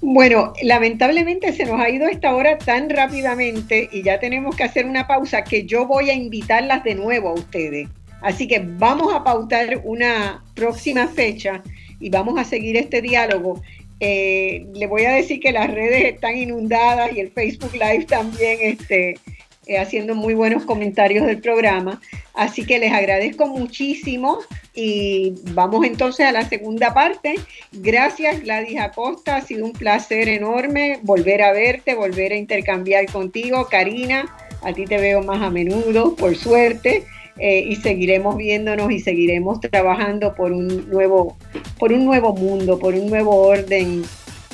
Bueno, 0.00 0.52
lamentablemente 0.62 1.52
se 1.52 1.64
nos 1.64 1.80
ha 1.80 1.88
ido 1.88 2.08
esta 2.08 2.34
hora 2.34 2.58
tan 2.58 2.90
rápidamente 2.90 3.88
y 3.92 4.02
ya 4.02 4.20
tenemos 4.20 4.54
que 4.56 4.64
hacer 4.64 4.86
una 4.86 5.06
pausa 5.06 5.42
que 5.42 5.64
yo 5.64 5.86
voy 5.86 6.10
a 6.10 6.14
invitarlas 6.14 6.84
de 6.84 6.94
nuevo 6.94 7.30
a 7.30 7.34
ustedes. 7.34 7.88
Así 8.20 8.46
que 8.46 8.60
vamos 8.64 9.12
a 9.12 9.24
pautar 9.24 9.80
una 9.84 10.44
próxima 10.54 11.08
fecha 11.08 11.62
y 12.00 12.10
vamos 12.10 12.38
a 12.38 12.44
seguir 12.44 12.76
este 12.76 13.02
diálogo. 13.02 13.60
Eh, 14.00 14.66
le 14.74 14.86
voy 14.86 15.04
a 15.04 15.12
decir 15.12 15.40
que 15.40 15.52
las 15.52 15.70
redes 15.70 16.14
están 16.14 16.36
inundadas 16.36 17.12
y 17.12 17.20
el 17.20 17.30
Facebook 17.30 17.72
Live 17.72 18.06
también 18.06 18.58
este, 18.60 19.18
eh, 19.66 19.78
haciendo 19.78 20.14
muy 20.14 20.34
buenos 20.34 20.64
comentarios 20.64 21.26
del 21.26 21.40
programa. 21.40 22.00
Así 22.34 22.64
que 22.64 22.78
les 22.78 22.92
agradezco 22.92 23.46
muchísimo 23.46 24.38
y 24.74 25.34
vamos 25.52 25.86
entonces 25.86 26.26
a 26.26 26.32
la 26.32 26.48
segunda 26.48 26.92
parte. 26.92 27.36
Gracias 27.72 28.42
Gladys 28.42 28.80
Acosta, 28.80 29.36
ha 29.36 29.40
sido 29.40 29.64
un 29.64 29.72
placer 29.72 30.28
enorme 30.28 30.98
volver 31.02 31.42
a 31.42 31.52
verte, 31.52 31.94
volver 31.94 32.32
a 32.32 32.36
intercambiar 32.36 33.06
contigo. 33.06 33.68
Karina, 33.70 34.34
a 34.62 34.72
ti 34.72 34.84
te 34.84 34.98
veo 34.98 35.22
más 35.22 35.40
a 35.42 35.50
menudo, 35.50 36.14
por 36.16 36.36
suerte. 36.36 37.04
Eh, 37.38 37.64
y 37.68 37.76
seguiremos 37.76 38.36
viéndonos 38.36 38.92
y 38.92 39.00
seguiremos 39.00 39.60
trabajando 39.60 40.36
por 40.36 40.52
un 40.52 40.88
nuevo, 40.88 41.36
por 41.80 41.92
un 41.92 42.04
nuevo 42.04 42.32
mundo, 42.32 42.78
por 42.78 42.94
un 42.94 43.08
nuevo 43.08 43.36
orden 43.36 44.04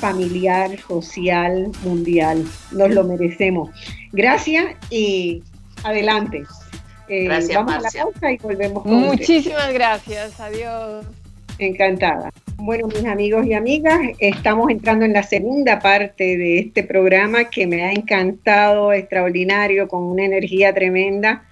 familiar, 0.01 0.77
social, 0.79 1.71
mundial. 1.83 2.43
Nos 2.71 2.89
lo 2.89 3.03
merecemos. 3.05 3.69
Gracias 4.11 4.75
y 4.89 5.41
adelante. 5.83 6.43
Eh, 7.07 7.25
gracias, 7.25 7.55
vamos 7.55 7.75
a 7.75 7.79
la 7.79 7.89
pausa 7.89 8.31
y 8.31 8.37
volvemos 8.37 8.83
con 8.83 8.93
Muchísimas 8.93 9.71
gracias. 9.71 10.39
Adiós. 10.39 11.05
Encantada. 11.59 12.31
Bueno, 12.57 12.87
mis 12.87 13.05
amigos 13.05 13.45
y 13.45 13.53
amigas, 13.53 13.99
estamos 14.19 14.69
entrando 14.71 15.05
en 15.05 15.13
la 15.13 15.23
segunda 15.23 15.79
parte 15.79 16.37
de 16.37 16.59
este 16.59 16.83
programa 16.83 17.45
que 17.45 17.67
me 17.67 17.83
ha 17.83 17.91
encantado, 17.91 18.93
extraordinario, 18.93 19.87
con 19.87 20.03
una 20.03 20.25
energía 20.25 20.73
tremenda 20.73 21.43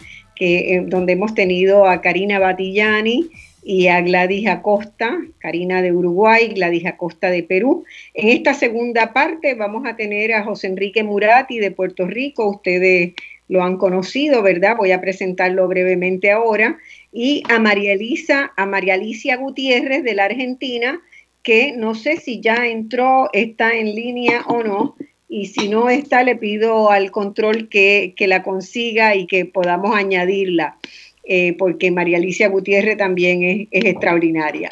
eh, 0.42 0.86
donde 0.88 1.14
hemos 1.14 1.34
tenido 1.34 1.86
a 1.86 2.00
Karina 2.00 2.40
Batillani 2.40 3.30
y 3.72 3.88
a 3.88 4.02
Gladys 4.02 4.48
Acosta, 4.48 5.20
Karina 5.38 5.84
de 5.84 5.92
Uruguay, 5.92 6.48
Gladys 6.56 6.88
Acosta 6.88 7.30
de 7.30 7.44
Perú. 7.44 7.86
En 8.16 8.30
esta 8.30 8.56
segunda 8.56 9.14
parte 9.14 9.54
vamos 9.54 9.86
a 9.86 9.96
tener 9.96 10.34
a 10.34 10.44
José 10.44 10.66
Enrique 10.66 11.04
Murati 11.04 11.60
de 11.60 11.70
Puerto 11.70 12.08
Rico, 12.08 12.50
ustedes 12.50 13.14
lo 13.48 13.62
han 13.62 13.78
conocido, 13.78 14.42
¿verdad? 14.42 14.76
Voy 14.76 14.92
a 14.92 15.00
presentarlo 15.00 15.68
brevemente 15.68 16.32
ahora. 16.32 16.80
Y 17.14 17.44
a 17.48 17.60
María 17.60 17.94
Elisa, 17.94 18.54
a 18.58 18.66
María 18.66 18.96
Alicia 18.96 19.38
Gutiérrez 19.38 20.04
de 20.04 20.16
la 20.16 20.26
Argentina, 20.26 21.00
que 21.44 21.72
no 21.72 21.94
sé 21.94 22.18
si 22.18 22.42
ya 22.42 22.66
entró, 22.66 23.30
está 23.34 23.76
en 23.76 23.94
línea 23.94 24.46
o 24.48 24.64
no, 24.64 24.96
y 25.32 25.46
si 25.46 25.70
no 25.70 25.90
está, 25.90 26.24
le 26.24 26.36
pido 26.36 26.90
al 26.90 27.12
control 27.12 27.70
que, 27.70 28.16
la 28.18 28.42
consiga 28.42 29.16
y 29.16 29.28
que 29.28 29.46
podamos 29.46 29.96
añadirla, 29.96 30.80
eh, 31.32 31.54
porque 31.60 31.92
María 31.92 32.18
Alicia 32.18 32.48
Gutiérrez 32.48 32.98
también 32.98 33.44
es, 33.44 33.68
extraordinaria. 33.86 34.68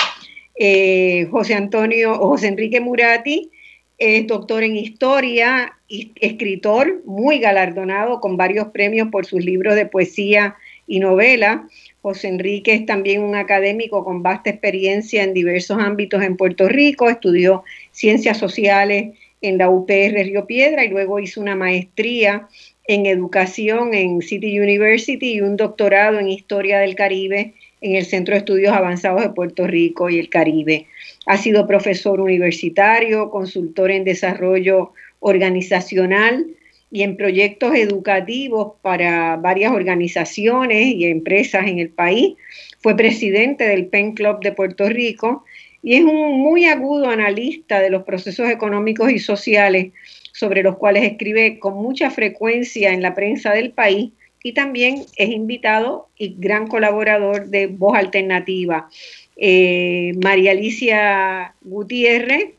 Eh, 0.56 1.28
José 1.30 1.54
Antonio, 1.54 2.16
José 2.16 2.48
Enrique 2.48 2.82
Murati 2.82 3.52
es 4.00 4.26
doctor 4.26 4.64
en 4.64 4.76
historia 4.76 5.78
y 5.88 6.14
escritor, 6.20 7.04
muy 7.06 7.38
galardonado 7.38 8.20
con 8.20 8.38
varios 8.38 8.70
premios 8.70 9.10
por 9.10 9.28
sus 9.28 9.46
libros 9.46 9.76
de 9.76 9.86
poesía 9.86 10.56
y 10.88 11.00
novela. 11.00 11.68
José 12.02 12.30
Enrique 12.30 12.74
es 12.74 12.88
también 12.88 13.22
un 13.22 13.36
académico 13.36 14.04
con 14.04 14.24
vasta 14.24 14.50
experiencia 14.50 15.22
en 15.22 15.36
diversos 15.36 15.78
ámbitos 15.80 16.24
en 16.24 16.38
Puerto 16.38 16.68
Rico, 16.68 17.08
estudió 17.08 17.64
ciencias 17.92 18.40
sociales 18.40 19.14
en 19.42 19.60
la 19.60 19.70
UPR 19.70 20.24
Río 20.24 20.48
Piedra 20.48 20.84
y 20.84 20.90
luego 20.90 21.20
hizo 21.20 21.40
una 21.40 21.56
maestría 21.56 22.48
en 22.88 23.06
educación 23.06 23.94
en 23.94 24.22
City 24.22 24.60
University 24.60 25.34
y 25.34 25.42
un 25.42 25.58
doctorado 25.58 26.20
en 26.20 26.30
historia 26.30 26.80
del 26.80 26.96
Caribe 26.96 27.54
en 27.82 27.96
el 27.96 28.06
Centro 28.06 28.34
de 28.34 28.40
Estudios 28.40 28.74
Avanzados 28.74 29.22
de 29.22 29.30
Puerto 29.30 29.68
Rico 29.68 30.10
y 30.10 30.20
el 30.20 30.30
Caribe. 30.30 30.88
Ha 31.26 31.38
sido 31.38 31.68
profesor 31.68 32.22
universitario, 32.22 33.30
consultor 33.30 33.92
en 33.92 34.04
desarrollo 34.04 34.94
organizacional 35.20 36.48
y 36.90 37.04
en 37.04 37.18
proyectos 37.18 37.76
educativos 37.76 38.74
para 38.82 39.36
varias 39.36 39.74
organizaciones 39.74 40.88
y 40.88 41.06
empresas 41.06 41.68
en 41.68 41.80
el 41.80 41.90
país. 41.90 42.36
Fue 42.80 42.96
presidente 42.96 43.66
del 43.66 43.88
Pen 43.88 44.14
Club 44.14 44.40
de 44.40 44.54
Puerto 44.54 44.88
Rico 44.88 45.44
y 45.84 45.96
es 45.96 46.04
un 46.04 46.40
muy 46.40 46.66
agudo 46.66 47.10
analista 47.10 47.80
de 47.80 47.90
los 47.90 48.04
procesos 48.04 48.50
económicos 48.50 49.12
y 49.12 49.20
sociales 49.20 49.92
sobre 50.38 50.62
los 50.62 50.78
cuales 50.78 51.04
escribe 51.04 51.58
con 51.60 51.76
mucha 51.76 52.12
frecuencia 52.12 52.92
en 52.92 53.02
la 53.02 53.16
prensa 53.16 53.54
del 53.54 53.72
país 53.72 54.12
y 54.44 54.54
también 54.54 55.04
es 55.16 55.30
invitado 55.30 56.10
y 56.18 56.36
gran 56.38 56.68
colaborador 56.68 57.48
de 57.48 57.68
Voz 57.68 57.98
Alternativa. 57.98 58.90
Eh, 59.36 60.14
María 60.22 60.52
Alicia 60.52 61.56
Gutiérrez 61.62 62.58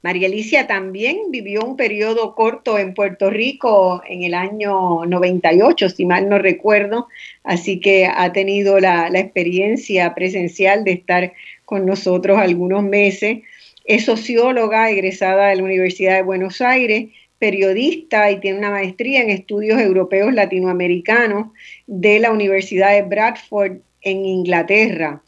María 0.00 0.28
Alicia 0.28 0.68
también 0.68 1.30
vivió 1.30 1.62
un 1.64 1.76
periodo 1.76 2.36
corto 2.36 2.78
en 2.78 2.94
Puerto 2.94 3.30
Rico 3.30 4.00
en 4.08 4.22
el 4.22 4.32
año 4.32 5.04
98, 5.04 5.88
si 5.88 6.06
mal 6.06 6.28
no 6.28 6.38
recuerdo, 6.38 7.08
así 7.42 7.80
que 7.80 8.06
ha 8.06 8.32
tenido 8.32 8.78
la, 8.78 9.10
la 9.10 9.18
experiencia 9.18 10.14
presencial 10.14 10.84
de 10.84 10.92
estar 10.92 11.32
con 11.64 11.84
nosotros 11.84 12.38
algunos 12.38 12.84
meses. 12.84 13.40
Es 13.88 14.04
socióloga 14.04 14.90
egresada 14.90 15.48
de 15.48 15.56
la 15.56 15.62
Universidad 15.62 16.16
de 16.16 16.22
Buenos 16.22 16.60
Aires, 16.60 17.06
periodista 17.38 18.30
y 18.30 18.38
tiene 18.38 18.58
una 18.58 18.70
maestría 18.70 19.22
en 19.22 19.30
estudios 19.30 19.80
europeos 19.80 20.34
latinoamericanos 20.34 21.52
de 21.86 22.18
la 22.18 22.30
Universidad 22.30 22.92
de 22.92 23.00
Bradford 23.00 23.78
en 24.02 24.26
Inglaterra. 24.26 25.22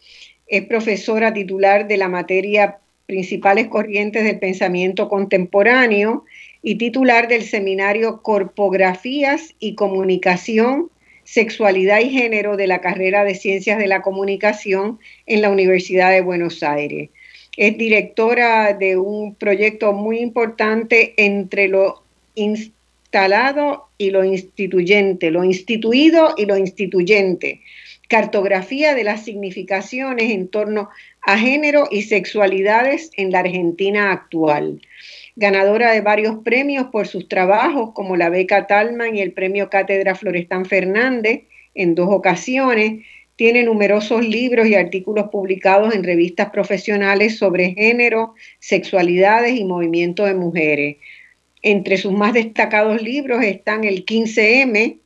Es 0.46 0.66
profesora 0.66 1.32
titular 1.32 1.88
de 1.88 1.96
la 1.96 2.08
materia 2.08 2.76
Principales 3.06 3.68
Corrientes 3.68 4.24
del 4.24 4.38
Pensamiento 4.38 5.08
Contemporáneo 5.08 6.26
y 6.60 6.74
titular 6.74 7.28
del 7.28 7.44
seminario 7.44 8.20
Corpografías 8.20 9.54
y 9.58 9.74
Comunicación, 9.74 10.90
Sexualidad 11.24 12.00
y 12.00 12.10
Género 12.10 12.58
de 12.58 12.66
la 12.66 12.82
carrera 12.82 13.24
de 13.24 13.36
Ciencias 13.36 13.78
de 13.78 13.86
la 13.86 14.02
Comunicación 14.02 14.98
en 15.24 15.40
la 15.40 15.48
Universidad 15.48 16.10
de 16.10 16.20
Buenos 16.20 16.62
Aires. 16.62 17.08
Es 17.56 17.76
directora 17.76 18.72
de 18.74 18.96
un 18.96 19.34
proyecto 19.34 19.92
muy 19.92 20.18
importante 20.20 21.14
entre 21.16 21.68
lo 21.68 22.02
instalado 22.34 23.88
y 23.98 24.10
lo 24.10 24.24
instituyente, 24.24 25.30
lo 25.30 25.44
instituido 25.44 26.34
y 26.36 26.46
lo 26.46 26.56
instituyente. 26.56 27.60
Cartografía 28.08 28.94
de 28.94 29.04
las 29.04 29.24
significaciones 29.24 30.30
en 30.30 30.48
torno 30.48 30.90
a 31.22 31.38
género 31.38 31.86
y 31.90 32.02
sexualidades 32.02 33.10
en 33.16 33.30
la 33.30 33.40
Argentina 33.40 34.12
actual. 34.12 34.80
Ganadora 35.36 35.92
de 35.92 36.00
varios 36.00 36.38
premios 36.44 36.86
por 36.86 37.06
sus 37.06 37.28
trabajos, 37.28 37.92
como 37.92 38.16
la 38.16 38.30
beca 38.30 38.66
Talman 38.66 39.16
y 39.16 39.20
el 39.20 39.32
premio 39.32 39.70
Cátedra 39.70 40.14
Florestán 40.14 40.64
Fernández 40.66 41.42
en 41.74 41.94
dos 41.94 42.08
ocasiones, 42.10 43.04
tiene 43.40 43.62
numerosos 43.62 44.22
libros 44.28 44.66
y 44.66 44.74
artículos 44.74 45.30
publicados 45.30 45.94
en 45.94 46.04
revistas 46.04 46.50
profesionales 46.50 47.38
sobre 47.38 47.72
género, 47.72 48.34
sexualidades 48.58 49.58
y 49.58 49.64
movimiento 49.64 50.26
de 50.26 50.34
mujeres. 50.34 50.98
Entre 51.62 51.96
sus 51.96 52.12
más 52.12 52.34
destacados 52.34 53.00
libros 53.00 53.42
están 53.42 53.84
el 53.84 54.04
15M, 54.04 54.98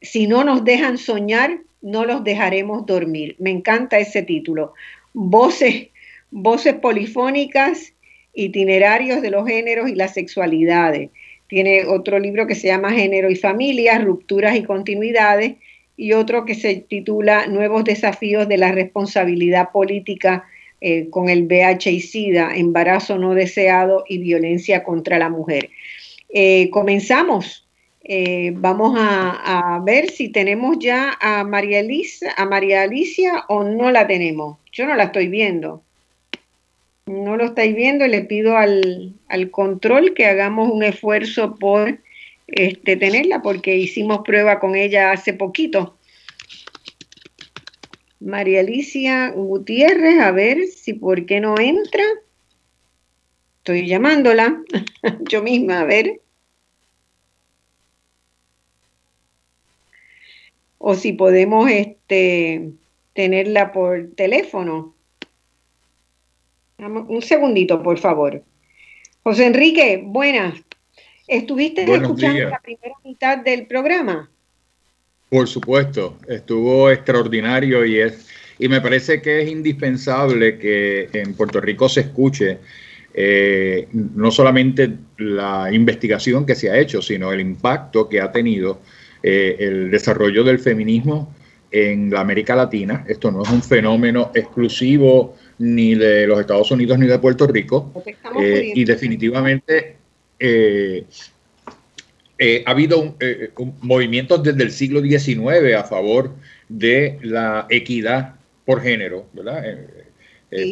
Si 0.00 0.28
no 0.28 0.44
nos 0.44 0.64
dejan 0.64 0.96
soñar, 0.96 1.58
no 1.82 2.04
los 2.04 2.22
dejaremos 2.22 2.86
dormir. 2.86 3.34
Me 3.40 3.50
encanta 3.50 3.98
ese 3.98 4.22
título. 4.22 4.74
Voces, 5.12 5.88
voces 6.30 6.74
polifónicas, 6.74 7.94
itinerarios 8.32 9.22
de 9.22 9.32
los 9.32 9.44
géneros 9.44 9.90
y 9.90 9.96
las 9.96 10.14
sexualidades. 10.14 11.10
Tiene 11.48 11.84
otro 11.86 12.20
libro 12.20 12.46
que 12.46 12.54
se 12.54 12.68
llama 12.68 12.92
Género 12.92 13.28
y 13.28 13.34
Familia, 13.34 13.98
Rupturas 13.98 14.54
y 14.54 14.62
Continuidades, 14.62 15.56
y 15.96 16.12
otro 16.12 16.44
que 16.44 16.54
se 16.54 16.76
titula 16.76 17.46
Nuevos 17.46 17.84
desafíos 17.84 18.48
de 18.48 18.58
la 18.58 18.72
responsabilidad 18.72 19.70
política 19.70 20.44
eh, 20.80 21.08
con 21.08 21.28
el 21.30 21.44
VIH 21.44 21.90
y 21.90 22.00
SIDA, 22.00 22.54
embarazo 22.54 23.16
no 23.16 23.34
deseado 23.34 24.04
y 24.08 24.18
violencia 24.18 24.84
contra 24.84 25.18
la 25.18 25.30
mujer. 25.30 25.70
Eh, 26.28 26.68
comenzamos. 26.70 27.66
Eh, 28.08 28.52
vamos 28.54 28.94
a, 28.96 29.82
ver 29.84 30.10
si 30.10 30.28
tenemos 30.28 30.78
ya 30.78 31.16
a 31.20 31.42
María, 31.44 31.80
Elisa, 31.80 32.32
a 32.36 32.44
María 32.44 32.82
Alicia 32.82 33.44
o 33.48 33.64
no 33.64 33.90
la 33.90 34.06
tenemos. 34.06 34.58
Yo 34.70 34.86
no 34.86 34.94
la 34.94 35.04
estoy 35.04 35.28
viendo. 35.28 35.82
No 37.06 37.36
lo 37.36 37.46
estáis 37.46 37.74
viendo 37.74 38.06
le 38.06 38.22
pido 38.22 38.56
al, 38.56 39.14
al 39.28 39.50
control 39.50 40.14
que 40.14 40.26
hagamos 40.26 40.70
un 40.70 40.82
esfuerzo 40.82 41.56
por 41.56 41.98
este, 42.46 42.96
tenerla 42.96 43.42
porque 43.42 43.76
hicimos 43.76 44.20
prueba 44.24 44.60
con 44.60 44.76
ella 44.76 45.12
hace 45.12 45.32
poquito. 45.32 45.98
María 48.20 48.60
Alicia 48.60 49.30
Gutiérrez, 49.30 50.20
a 50.20 50.30
ver 50.32 50.66
si 50.66 50.94
por 50.94 51.26
qué 51.26 51.40
no 51.40 51.58
entra. 51.58 52.04
Estoy 53.58 53.86
llamándola 53.86 54.62
yo 55.28 55.42
misma, 55.42 55.80
a 55.80 55.84
ver. 55.84 56.20
O 60.78 60.94
si 60.94 61.12
podemos 61.12 61.70
este, 61.70 62.70
tenerla 63.12 63.72
por 63.72 64.10
teléfono. 64.14 64.94
Un 66.78 67.22
segundito, 67.22 67.82
por 67.82 67.98
favor. 67.98 68.44
José 69.22 69.46
Enrique, 69.46 70.02
buenas. 70.04 70.54
¿Estuviste 71.26 71.82
escuchando 71.82 72.50
la 72.50 72.60
primera 72.60 72.94
mitad 73.04 73.38
del 73.38 73.66
programa? 73.66 74.30
Por 75.28 75.48
supuesto, 75.48 76.18
estuvo 76.28 76.90
extraordinario 76.90 77.84
y 77.84 78.00
es 78.00 78.26
y 78.58 78.68
me 78.68 78.80
parece 78.80 79.20
que 79.20 79.42
es 79.42 79.50
indispensable 79.50 80.58
que 80.58 81.10
en 81.12 81.34
Puerto 81.34 81.60
Rico 81.60 81.88
se 81.88 82.00
escuche 82.00 82.58
eh, 83.12 83.88
no 83.92 84.30
solamente 84.30 84.90
la 85.18 85.68
investigación 85.72 86.46
que 86.46 86.54
se 86.54 86.70
ha 86.70 86.78
hecho, 86.78 87.02
sino 87.02 87.32
el 87.32 87.40
impacto 87.40 88.08
que 88.08 88.20
ha 88.20 88.32
tenido 88.32 88.80
eh, 89.22 89.56
el 89.58 89.90
desarrollo 89.90 90.44
del 90.44 90.58
feminismo 90.58 91.34
en 91.70 92.10
la 92.10 92.20
América 92.20 92.54
Latina. 92.54 93.04
Esto 93.08 93.30
no 93.30 93.42
es 93.42 93.50
un 93.50 93.62
fenómeno 93.62 94.30
exclusivo 94.34 95.36
ni 95.58 95.94
de 95.94 96.26
los 96.26 96.40
Estados 96.40 96.70
Unidos 96.70 96.98
ni 96.98 97.06
de 97.06 97.18
Puerto 97.18 97.46
Rico. 97.46 97.92
Eh, 98.40 98.72
y 98.74 98.84
definitivamente 98.84 99.96
eh, 100.38 101.04
eh, 102.38 102.62
ha 102.66 102.70
habido 102.70 103.16
eh, 103.20 103.50
movimientos 103.80 104.42
desde 104.42 104.62
el 104.62 104.70
siglo 104.70 105.00
XIX 105.00 105.74
a 105.76 105.84
favor 105.84 106.34
de 106.68 107.18
la 107.22 107.66
equidad 107.70 108.34
por 108.64 108.82
género, 108.82 109.26
¿verdad? 109.32 109.64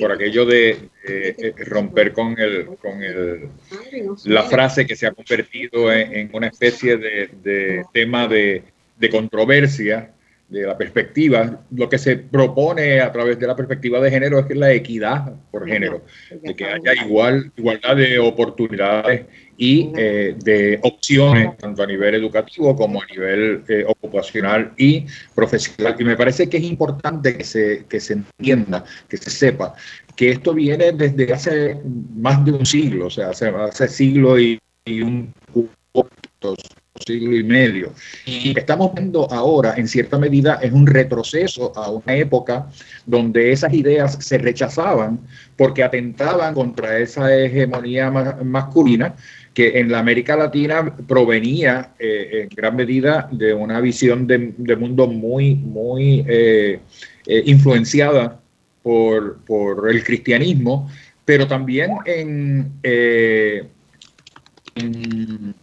por 0.01 0.13
aquello 0.13 0.47
de 0.47 0.89
romper 1.67 2.13
con, 2.13 2.39
el, 2.39 2.67
con 2.81 3.03
el, 3.03 3.49
la 4.25 4.45
frase 4.45 4.87
que 4.87 4.97
se 4.97 5.07
ha 5.07 5.13
convertido 5.13 5.93
en, 5.93 6.31
una 6.33 6.47
especie 6.47 6.97
de, 6.97 7.85
tema 7.93 8.27
de, 8.29 8.63
de 8.99 9.11
controversia 9.11 10.14
de 10.55 10.67
la 10.67 10.79
perspectiva, 10.79 11.61
lo 11.73 11.89
que 11.89 11.99
se 11.99 12.17
propone 12.17 13.01
a 13.01 13.11
través 13.11 13.39
de 13.39 13.47
la 13.47 13.57
perspectiva 13.57 14.01
de 14.01 14.11
género 14.11 14.39
es 14.39 14.47
que 14.47 14.55
la 14.55 14.73
equidad 14.73 15.33
por 15.51 15.67
género, 15.67 16.03
de 16.31 16.55
que 16.55 16.65
haya 16.65 16.95
igual, 17.05 17.51
igualdad 17.57 17.97
de 17.97 18.19
oportunidades 18.19 19.27
y 19.57 19.91
eh, 19.97 20.37
de 20.43 20.79
opciones, 20.83 21.57
tanto 21.59 21.83
a 21.83 21.87
nivel 21.87 22.15
educativo 22.15 22.75
como 22.77 23.03
a 23.03 23.07
nivel 23.07 23.65
eh, 23.69 23.85
ocupacional 23.87 24.73
y 24.77 25.07
profesional. 25.35 25.97
Y 25.99 26.05
me 26.05 26.17
parece 26.17 26.49
que 26.49 26.59
es 26.59 26.65
importante 26.65 27.37
que 27.37 27.45
se, 27.45 27.85
que 27.89 28.01
se 28.01 28.15
entienda, 28.15 28.85
que 29.09 29.17
se 29.17 29.31
sepa, 29.31 29.75
que 30.17 30.31
esto 30.31 30.55
viene 30.55 30.93
desde 30.93 31.33
hace 31.33 31.81
más 32.17 32.45
de 32.45 32.53
un 32.53 32.65
siglo, 32.65 33.07
o 33.07 33.11
sea, 33.11 33.31
hace, 33.31 33.49
hace 33.49 33.89
siglo 33.89 34.39
y, 34.39 34.59
y 34.85 35.03
un 35.03 35.33
siglo 37.05 37.37
y 37.37 37.43
medio. 37.43 37.93
Y 38.25 38.57
estamos 38.57 38.95
viendo 38.95 39.31
ahora, 39.33 39.75
en 39.77 39.89
cierta 39.89 40.17
medida, 40.19 40.61
es 40.63 40.73
un 40.73 40.87
retroceso 40.87 41.73
a 41.77 41.91
una 41.91 42.15
época 42.15 42.69
donde 43.05 43.51
esas 43.53 43.73
ideas 43.75 44.17
se 44.21 44.39
rechazaban 44.39 45.19
porque 45.57 45.83
atentaban 45.83 46.55
contra 46.55 46.99
esa 46.99 47.35
hegemonía 47.35 48.11
masculina 48.11 49.17
que 49.53 49.79
en 49.79 49.91
la 49.91 49.99
América 50.01 50.37
Latina 50.37 50.97
provenía 51.07 51.95
eh, 51.99 52.43
en 52.43 52.49
gran 52.49 52.77
medida 52.77 53.29
de 53.31 53.55
una 53.55 53.81
visión 53.81 54.27
de, 54.27 54.77
mundo 54.77 55.07
muy, 55.07 55.55
muy 55.57 56.25
eh, 56.29 56.81
eh, 57.27 57.43
influenciada 57.47 58.41
por, 58.83 59.39
por, 59.45 59.91
el 59.91 60.03
cristianismo, 60.05 60.91
pero 61.25 61.47
también 61.47 61.93
en, 62.05 62.73
en 64.75 65.55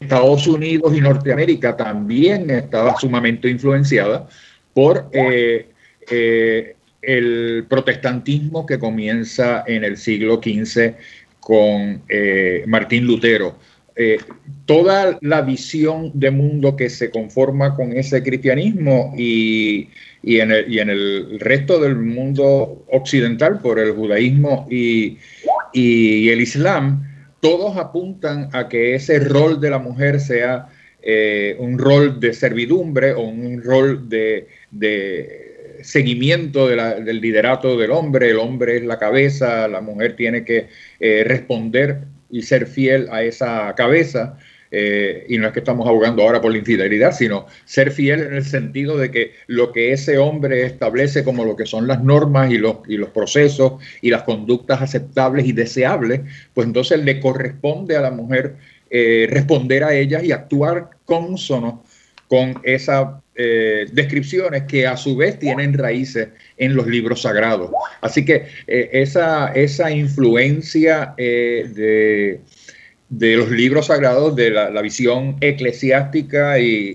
Estados 0.00 0.46
Unidos 0.46 0.96
y 0.96 1.00
Norteamérica 1.00 1.76
también 1.76 2.50
estaba 2.50 2.96
sumamente 2.98 3.48
influenciada 3.48 4.28
por 4.72 5.08
eh, 5.12 5.66
eh, 6.10 6.76
el 7.02 7.66
protestantismo 7.68 8.66
que 8.66 8.78
comienza 8.78 9.64
en 9.66 9.84
el 9.84 9.96
siglo 9.96 10.40
XV 10.42 10.94
con 11.40 12.02
eh, 12.08 12.64
Martín 12.66 13.06
Lutero. 13.06 13.58
toda 14.66 15.18
la 15.20 15.42
visión 15.42 16.10
de 16.14 16.30
mundo 16.32 16.74
que 16.74 16.90
se 16.90 17.10
conforma 17.10 17.76
con 17.76 17.92
ese 17.92 18.22
cristianismo 18.22 19.14
y, 19.16 19.88
en, 20.24 20.50
el, 20.50 21.38
resto 21.38 21.78
del 21.78 21.94
mundo 21.94 22.84
occidental 22.90 23.60
por 23.60 23.78
el 23.78 23.92
judaísmo 23.92 24.66
y 24.68 25.18
el 25.72 26.40
islam, 26.40 27.13
todos 27.44 27.76
apuntan 27.76 28.48
a 28.52 28.68
que 28.68 28.94
ese 28.94 29.18
rol 29.18 29.60
de 29.60 29.68
la 29.70 29.78
mujer 29.78 30.18
sea 30.18 30.68
eh, 31.02 31.56
un 31.58 31.78
rol 31.78 32.18
de 32.18 32.32
servidumbre 32.32 33.12
o 33.12 33.20
un 33.20 33.62
rol 33.62 34.08
de, 34.08 34.48
seguimiento 35.82 36.66
del 36.68 37.20
liderato 37.20 37.76
del 37.76 37.90
hombre, 37.90 38.30
el 38.30 38.38
hombre 38.38 38.78
es 38.78 38.84
la 38.84 38.98
cabeza, 38.98 39.68
la 39.68 39.82
mujer 39.82 40.16
tiene 40.16 40.44
que 40.44 40.68
responder 40.98 42.04
y 42.30 42.40
ser 42.40 42.66
fiel 42.66 43.08
a 43.12 43.22
esa 43.22 43.74
cabeza. 43.76 44.38
Eh, 44.76 45.26
y 45.28 45.38
no 45.38 45.46
es 45.46 45.52
que 45.52 45.60
estamos 45.60 45.86
abogando 45.86 46.24
ahora 46.24 46.40
por 46.40 46.50
la 46.50 46.58
infidelidad, 46.58 47.12
sino 47.12 47.46
ser 47.64 47.92
fiel 47.92 48.22
en 48.22 48.34
el 48.34 48.44
sentido 48.44 48.98
de 48.98 49.12
que 49.12 49.34
lo 49.46 49.70
que 49.70 49.92
ese 49.92 50.18
hombre 50.18 50.66
establece 50.66 51.22
como 51.22 51.44
lo 51.44 51.54
que 51.54 51.64
son 51.64 51.86
las 51.86 52.02
normas 52.02 52.50
y 52.50 52.58
los, 52.58 52.78
y 52.88 52.96
los 52.96 53.10
procesos 53.10 53.74
y 54.02 54.10
las 54.10 54.24
conductas 54.24 54.82
aceptables 54.82 55.46
y 55.46 55.52
deseables, 55.52 56.22
pues 56.54 56.66
entonces 56.66 57.04
le 57.04 57.20
corresponde 57.20 57.96
a 57.96 58.00
la 58.00 58.10
mujer 58.10 58.56
eh, 58.90 59.28
responder 59.30 59.84
a 59.84 59.94
ellas 59.94 60.24
y 60.24 60.32
actuar 60.32 60.90
consono 61.04 61.84
con 62.26 62.60
esas 62.64 63.22
eh, 63.36 63.86
descripciones 63.92 64.64
que 64.64 64.88
a 64.88 64.96
su 64.96 65.16
vez 65.16 65.38
tienen 65.38 65.74
raíces 65.74 66.30
en 66.56 66.74
los 66.74 66.88
libros 66.88 67.22
sagrados. 67.22 67.70
Así 68.00 68.24
que 68.24 68.46
esa, 68.66 69.52
esa 69.52 69.92
influencia 69.92 71.14
de 71.16 72.40
de 73.08 73.36
los 73.36 73.50
libros 73.50 73.86
sagrados, 73.86 74.34
de 74.34 74.50
la, 74.50 74.82
visión 74.82 75.36
eclesiástica 75.40 76.58
y, 76.58 76.94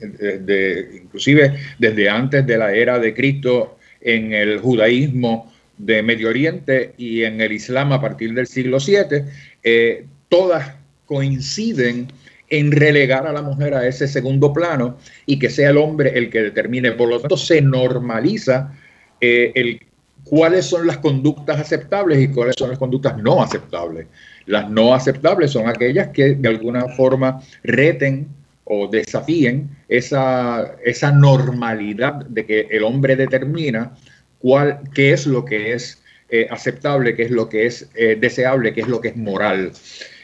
de, 0.00 1.00
inclusive 1.02 1.54
desde 1.78 2.08
antes 2.08 2.46
de 2.46 2.56
la 2.56 2.72
era 2.72 2.98
de 2.98 3.14
Cristo 3.14 3.76
en 4.00 4.32
el 4.32 4.58
judaísmo 4.58 5.52
de 5.76 6.02
Medio 6.02 6.28
Oriente 6.28 6.94
y 6.96 7.24
en 7.24 7.40
el 7.40 7.52
Islam 7.52 7.92
a 7.92 8.00
partir 8.00 8.32
del 8.34 8.46
siglo 8.46 8.78
VII, 8.78 9.24
eh, 9.62 10.04
todas 10.28 10.74
coinciden 11.06 12.08
en 12.48 12.72
relegar 12.72 13.26
a 13.26 13.32
la 13.32 13.42
mujer 13.42 13.74
a 13.74 13.86
ese 13.86 14.08
segundo 14.08 14.52
plano 14.52 14.98
y 15.24 15.38
que 15.38 15.50
sea 15.50 15.70
el 15.70 15.76
hombre 15.76 16.12
el 16.16 16.30
que 16.30 16.42
determine. 16.42 16.92
Por 16.92 17.08
lo 17.08 17.20
tanto, 17.20 17.36
se 17.36 17.62
normaliza 17.62 18.72
eh, 19.20 19.52
el, 19.54 19.80
cuáles 20.24 20.66
son 20.66 20.86
las 20.86 20.98
conductas 20.98 21.60
aceptables 21.60 22.20
y 22.20 22.28
cuáles 22.28 22.56
son 22.58 22.70
las 22.70 22.78
conductas 22.78 23.16
no 23.18 23.42
aceptables. 23.42 24.06
Las 24.46 24.70
no 24.70 24.94
aceptables 24.94 25.50
son 25.50 25.68
aquellas 25.68 26.08
que 26.08 26.34
de 26.34 26.48
alguna 26.48 26.88
forma 26.88 27.40
reten 27.62 28.28
o 28.64 28.86
desafíen 28.86 29.68
esa, 29.88 30.76
esa 30.84 31.10
normalidad 31.10 32.24
de 32.26 32.46
que 32.46 32.68
el 32.70 32.84
hombre 32.84 33.16
determina 33.16 33.96
cuál, 34.38 34.80
qué 34.94 35.12
es 35.12 35.26
lo 35.26 35.44
que 35.44 35.72
es 35.72 36.00
eh, 36.28 36.46
aceptable, 36.48 37.16
qué 37.16 37.24
es 37.24 37.32
lo 37.32 37.48
que 37.48 37.66
es 37.66 37.90
eh, 37.96 38.16
deseable, 38.20 38.72
qué 38.72 38.82
es 38.82 38.88
lo 38.88 39.00
que 39.00 39.08
es 39.08 39.16
moral. 39.16 39.72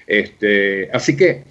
Este, 0.07 0.89
así 0.93 1.17
que 1.17 1.43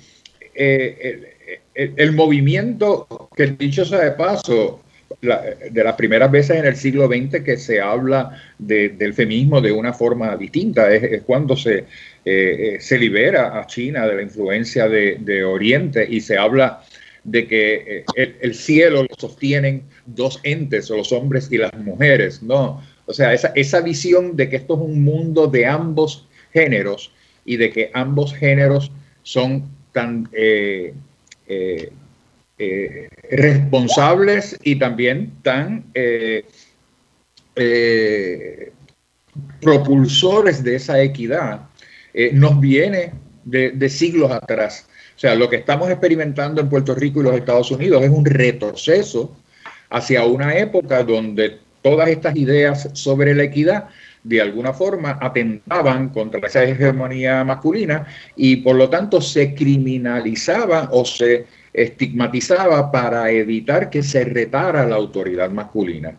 eh, 0.53 1.34
el, 1.74 2.13
movimiento, 2.13 3.30
que 3.36 3.47
dicho 3.47 3.84
sea 3.84 3.99
de 3.99 4.11
paso, 4.11 4.82
de 5.22 5.84
las 5.84 5.95
primeras 5.95 6.32
veces 6.32 6.57
en 6.57 6.66
el 6.66 6.78
siglo 6.78 7.07
XX 7.07 7.43
que 7.43 7.57
se 7.57 7.82
habla 7.82 8.41
del 8.57 9.13
feminismo 9.13 9.59
de 9.59 9.74
una 9.74 9.91
forma 9.91 10.38
distinta, 10.38 10.93
es 10.93 11.24
cuando 11.24 11.57
se, 11.57 11.86
eh, 12.28 12.73
eh, 12.78 12.82
se 12.82 12.97
libera 12.97 13.59
a 13.59 13.67
China 13.67 14.07
de 14.07 14.15
la 14.15 14.23
influencia 14.23 14.89
de, 14.89 15.43
Oriente 15.43 16.07
y 16.09 16.21
se 16.21 16.36
habla 16.36 16.82
de 17.23 17.45
que 17.45 18.03
eh, 18.17 18.36
el, 18.41 18.55
cielo 18.55 19.03
lo 19.03 19.15
sostienen 19.15 19.84
dos 20.07 20.39
entes, 20.41 20.89
los 20.89 21.11
hombres 21.11 21.51
y 21.51 21.59
las 21.59 21.71
mujeres, 21.76 22.41
¿no? 22.41 22.82
O 23.05 23.13
sea, 23.13 23.32
esa, 23.32 23.49
esa 23.53 23.80
visión 23.82 24.36
de 24.36 24.49
que 24.49 24.55
esto 24.55 24.73
es 24.73 24.80
un 24.80 25.03
mundo 25.03 25.45
de 25.45 25.67
ambos 25.67 26.28
géneros 26.51 27.11
y 27.45 27.57
de 27.57 27.69
que 27.69 27.91
ambos 27.93 28.34
géneros 28.34 28.91
son 29.21 29.69
tan 29.91 30.28
responsables 33.30 34.57
y 34.63 34.78
también 34.78 35.32
tan 35.43 35.86
propulsores 39.61 40.63
de 40.63 40.76
esa 40.76 40.99
equidad, 41.01 41.61
eh, 42.18 42.32
nos 42.34 42.61
viene 42.61 43.11
de, 43.43 43.89
siglos 43.89 44.32
atrás. 44.32 44.88
O 45.16 45.20
sea, 45.20 45.36
lo 45.36 45.49
que 45.49 45.57
estamos 45.57 45.89
experimentando 45.89 46.61
en 46.61 46.70
Puerto 46.70 46.95
Rico 46.95 47.20
y 47.20 47.24
los 47.24 47.36
Estados 47.36 47.70
Unidos 47.72 48.03
es 48.03 48.09
un 48.09 48.24
retroceso 48.24 49.36
hacia 49.89 50.24
una 50.24 50.57
época 50.57 51.03
donde 51.03 51.59
todas 51.82 52.07
estas 52.07 52.38
ideas 52.38 52.89
sobre 52.93 53.36
la 53.36 53.43
equidad 53.43 53.89
de 54.24 54.41
alguna 54.41 54.72
forma 54.72 55.20
atentaban 55.22 56.09
contra 56.09 56.39
esa 56.47 56.63
hegemonía 56.63 57.43
masculina 57.43 58.07
y 58.36 58.55
por 58.57 58.78
lo 58.78 58.89
tanto 58.89 59.20
se 59.20 59.53
criminalizaba 59.53 60.89
o 60.93 61.03
se 61.03 61.45
estigmatizaba 61.74 62.91
para 62.91 63.30
evitar 63.30 63.89
que 63.89 64.01
se 64.01 64.24
retara 64.24 64.86
la 64.86 64.95
autoridad 64.95 65.51
masculina. 65.51 66.16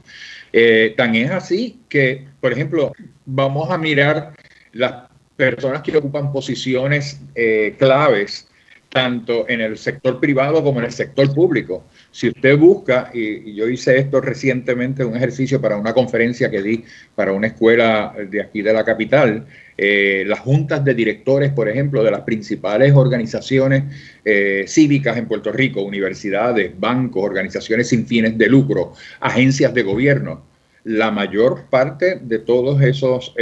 Eh, 0.52 0.94
tan 0.96 1.14
es 1.14 1.30
así 1.30 1.80
que, 1.88 2.28
por 2.38 2.52
ejemplo, 2.52 2.92
vamos 3.24 3.70
a 3.70 3.78
mirar 3.78 4.34
las 4.72 5.05
personas 5.36 5.82
que 5.82 5.96
ocupan 5.96 6.32
posiciones 6.32 7.20
eh, 7.34 7.74
claves 7.78 8.48
tanto 8.88 9.46
en 9.46 9.60
el 9.60 9.76
sector 9.76 10.18
privado 10.18 10.64
como 10.64 10.78
en 10.78 10.86
el 10.86 10.92
sector 10.92 11.34
público. 11.34 11.84
Si 12.10 12.28
usted 12.28 12.56
busca, 12.56 13.10
y, 13.12 13.54
yo 13.54 13.68
hice 13.68 13.98
esto 13.98 14.22
recientemente, 14.22 15.04
un 15.04 15.14
ejercicio 15.14 15.60
para 15.60 15.76
una 15.76 15.92
conferencia 15.92 16.50
que 16.50 16.62
di 16.62 16.84
para 17.14 17.32
una 17.32 17.48
escuela 17.48 18.14
de 18.30 18.40
aquí 18.40 18.62
de 18.62 18.72
la 18.72 18.86
capital, 18.86 19.44
eh, 19.76 20.24
las 20.26 20.40
juntas 20.40 20.82
de 20.82 20.94
directores, 20.94 21.52
por 21.52 21.68
ejemplo, 21.68 22.02
de 22.02 22.10
las 22.10 22.22
principales 22.22 22.94
organizaciones 22.94 23.84
eh, 24.24 24.64
cívicas 24.66 25.18
en 25.18 25.28
Puerto 25.28 25.52
Rico, 25.52 25.82
universidades, 25.82 26.72
bancos, 26.80 27.22
organizaciones 27.22 27.88
sin 27.88 28.06
fines 28.06 28.38
de 28.38 28.48
lucro, 28.48 28.94
agencias 29.20 29.74
de 29.74 29.82
gobierno, 29.82 30.42
la 30.84 31.10
mayor 31.10 31.66
parte 31.68 32.20
de 32.22 32.38
todos 32.38 32.80
esos 32.80 33.34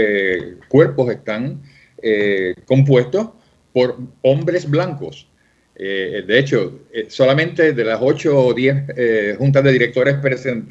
cuerpos 0.69 1.11
están 1.11 1.61
eh, 2.07 2.55
compuesto 2.67 3.35
por 3.73 3.97
hombres 4.21 4.69
blancos. 4.69 5.27
Eh, 5.75 6.23
de 6.27 6.39
hecho, 6.39 6.81
eh, 6.93 7.07
solamente 7.09 7.73
de 7.73 7.83
las 7.83 7.99
8 8.03 8.47
o 8.47 8.53
10 8.53 9.39
juntas 9.39 9.65
de 9.65 9.73
directores 9.73 10.17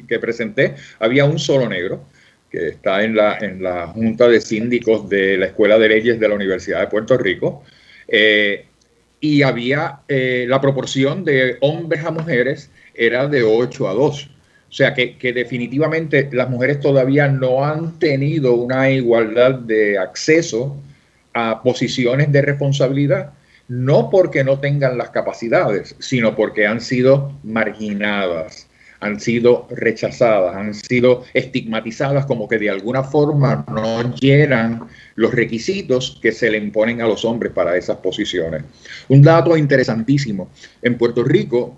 que 0.06 0.18
presenté, 0.20 0.76
había 1.00 1.24
un 1.24 1.40
solo 1.40 1.68
negro, 1.68 2.04
que 2.48 2.68
está 2.68 3.02
en 3.02 3.16
la, 3.16 3.36
en 3.40 3.60
la 3.60 3.88
Junta 3.88 4.28
de 4.28 4.40
Síndicos 4.40 5.08
de 5.08 5.36
la 5.36 5.46
Escuela 5.46 5.76
de 5.76 5.88
Leyes 5.88 6.20
de 6.20 6.28
la 6.28 6.36
Universidad 6.36 6.82
de 6.82 6.86
Puerto 6.86 7.18
Rico. 7.18 7.64
y 9.20 9.42
había 9.42 10.02
la 10.06 10.60
proporción 10.60 11.24
de 11.24 11.56
hombres 11.62 12.04
a 12.04 12.12
mujeres 12.12 12.70
era 12.94 13.26
de 13.26 13.42
8 13.42 13.88
a 13.88 13.94
2. 13.94 14.30
O 14.70 14.72
sea 14.72 14.94
que, 14.94 15.18
que, 15.18 15.32
definitivamente 15.32 16.28
las 16.32 16.48
mujeres 16.48 16.78
todavía 16.78 17.26
no 17.26 17.64
han 17.64 17.98
tenido 17.98 18.54
una 18.54 18.90
igualdad 18.90 19.54
de 19.54 19.98
acceso 19.98 20.80
a 21.34 21.62
posiciones 21.62 22.32
de 22.32 22.42
responsabilidad, 22.42 23.32
no 23.68 24.10
porque 24.10 24.44
no 24.44 24.60
tengan 24.60 24.96
las 24.98 25.10
capacidades, 25.10 25.96
sino 25.98 26.34
porque 26.34 26.66
han 26.66 26.80
sido 26.80 27.32
marginadas, 27.42 28.68
han 29.00 29.20
sido 29.20 29.66
rechazadas, 29.70 30.56
han 30.56 30.74
sido 30.74 31.24
estigmatizadas 31.34 32.26
como 32.26 32.48
que 32.48 32.58
de 32.58 32.70
alguna 32.70 33.02
forma 33.02 33.64
no 33.68 34.14
llenan 34.14 34.88
los 35.14 35.34
requisitos 35.34 36.18
que 36.22 36.32
se 36.32 36.50
le 36.50 36.58
imponen 36.58 37.00
a 37.02 37.06
los 37.06 37.24
hombres 37.24 37.52
para 37.52 37.76
esas 37.76 37.98
posiciones. 37.98 38.62
Un 39.08 39.22
dato 39.22 39.56
interesantísimo, 39.56 40.50
en 40.82 40.96
Puerto 40.96 41.22
Rico, 41.22 41.76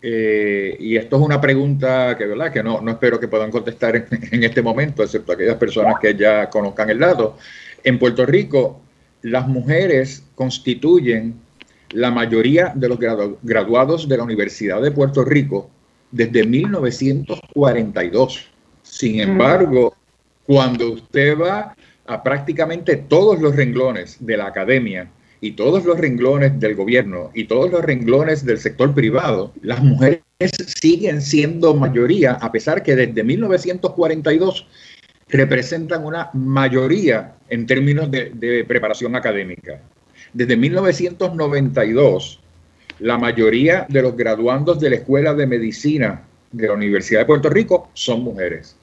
eh, 0.00 0.76
y 0.78 0.96
esto 0.96 1.16
es 1.16 1.22
una 1.22 1.40
pregunta 1.40 2.16
que, 2.16 2.24
¿verdad? 2.24 2.52
que 2.52 2.62
no, 2.62 2.80
no 2.80 2.92
espero 2.92 3.18
que 3.18 3.26
puedan 3.26 3.50
contestar 3.50 3.96
en, 3.96 4.06
en 4.30 4.44
este 4.44 4.62
momento, 4.62 5.02
excepto 5.02 5.32
aquellas 5.32 5.56
personas 5.56 5.96
que 6.00 6.14
ya 6.14 6.48
conozcan 6.48 6.88
el 6.90 6.98
dato, 6.98 7.36
en 7.88 7.98
Puerto 7.98 8.24
Rico, 8.26 8.80
las 9.22 9.48
mujeres 9.48 10.22
constituyen 10.34 11.34
la 11.90 12.10
mayoría 12.10 12.72
de 12.74 12.88
los 12.88 12.98
graduados 13.42 14.08
de 14.08 14.16
la 14.16 14.24
Universidad 14.24 14.80
de 14.82 14.90
Puerto 14.90 15.24
Rico 15.24 15.70
desde 16.10 16.44
1942. 16.46 18.48
Sin 18.82 19.20
embargo, 19.20 19.94
cuando 20.46 20.92
usted 20.92 21.38
va 21.38 21.76
a 22.06 22.22
prácticamente 22.22 22.96
todos 22.96 23.38
los 23.40 23.54
renglones 23.56 24.16
de 24.20 24.36
la 24.36 24.46
academia 24.46 25.10
y 25.40 25.52
todos 25.52 25.84
los 25.84 25.98
renglones 25.98 26.58
del 26.58 26.74
gobierno 26.74 27.30
y 27.34 27.44
todos 27.44 27.70
los 27.70 27.84
renglones 27.84 28.44
del 28.44 28.58
sector 28.58 28.92
privado, 28.94 29.52
las 29.62 29.80
mujeres 29.82 30.22
siguen 30.80 31.22
siendo 31.22 31.74
mayoría, 31.74 32.32
a 32.32 32.52
pesar 32.52 32.82
que 32.82 32.96
desde 32.96 33.24
1942 33.24 34.66
representan 35.28 36.04
una 36.04 36.30
mayoría 36.32 37.34
en 37.48 37.66
términos 37.66 38.10
de, 38.10 38.64
preparación 38.66 39.14
académica. 39.14 39.80
Desde 40.32 40.56
1992, 40.56 42.40
la 43.00 43.18
mayoría 43.18 43.86
de 43.88 44.02
los 44.02 44.16
graduandos 44.16 44.80
de 44.80 44.90
la 44.90 44.96
Escuela 44.96 45.34
de 45.34 45.46
Medicina 45.46 46.22
de 46.52 46.66
la 46.66 46.74
Universidad 46.74 47.20
de 47.20 47.26
Puerto 47.26 47.50
Rico 47.50 47.90
son 47.94 48.22
mujeres. 48.22 48.76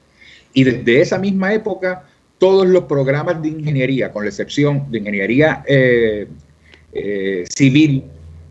Y 0.52 0.64
desde 0.64 1.00
esa 1.00 1.18
misma 1.18 1.52
época, 1.52 2.04
todos 2.38 2.66
los 2.66 2.84
programas 2.84 3.42
de 3.42 3.48
ingeniería, 3.48 4.12
con 4.12 4.24
la 4.24 4.30
excepción 4.30 4.90
de 4.90 4.98
ingeniería 4.98 5.64
eh, 5.66 6.26
eh, 6.92 7.44
civil 7.48 8.04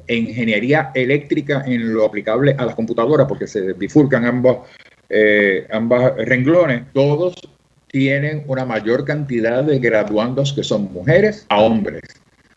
e 0.07 0.15
ingeniería 0.15 0.91
eléctrica 0.93 1.63
en 1.65 1.93
lo 1.93 2.05
aplicable 2.05 2.55
a 2.57 2.65
las 2.65 2.75
computadoras, 2.75 3.27
porque 3.27 3.47
se 3.47 3.73
bifurcan 3.73 4.25
ambos 4.25 4.67
eh, 5.09 5.67
renglones, 6.17 6.83
todos 6.93 7.35
tienen 7.95 8.43
una 8.47 8.65
mayor 8.65 9.05
cantidad 9.05 9.63
de 9.63 9.79
graduandos 9.79 10.51
que 10.51 10.65
son 10.65 10.91
mujeres 10.91 11.45
a 11.47 11.61
hombres. 11.61 12.01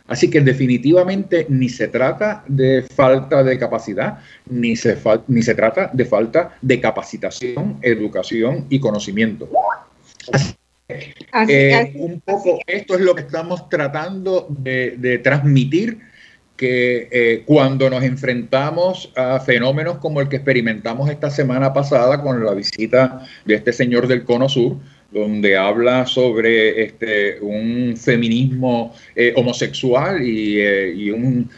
Así 0.09 0.29
que 0.29 0.41
definitivamente 0.41 1.47
ni 1.49 1.69
se 1.69 1.87
trata 1.87 2.43
de 2.49 2.83
falta 2.83 3.45
de 3.45 3.57
capacidad, 3.57 4.19
ni 4.51 4.75
se, 4.75 4.99
ni 5.29 5.43
se 5.43 5.55
trata 5.55 5.91
de 5.93 6.05
falta 6.07 6.57
de 6.61 6.81
capacitación, 6.81 7.79
educación 7.83 8.67
y 8.69 8.81
conocimiento. 8.81 9.49
Eh, 10.89 11.93
un 11.95 12.21
poco 12.21 12.59
esto 12.67 12.97
es 12.97 13.01
lo 13.03 13.15
que 13.15 13.21
estamos 13.21 13.69
tratando 13.69 14.49
de, 14.51 15.21
transmitir, 15.23 16.01
que 16.57 17.09
eh, 17.13 17.45
cuando 17.47 17.89
nos 17.89 18.03
enfrentamos 18.03 19.13
a 19.15 19.39
fenómenos 19.39 19.99
como 19.99 20.21
el 20.21 20.29
que 20.29 20.35
experimentamos 20.35 21.09
esta 21.09 21.31
semana 21.31 21.73
pasada 21.73 22.21
con 22.21 22.45
la 22.45 22.55
visita 22.55 23.25
de 23.45 23.55
este 23.55 23.73
señor 23.73 24.09
del 24.09 24.25
Cono 24.25 24.49
Sur, 24.49 24.79
donde 25.11 25.57
habla 25.57 26.07
sobre 26.07 26.85
este, 26.85 27.41
un 27.41 27.97
feminismo 27.97 28.95
eh, 29.17 29.33
homosexual 29.37 30.23
y, 30.23 31.11
un 31.11 31.51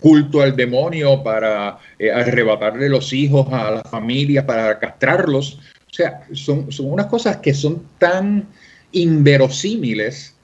culto 0.00 0.42
al 0.42 0.54
demonio 0.54 1.22
para 1.22 1.78
arrebatarle 2.14 2.88
los 2.88 3.12
hijos 3.12 3.46
a 3.52 3.70
las 3.70 3.90
familias, 3.90 4.44
para 4.44 4.78
castrarlos. 4.78 5.58
O 5.90 5.94
sea, 5.94 6.26
son, 6.32 6.70
son 6.70 6.92
unas 6.92 7.06
cosas 7.06 7.38
que 7.38 7.54
son 7.54 7.82
tan 7.98 8.46
inverosímiles 8.92 10.36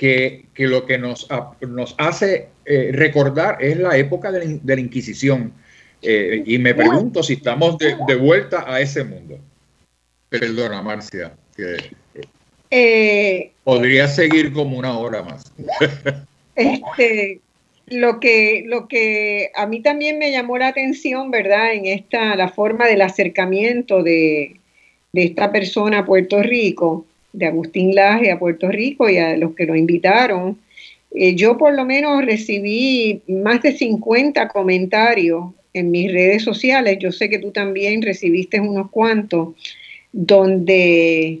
que, 0.00 0.46
lo 0.56 0.86
que 0.86 0.96
nos, 0.96 1.28
nos 1.60 1.94
hace 1.98 2.48
eh, 2.64 2.90
recordar 2.92 3.58
es 3.60 3.76
la 3.76 3.98
época 3.98 4.32
de 4.32 4.60
la, 4.64 4.80
Inquisición. 4.80 5.52
Eh, 6.00 6.42
y 6.46 6.56
me 6.58 6.74
pregunto 6.74 7.22
si 7.22 7.34
estamos 7.34 7.76
de, 7.76 8.14
vuelta 8.14 8.64
a 8.66 8.80
ese 8.80 9.04
mundo. 9.04 9.38
Perdona, 10.30 10.80
Marcia, 10.80 11.34
que 11.54 11.76
eh, 12.70 13.50
podría 13.64 14.08
seguir 14.08 14.52
como 14.52 14.78
una 14.78 14.98
hora 14.98 15.22
más. 15.22 15.52
este, 16.54 17.40
lo 17.86 18.20
que, 18.20 18.64
lo 18.66 18.86
que 18.88 19.50
a 19.54 19.66
mí 19.66 19.80
también 19.80 20.18
me 20.18 20.30
llamó 20.30 20.58
la 20.58 20.68
atención, 20.68 21.30
¿verdad? 21.30 21.74
En 21.74 21.86
esta, 21.86 22.36
la 22.36 22.48
forma 22.48 22.86
del 22.86 23.02
acercamiento 23.02 24.02
de, 24.02 24.56
de 25.12 25.24
esta 25.24 25.50
persona 25.50 26.00
a 26.00 26.06
Puerto 26.06 26.42
Rico, 26.42 27.04
de 27.32 27.46
Agustín 27.46 27.94
Laje 27.94 28.30
a 28.30 28.38
Puerto 28.38 28.68
Rico 28.68 29.08
y 29.08 29.18
a 29.18 29.36
los 29.36 29.54
que 29.54 29.66
lo 29.66 29.76
invitaron. 29.76 30.58
Eh, 31.12 31.34
yo 31.34 31.58
por 31.58 31.74
lo 31.74 31.84
menos 31.84 32.24
recibí 32.24 33.20
más 33.26 33.62
de 33.62 33.72
50 33.72 34.48
comentarios 34.48 35.52
en 35.72 35.90
mis 35.90 36.12
redes 36.12 36.42
sociales, 36.42 36.98
yo 36.98 37.12
sé 37.12 37.28
que 37.28 37.38
tú 37.38 37.52
también 37.52 38.02
recibiste 38.02 38.58
unos 38.58 38.90
cuantos, 38.90 39.54
donde 40.12 41.40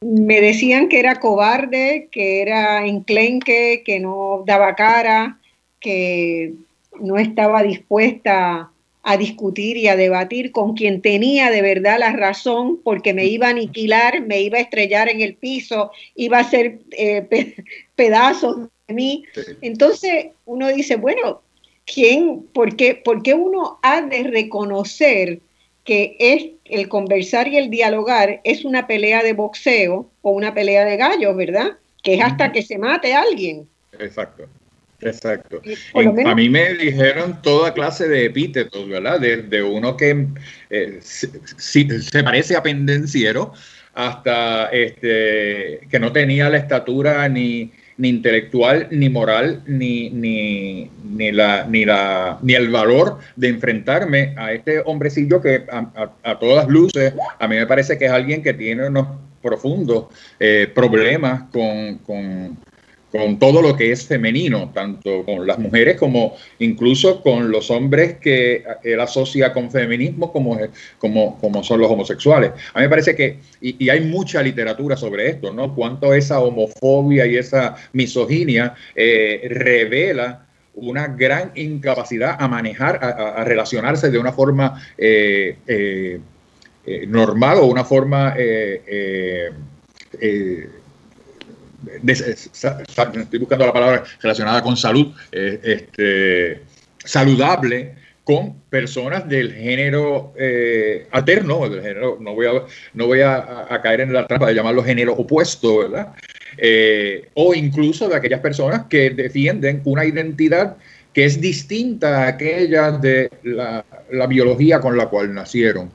me 0.00 0.40
decían 0.40 0.88
que 0.88 0.98
era 0.98 1.20
cobarde, 1.20 2.08
que 2.10 2.42
era 2.42 2.86
enclenque, 2.86 3.82
que 3.84 4.00
no 4.00 4.44
daba 4.46 4.74
cara, 4.74 5.38
que 5.80 6.54
no 7.00 7.16
estaba 7.16 7.62
dispuesta 7.62 8.70
a 9.02 9.16
discutir 9.16 9.76
y 9.76 9.86
a 9.86 9.96
debatir 9.96 10.50
con 10.50 10.74
quien 10.74 11.00
tenía 11.00 11.50
de 11.50 11.62
verdad 11.62 11.98
la 11.98 12.12
razón, 12.12 12.80
porque 12.82 13.14
me 13.14 13.26
iba 13.26 13.46
a 13.46 13.50
aniquilar, 13.50 14.20
me 14.26 14.40
iba 14.40 14.58
a 14.58 14.62
estrellar 14.62 15.08
en 15.08 15.20
el 15.20 15.34
piso, 15.34 15.92
iba 16.16 16.38
a 16.38 16.40
hacer 16.40 16.80
eh, 16.90 17.54
pedazos 17.94 18.68
de 18.88 18.94
mí. 18.94 19.24
Entonces 19.60 20.26
uno 20.44 20.68
dice, 20.68 20.96
bueno, 20.96 21.40
¿quién, 21.84 22.42
por 22.52 22.74
qué, 22.74 22.96
por 22.96 23.22
qué 23.22 23.34
uno 23.34 23.78
ha 23.82 24.02
de 24.02 24.24
reconocer 24.24 25.40
que 25.86 26.16
es 26.18 26.46
el 26.64 26.88
conversar 26.88 27.48
y 27.48 27.56
el 27.56 27.70
dialogar 27.70 28.40
es 28.44 28.64
una 28.64 28.86
pelea 28.86 29.22
de 29.22 29.32
boxeo 29.32 30.10
o 30.20 30.30
una 30.32 30.52
pelea 30.52 30.84
de 30.84 30.96
gallos, 30.96 31.34
¿verdad? 31.36 31.78
Que 32.02 32.14
es 32.14 32.22
hasta 32.22 32.52
que 32.52 32.62
se 32.62 32.76
mate 32.76 33.14
alguien. 33.14 33.68
Exacto. 33.98 34.46
Exacto. 35.00 35.60
a 36.24 36.34
mí 36.34 36.48
me 36.48 36.72
dijeron 36.74 37.40
toda 37.42 37.74
clase 37.74 38.08
de 38.08 38.24
epítetos, 38.24 38.88
¿verdad? 38.88 39.20
De, 39.20 39.62
uno 39.62 39.96
que 39.96 40.26
eh, 40.70 40.98
se, 41.02 42.24
parece 42.24 42.56
a 42.56 42.62
pendenciero 42.62 43.52
hasta 43.92 44.66
este, 44.68 45.80
que 45.90 45.98
no 46.00 46.12
tenía 46.12 46.48
la 46.48 46.56
estatura 46.56 47.28
ni, 47.28 47.72
ni 47.98 48.08
intelectual, 48.08 48.88
ni 48.90 49.08
moral, 49.08 49.62
ni, 49.66 50.10
ni, 50.10 50.90
ni, 51.04 51.32
la, 51.32 51.66
ni, 51.66 51.84
la, 51.84 52.38
ni 52.42 52.54
el 52.54 52.70
valor 52.70 53.18
de 53.36 53.48
enfrentarme 53.48 54.34
a 54.36 54.52
este 54.52 54.80
hombrecillo 54.84 55.40
que 55.40 55.64
a, 55.70 56.38
todas 56.38 56.68
luces, 56.68 57.14
a 57.38 57.48
mí 57.48 57.56
me 57.56 57.66
parece 57.66 57.96
que 57.96 58.06
es 58.06 58.10
alguien 58.10 58.42
que 58.42 58.52
tiene 58.52 58.88
unos 58.88 59.06
profundos 59.40 60.06
eh, 60.40 60.70
problemas 60.74 61.44
con, 61.52 61.98
con 61.98 62.58
con 63.16 63.38
todo 63.38 63.62
lo 63.62 63.76
que 63.76 63.92
es 63.92 64.06
femenino, 64.06 64.70
tanto 64.74 65.24
con 65.24 65.46
las 65.46 65.58
mujeres 65.58 65.96
como 65.96 66.36
incluso 66.58 67.22
con 67.22 67.50
los 67.50 67.70
hombres 67.70 68.16
que 68.18 68.64
él 68.84 69.00
asocia 69.00 69.52
con 69.52 69.70
feminismo 69.70 70.32
como, 70.32 70.58
como, 70.98 71.38
como 71.38 71.62
son 71.62 71.80
los 71.80 71.90
homosexuales. 71.90 72.50
A 72.74 72.78
mí 72.78 72.84
me 72.84 72.88
parece 72.88 73.14
que, 73.14 73.38
y, 73.60 73.88
hay 73.88 74.00
mucha 74.00 74.42
literatura 74.42 74.96
sobre 74.96 75.28
esto, 75.28 75.52
¿no? 75.52 75.74
Cuánto 75.74 76.12
esa 76.12 76.40
homofobia 76.40 77.26
y 77.26 77.36
esa 77.36 77.76
misoginia 77.92 78.74
eh, 78.94 79.46
revela 79.48 80.46
una 80.74 81.06
gran 81.08 81.52
incapacidad 81.54 82.36
a 82.38 82.48
manejar, 82.48 83.02
a, 83.02 83.42
relacionarse 83.44 84.10
de 84.10 84.18
una 84.18 84.32
forma 84.32 84.82
eh, 84.98 85.56
eh, 85.66 86.20
normal 87.08 87.58
o 87.58 87.66
una 87.66 87.84
forma 87.84 88.34
estoy 92.06 93.38
buscando 93.38 93.66
la 93.66 93.72
palabra 93.72 94.04
relacionada 94.20 94.62
con 94.62 94.76
salud, 94.76 95.14
eh, 95.32 95.60
este, 95.62 96.62
saludable 96.98 97.94
con 98.24 98.60
personas 98.68 99.28
del 99.28 99.54
género 99.54 100.34
eh, 100.36 101.06
alterno, 101.12 101.68
del 101.68 101.80
género, 101.80 102.18
no 102.20 102.34
voy, 102.34 102.46
a, 102.46 102.52
no 102.94 103.06
voy 103.06 103.20
a, 103.20 103.68
caer 103.82 104.00
en 104.00 104.12
la 104.12 104.26
trampa 104.26 104.48
de 104.48 104.54
llamarlo 104.54 104.82
género 104.82 105.12
opuesto, 105.12 105.78
¿verdad? 105.78 106.12
Eh, 106.58 107.28
o 107.34 107.54
incluso 107.54 108.08
de 108.08 108.16
aquellas 108.16 108.40
personas 108.40 108.86
que 108.88 109.10
defienden 109.10 109.80
una 109.84 110.04
identidad 110.04 110.76
que 111.12 111.24
es 111.24 111.40
distinta 111.40 112.24
a 112.24 112.28
aquella 112.28 112.90
de 112.90 113.30
la, 113.44 113.84
biología 114.28 114.80
con 114.80 114.96
la 114.96 115.06
cual 115.06 115.32
nacieron. 115.32 115.92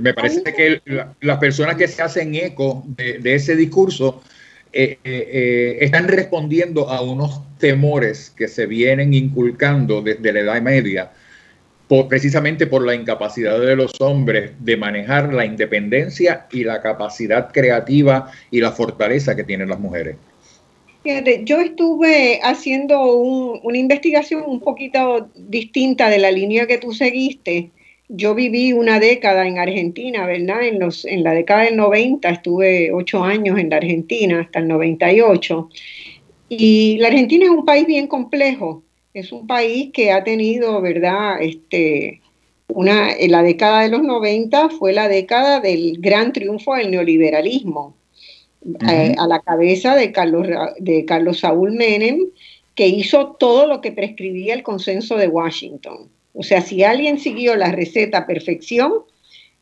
Me 0.00 0.14
parece 0.14 0.42
que 0.42 0.82
las 1.20 1.38
personas 1.38 1.76
que 1.76 1.88
se 1.88 2.02
hacen 2.02 2.34
eco 2.34 2.84
de, 2.86 3.34
ese 3.34 3.56
discurso 3.56 4.22
eh, 4.72 4.98
eh, 5.04 5.28
eh, 5.32 5.78
están 5.80 6.08
respondiendo 6.08 6.90
a 6.90 7.00
unos 7.00 7.40
temores 7.58 8.30
que 8.36 8.48
se 8.48 8.66
vienen 8.66 9.14
inculcando 9.14 10.02
desde 10.02 10.32
la 10.32 10.40
Edad 10.40 10.62
Media, 10.62 11.12
precisamente 12.08 12.66
por 12.66 12.84
la 12.84 12.94
incapacidad 12.94 13.58
de 13.58 13.76
los 13.76 13.92
hombres 14.00 14.52
de 14.58 14.76
manejar 14.76 15.32
la 15.32 15.46
independencia 15.46 16.46
y 16.50 16.64
la 16.64 16.82
capacidad 16.82 17.50
creativa 17.52 18.30
y 18.50 18.60
la 18.60 18.72
fortaleza 18.72 19.34
que 19.34 19.44
tienen 19.44 19.68
las 19.68 19.78
mujeres. 19.78 20.16
Yo 21.44 21.60
estuve 21.60 22.40
haciendo 22.42 23.00
una 23.12 23.78
investigación 23.78 24.42
un 24.44 24.58
poquito 24.58 25.30
distinta 25.36 26.10
de 26.10 26.18
la 26.18 26.32
línea 26.32 26.66
que 26.66 26.78
tú 26.78 26.92
seguiste 26.92 27.70
yo 28.08 28.34
viví 28.34 28.72
una 28.72 29.00
década 29.00 29.46
en 29.46 29.58
Argentina, 29.58 30.26
¿verdad? 30.26 30.62
En, 30.62 30.78
los, 30.78 31.04
en 31.04 31.24
la 31.24 31.32
década 31.32 31.64
del 31.64 31.76
90 31.76 32.28
estuve 32.28 32.92
ocho 32.92 33.24
años 33.24 33.58
en 33.58 33.70
la 33.70 33.76
Argentina, 33.76 34.40
hasta 34.40 34.60
el 34.60 34.68
98. 34.68 35.68
Y 36.48 36.98
la 36.98 37.08
Argentina 37.08 37.44
es 37.44 37.50
un 37.50 37.64
país 37.64 37.86
bien 37.86 38.06
complejo. 38.06 38.82
Es 39.12 39.32
un 39.32 39.46
país 39.46 39.90
que 39.92 40.12
ha 40.12 40.22
tenido, 40.22 40.80
¿verdad? 40.80 41.40
Este, 41.40 42.20
una, 42.68 43.12
en 43.12 43.32
la 43.32 43.42
década 43.42 43.82
de 43.82 43.88
los 43.88 44.02
90 44.02 44.68
fue 44.70 44.92
la 44.92 45.08
década 45.08 45.60
del 45.60 45.98
gran 45.98 46.32
triunfo 46.32 46.74
del 46.74 46.90
neoliberalismo, 46.90 47.96
eh, 48.88 49.14
a 49.16 49.26
la 49.26 49.40
cabeza 49.40 49.96
de 49.96 50.12
Carlos, 50.12 50.46
de 50.78 51.04
Carlos 51.04 51.40
Saúl 51.40 51.72
Menem, 51.72 52.18
que 52.74 52.88
hizo 52.88 53.36
todo 53.38 53.66
lo 53.66 53.80
que 53.80 53.92
prescribía 53.92 54.54
el 54.54 54.62
consenso 54.62 55.16
de 55.16 55.28
Washington. 55.28 56.10
O 56.36 56.42
sea, 56.42 56.60
si 56.60 56.84
alguien 56.84 57.18
siguió 57.18 57.56
la 57.56 57.72
receta 57.72 58.18
a 58.18 58.26
perfección, 58.26 58.92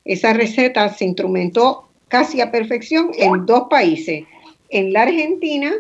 esa 0.05 0.33
receta 0.33 0.89
se 0.89 1.05
instrumentó 1.05 1.89
casi 2.09 2.41
a 2.41 2.51
perfección 2.51 3.11
en 3.17 3.47
dos 3.47 3.69
países, 3.71 4.25
en 4.71 4.93
la 4.93 5.03
Argentina 5.03 5.73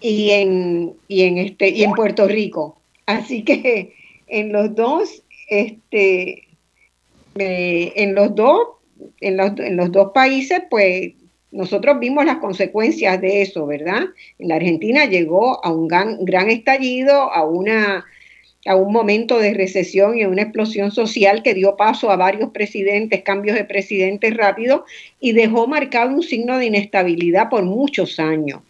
y 0.00 0.30
en, 0.30 0.94
en, 1.08 1.38
este, 1.38 1.70
y 1.70 1.82
en 1.82 1.92
Puerto 1.92 2.28
Rico. 2.28 2.78
Así 3.06 3.42
que 3.42 3.94
en 4.26 4.52
los 4.52 4.74
dos, 4.74 5.22
este, 5.48 6.46
en 7.34 8.14
los 8.14 8.34
dos, 8.34 8.60
en 9.20 9.38
los, 9.38 9.58
en 9.58 9.76
los 9.76 9.90
dos 9.90 10.12
países, 10.12 10.62
pues 10.68 11.14
nosotros 11.50 11.98
vimos 11.98 12.24
las 12.24 12.36
consecuencias 12.36 13.20
de 13.20 13.42
eso, 13.42 13.66
¿verdad? 13.66 14.04
En 14.38 14.48
la 14.48 14.56
Argentina 14.56 15.06
llegó 15.06 15.64
a 15.64 15.72
un 15.72 15.88
gran, 15.88 16.24
gran 16.24 16.50
estallido, 16.50 17.14
a 17.14 17.44
una 17.44 18.04
a 18.66 18.76
un 18.76 18.92
momento 18.92 19.38
de 19.38 19.54
recesión 19.54 20.16
y 20.16 20.24
una 20.24 20.42
explosión 20.42 20.92
social 20.92 21.42
que 21.42 21.54
dio 21.54 21.76
paso 21.76 22.10
a 22.10 22.16
varios 22.16 22.50
presidentes, 22.50 23.22
cambios 23.22 23.56
de 23.56 23.64
presidentes 23.64 24.36
rápidos 24.36 24.82
y 25.20 25.32
dejó 25.32 25.66
marcado 25.66 26.14
un 26.14 26.22
signo 26.22 26.58
de 26.58 26.66
inestabilidad 26.66 27.48
por 27.48 27.64
muchos 27.64 28.20
años. 28.20 28.60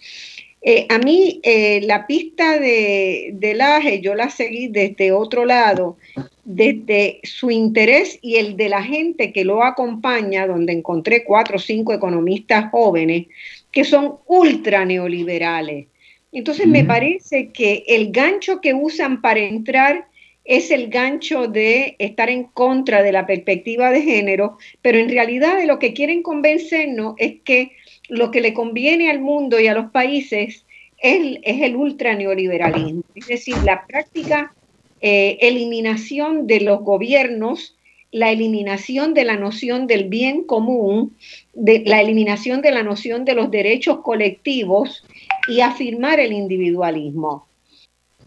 Eh, 0.65 0.87
a 0.89 0.99
mí 0.99 1.41
eh, 1.43 1.81
la 1.83 2.07
pista 2.07 2.59
de, 2.59 3.33
de 3.35 3.55
Laje 3.55 4.01
yo 4.01 4.15
la 4.15 4.31
seguí 4.31 4.69
desde 4.69 5.11
otro 5.11 5.45
lado, 5.45 5.97
desde 6.45 7.21
su 7.25 7.51
interés 7.51 8.19
y 8.23 8.37
el 8.37 8.57
de 8.57 8.69
la 8.69 8.83
gente 8.83 9.33
que 9.33 9.45
lo 9.45 9.65
acompaña, 9.65 10.47
donde 10.47 10.73
encontré 10.73 11.25
cuatro 11.25 11.57
o 11.57 11.61
cinco 11.61 11.93
economistas 11.93 12.71
jóvenes 12.71 13.27
que 13.73 13.85
son 13.85 14.19
ultra 14.27 14.85
neoliberales. 14.85 15.87
Entonces 16.33 16.67
me 16.67 16.85
parece 16.85 17.51
que 17.51 17.85
el 17.87 18.11
gancho 18.11 18.61
que 18.61 18.73
usan 18.73 19.21
para 19.21 19.41
entrar 19.41 20.07
es 20.45 20.71
el 20.71 20.89
gancho 20.89 21.47
de 21.47 21.95
estar 21.99 22.29
en 22.31 22.45
contra 22.45 23.03
de 23.03 23.13
la 23.13 23.27
perspectiva 23.27 23.91
de 23.91 24.03
género, 24.03 24.59
pero 24.81 24.99
en 24.99 25.09
realidad 25.09 25.59
de 25.59 25.67
lo 25.67 25.79
que 25.79 25.93
quieren 25.93 26.23
convencernos 26.23 27.15
es 27.19 27.41
que 27.45 27.73
lo 28.09 28.31
que 28.31 28.41
le 28.41 28.55
conviene 28.55 29.11
al 29.11 29.21
mundo 29.21 29.61
y 29.61 29.69
a 29.69 29.75
los 29.75 29.91
países 29.93 30.65
es, 30.99 31.39
es 31.43 31.63
el 31.63 31.77
ultra 31.77 32.15
neoliberalismo, 32.15 33.03
es 33.15 33.27
decir, 33.27 33.57
la 33.65 33.87
práctica 33.87 34.55
eh, 35.01 35.39
eliminación 35.41 36.47
de 36.47 36.61
los 36.61 36.81
gobiernos, 36.81 37.77
la 38.13 38.31
eliminación 38.31 39.15
de 39.15 39.25
la 39.25 39.37
noción 39.37 39.87
del 39.87 40.09
bien 40.09 40.45
común, 40.45 41.17
de, 41.55 41.83
la 41.85 42.01
eliminación 42.01 42.63
de 42.63 42.71
la 42.71 42.83
noción 42.83 43.25
de 43.25 43.35
los 43.35 43.51
derechos 43.51 44.01
colectivos 44.03 45.05
y 45.49 45.61
afirmar 45.61 46.21
el 46.21 46.33
individualismo. 46.33 47.47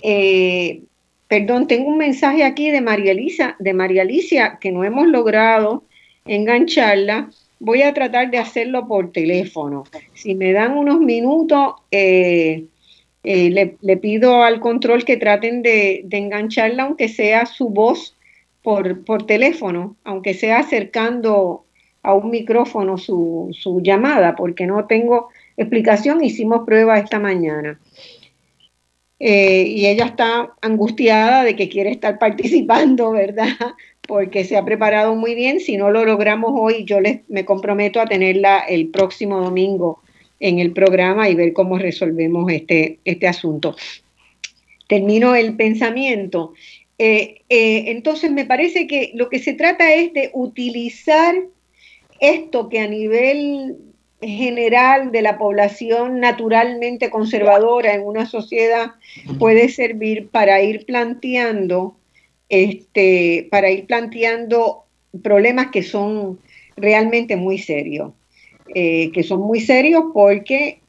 Eh, 0.01 0.81
perdón, 1.27 1.67
tengo 1.67 1.87
un 1.87 1.97
mensaje 1.97 2.43
aquí 2.43 2.69
de 2.69 2.81
María, 2.81 3.13
Elisa, 3.13 3.55
de 3.59 3.73
María 3.73 4.01
Alicia 4.01 4.57
que 4.59 4.71
no 4.71 4.83
hemos 4.83 5.07
logrado 5.07 5.83
engancharla 6.25 7.29
voy 7.59 7.81
a 7.81 7.93
tratar 7.93 8.31
de 8.31 8.37
hacerlo 8.37 8.87
por 8.87 9.11
teléfono. 9.11 9.85
Si 10.13 10.35
me 10.35 10.51
dan 10.51 10.77
unos 10.77 10.99
minutos, 10.99 11.75
eh, 11.91 12.65
eh, 13.23 13.49
le, 13.81 13.97
pido 13.97 14.43
al 14.43 14.59
control 14.59 15.03
que 15.03 15.17
traten 15.17 15.61
de, 15.61 16.05
engancharla, 16.11 16.83
aunque 16.83 17.07
sea 17.07 17.45
su 17.45 17.69
voz 17.69 18.14
por, 18.65 19.05
por, 19.05 19.27
teléfono, 19.27 19.95
aunque 20.03 20.33
sea 20.33 20.59
acercando 20.59 21.63
a 22.01 22.13
un 22.13 22.31
micrófono 22.31 22.97
su, 22.97 23.49
su 23.53 23.79
llamada, 23.81 24.35
porque 24.35 24.65
no 24.65 24.85
tengo 24.85 25.29
explicación. 25.55 26.23
Hicimos 26.23 26.65
prueba 26.65 26.97
esta 26.97 27.19
mañana. 27.19 27.79
Eh, 29.19 29.63
y 29.67 29.85
ella 29.85 30.05
está 30.05 30.53
angustiada 30.61 31.43
de 31.43 31.55
que 31.55 31.69
quiere 31.69 31.91
estar 31.91 32.19
participando, 32.25 33.11
¿verdad? 33.11 33.55
porque 34.07 34.43
se 34.43 34.57
ha 34.57 34.65
preparado 34.65 35.15
muy 35.15 35.35
bien. 35.35 35.59
Si 35.59 35.77
no 35.77 35.91
lo 35.91 36.05
logramos 36.05 36.51
hoy, 36.55 36.85
yo 36.85 36.99
les, 36.99 37.21
me 37.29 37.45
comprometo 37.45 37.99
a 37.99 38.05
tenerla 38.05 38.59
el 38.59 38.89
próximo 38.89 39.39
domingo 39.41 40.01
en 40.39 40.59
el 40.59 40.71
programa 40.71 41.29
y 41.29 41.35
ver 41.35 41.53
cómo 41.53 41.77
resolvemos 41.77 42.51
este, 42.51 42.99
este 43.05 43.27
asunto. 43.27 43.75
Termino 44.87 45.35
el 45.35 45.55
pensamiento. 45.55 46.53
Eh, 46.97 47.41
eh, 47.49 47.83
entonces, 47.87 48.31
me 48.31 48.45
parece 48.45 48.87
que 48.87 49.11
lo 49.15 49.29
que 49.29 49.39
se 49.39 49.53
trata 49.53 49.93
es 49.93 50.13
de 50.13 50.31
utilizar 50.33 51.35
esto 52.19 52.69
que 52.69 52.79
a 52.79 52.87
nivel 52.87 53.77
general 54.21 55.11
de 55.11 55.21
la 55.21 55.37
población 55.37 56.19
naturalmente 56.19 57.09
conservadora 57.09 57.93
en 57.93 58.01
una 58.05 58.25
sociedad 58.25 58.93
puede 59.39 59.67
servir 59.69 60.29
para 60.29 60.61
ir 60.61 60.85
planteando 60.85 61.97
este, 62.49 63.47
para 63.49 63.71
ir 63.71 63.85
planteando 63.85 64.85
problemas 65.23 65.67
que 65.71 65.83
son 65.83 66.39
realmente 66.75 67.35
muy 67.35 67.57
serios, 67.57 68.11
eh, 68.73 69.11
que 69.11 69.23
son 69.23 69.41
muy 69.41 69.61
serios 69.61 70.05
porque 70.13 70.81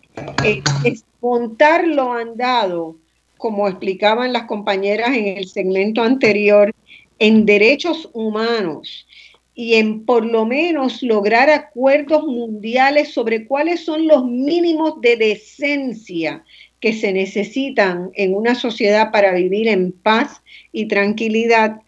eh, 0.44 0.62
es 0.84 1.04
montar 1.20 1.86
lo 1.86 2.12
andado, 2.12 2.96
como 3.36 3.68
explicaban 3.68 4.32
las 4.32 4.44
compañeras 4.44 5.16
en 5.16 5.38
el 5.38 5.48
segmento 5.48 6.02
anterior, 6.02 6.74
en 7.18 7.46
derechos 7.46 8.08
humanos 8.12 9.06
y 9.54 9.74
en 9.74 10.04
por 10.04 10.24
lo 10.24 10.44
menos 10.44 11.02
lograr 11.02 11.48
acuerdos 11.48 12.26
mundiales 12.26 13.12
sobre 13.12 13.46
cuáles 13.46 13.84
son 13.84 14.06
los 14.06 14.26
mínimos 14.26 15.00
de 15.00 15.16
decencia 15.16 16.44
que 16.78 16.92
se 16.92 17.12
necesitan 17.12 18.10
en 18.14 18.34
una 18.34 18.54
sociedad 18.54 19.10
para 19.10 19.32
vivir 19.32 19.66
en 19.68 19.92
paz 19.92 20.42
y 20.72 20.86
tranquilidad 20.88 21.80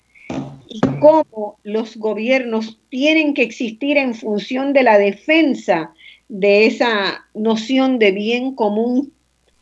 y 0.66 0.80
cómo 1.00 1.58
los 1.62 1.96
gobiernos 1.96 2.78
tienen 2.88 3.34
que 3.34 3.42
existir 3.42 3.98
en 3.98 4.14
función 4.14 4.72
de 4.72 4.82
la 4.82 4.98
defensa 4.98 5.92
de 6.28 6.66
esa 6.66 7.26
noción 7.34 7.98
de 7.98 8.12
bien 8.12 8.54
común 8.54 9.12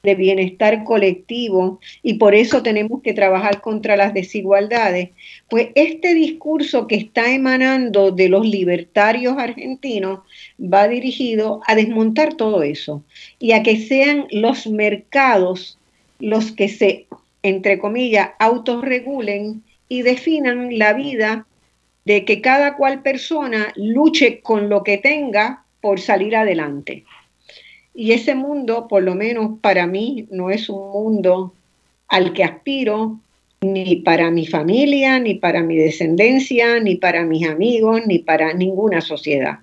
de 0.07 0.15
bienestar 0.15 0.85
colectivo 0.85 1.81
y 2.03 2.15
por 2.15 2.35
eso 2.35 2.63
tenemos 2.63 3.03
que 3.03 3.13
trabajar 3.13 3.61
contra 3.61 3.97
las 3.97 4.15
desigualdades, 4.15 5.11
pues 5.51 5.69
este 5.75 6.15
discurso 6.15 6.87
que 6.87 6.95
está 6.95 7.35
emanando 7.35 8.13
de 8.13 8.31
los 8.31 8.47
libertarios 8.47 9.37
argentinos 9.37 10.21
va 10.59 10.89
dirigido 10.89 11.61
a 11.67 11.75
desmontar 11.75 12.35
todo 12.35 12.63
eso 12.63 13.03
y 13.39 13.53
a 13.53 13.63
que 13.63 13.77
sean 13.77 14.27
los 14.31 14.67
mercados 14.67 15.79
los 16.19 16.53
que 16.53 16.69
se, 16.69 17.07
entre 17.43 17.79
comillas, 17.79 18.31
autorregulen 18.39 19.63
y 19.89 20.03
definan 20.03 20.79
la 20.79 20.95
vida 20.95 21.47
de 22.05 22.25
que 22.25 22.41
cada 22.41 22.77
cual 22.77 23.03
persona 23.03 23.73
luche 23.75 24.41
con 24.41 24.69
lo 24.69 24.83
que 24.85 24.99
tenga 24.99 25.65
por 25.81 26.01
salir 26.01 26.37
adelante. 26.37 27.05
Y 27.99 28.13
ese 28.13 28.35
mundo, 28.35 28.89
por 28.89 29.03
lo 29.03 29.15
menos 29.15 29.59
para 29.63 29.87
mí, 29.87 30.27
no 30.31 30.51
es 30.51 30.69
un 30.69 30.91
mundo 30.91 31.55
al 32.09 32.35
que 32.35 32.45
aspiro 32.45 33.19
ni 33.63 33.97
para 33.97 34.31
mi 34.31 34.47
familia, 34.47 35.19
ni 35.19 35.37
para 35.37 35.63
mi 35.63 35.77
descendencia, 35.77 36.79
ni 36.79 36.97
para 36.97 37.25
mis 37.25 37.49
amigos, 37.49 38.03
ni 38.07 38.19
para 38.19 38.53
ninguna 38.53 39.01
sociedad. 39.01 39.61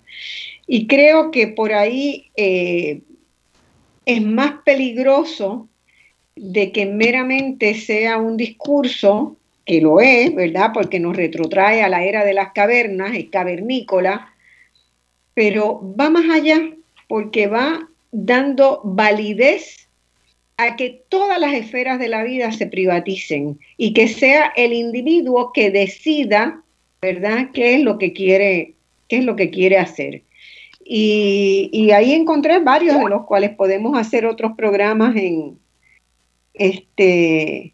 Y 0.65 0.87
creo 0.87 1.29
que 1.29 1.47
por 1.47 1.73
ahí 1.73 2.31
eh, 2.35 3.01
es 4.07 4.21
más 4.23 4.55
peligroso 4.65 5.69
de 6.35 6.71
que 6.71 6.87
meramente 6.87 7.75
sea 7.75 8.17
un 8.17 8.35
discurso, 8.35 9.37
que 9.63 9.79
lo 9.79 9.99
es, 9.99 10.33
¿verdad? 10.33 10.71
Porque 10.73 10.99
nos 10.99 11.15
retrotrae 11.15 11.83
a 11.83 11.87
la 11.87 12.03
era 12.03 12.25
de 12.25 12.33
las 12.33 12.51
cavernas, 12.51 13.15
es 13.15 13.29
cavernícola, 13.29 14.33
pero 15.35 15.79
va 15.99 16.09
más 16.09 16.25
allá, 16.31 16.71
porque 17.07 17.45
va 17.45 17.87
dando 18.13 18.79
validez 18.83 19.89
a 20.57 20.75
que 20.75 21.03
todas 21.09 21.39
las 21.39 21.53
esferas 21.53 21.99
de 21.99 22.07
la 22.07 22.23
vida 22.23 22.51
se 22.51 22.67
privaticen 22.67 23.59
y 23.75 23.93
que 23.93 24.07
sea 24.07 24.53
el 24.55 24.71
individuo 24.71 25.51
que 25.51 25.71
decida, 25.71 26.63
¿verdad?, 27.01 27.49
qué 27.53 27.75
es 27.75 27.81
lo 27.81 27.97
que 27.97 28.13
quiere, 28.13 28.75
qué 29.09 29.17
es 29.17 29.25
lo 29.25 29.35
que 29.35 29.49
quiere 29.49 29.79
hacer. 29.79 30.21
Y, 30.85 31.91
ahí 31.91 32.13
encontré 32.13 32.59
varios 32.59 32.99
de 32.99 33.09
los 33.09 33.25
cuales 33.25 33.51
podemos 33.51 33.97
hacer 33.97 34.25
otros 34.25 34.51
programas 34.55 35.15
en 35.15 35.57
este 36.53 37.73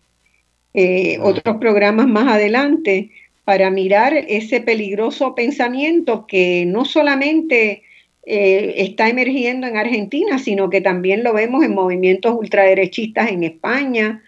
eh, 0.73 1.17
otros 1.19 1.57
programas 1.57 2.07
más 2.07 2.27
adelante 2.27 3.09
para 3.43 3.71
mirar 3.71 4.13
ese 4.13 4.61
peligroso 4.61 5.33
pensamiento 5.33 6.27
que 6.27 6.65
no 6.67 6.85
solamente 6.85 7.81
eh, 8.23 8.75
está 8.77 9.09
emergiendo 9.09 9.67
en 9.67 9.77
Argentina, 9.77 10.39
sino 10.39 10.69
que 10.69 10.81
también 10.81 11.23
lo 11.23 11.33
vemos 11.33 11.63
en 11.63 11.73
movimientos 11.73 12.35
ultraderechistas 12.37 13.31
en 13.31 13.43
España, 13.43 14.23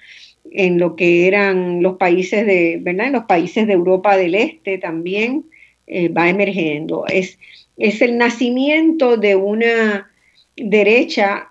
en 0.52 0.80
lo 0.80 0.96
que 0.96 1.28
eran 1.28 1.84
los 1.84 1.98
países 1.98 2.46
de, 2.46 2.80
¿verdad? 2.82 3.08
En 3.08 3.14
los 3.14 3.26
países 3.26 3.68
de 3.68 3.74
Europa 3.74 4.18
del 4.18 4.36
Este 4.36 4.78
también 4.78 5.46
eh, 5.88 6.10
va 6.10 6.30
emergiendo. 6.30 7.06
Es, 7.08 7.38
es 7.78 8.02
el 8.02 8.18
nacimiento 8.18 9.18
de 9.18 9.36
una 9.36 10.10
derecha 10.56 11.50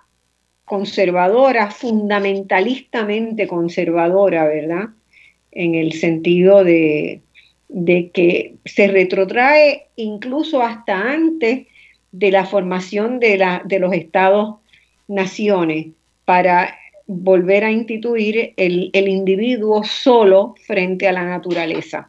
conservadora, 0.65 1.71
fundamentalistamente 1.71 3.47
conservadora, 3.47 4.47
¿verdad? 4.47 4.91
En 5.53 5.75
el 5.75 5.93
sentido 5.93 6.65
de, 6.65 7.23
de 7.69 8.11
que 8.11 8.55
se 8.65 8.89
retrotrae 8.89 9.87
incluso 9.97 10.63
hasta 10.63 11.13
antes 11.13 11.67
de 12.13 12.31
la 12.31 12.45
formación 12.45 13.21
de, 13.21 13.39
la, 13.39 13.63
de 13.65 13.79
los 13.79 13.93
estados-naciones 13.93 15.89
para 16.25 16.77
volver 17.07 17.65
a 17.65 17.73
instituir 17.73 18.53
el, 18.57 18.91
individuo 18.95 19.83
solo 19.85 20.55
frente 20.65 21.09
a 21.09 21.13
la 21.13 21.25
naturaleza. 21.25 22.09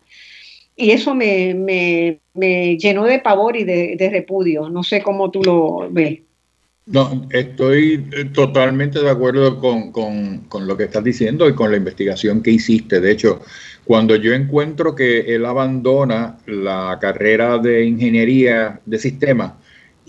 Y 0.76 0.92
eso 0.92 1.16
me, 1.16 2.20
llenó 2.36 3.06
de 3.06 3.20
pavor 3.20 3.58
y 3.58 3.64
de, 3.64 4.10
repudio. 4.12 4.70
No 4.70 4.84
sé 4.84 5.02
cómo 5.02 5.32
tú 5.32 5.42
lo 5.44 5.90
ves. 5.92 6.20
No, 6.86 7.28
estoy 7.32 8.04
totalmente 8.34 9.00
de 9.00 9.10
acuerdo 9.10 9.60
con, 9.60 9.92
con, 9.92 10.68
lo 10.68 10.78
que 10.78 10.86
estás 10.86 11.04
diciendo 11.04 11.48
y 11.48 11.54
con 11.56 11.72
la 11.72 11.78
investigación 11.78 12.44
que 12.44 12.52
hiciste. 12.52 13.00
De 13.00 13.12
hecho, 13.12 13.42
cuando 13.86 14.16
yo 14.16 14.34
encuentro 14.34 14.96
que 14.96 15.36
él 15.36 15.46
abandona 15.46 16.38
la 16.46 16.98
carrera 17.02 17.58
de 17.58 17.86
ingeniería 17.86 18.80
de 18.86 19.00
sistemas 19.00 19.54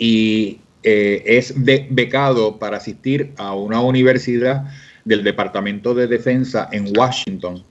y 0.03 0.59
eh, 0.83 1.23
es 1.25 1.55
becado 1.57 2.59
para 2.59 2.79
asistir 2.79 3.31
a 3.37 3.55
una 3.55 3.81
universidad 3.81 4.65
del 5.05 5.23
Departamento 5.23 5.95
de 5.95 6.09
Defensa 6.09 6.69
en 6.73 6.93
Washington, 6.97 7.63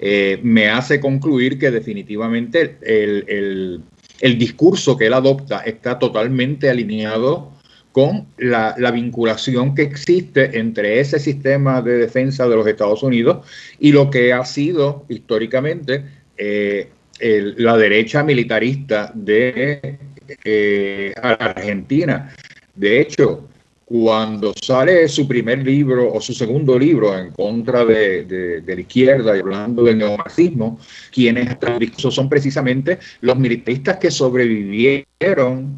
eh, 0.00 0.40
me 0.42 0.68
hace 0.68 0.98
concluir 0.98 1.60
que 1.60 1.70
definitivamente 1.70 2.76
el, 2.82 3.84
el, 4.20 4.38
discurso 4.38 4.96
que 4.96 5.06
él 5.06 5.14
adopta 5.14 5.60
está 5.60 5.96
totalmente 5.96 6.68
alineado 6.68 7.52
con 7.92 8.26
la, 8.36 8.74
la, 8.78 8.90
vinculación 8.90 9.76
que 9.76 9.82
existe 9.82 10.58
entre 10.58 10.98
ese 10.98 11.20
sistema 11.20 11.82
de 11.82 11.98
defensa 11.98 12.48
de 12.48 12.56
los 12.56 12.66
Estados 12.66 13.04
Unidos 13.04 13.46
y 13.78 13.92
lo 13.92 14.10
que 14.10 14.32
ha 14.32 14.44
sido 14.44 15.06
históricamente 15.08 16.04
eh, 16.36 16.90
la 17.20 17.76
derecha 17.78 18.24
militarista 18.24 19.12
de 19.14 19.98
eh, 20.44 21.12
Argentina. 21.20 22.34
De 22.74 23.00
hecho, 23.00 23.48
cuando 23.86 24.52
sale 24.60 25.06
su 25.06 25.28
primer 25.28 25.64
libro 25.64 26.12
o 26.12 26.20
su 26.20 26.34
segundo 26.34 26.76
libro 26.76 27.16
en 27.16 27.30
contra 27.30 27.84
de, 27.84 28.62
la 28.66 28.80
izquierda 28.80 29.36
y 29.36 29.40
hablando 29.40 29.84
del 29.84 29.98
neomarxismo, 29.98 30.78
quienes 31.12 31.56
son 31.98 32.28
precisamente 32.28 32.98
los 33.20 33.38
militaristas 33.38 33.98
que 33.98 34.10
sobrevivieron 34.10 35.76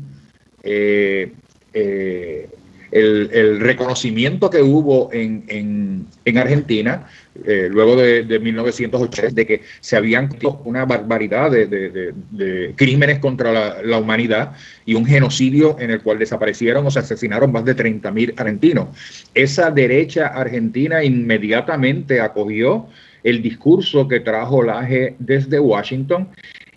eh, 0.62 1.32
eh, 1.74 2.48
el, 2.90 3.60
reconocimiento 3.60 4.50
que 4.50 4.62
hubo 4.62 5.10
en, 5.12 6.06
Argentina 6.36 7.06
eh, 7.44 7.68
luego 7.70 7.96
de, 7.96 8.24
de, 8.24 8.38
1980 8.38 9.34
de 9.34 9.46
que 9.46 9.62
se 9.80 9.96
habían 9.96 10.28
cometido 10.28 10.60
una 10.64 10.84
barbaridad 10.84 11.50
de, 11.50 12.72
crímenes 12.76 13.18
contra 13.18 13.82
la, 13.82 13.98
humanidad 13.98 14.52
y 14.84 14.94
un 14.94 15.06
genocidio 15.06 15.76
en 15.80 15.90
el 15.90 16.02
cual 16.02 16.18
desaparecieron 16.18 16.86
o 16.86 16.90
se 16.90 17.00
asesinaron 17.00 17.52
más 17.52 17.64
de 17.64 17.76
30.000 17.76 18.34
argentinos. 18.36 18.88
Esa 19.34 19.70
derecha 19.70 20.28
argentina 20.28 21.02
inmediatamente 21.02 22.20
acogió 22.20 22.88
el 23.22 23.42
discurso 23.42 24.06
que 24.06 24.20
trajo 24.20 24.62
Laje 24.62 25.16
desde 25.18 25.58
Washington 25.58 26.28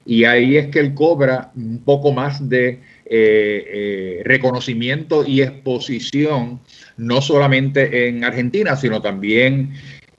y 0.05 0.23
ahí 0.23 0.57
es 0.57 0.67
que 0.67 0.79
él 0.79 0.93
cobra 0.93 1.51
un 1.55 1.79
poco 1.83 2.11
más 2.11 2.49
de 2.49 2.79
eh, 3.13 3.65
eh, 3.67 4.21
reconocimiento 4.23 5.25
y 5.27 5.41
exposición, 5.41 6.61
no 6.95 7.19
solamente 7.19 8.07
en 8.07 8.23
Argentina, 8.23 8.77
sino 8.77 9.01
también 9.01 9.73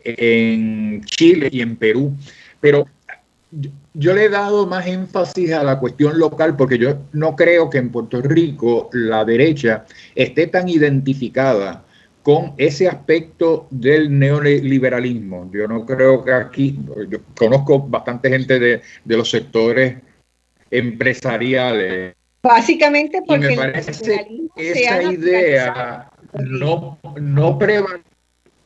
en 0.05 1.03
Chile 1.07 1.49
y 1.51 1.63
en 1.63 1.77
Perú. 1.77 2.15
Pero 2.61 2.87
yo 3.95 4.15
le 4.15 4.27
he 4.27 4.29
dado 4.29 4.67
más 4.67 4.87
énfasis 4.87 5.53
a 5.53 5.63
la 5.63 5.79
cuestión 5.79 6.19
local 6.19 6.55
porque 6.55 6.77
yo 6.77 6.99
no 7.15 7.35
creo 7.35 7.71
que 7.71 7.79
en 7.79 7.89
Puerto 7.89 8.21
Rico 8.21 8.91
la 8.93 9.25
derecha 9.25 9.87
esté 10.15 10.49
tan 10.49 10.69
identificada 10.69 11.87
con 12.23 12.53
ese 12.59 12.89
aspecto 12.89 13.69
del 13.71 14.19
neoliberalismo. 14.19 15.51
Yo 15.51 15.67
no 15.67 15.87
creo 15.87 16.23
que 16.23 16.33
aquí, 16.35 16.79
yo 17.09 17.21
conozco 17.35 17.89
bastante 17.89 18.29
gente 18.29 18.59
de, 18.59 18.83
de 19.03 19.17
los 19.17 19.31
sectores 19.31 19.97
empresariales 20.71 22.17
Básicamente 22.43 23.23
porque 23.27 23.49
me 23.49 23.57
parece 23.57 23.93
esa 24.57 25.03
idea 25.03 26.11
no, 26.35 26.99
no 27.21 27.59
prevalece. 27.59 28.13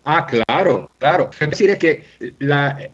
Ah, 0.09 0.25
claro, 0.25 0.89
claro. 0.99 1.31
Es 1.41 1.51
decir, 1.51 1.71
es 1.71 1.79
que 1.79 2.05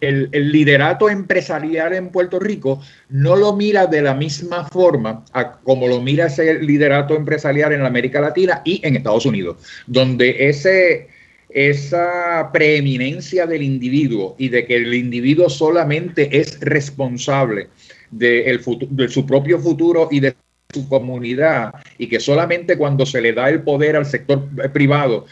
el, 0.01 0.31
liderato 0.51 1.11
empresarial 1.11 1.93
en 1.93 2.09
Puerto 2.09 2.39
Rico 2.39 2.81
no 3.11 3.37
lo 3.37 3.55
mira 3.55 3.87
de 3.87 4.01
la 4.01 4.15
misma 4.15 4.65
forma 4.65 5.23
como 5.63 5.87
lo 5.87 6.01
mira 6.01 6.27
ese 6.27 6.55
liderato 6.61 7.15
empresarial 7.15 7.75
en 7.75 7.85
América 7.85 8.19
Latina 8.19 8.63
y 8.65 8.81
en 8.83 8.97
Estados 8.97 9.27
Unidos, 9.27 9.59
donde 9.87 10.49
ese, 10.49 11.09
esa 11.51 12.49
preeminencia 12.51 13.47
del 13.47 13.63
individuo 13.63 14.35
y 14.39 14.49
de 14.49 14.65
que 14.65 14.77
el 14.77 14.95
individuo 14.95 15.51
solamente 15.51 16.35
es 16.35 16.61
responsable 16.61 17.69
de, 18.11 18.59
de 18.89 19.09
su 19.09 19.27
propio 19.27 19.59
futuro 19.59 20.09
y 20.11 20.21
de 20.21 20.35
su 20.73 20.89
comunidad 20.89 21.75
y 21.99 22.07
que 22.09 22.21
solamente 22.21 22.77
cuando 22.77 23.07
se 23.07 23.21
le 23.21 23.33
da 23.33 23.49
el 23.49 23.63
poder 23.63 23.97
al 23.97 24.07
sector 24.07 24.49
privado 24.73 25.27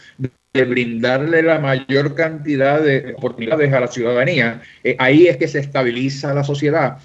de 0.53 0.65
brindarle 0.65 1.41
la 1.41 1.59
mayor 1.59 2.13
cantidad 2.13 2.81
de 2.81 3.13
oportunidades 3.17 3.71
a 3.73 3.79
la 3.79 3.87
ciudadanía, 3.87 4.61
eh, 4.83 4.95
ahí 4.99 5.27
es 5.27 5.37
que 5.37 5.47
se 5.47 5.59
estabiliza 5.59 6.33
la 6.33 6.43
sociedad. 6.43 6.97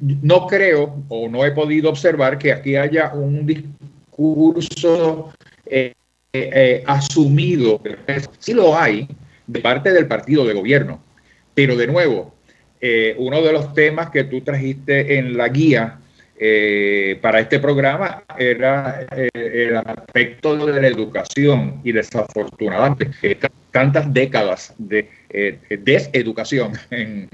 No 0.00 0.46
creo 0.46 1.02
o 1.08 1.28
no 1.28 1.44
he 1.44 1.52
podido 1.52 1.90
observar 1.90 2.38
que 2.38 2.52
aquí 2.52 2.76
haya 2.76 3.12
un 3.14 3.46
discurso 3.46 5.32
eh, 5.66 5.94
eh, 6.32 6.82
asumido, 6.86 7.80
sí 8.38 8.52
lo 8.52 8.76
hay, 8.76 9.08
de 9.46 9.60
parte 9.60 9.92
del 9.92 10.06
partido 10.06 10.44
de 10.44 10.54
gobierno. 10.54 11.00
Pero 11.54 11.76
de 11.76 11.86
nuevo, 11.86 12.34
uno 13.18 13.42
de 13.42 13.52
los 13.52 13.74
temas 13.74 14.10
que 14.10 14.24
tú 14.24 14.40
trajiste 14.40 15.18
en 15.18 15.36
la 15.36 15.48
guía 15.48 16.00
eh, 16.44 17.20
para 17.22 17.38
este 17.38 17.60
programa 17.60 18.24
era 18.36 19.06
eh, 19.14 19.28
el 19.32 19.76
aspecto 19.76 20.56
de 20.66 20.80
la 20.80 20.88
educación 20.88 21.80
y 21.84 21.92
desafortunadamente 21.92 23.12
tantas 23.70 24.12
décadas 24.12 24.74
de 24.76 25.08
eh, 25.30 25.60
deseducación 25.84 26.72
en, 26.90 27.28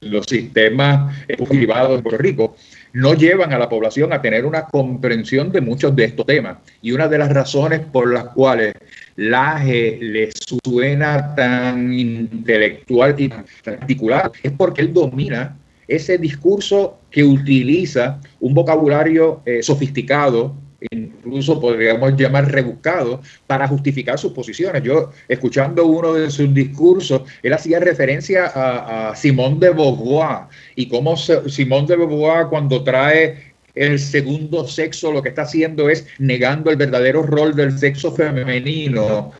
los 0.00 0.26
sistemas 0.26 1.16
privados 1.48 1.98
de 1.98 2.02
Puerto 2.02 2.18
Rico 2.18 2.56
no 2.92 3.14
llevan 3.14 3.52
a 3.52 3.58
la 3.58 3.68
población 3.68 4.12
a 4.12 4.20
tener 4.20 4.46
una 4.46 4.64
comprensión 4.64 5.52
de 5.52 5.60
muchos 5.60 5.94
de 5.94 6.06
estos 6.06 6.26
temas. 6.26 6.58
Y 6.82 6.90
una 6.90 7.06
de 7.06 7.18
las 7.18 7.32
razones 7.32 7.80
por 7.92 8.12
las 8.12 8.24
cuales 8.30 8.74
la 9.14 9.62
le 9.64 10.30
suena 10.32 11.36
tan 11.36 11.92
intelectual 11.92 13.14
y 13.16 13.28
particular 13.62 14.32
es 14.42 14.50
porque 14.50 14.80
él 14.80 14.92
domina 14.92 15.56
ese 15.88 16.18
discurso 16.18 16.98
que 17.10 17.24
utiliza 17.24 18.20
un 18.40 18.54
vocabulario 18.54 19.42
eh, 19.46 19.62
sofisticado, 19.62 20.54
incluso 20.90 21.60
podríamos 21.60 22.16
llamar 22.16 22.50
rebuscado, 22.50 23.20
para 23.46 23.66
justificar 23.66 24.18
sus 24.18 24.32
posiciones. 24.32 24.82
Yo, 24.82 25.10
escuchando 25.28 25.86
uno 25.86 26.14
de 26.14 26.30
sus 26.30 26.52
discursos, 26.52 27.22
él 27.42 27.52
hacía 27.52 27.80
referencia 27.80 28.46
a, 28.46 29.10
a 29.10 29.16
Simón 29.16 29.58
de 29.58 29.70
Beauvoir 29.70 30.48
y 30.74 30.88
cómo 30.88 31.16
Simón 31.16 31.86
de 31.86 31.96
Beauvoir 31.96 32.48
cuando 32.48 32.82
trae 32.84 33.54
el 33.74 33.98
segundo 33.98 34.66
sexo 34.66 35.12
lo 35.12 35.22
que 35.22 35.28
está 35.28 35.42
haciendo 35.42 35.90
es 35.90 36.06
negando 36.18 36.70
el 36.70 36.76
verdadero 36.76 37.22
rol 37.22 37.54
del 37.54 37.78
sexo 37.78 38.10
femenino. 38.10 39.32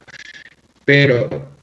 Pero 0.84 1.55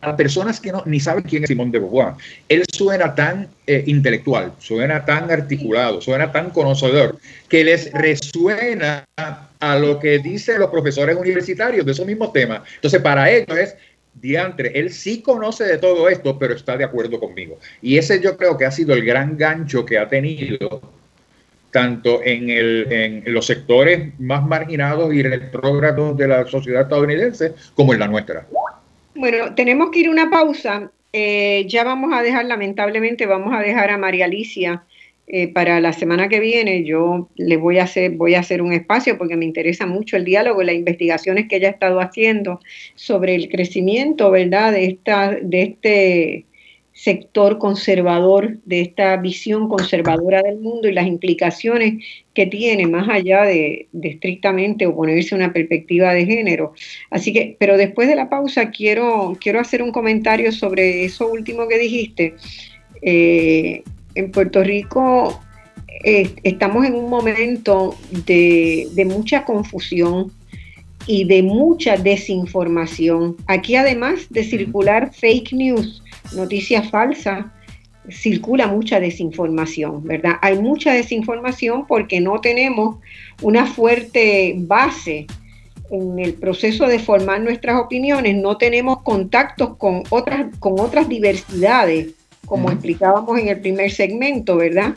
a 0.00 0.16
personas 0.16 0.58
que 0.58 0.72
no, 0.72 0.82
ni 0.86 1.00
saben 1.00 1.22
quién 1.22 1.44
es 1.44 1.48
Simón 1.48 1.70
de 1.70 1.78
Beauvoir. 1.78 2.14
Él 2.48 2.64
suena 2.72 3.14
tan 3.14 3.48
eh, 3.66 3.84
intelectual, 3.86 4.52
suena 4.58 5.04
tan 5.04 5.30
articulado, 5.30 6.00
suena 6.00 6.32
tan 6.32 6.50
conocedor, 6.50 7.18
que 7.48 7.64
les 7.64 7.92
resuena 7.92 9.04
a 9.16 9.78
lo 9.78 9.98
que 9.98 10.18
dicen 10.18 10.58
los 10.58 10.70
profesores 10.70 11.16
universitarios 11.16 11.84
de 11.84 11.92
esos 11.92 12.06
mismos 12.06 12.32
temas. 12.32 12.62
Entonces, 12.76 13.02
para 13.02 13.30
ellos 13.30 13.56
es 13.58 13.76
diantre, 14.14 14.72
él 14.74 14.90
sí 14.92 15.20
conoce 15.20 15.64
de 15.64 15.78
todo 15.78 16.08
esto, 16.08 16.38
pero 16.38 16.54
está 16.54 16.76
de 16.76 16.84
acuerdo 16.84 17.20
conmigo. 17.20 17.58
Y 17.82 17.98
ese 17.98 18.20
yo 18.20 18.36
creo 18.36 18.56
que 18.56 18.64
ha 18.64 18.70
sido 18.70 18.94
el 18.94 19.04
gran 19.04 19.36
gancho 19.36 19.84
que 19.84 19.98
ha 19.98 20.08
tenido 20.08 20.80
tanto 21.70 22.20
en, 22.24 22.50
en 22.50 23.22
los 23.26 23.46
sectores 23.46 24.18
más 24.18 24.44
marginados 24.44 25.14
y 25.14 25.22
retrógrados 25.22 26.16
de 26.16 26.26
la 26.26 26.46
sociedad 26.46 26.82
estadounidense 26.82 27.54
como 27.74 27.92
en 27.92 28.00
la 28.00 28.08
nuestra. 28.08 28.46
Bueno, 29.20 29.54
tenemos 29.54 29.90
que 29.90 29.98
ir 29.98 30.06
a 30.06 30.12
una 30.12 30.30
pausa. 30.30 30.90
Eh, 31.12 31.66
ya 31.68 31.84
vamos 31.84 32.10
a 32.14 32.22
dejar, 32.22 32.46
lamentablemente, 32.46 33.26
vamos 33.26 33.52
a 33.52 33.60
dejar 33.60 33.90
a 33.90 33.98
María 33.98 34.24
Alicia 34.24 34.84
eh, 35.26 35.48
para 35.48 35.78
la 35.78 35.92
semana 35.92 36.30
que 36.30 36.40
viene. 36.40 36.84
Yo 36.84 37.28
le 37.36 37.58
voy 37.58 37.76
a 37.80 37.82
hacer, 37.82 38.12
voy 38.12 38.34
a 38.34 38.40
hacer 38.40 38.62
un 38.62 38.72
espacio 38.72 39.18
porque 39.18 39.36
me 39.36 39.44
interesa 39.44 39.84
mucho 39.84 40.16
el 40.16 40.24
diálogo 40.24 40.62
y 40.62 40.64
las 40.64 40.74
investigaciones 40.74 41.48
que 41.48 41.56
ella 41.56 41.68
ha 41.68 41.72
estado 41.72 42.00
haciendo 42.00 42.60
sobre 42.94 43.34
el 43.34 43.50
crecimiento, 43.50 44.30
¿verdad? 44.30 44.72
De 44.72 44.86
esta, 44.86 45.32
de 45.32 45.62
este 45.64 46.46
sector 47.02 47.56
conservador, 47.56 48.58
de 48.66 48.82
esta 48.82 49.16
visión 49.16 49.70
conservadora 49.70 50.42
del 50.42 50.58
mundo 50.58 50.86
y 50.86 50.92
las 50.92 51.06
implicaciones 51.06 52.04
que 52.34 52.44
tiene 52.44 52.86
más 52.86 53.08
allá 53.08 53.44
de, 53.44 53.88
estrictamente 54.02 54.86
oponerse 54.86 55.34
a 55.34 55.38
una 55.38 55.50
perspectiva 55.50 56.12
de 56.12 56.26
género. 56.26 56.74
Así 57.10 57.32
que, 57.32 57.56
pero 57.58 57.78
después 57.78 58.06
de 58.06 58.16
la 58.16 58.28
pausa 58.28 58.70
quiero, 58.70 59.34
quiero 59.40 59.60
hacer 59.60 59.82
un 59.82 59.92
comentario 59.92 60.52
sobre 60.52 61.06
eso 61.06 61.26
último 61.26 61.66
que 61.68 61.78
dijiste. 61.78 62.34
Eh, 63.00 63.82
en 64.14 64.30
Puerto 64.30 64.62
Rico 64.62 65.40
eh, 66.04 66.28
estamos 66.42 66.84
en 66.84 66.96
un 66.96 67.08
momento 67.08 67.96
de, 68.26 68.88
de 68.92 69.04
mucha 69.06 69.46
confusión 69.46 70.32
y 71.06 71.24
de 71.24 71.42
mucha 71.42 71.96
desinformación. 71.96 73.36
Aquí 73.46 73.74
además 73.74 74.26
de 74.28 74.44
circular 74.44 75.14
fake 75.14 75.54
news, 75.54 76.02
noticias 76.34 76.90
falsas, 76.90 77.46
circula 78.08 78.66
mucha 78.66 79.00
desinformación, 79.00 80.02
¿verdad? 80.04 80.34
Hay 80.42 80.58
mucha 80.58 80.92
desinformación 80.92 81.86
porque 81.86 82.20
no 82.20 82.40
tenemos 82.40 82.96
una 83.42 83.66
fuerte 83.66 84.54
base 84.58 85.26
en 85.90 86.18
el 86.18 86.34
proceso 86.34 86.86
de 86.86 86.98
formar 86.98 87.40
nuestras 87.40 87.80
opiniones, 87.80 88.36
no 88.36 88.56
tenemos 88.56 89.02
contactos 89.02 89.76
con 89.76 90.04
otras, 90.10 90.46
con 90.58 90.78
otras 90.78 91.08
diversidades, 91.08 92.14
como 92.46 92.70
explicábamos 92.70 93.38
en 93.38 93.48
el 93.48 93.60
primer 93.60 93.90
segmento, 93.90 94.56
¿verdad? 94.56 94.94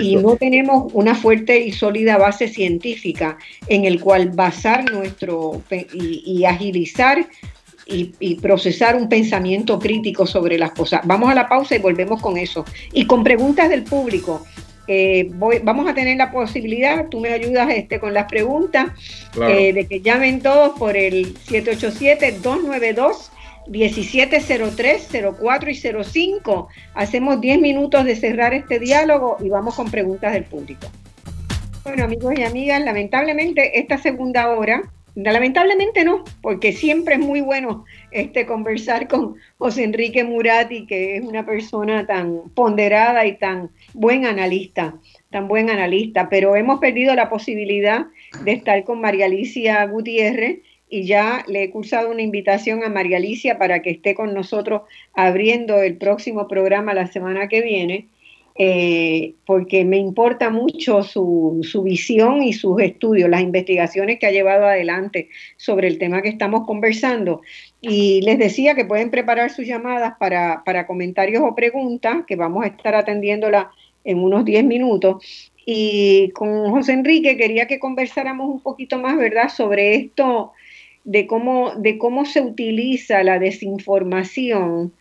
Y 0.00 0.16
no 0.16 0.36
tenemos 0.36 0.92
una 0.94 1.14
fuerte 1.14 1.58
y 1.58 1.72
sólida 1.72 2.16
base 2.16 2.48
científica 2.48 3.38
en 3.66 3.84
el 3.84 4.00
cual 4.00 4.30
basar 4.30 4.90
nuestro 4.90 5.62
y 5.92 6.44
agilizar 6.44 7.26
y, 7.86 8.34
procesar 8.36 8.96
un 8.96 9.08
pensamiento 9.08 9.78
crítico 9.78 10.26
sobre 10.26 10.58
las 10.58 10.72
cosas. 10.72 11.00
Vamos 11.04 11.30
a 11.30 11.34
la 11.34 11.48
pausa 11.48 11.74
y 11.76 11.78
volvemos 11.78 12.20
con 12.20 12.36
eso. 12.36 12.64
Y 12.92 13.06
con 13.06 13.24
preguntas 13.24 13.68
del 13.68 13.82
público. 13.84 14.44
Eh, 14.88 15.30
voy, 15.34 15.60
vamos 15.62 15.88
a 15.88 15.94
tener 15.94 16.16
la 16.16 16.32
posibilidad, 16.32 17.08
tú 17.08 17.20
me 17.20 17.32
ayudas 17.32 17.70
este, 17.70 18.00
con 18.00 18.12
las 18.12 18.26
preguntas, 18.26 18.90
eh, 19.48 19.72
de 19.72 19.86
que 19.86 20.00
llamen 20.00 20.42
todos 20.42 20.78
por 20.78 20.96
el 20.96 21.34
787-292. 21.34 23.30
1703, 23.68 25.08
04 25.38 25.70
y 25.70 25.74
05. 25.76 26.68
Hacemos 26.94 27.40
10 27.40 27.60
minutos 27.60 28.04
de 28.04 28.16
cerrar 28.16 28.54
este 28.54 28.80
diálogo 28.80 29.36
y 29.40 29.50
vamos 29.50 29.76
con 29.76 29.88
preguntas 29.88 30.32
del 30.32 30.42
público. 30.42 30.88
Bueno, 31.84 32.04
amigos 32.04 32.34
y 32.36 32.42
amigas, 32.42 32.82
lamentablemente 32.82 33.78
esta 33.78 33.98
segunda 33.98 34.48
hora 34.50 34.82
Lamentablemente 35.14 36.04
no, 36.04 36.24
porque 36.40 36.72
siempre 36.72 37.16
es 37.16 37.20
muy 37.20 37.42
bueno 37.42 37.84
este, 38.10 38.46
conversar 38.46 39.08
con 39.08 39.36
José 39.58 39.84
Enrique 39.84 40.24
Murati, 40.24 40.86
que 40.86 41.16
es 41.16 41.22
una 41.22 41.44
persona 41.44 42.06
tan 42.06 42.48
ponderada 42.54 43.26
y 43.26 43.36
tan 43.36 43.70
buen 43.92 44.24
analista, 44.24 44.94
tan 45.30 45.48
buen 45.48 45.68
analista, 45.68 46.30
pero 46.30 46.56
hemos 46.56 46.80
perdido 46.80 47.14
la 47.14 47.28
posibilidad 47.28 48.06
de 48.44 48.52
estar 48.52 48.82
con 48.84 49.02
María 49.02 49.26
Alicia 49.26 49.84
Gutiérrez 49.84 50.60
y 50.88 51.04
ya 51.04 51.44
le 51.46 51.64
he 51.64 51.70
cursado 51.70 52.10
una 52.10 52.22
invitación 52.22 52.82
a 52.82 52.88
María 52.88 53.18
Alicia 53.18 53.58
para 53.58 53.80
que 53.80 53.90
esté 53.90 54.14
con 54.14 54.32
nosotros 54.32 54.82
abriendo 55.14 55.82
el 55.82 55.96
próximo 55.96 56.48
programa 56.48 56.94
la 56.94 57.06
semana 57.06 57.48
que 57.48 57.60
viene. 57.60 58.08
Eh, 58.54 59.34
porque 59.46 59.84
me 59.84 59.96
importa 59.96 60.50
mucho 60.50 61.02
su, 61.02 61.60
su, 61.62 61.82
visión 61.82 62.42
y 62.42 62.52
sus 62.52 62.80
estudios, 62.82 63.30
las 63.30 63.40
investigaciones 63.40 64.18
que 64.18 64.26
ha 64.26 64.30
llevado 64.30 64.66
adelante 64.66 65.30
sobre 65.56 65.88
el 65.88 65.98
tema 65.98 66.20
que 66.20 66.28
estamos 66.28 66.66
conversando. 66.66 67.40
Y 67.80 68.20
les 68.22 68.38
decía 68.38 68.74
que 68.74 68.84
pueden 68.84 69.10
preparar 69.10 69.50
sus 69.50 69.66
llamadas 69.66 70.14
para, 70.18 70.62
para 70.64 70.86
comentarios 70.86 71.42
o 71.42 71.54
preguntas, 71.54 72.24
que 72.26 72.36
vamos 72.36 72.64
a 72.64 72.68
estar 72.68 72.94
atendiéndola 72.94 73.70
en 74.04 74.18
unos 74.18 74.44
10 74.44 74.64
minutos. 74.64 75.50
Y 75.64 76.30
con 76.30 76.70
José 76.70 76.92
Enrique 76.92 77.36
quería 77.36 77.66
que 77.66 77.78
conversáramos 77.78 78.48
un 78.48 78.60
poquito 78.60 78.98
más, 78.98 79.16
¿verdad?, 79.16 79.48
sobre 79.48 79.94
esto 79.94 80.52
de 81.04 81.26
cómo, 81.26 81.74
de 81.76 81.98
cómo 81.98 82.24
se 82.24 82.40
utiliza 82.40 83.22
la 83.22 83.38
desinformación 83.38 84.92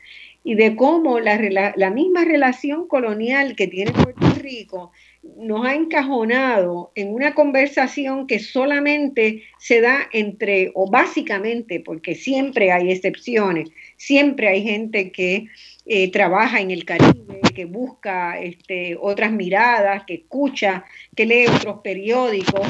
y 0.43 0.55
de 0.55 0.75
cómo 0.75 1.19
la, 1.19 1.37
la, 1.75 1.89
misma 1.91 2.25
relación 2.25 2.87
colonial 2.87 3.55
que 3.55 3.67
tiene 3.67 3.91
Puerto 3.91 4.27
Rico 4.39 4.91
nos 5.37 5.65
ha 5.65 5.75
encajonado 5.75 6.91
en 6.95 7.13
una 7.13 7.35
conversación 7.35 8.25
que 8.25 8.39
solamente 8.39 9.43
se 9.59 9.81
da 9.81 10.09
entre, 10.11 10.71
o 10.73 10.89
básicamente, 10.89 11.79
porque 11.79 12.15
siempre 12.15 12.71
hay 12.71 12.91
excepciones, 12.91 13.69
siempre 13.97 14.47
hay 14.47 14.63
gente 14.63 15.11
que 15.11 15.45
eh, 15.85 16.11
trabaja 16.11 16.59
en 16.59 16.71
el 16.71 16.85
Caribe, 16.85 17.41
que 17.53 17.65
busca 17.65 18.39
este, 18.39 18.97
otras 18.99 19.31
miradas, 19.31 20.05
que 20.05 20.15
escucha, 20.15 20.85
que 21.15 21.25
lee 21.27 21.45
otros 21.47 21.81
periódicos, 21.83 22.67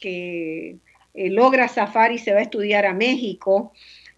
que 0.00 0.78
eh, 1.14 1.30
logra 1.30 1.68
zafar 1.68 2.10
y 2.10 2.18
se 2.18 2.32
va 2.32 2.40
a 2.40 2.42
estudiar 2.42 2.86
a 2.86 2.94
México. 2.94 3.72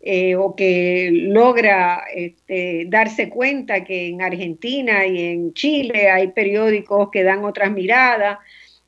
Eh, 0.07 0.37
o 0.37 0.55
que 0.55 1.09
logra 1.11 2.05
este, 2.15 2.85
darse 2.89 3.31
cuenta 3.31 3.85
que 3.85 4.09
en 4.09 4.21
Argentina 4.21 5.07
y 5.07 5.19
en 5.19 5.55
Chile 5.55 6.11
hay 6.11 6.29
periódicos 6.29 7.09
que 7.11 7.23
dan 7.23 7.43
otras 7.43 7.73
miradas. 7.73 8.39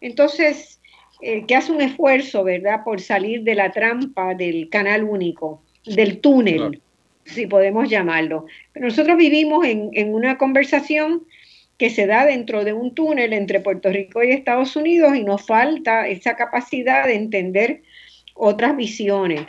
Entonces, 0.03 0.79
eh, 1.23 1.47
que 1.47 1.57
hace 1.57 1.73
un 1.73 1.81
esfuerzo, 1.81 2.45
¿verdad?, 2.45 2.85
por 2.85 3.01
salir 3.01 3.45
de 3.45 3.55
la 3.55 3.73
trampa 3.73 4.35
del 4.35 4.69
canal 4.69 5.05
único, 5.05 5.63
del 5.87 6.21
túnel, 6.21 6.83
si 7.25 7.47
podemos 7.47 7.89
llamarlo. 7.89 8.45
Pero 8.75 8.85
nosotros 8.85 9.17
vivimos 9.17 9.65
en, 9.65 9.89
en 9.95 10.13
una 10.13 10.37
conversación 10.37 11.23
que 11.79 11.89
se 11.89 12.07
da 12.07 12.27
dentro 12.27 12.63
de 12.63 12.75
un 12.75 12.95
túnel 12.95 13.33
entre 13.33 13.61
Puerto 13.61 13.89
Rico 13.89 14.23
y 14.23 14.33
Estados 14.33 14.77
Unidos 14.77 15.17
y 15.17 15.25
nos 15.25 15.47
falta 15.47 16.09
esa 16.09 16.37
capacidad 16.37 17.07
de 17.07 17.15
entender 17.15 17.81
otras 18.35 18.77
visiones 18.77 19.41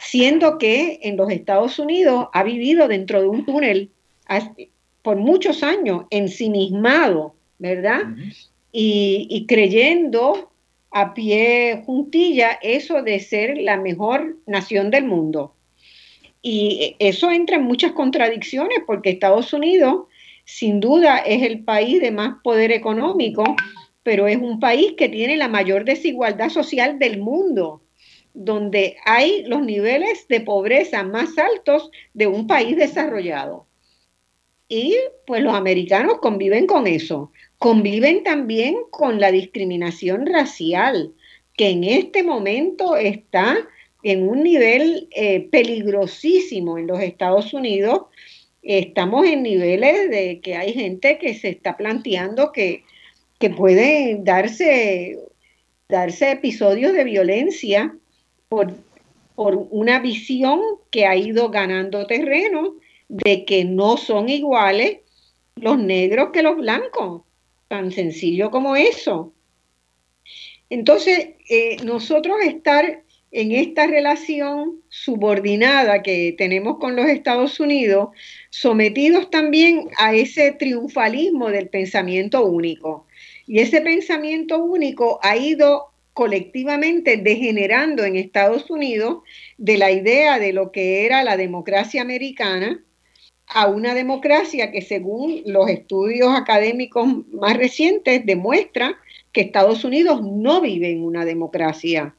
siendo 0.00 0.58
que 0.58 1.00
en 1.02 1.16
los 1.16 1.30
Estados 1.30 1.78
Unidos 1.78 2.28
ha 2.32 2.42
vivido 2.42 2.88
dentro 2.88 3.20
de 3.20 3.28
un 3.28 3.44
túnel 3.44 3.90
por 5.02 5.16
muchos 5.16 5.62
años, 5.62 6.04
ensimismado, 6.10 7.34
¿verdad? 7.58 8.02
y, 8.72 9.46
creyendo 9.48 10.50
a 10.90 11.14
pie 11.14 11.82
juntilla 11.84 12.58
eso 12.62 13.02
de 13.02 13.20
ser 13.20 13.58
la 13.58 13.76
mejor 13.76 14.36
nación 14.46 14.90
del 14.90 15.04
mundo. 15.04 15.54
Y 16.40 16.96
eso 16.98 17.30
entra 17.30 17.56
en 17.56 17.64
muchas 17.64 17.92
contradicciones 17.92 18.78
porque 18.86 19.10
Estados 19.10 19.52
Unidos 19.52 20.06
sin 20.44 20.80
duda 20.80 21.18
es 21.18 21.42
el 21.42 21.64
país 21.64 22.00
de 22.00 22.10
más 22.10 22.36
poder 22.42 22.72
económico, 22.72 23.44
pero 24.02 24.26
es 24.26 24.38
un 24.38 24.60
país 24.60 24.94
que 24.96 25.08
tiene 25.08 25.36
la 25.36 25.48
mayor 25.48 25.84
desigualdad 25.84 26.48
social 26.48 26.98
del 26.98 27.18
mundo 27.18 27.82
donde 28.40 28.96
hay 29.04 29.42
los 29.46 29.62
niveles 29.62 30.28
de 30.28 30.40
pobreza 30.40 31.02
más 31.02 31.36
altos 31.38 31.90
de 32.14 32.28
un 32.28 32.46
país 32.46 32.76
desarrollado. 32.76 33.66
Y 34.68 34.96
pues 35.26 35.42
los 35.42 35.54
americanos 35.54 36.18
conviven 36.20 36.68
con 36.68 36.86
eso. 36.86 37.32
Conviven 37.58 38.22
también 38.22 38.76
con 38.90 39.18
la 39.18 39.32
discriminación 39.32 40.24
racial, 40.24 41.12
que 41.56 41.70
en 41.70 41.82
este 41.82 42.22
momento 42.22 42.96
está 42.96 43.56
en 44.04 44.28
un 44.28 44.44
nivel 44.44 45.08
eh, 45.10 45.48
peligrosísimo 45.50 46.78
en 46.78 46.86
los 46.86 47.00
Estados 47.00 47.52
Unidos. 47.52 48.02
Estamos 48.62 49.26
en 49.26 49.42
niveles 49.42 50.10
de 50.10 50.38
que 50.40 50.54
hay 50.54 50.74
gente 50.74 51.18
que 51.18 51.34
se 51.34 51.48
está 51.48 51.76
planteando 51.76 52.52
que, 52.52 52.84
que 53.40 53.50
puede 53.50 54.20
darse, 54.22 55.18
darse 55.88 56.30
episodios 56.30 56.92
de 56.92 57.02
violencia 57.02 57.96
por, 58.48 58.74
una 59.36 60.00
visión 60.00 60.60
que 60.90 61.06
ha 61.06 61.14
ido 61.14 61.50
ganando 61.50 62.06
terreno 62.06 62.76
de 63.08 63.44
que 63.44 63.64
no 63.64 63.96
son 63.96 64.28
iguales 64.28 64.98
los 65.54 65.78
negros 65.78 66.30
que 66.32 66.42
los 66.42 66.56
blancos, 66.56 67.22
tan 67.68 67.92
sencillo 67.92 68.50
como 68.50 68.74
eso. 68.74 69.32
Entonces, 70.70 71.36
eh, 71.48 71.76
nosotros 71.84 72.38
estar 72.42 73.04
en 73.30 73.52
esta 73.52 73.86
relación 73.86 74.80
subordinada 74.88 76.02
que 76.02 76.34
tenemos 76.36 76.78
con 76.78 76.96
los 76.96 77.06
Estados 77.06 77.60
Unidos, 77.60 78.08
sometidos 78.50 79.30
también 79.30 79.88
a 79.98 80.14
ese 80.14 80.52
triunfalismo 80.52 81.50
del 81.50 81.68
pensamiento 81.68 82.44
único. 82.44 83.06
Y 83.46 83.60
ese 83.60 83.80
pensamiento 83.82 84.62
único 84.62 85.20
ha 85.22 85.36
ido 85.36 85.87
colectivamente 86.18 87.16
degenerando 87.16 88.04
en 88.04 88.16
Estados 88.16 88.70
Unidos 88.70 89.18
de 89.56 89.78
la 89.78 89.92
idea 89.92 90.40
de 90.40 90.52
lo 90.52 90.72
que 90.72 91.06
era 91.06 91.22
la 91.22 91.36
democracia 91.36 92.02
americana 92.02 92.82
a 93.46 93.68
una 93.68 93.94
democracia 93.94 94.72
que 94.72 94.82
según 94.82 95.42
los 95.46 95.70
estudios 95.70 96.30
académicos 96.34 97.06
más 97.30 97.56
recientes 97.56 98.26
demuestra 98.26 98.96
que 99.30 99.42
Estados 99.42 99.84
Unidos 99.84 100.20
no 100.20 100.60
vive 100.60 100.90
en 100.90 101.04
una 101.04 101.24
democracia, 101.24 102.16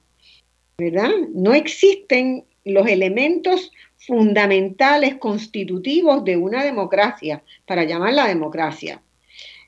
¿verdad? 0.78 1.12
No 1.34 1.54
existen 1.54 2.46
los 2.64 2.88
elementos 2.88 3.74
fundamentales 3.98 5.16
constitutivos 5.16 6.24
de 6.24 6.38
una 6.38 6.64
democracia, 6.64 7.44
para 7.66 7.84
llamarla 7.84 8.30
democracia. 8.30 9.02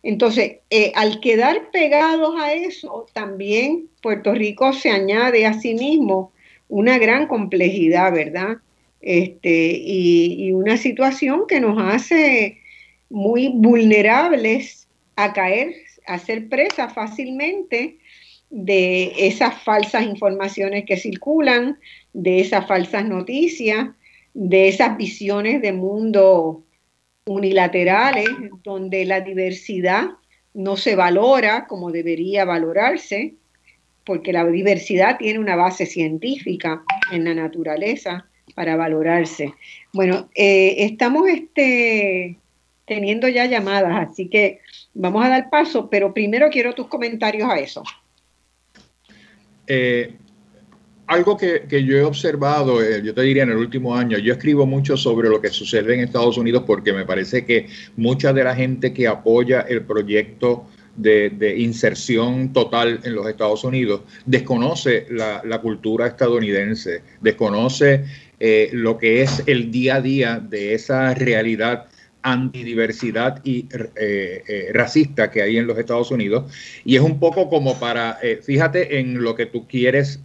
Entonces, 0.03 0.57
eh, 0.69 0.91
al 0.95 1.19
quedar 1.19 1.69
pegados 1.71 2.35
a 2.39 2.53
eso, 2.53 3.05
también 3.13 3.87
Puerto 4.01 4.33
Rico 4.33 4.73
se 4.73 4.89
añade 4.89 5.45
a 5.45 5.53
sí 5.53 5.75
mismo 5.75 6.31
una 6.69 6.97
gran 6.97 7.27
complejidad, 7.27 8.11
¿verdad? 8.13 8.57
Este, 9.01 9.71
y, 9.77 10.51
una 10.53 10.77
situación 10.77 11.45
que 11.47 11.59
nos 11.59 11.77
hace 11.81 12.59
muy 13.09 13.49
vulnerables 13.49 14.87
a 15.15 15.33
caer, 15.33 15.73
a 16.07 16.17
ser 16.19 16.49
presa 16.49 16.89
fácilmente 16.89 17.97
de 18.49 19.13
esas 19.17 19.61
falsas 19.63 20.03
informaciones 20.03 20.85
que 20.85 20.97
circulan, 20.97 21.79
de 22.13 22.41
esas 22.41 22.67
falsas 22.67 23.05
noticias, 23.05 23.89
de 24.33 24.67
esas 24.67 24.97
visiones 24.97 25.61
de 25.61 25.73
mundo 25.73 26.63
unilaterales, 27.25 28.29
donde 28.63 29.05
la 29.05 29.21
diversidad 29.21 30.09
no 30.53 30.75
se 30.75 30.95
valora 30.95 31.67
como 31.67 31.91
debería 31.91 32.45
valorarse, 32.45 33.35
porque 34.05 34.33
la 34.33 34.45
diversidad 34.45 35.17
tiene 35.17 35.39
una 35.39 35.55
base 35.55 35.85
científica 35.85 36.83
en 37.11 37.25
la 37.25 37.33
naturaleza 37.33 38.25
para 38.55 38.75
valorarse. 38.75 39.53
Bueno, 39.93 40.29
eh, 40.35 40.75
estamos 40.79 41.27
este, 41.29 42.37
teniendo 42.85 43.27
ya 43.27 43.45
llamadas, 43.45 44.09
así 44.09 44.27
que 44.27 44.59
vamos 44.93 45.23
a 45.23 45.29
dar 45.29 45.49
paso, 45.49 45.89
pero 45.89 46.13
primero 46.13 46.49
quiero 46.49 46.73
tus 46.73 46.87
comentarios 46.87 47.49
a 47.49 47.59
eso. 47.59 47.83
Eh, 49.67 50.15
algo 51.11 51.35
que, 51.35 51.67
yo 51.69 51.97
he 51.97 52.03
observado, 52.03 52.81
eh, 52.81 53.01
yo 53.03 53.13
te 53.13 53.21
diría 53.23 53.43
en 53.43 53.49
el 53.49 53.57
último 53.57 53.95
año, 53.95 54.17
yo 54.17 54.31
escribo 54.31 54.65
mucho 54.65 54.95
sobre 54.95 55.27
lo 55.27 55.41
que 55.41 55.49
sucede 55.49 55.93
en 55.93 55.99
Estados 55.99 56.37
Unidos 56.37 56.63
porque 56.65 56.93
me 56.93 57.05
parece 57.05 57.45
que 57.45 57.67
mucha 57.97 58.31
de 58.31 58.45
la 58.45 58.55
gente 58.55 58.93
que 58.93 59.09
apoya 59.09 59.59
el 59.61 59.83
proyecto 59.83 60.67
de, 60.95 61.55
inserción 61.57 62.53
total 62.53 63.01
en 63.03 63.15
los 63.15 63.27
Estados 63.27 63.65
Unidos 63.65 64.01
desconoce 64.25 65.05
la, 65.09 65.59
cultura 65.61 66.07
estadounidense, 66.07 67.01
desconoce 67.19 68.05
eh, 68.39 68.69
lo 68.71 68.97
que 68.97 69.21
es 69.21 69.43
el 69.47 69.69
día 69.69 69.95
a 69.95 70.01
día 70.01 70.39
de 70.39 70.73
esa 70.75 71.13
realidad 71.13 71.87
antidiversidad 72.23 73.43
y 73.43 73.67
eh, 73.95 74.69
racista 74.73 75.29
que 75.29 75.41
hay 75.41 75.57
en 75.57 75.67
los 75.67 75.77
Estados 75.77 76.11
Unidos. 76.11 76.53
Y 76.85 76.95
es 76.95 77.01
un 77.01 77.19
poco 77.19 77.49
como 77.49 77.79
para, 77.79 78.19
fíjate 78.43 78.99
en 78.99 79.21
lo 79.21 79.35
que 79.35 79.47
tú 79.47 79.67
quieres 79.67 80.21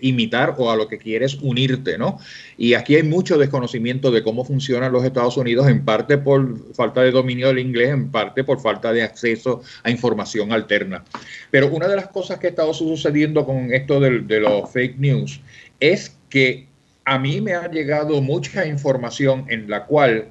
imitar 0.00 0.54
o 0.58 0.70
a 0.70 0.76
lo 0.76 0.88
que 0.88 0.98
quieres 0.98 1.38
unirte, 1.40 1.96
¿no? 1.96 2.18
Y 2.56 2.74
aquí 2.74 2.96
hay 2.96 3.02
mucho 3.02 3.38
desconocimiento 3.38 4.10
de 4.10 4.22
cómo 4.22 4.44
funcionan 4.44 4.92
los 4.92 5.04
Estados 5.04 5.36
Unidos, 5.36 5.68
en 5.68 5.84
parte 5.84 6.18
por 6.18 6.74
falta 6.74 7.02
de 7.02 7.10
dominio 7.10 7.48
del 7.48 7.58
inglés, 7.58 7.90
en 7.90 8.10
parte 8.10 8.44
por 8.44 8.60
falta 8.60 8.92
de 8.92 9.02
acceso 9.02 9.62
a 9.82 9.90
información 9.90 10.52
alterna. 10.52 11.04
Pero 11.50 11.68
una 11.68 11.88
de 11.88 11.96
las 11.96 12.08
cosas 12.08 12.38
que 12.38 12.48
ha 12.48 12.50
estado 12.50 12.74
sucediendo 12.74 13.46
con 13.46 13.72
esto 13.72 14.00
de, 14.00 14.20
de 14.20 14.40
los 14.40 14.70
fake 14.70 14.98
news 14.98 15.40
es 15.80 16.16
que 16.28 16.66
a 17.04 17.18
mí 17.18 17.40
me 17.40 17.54
ha 17.54 17.70
llegado 17.70 18.20
mucha 18.20 18.66
información 18.66 19.46
en 19.48 19.70
la 19.70 19.84
cual 19.86 20.28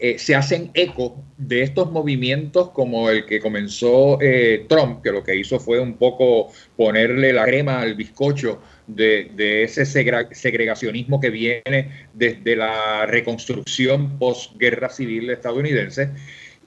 eh, 0.00 0.16
se 0.16 0.36
hacen 0.36 0.70
eco 0.74 1.24
de 1.36 1.62
estos 1.62 1.90
movimientos 1.90 2.70
como 2.70 3.10
el 3.10 3.26
que 3.26 3.40
comenzó 3.40 4.20
eh, 4.20 4.64
Trump, 4.68 5.02
que 5.02 5.10
lo 5.10 5.24
que 5.24 5.34
hizo 5.34 5.58
fue 5.58 5.80
un 5.80 5.94
poco 5.94 6.52
ponerle 6.76 7.32
la 7.32 7.44
crema 7.44 7.80
al 7.80 7.96
bizcocho 7.96 8.60
de, 8.86 9.64
ese 9.64 9.84
segregacionismo 9.84 11.18
que 11.20 11.30
viene 11.30 12.06
desde 12.14 12.54
la 12.54 13.06
reconstrucción 13.06 14.20
postguerra 14.20 14.88
civil 14.88 15.30
estadounidense. 15.30 16.10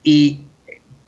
Y 0.02 0.42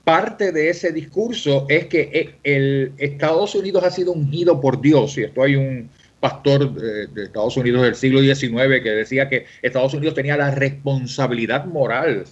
parte 0.03 0.51
de 0.51 0.71
ese 0.71 0.93
discurso 0.93 1.67
es 1.69 1.87
que 1.87 2.11
eh, 2.11 2.35
el 2.43 2.93
Estados 2.97 3.55
Unidos 3.55 3.85
ha 3.85 3.91
sido 3.91 4.13
ungido 4.13 4.63
por 4.63 4.81
Dios, 4.81 5.19
y 5.19 5.25
esto 5.25 5.43
hay 5.43 5.57
un, 5.57 5.91
pastor 6.25 6.73
de, 6.73 7.23
Estados 7.23 7.55
Unidos 7.59 7.83
del 7.83 7.95
siglo 7.95 8.21
XIX 8.23 8.83
que 8.83 8.91
decía 8.93 9.29
que 9.29 9.45
Estados 9.61 9.93
Unidos 9.93 10.15
tenía 10.15 10.39
la 10.39 10.51
responsabilidad 10.53 11.67
moral 11.67 12.25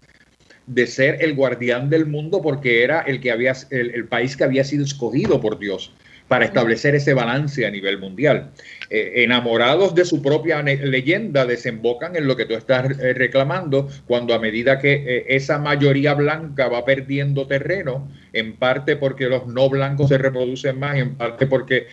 de 0.67 0.87
ser 0.87 1.19
el 1.21 1.35
guardián 1.35 1.91
del 1.91 2.07
mundo 2.07 2.41
porque 2.41 2.85
era 2.85 3.03
el, 3.03 3.21
que 3.21 3.31
había, 3.31 3.53
el 3.69 4.07
país 4.07 4.35
que 4.35 4.45
había 4.45 4.65
sido 4.65 4.83
escogido 4.83 5.43
por 5.43 5.59
Dios 5.59 5.93
para 6.27 6.47
establecer 6.47 6.95
ese 6.95 7.13
balance 7.13 7.67
a 7.67 7.71
nivel 7.71 7.99
mundial. 7.99 8.53
Eh, 8.95 9.25
enamorados 9.25 9.95
de 9.95 10.05
su 10.05 10.21
propia 10.21 10.63
leyenda, 10.63 11.47
desembocan 11.47 12.15
en 12.15 12.27
lo 12.27 12.37
que 12.37 12.45
tú 12.45 12.53
estás 12.53 12.91
eh, 13.01 13.15
reclamando, 13.15 13.89
cuando 14.07 14.35
a 14.35 14.39
medida 14.39 14.79
que 14.79 14.93
eh, 14.93 15.25
esa 15.29 15.59
mayoría 15.59 16.13
blanca 16.13 16.69
va 16.69 16.85
perdiendo 16.85 17.47
terreno, 17.47 18.07
en 18.35 18.55
parte 18.57 18.97
porque 18.97 19.31
los 19.31 19.47
no 19.47 19.71
blancos 19.71 20.11
se 20.11 20.19
reproducen 20.19 20.79
más, 20.79 20.99
en 20.99 21.15
parte 21.15 21.47
porque 21.47 21.87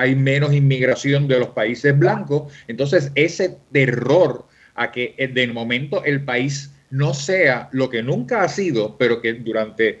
hay 0.00 0.14
menos 0.14 0.54
inmigración 0.54 1.28
de 1.28 1.38
los 1.38 1.48
países 1.48 1.98
blancos, 1.98 2.50
entonces 2.66 3.12
ese 3.14 3.58
terror 3.70 4.46
a 4.74 4.90
que 4.90 5.14
de 5.18 5.46
momento 5.48 6.02
el 6.02 6.24
país 6.24 6.72
no 6.88 7.12
sea 7.12 7.68
lo 7.72 7.90
que 7.90 8.02
nunca 8.02 8.40
ha 8.40 8.48
sido, 8.48 8.96
pero 8.96 9.20
que 9.20 9.34
durante 9.34 10.00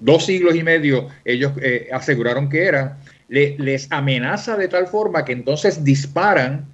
dos 0.00 0.26
siglos 0.26 0.56
y 0.56 0.64
medio 0.64 1.08
ellos 1.24 1.52
aseguraron 1.92 2.48
que 2.48 2.64
les 3.30 3.86
amenaza 3.92 4.56
de 4.56 4.66
tal 4.68 4.88
forma 4.88 5.24
que 5.24 5.32
entonces 5.32 5.84
disparan 5.84 6.66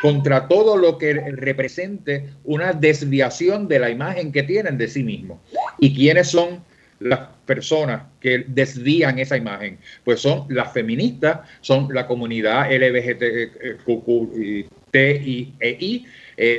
contra 0.00 0.48
todo 0.48 0.78
lo 0.78 0.96
que 0.96 1.12
represente 1.12 2.30
una 2.44 2.72
desviación 2.72 3.68
de 3.68 3.78
la 3.78 3.90
imagen 3.90 4.32
que 4.32 4.42
tienen 4.42 4.78
de 4.78 4.88
sí 4.88 5.04
mismos. 5.04 5.40
¿Y 5.78 5.94
quiénes 5.94 6.28
son 6.28 6.64
las 7.00 7.20
personas 7.44 8.04
que 8.18 8.46
desvían 8.48 9.18
esa 9.18 9.36
imagen? 9.36 9.78
Pues 10.02 10.20
son 10.20 10.46
las 10.48 10.72
feministas, 10.72 11.40
son 11.60 11.92
la 11.92 12.06
comunidad 12.06 12.70
LGBTQI, 12.72 13.66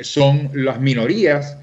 son 0.04 0.52
las 0.54 0.80
minorías, 0.80 1.58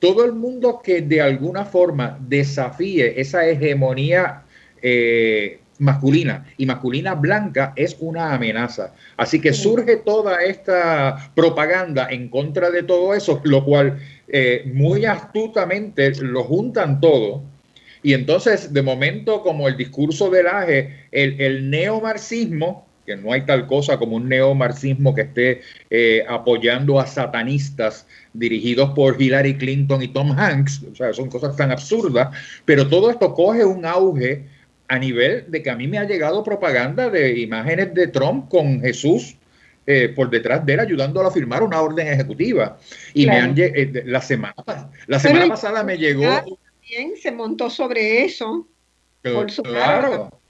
todo 0.00 0.24
el 0.24 0.32
mundo 0.32 0.82
que 0.84 1.00
de 1.00 1.22
alguna 1.22 1.64
forma 1.64 2.18
desafíe 2.20 3.18
esa 3.18 3.48
hegemonía 3.48 4.42
eh, 4.82 5.61
masculina 5.82 6.46
y 6.56 6.64
masculina 6.64 7.14
blanca 7.14 7.72
es 7.76 7.96
una 8.00 8.34
amenaza. 8.34 8.94
Así 9.16 9.40
que 9.40 9.52
surge 9.52 9.96
toda 9.96 10.42
esta 10.42 11.32
propaganda 11.34 12.08
en 12.10 12.28
contra 12.28 12.70
de 12.70 12.84
todo 12.84 13.14
eso, 13.14 13.40
lo 13.44 13.64
cual 13.64 13.98
eh, 14.28 14.62
muy 14.72 15.04
astutamente 15.04 16.12
lo 16.20 16.44
juntan 16.44 17.00
todo. 17.00 17.42
Y 18.02 18.14
entonces, 18.14 18.72
de 18.72 18.82
momento, 18.82 19.42
como 19.42 19.68
el 19.68 19.76
discurso 19.76 20.30
del 20.30 20.46
AGE, 20.46 21.06
el, 21.12 21.40
el 21.40 21.70
neomarxismo, 21.70 22.86
que 23.04 23.16
no 23.16 23.32
hay 23.32 23.42
tal 23.42 23.66
cosa 23.66 23.98
como 23.98 24.16
un 24.16 24.28
neomarxismo 24.28 25.14
que 25.14 25.22
esté 25.22 25.60
eh, 25.90 26.24
apoyando 26.28 27.00
a 27.00 27.06
satanistas 27.06 28.06
dirigidos 28.32 28.90
por 28.90 29.20
Hillary 29.20 29.56
Clinton 29.58 30.02
y 30.02 30.08
Tom 30.08 30.32
Hanks, 30.32 30.84
o 30.92 30.94
sea, 30.94 31.12
son 31.12 31.28
cosas 31.28 31.56
tan 31.56 31.72
absurdas, 31.72 32.28
pero 32.64 32.88
todo 32.88 33.10
esto 33.10 33.34
coge 33.34 33.64
un 33.64 33.84
auge 33.84 34.46
a 34.92 34.98
nivel 34.98 35.46
de 35.48 35.62
que 35.62 35.70
a 35.70 35.74
mí 35.74 35.88
me 35.88 35.96
ha 35.96 36.04
llegado 36.04 36.44
propaganda 36.44 37.08
de 37.08 37.40
imágenes 37.40 37.94
de 37.94 38.08
Trump 38.08 38.50
con 38.50 38.82
Jesús 38.82 39.38
eh, 39.86 40.10
por 40.14 40.28
detrás 40.28 40.66
de 40.66 40.74
él 40.74 40.80
ayudándolo 40.80 41.28
a 41.28 41.32
firmar 41.32 41.62
una 41.62 41.80
orden 41.80 42.08
ejecutiva. 42.08 42.76
Y 43.14 43.24
me 43.24 43.38
han 43.38 43.54
eh, 43.56 44.02
la 44.04 44.20
semana, 44.20 44.54
la 45.06 45.18
semana 45.18 45.48
pasada 45.48 45.82
me 45.82 45.96
llegó... 45.96 46.24
También 46.24 47.16
se 47.16 47.32
montó 47.32 47.70
sobre 47.70 48.22
eso. 48.22 48.68
por 49.22 49.46
claro. 49.46 50.41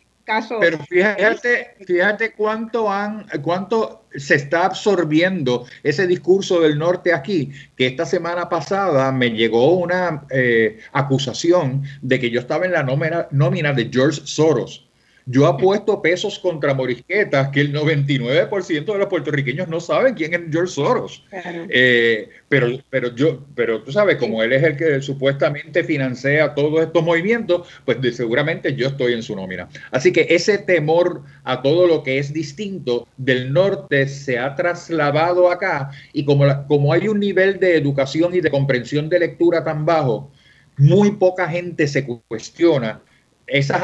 Pero 0.60 0.78
fíjate, 0.78 1.76
fíjate 1.86 2.32
cuánto 2.32 2.90
han, 2.90 3.26
cuánto 3.42 4.04
se 4.14 4.36
está 4.36 4.66
absorbiendo 4.66 5.66
ese 5.82 6.06
discurso 6.06 6.60
del 6.60 6.78
norte 6.78 7.12
aquí, 7.12 7.52
que 7.76 7.86
esta 7.86 8.06
semana 8.06 8.48
pasada 8.48 9.10
me 9.10 9.30
llegó 9.30 9.74
una 9.74 10.24
eh, 10.30 10.78
acusación 10.92 11.82
de 12.02 12.20
que 12.20 12.30
yo 12.30 12.40
estaba 12.40 12.66
en 12.66 12.72
la 12.72 12.82
nómina, 12.82 13.26
nómina 13.30 13.72
de 13.72 13.90
George 13.92 14.20
Soros. 14.24 14.88
Yo 15.26 15.46
apuesto 15.46 16.02
pesos 16.02 16.38
contra 16.38 16.74
morisquetas 16.74 17.48
que 17.48 17.60
el 17.60 17.72
99% 17.72 18.84
de 18.84 18.98
los 18.98 19.06
puertorriqueños 19.06 19.68
no 19.68 19.80
saben 19.80 20.14
quién 20.14 20.34
es 20.34 20.40
George 20.50 20.72
Soros. 20.72 21.24
Eh, 21.68 22.28
pero, 22.48 22.68
pero 22.90 23.14
yo, 23.14 23.44
pero 23.54 23.82
tú 23.82 23.92
sabes, 23.92 24.16
como 24.16 24.42
él 24.42 24.52
es 24.52 24.62
el 24.62 24.76
que 24.76 25.00
supuestamente 25.00 25.84
financia 25.84 26.54
todos 26.54 26.82
estos 26.82 27.04
movimientos, 27.04 27.68
pues 27.84 27.98
seguramente 28.16 28.74
yo 28.74 28.88
estoy 28.88 29.12
en 29.12 29.22
su 29.22 29.36
nómina. 29.36 29.68
Así 29.90 30.12
que 30.12 30.26
ese 30.28 30.58
temor 30.58 31.22
a 31.44 31.62
todo 31.62 31.86
lo 31.86 32.02
que 32.02 32.18
es 32.18 32.32
distinto 32.32 33.06
del 33.16 33.52
norte 33.52 34.08
se 34.08 34.38
ha 34.38 34.54
trasladado 34.56 35.50
acá 35.50 35.90
y 36.12 36.24
como, 36.24 36.66
como 36.66 36.92
hay 36.92 37.08
un 37.08 37.20
nivel 37.20 37.60
de 37.60 37.76
educación 37.76 38.34
y 38.34 38.40
de 38.40 38.50
comprensión 38.50 39.08
de 39.08 39.20
lectura 39.20 39.62
tan 39.62 39.86
bajo, 39.86 40.32
muy 40.76 41.12
poca 41.12 41.48
gente 41.48 41.86
se 41.86 42.04
cuestiona 42.04 43.02
esas 43.46 43.82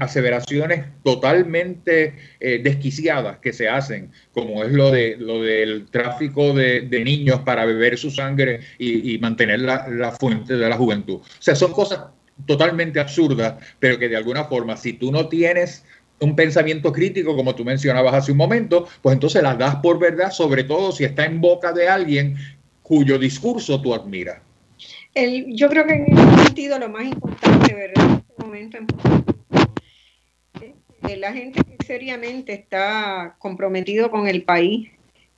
aseveraciones 0.00 0.86
totalmente 1.02 2.14
eh, 2.40 2.60
desquiciadas 2.62 3.38
que 3.38 3.52
se 3.52 3.68
hacen, 3.68 4.10
como 4.32 4.64
es 4.64 4.72
lo, 4.72 4.90
de, 4.90 5.16
lo 5.18 5.42
del 5.42 5.86
tráfico 5.90 6.54
de, 6.54 7.02
niños 7.04 7.40
para 7.40 7.64
beber 7.64 7.98
su 7.98 8.10
sangre 8.10 8.60
y, 8.78 9.18
mantener 9.18 9.60
la, 9.60 10.12
fuente 10.18 10.56
de 10.56 10.68
la 10.68 10.76
juventud. 10.76 11.16
O 11.16 11.24
sea, 11.40 11.54
son 11.54 11.72
cosas 11.72 12.00
totalmente 12.46 13.00
absurdas, 13.00 13.54
pero 13.78 13.98
que 13.98 14.08
de 14.08 14.16
alguna 14.16 14.44
forma, 14.44 14.76
si 14.76 14.92
tú 14.94 15.10
no 15.10 15.28
tienes 15.28 15.84
un 16.20 16.36
pensamiento 16.36 16.92
crítico, 16.92 17.34
como 17.34 17.54
tú 17.54 17.64
mencionabas 17.64 18.14
hace 18.14 18.32
un 18.32 18.38
momento, 18.38 18.86
pues 19.02 19.14
entonces 19.14 19.42
las 19.42 19.58
das 19.58 19.76
por 19.76 19.98
verdad, 19.98 20.30
sobre 20.30 20.64
todo 20.64 20.92
si 20.92 21.04
está 21.04 21.24
en 21.24 21.40
boca 21.40 21.72
de 21.72 21.88
alguien 21.88 22.36
cuyo 22.82 23.18
discurso 23.18 23.80
tú 23.80 23.94
admiras. 23.94 24.38
Yo 25.14 25.68
creo 25.68 25.86
que 25.86 25.94
en 25.94 26.18
ese 26.18 26.44
sentido 26.44 26.78
lo 26.78 26.88
más 26.88 27.04
importante, 27.04 27.74
¿verdad? 27.74 28.22
momento 28.38 28.78
eh, 30.60 31.16
la 31.16 31.32
gente 31.32 31.62
que 31.62 31.84
seriamente 31.84 32.52
está 32.52 33.36
comprometido 33.38 34.10
con 34.10 34.26
el 34.26 34.42
país 34.42 34.90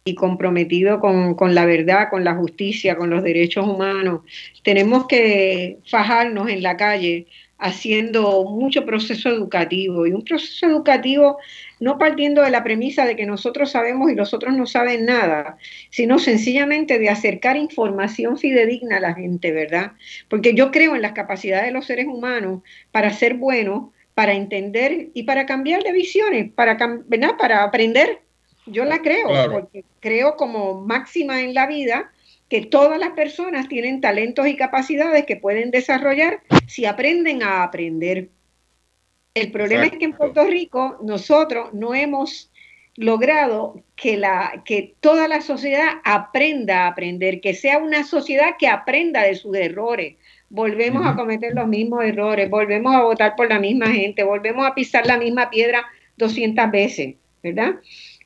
y 0.05 0.15
comprometido 0.15 1.01
con, 1.01 1.55
la 1.55 1.65
verdad, 1.65 2.11
con 2.11 2.25
la 2.25 2.35
justicia, 2.35 2.97
con 2.97 3.09
los 3.11 3.23
derechos 3.23 3.67
humanos, 3.67 4.21
tenemos 4.63 5.07
que 5.07 5.79
fajarnos 5.87 6.51
en 6.51 6.63
la 6.63 6.77
calle 6.77 7.27
haciendo 7.59 8.45
mucho 8.45 8.85
proceso 8.85 9.29
educativo 9.29 10.07
y 10.07 10.13
un 10.13 10.25
proceso 10.25 10.67
educativo 10.67 11.39
no 11.81 11.99
partiendo 11.99 12.43
de 12.43 12.51
la 12.51 12.65
premisa 12.65 13.07
de 13.07 13.17
que 13.17 13.27
nosotros 13.27 13.71
sabemos 13.71 14.11
y 14.11 14.15
los 14.15 14.35
otros 14.35 14.55
no 14.57 14.67
saben 14.67 15.07
nada, 15.07 15.59
sino 15.91 16.19
sencillamente 16.19 16.99
de 16.99 17.11
acercar 17.11 17.57
información 17.57 18.39
fidedigna 18.39 18.97
a 18.97 19.01
la 19.01 19.15
gente, 19.15 19.53
¿verdad? 19.53 19.93
Porque 20.29 20.55
yo 20.55 20.71
creo 20.71 20.95
en 20.97 21.03
las 21.03 21.13
capacidades 21.13 21.67
de 21.67 21.73
los 21.73 21.87
seres 21.87 22.07
humanos 22.07 22.63
para 22.91 23.11
ser 23.11 23.35
buenos, 23.35 23.91
para 24.15 24.33
entender 24.35 25.09
y 25.15 25.25
para 25.25 25.47
cambiar 25.47 25.83
de 25.83 25.93
visiones, 25.93 26.53
para, 26.53 26.77
¿verdad? 27.07 27.37
para 27.39 27.65
aprender. 27.65 28.21
Yo 28.67 28.85
la 28.85 29.01
creo, 29.01 29.29
porque 29.53 29.85
creo 30.01 30.37
como 30.37 30.81
máxima 30.81 31.43
en 31.43 31.53
la 31.53 31.67
vida 31.67 32.11
que 32.49 32.67
todas 32.67 32.99
las 32.99 33.11
personas 33.11 33.69
tienen 33.69 34.01
talentos 34.01 34.47
y 34.47 34.57
capacidades 34.57 35.25
que 35.25 35.37
pueden 35.37 35.71
desarrollar 35.71 36.43
si 36.67 36.87
aprenden 36.87 37.43
a 37.43 37.63
aprender. 37.63 38.29
El 39.35 39.51
problema 39.51 39.87
es 39.87 39.93
que 39.93 40.05
en 40.05 40.13
Puerto 40.13 40.45
Rico 40.45 40.99
nosotros 41.03 41.73
no 41.73 41.95
hemos 41.95 42.51
logrado 42.97 43.83
que, 43.97 44.17
la, 44.17 44.63
que 44.65 44.95
toda 45.01 45.27
la 45.27 45.41
sociedad 45.41 45.95
aprenda 46.05 46.85
a 46.85 46.89
aprender, 46.89 47.41
que 47.41 47.55
sea 47.55 47.79
una 47.79 48.05
sociedad 48.05 48.57
que 48.59 48.69
aprenda 48.69 49.23
de 49.23 49.35
sus 49.35 49.57
errores. 49.57 50.17
Volvemos 50.49 51.05
a 51.05 51.17
cometer 51.17 51.55
los 51.55 51.67
mismos 51.67 52.05
errores, 52.05 52.49
volvemos 52.49 52.95
a 52.95 53.03
votar 53.03 53.35
por 53.35 53.49
la 53.49 53.59
misma 53.59 53.89
gente, 53.89 54.23
volvemos 54.23 54.65
a 54.67 54.75
pisar 54.75 55.07
la 55.07 55.19
misma 55.19 55.51
piedra 55.51 55.85
200 56.17 56.71
veces, 56.71 57.17
¿verdad? 57.43 57.77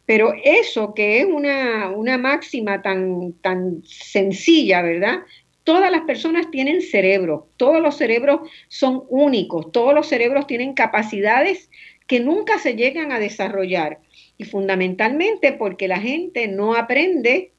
Pero 0.09 0.32
eso 0.43 0.94
que 0.94 1.20
es 1.20 1.26
una, 1.26 1.90
una 1.90 2.16
máxima 2.16 2.80
tan, 2.80 3.35
tan 3.43 3.82
sencilla, 3.85 4.80
¿verdad? 4.80 5.18
Todas 5.64 5.93
las 5.93 6.01
personas 6.05 6.51
tienen 6.51 6.80
cerebro, 6.80 7.51
todos 7.59 7.82
los 7.82 7.98
cerebros 7.98 8.40
son 8.68 9.02
únicos, 9.10 9.70
todos 9.70 9.93
los 9.93 10.09
cerebros 10.09 10.47
tienen 10.47 10.72
capacidades 10.72 11.68
que 12.06 12.20
nunca 12.20 12.59
se 12.59 12.74
llegan 12.74 13.12
a 13.12 13.18
desarrollar. 13.18 13.98
Y 14.39 14.44
fundamentalmente 14.44 15.52
porque 15.52 15.89
la 15.89 16.01
gente 16.01 16.48
no 16.48 16.74
aprende 16.74 17.52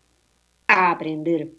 a 0.66 0.90
aprender. 0.90 1.50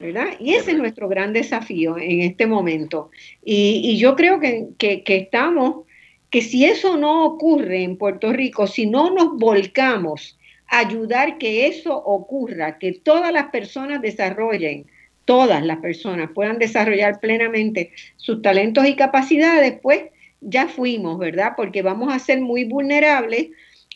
¿verdad? 0.00 0.30
Y 0.40 0.54
ese 0.54 0.72
es 0.72 0.78
nuestro 0.78 1.08
gran 1.08 1.32
desafío 1.32 1.96
en 1.96 2.22
este 2.22 2.48
momento. 2.48 3.12
Y, 3.44 3.96
yo 3.98 4.16
creo 4.16 4.40
que, 4.40 4.70
que, 4.78 5.04
estamos, 5.06 5.86
que 6.28 6.42
si 6.42 6.64
eso 6.64 6.96
no 6.96 7.24
ocurre 7.24 7.84
en 7.84 7.96
Puerto 7.96 8.32
Rico, 8.32 8.66
si 8.66 8.86
no 8.86 9.14
nos 9.14 9.36
volcamos 9.36 10.38
ayudar 10.70 11.38
que 11.38 11.66
eso 11.66 11.96
ocurra, 11.96 12.78
que 12.78 12.92
todas 12.92 13.32
las 13.32 13.50
personas 13.50 14.00
desarrollen 14.00 14.86
todas 15.30 15.64
las 15.64 15.78
personas 15.78 16.30
puedan 16.34 16.58
desarrollar 16.58 17.20
plenamente 17.20 17.92
sus 18.16 18.42
talentos 18.42 18.84
y 18.84 18.96
capacidades, 18.96 19.78
pues 19.80 20.06
ya 20.40 20.66
fuimos, 20.66 21.20
¿verdad? 21.20 21.52
Porque 21.56 21.82
vamos 21.82 22.12
a 22.12 22.18
ser 22.18 22.40
muy 22.40 22.64
vulnerables 22.64 23.50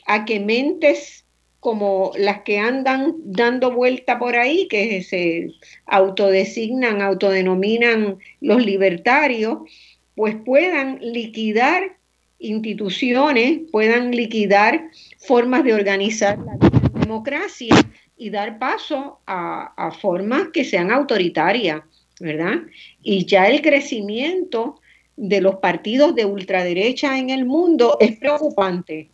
a 0.06 0.24
que 0.24 0.38
mentes 0.38 1.24
como 1.58 2.12
las 2.16 2.42
que 2.42 2.60
andan 2.60 3.14
dando 3.24 3.72
vuelta 3.72 4.16
por 4.20 4.36
ahí, 4.36 4.68
que 4.68 5.02
se 5.02 5.48
autodesignan, 5.86 7.02
autodenominan 7.02 8.18
los 8.40 8.64
libertarios, 8.64 9.58
pues 10.14 10.36
puedan 10.36 11.00
liquidar 11.00 11.96
instituciones, 12.38 13.60
puedan 13.70 14.10
liquidar 14.10 14.90
formas 15.18 15.64
de 15.64 15.74
organizar 15.74 16.38
la 16.38 16.56
democracia 17.00 17.74
y 18.16 18.30
dar 18.30 18.58
paso 18.58 19.20
a, 19.26 19.90
formas 20.00 20.48
que 20.52 20.64
sean 20.64 20.90
autoritarias, 20.90 21.82
¿verdad? 22.20 22.62
Y 23.02 23.26
ya 23.26 23.48
el 23.48 23.60
crecimiento 23.60 24.80
de 25.16 25.40
los 25.40 25.56
partidos 25.56 26.14
de 26.14 26.24
ultraderecha 26.24 27.18
en 27.18 27.30
el 27.30 27.44
mundo 27.44 27.96
es 28.00 28.16
preocupante. 28.18 29.10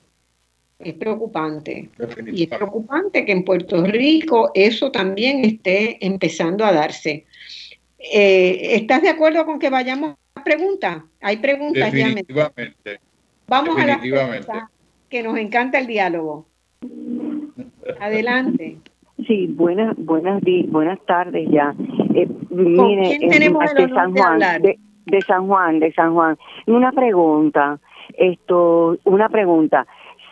Es 0.78 0.94
preocupante. 0.94 1.90
Y 2.32 2.44
es 2.44 2.48
preocupante 2.48 3.24
que 3.26 3.32
en 3.32 3.44
Puerto 3.44 3.84
Rico 3.84 4.50
eso 4.54 4.90
también 4.90 5.44
esté 5.44 6.04
empezando 6.04 6.64
a 6.64 6.72
darse. 6.72 7.26
Eh, 7.98 8.76
¿Estás 8.76 9.02
de 9.02 9.10
acuerdo 9.10 9.44
con 9.44 9.58
que 9.58 9.68
vayamos 9.68 10.16
a 10.34 10.42
preguntas? 10.42 11.02
Hay 11.20 11.36
preguntas 11.36 11.92
Definitivamente. 11.92 13.00
Vamos 13.50 13.76
a 13.80 13.84
las 13.84 13.98
preguntas, 13.98 14.70
que 15.08 15.24
nos 15.24 15.36
encanta 15.36 15.80
el 15.80 15.88
diálogo. 15.88 16.46
Adelante. 18.00 18.78
Sí, 19.26 19.48
buenas, 19.48 19.96
buenas, 19.98 20.40
buenas 20.68 21.04
tardes 21.04 21.48
ya. 21.50 21.74
Eh, 22.14 22.28
mire, 22.48 23.18
quién 23.18 23.28
tenemos 23.28 23.74
de 23.74 23.88
San 23.88 24.14
Juan, 24.14 24.38
de, 24.62 25.20
San 25.26 25.48
Juan, 25.48 25.80
de 25.80 25.92
San 25.94 26.14
Juan. 26.14 26.38
Una 26.68 26.92
pregunta, 26.92 27.80
esto, 28.16 28.96
una 29.02 29.28
pregunta. 29.28 29.84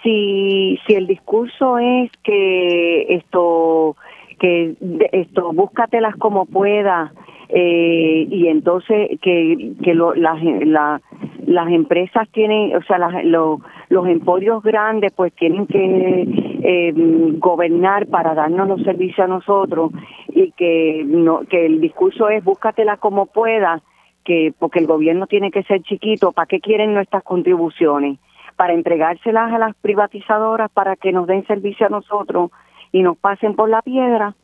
Si, 0.04 0.78
si 0.86 0.94
el 0.94 1.08
discurso 1.08 1.76
es 1.78 2.12
que 2.22 3.16
esto, 3.16 3.96
que 4.38 4.76
esto, 5.10 5.52
búscatelas 5.52 6.14
como 6.18 6.46
puedas, 6.46 7.10
eh, 7.48 8.26
y 8.30 8.46
entonces 8.48 9.18
que, 9.22 9.72
que 9.82 9.94
lo, 9.94 10.14
las, 10.14 10.42
la, 10.42 11.00
las 11.46 11.68
empresas 11.70 12.28
tienen, 12.30 12.76
o 12.76 12.82
sea, 12.82 12.98
los 12.98 14.06
emporios 14.06 14.62
grandes 14.62 15.12
pues 15.12 15.32
tienen 15.32 15.66
que 15.66 16.26
eh, 16.62 16.92
gobernar 17.38 18.06
para 18.08 18.34
darnos 18.34 18.68
los 18.68 18.82
servicios 18.82 19.20
a 19.20 19.28
nosotros 19.28 19.92
y 20.28 20.52
que 20.52 21.04
no 21.06 21.40
que 21.48 21.64
el 21.64 21.80
discurso 21.80 22.28
es 22.28 22.44
búscatela 22.44 22.98
como 22.98 23.26
puedas, 23.26 23.82
que 24.24 24.52
porque 24.58 24.80
el 24.80 24.86
gobierno 24.86 25.26
tiene 25.26 25.50
que 25.50 25.62
ser 25.62 25.80
chiquito, 25.82 26.32
¿para 26.32 26.46
qué 26.46 26.60
quieren 26.60 26.92
nuestras 26.92 27.22
contribuciones? 27.22 28.18
Para 28.56 28.74
entregárselas 28.74 29.50
a 29.52 29.58
las 29.58 29.74
privatizadoras 29.76 30.70
para 30.70 30.96
que 30.96 31.12
nos 31.12 31.26
den 31.26 31.46
servicio 31.46 31.86
a 31.86 31.90
nosotros 31.90 32.50
y 32.92 33.02
nos 33.02 33.16
pasen 33.16 33.54
por 33.54 33.70
la 33.70 33.80
piedra 33.80 34.34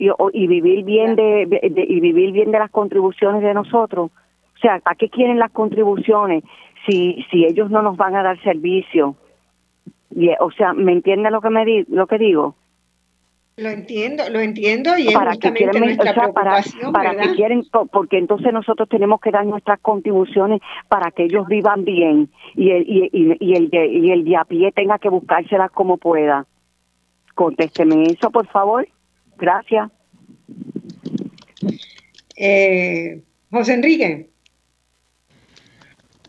y, 0.00 0.46
vivir 0.46 0.84
bien 0.84 1.14
de, 1.14 1.60
y 1.62 2.00
vivir 2.00 2.32
bien 2.32 2.50
de 2.50 2.58
las 2.58 2.70
contribuciones 2.70 3.42
de 3.42 3.54
nosotros. 3.54 4.10
O 4.10 4.58
sea, 4.60 4.78
¿para 4.80 4.96
qué 4.96 5.08
quieren 5.08 5.38
las 5.38 5.50
contribuciones 5.50 6.42
si 6.86 7.24
si 7.30 7.44
ellos 7.44 7.70
no 7.70 7.82
nos 7.82 7.96
van 7.96 8.16
a 8.16 8.22
dar 8.22 8.42
servicio? 8.42 9.16
Y, 10.10 10.30
o 10.40 10.50
sea, 10.52 10.72
¿me 10.72 10.92
entiende 10.92 11.30
lo 11.30 11.40
que 11.40 11.50
me 11.50 11.64
di, 11.64 11.84
lo 11.88 12.06
que 12.06 12.18
digo? 12.18 12.56
Lo 13.56 13.68
entiendo, 13.68 14.22
lo 14.30 14.40
entiendo 14.40 14.96
y 14.96 15.12
para 15.12 15.36
que 15.36 15.52
quieren, 15.52 15.84
nuestra 15.84 16.14
para, 16.32 16.62
para 16.92 17.14
que 17.14 17.34
quieren, 17.34 17.62
porque 17.92 18.16
entonces 18.16 18.54
nosotros 18.54 18.88
tenemos 18.88 19.20
que 19.20 19.30
dar 19.30 19.44
nuestras 19.44 19.78
contribuciones 19.80 20.62
para 20.88 21.10
que 21.10 21.24
ellos 21.24 21.46
vivan 21.46 21.84
bien 21.84 22.30
y 22.54 22.70
el, 22.70 22.88
y, 22.88 23.10
y, 23.12 23.36
y 23.38 23.54
el, 23.54 23.68
de, 23.68 23.86
y 23.86 24.10
el 24.12 24.24
de 24.24 24.36
a 24.36 24.44
pie 24.44 24.72
tenga 24.72 24.98
que 24.98 25.10
buscárselas 25.10 25.70
como 25.72 25.98
pueda. 25.98 26.46
Contésteme 27.34 28.04
eso, 28.04 28.30
por 28.30 28.46
favor. 28.46 28.88
Gracias. 29.40 29.90
Eh, 32.36 33.22
José 33.50 33.74
Enrique. 33.74 34.30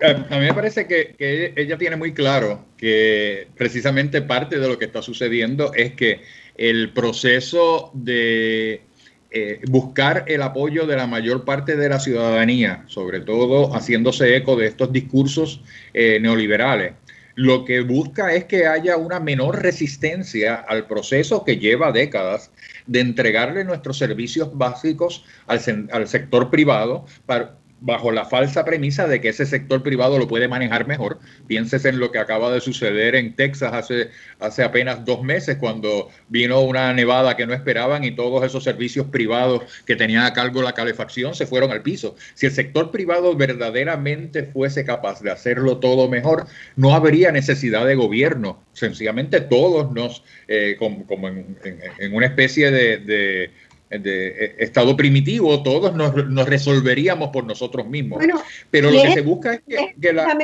A 0.02 0.40
mí 0.40 0.46
me 0.46 0.54
parece 0.54 0.88
que, 0.88 1.54
ella 1.56 1.78
tiene 1.78 1.96
muy 1.96 2.14
claro 2.14 2.66
que 2.76 3.48
precisamente 3.56 4.24
parte 4.24 4.58
de 4.58 4.68
lo 4.68 4.80
que 4.80 4.86
está 4.86 5.02
sucediendo 5.04 5.74
es 5.76 5.94
que 5.94 6.22
el 6.58 6.92
proceso 6.92 7.92
de 7.94 8.82
eh, 9.30 9.60
buscar 9.68 10.26
el 10.28 10.42
apoyo 10.42 10.88
de 10.88 10.96
la 10.96 11.06
mayor 11.06 11.46
parte 11.46 11.76
de 11.76 11.88
la 11.88 12.00
ciudadanía, 12.00 12.84
sobre 12.88 13.20
todo 13.20 13.76
haciéndose 13.76 14.36
eco 14.36 14.56
de 14.56 14.68
estos 14.68 14.92
discursos 14.92 15.62
eh, 15.94 16.20
neoliberales, 16.20 16.94
lo 17.36 17.64
que 17.64 17.82
busca 17.82 18.34
es 18.34 18.46
que 18.46 18.68
haya 18.68 18.98
una 18.98 19.20
menor 19.20 19.62
resistencia 19.62 20.56
al 20.56 20.88
proceso 20.88 21.46
que 21.46 21.58
lleva 21.58 21.92
décadas 21.92 22.52
de 22.88 23.00
entregarle 23.00 23.64
nuestros 23.64 23.98
servicios 23.98 24.56
básicos 24.58 25.26
al, 25.48 25.60
al 25.92 26.08
sector 26.08 26.50
privado 26.50 27.06
para, 27.26 27.61
bajo 27.82 28.12
la 28.12 28.26
falsa 28.26 28.64
premisa 28.64 29.08
de 29.08 29.20
que 29.20 29.30
ese 29.30 29.46
sector 29.46 29.82
privado 29.82 30.20
lo 30.20 30.28
puede 30.28 30.48
manejar 30.48 30.88
mejor. 30.88 31.20
Pienses 31.48 31.84
en 31.86 32.00
lo 32.00 32.12
que 32.12 32.20
acaba 32.20 32.52
de 32.52 32.62
suceder 32.62 33.16
en 33.16 33.36
Texas 33.36 33.74
hace, 33.74 34.10
hace 34.40 34.64
apenas 34.64 35.04
dos 35.04 35.24
meses, 35.24 35.58
cuando 35.58 36.10
vino 36.30 36.62
una 36.62 36.94
nevada 36.94 37.36
que 37.36 37.48
no 37.48 37.54
esperaban 37.54 38.04
y 38.04 38.12
todos 38.12 38.46
esos 38.46 38.64
servicios 38.64 39.08
privados 39.08 39.64
que 39.86 39.96
tenían 39.96 40.26
a 40.26 40.34
cargo 40.34 40.62
la 40.62 40.74
calefacción 40.74 41.34
se 41.34 41.48
fueron 41.48 41.72
al 41.72 41.82
piso. 41.82 42.16
Si 42.36 42.46
el 42.46 42.52
sector 42.52 42.92
privado 42.92 43.36
verdaderamente 43.36 44.44
fuese 44.44 44.86
capaz 44.86 45.22
de 45.22 45.32
hacerlo 45.32 45.80
todo 45.80 46.08
mejor, 46.08 46.46
no 46.76 46.94
habría 46.94 47.32
necesidad 47.32 47.86
de 47.88 47.96
gobierno. 47.96 48.64
Sencillamente 48.74 49.42
todos 49.42 49.92
nos, 49.92 50.24
eh, 50.48 50.76
como, 50.78 51.28
en, 51.28 52.14
una 52.14 52.28
especie 52.28 52.70
de 52.70 53.52
eh, 53.92 54.56
estado 54.60 54.96
primitivo, 54.96 55.62
todos 55.62 55.94
nos, 55.94 56.46
resolveríamos 56.48 57.30
por 57.30 57.46
nosotros 57.46 57.88
mismos. 57.88 58.24
Pero 58.70 58.90
lo 58.90 59.02
que 59.02 59.14
se 59.14 59.22
busca 59.22 59.54
es 59.56 59.62
que, 60.00 60.14
la... 60.14 60.38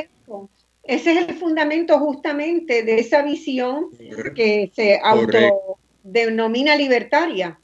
ese 0.84 1.12
es 1.12 1.28
el 1.28 1.34
fundamento 1.36 1.98
justamente 1.98 2.82
de 2.82 2.98
esa 2.98 3.22
visión 3.22 3.90
que 4.34 4.70
se 4.74 5.00
autodenomina 5.02 6.76
libertaria. 6.76 7.58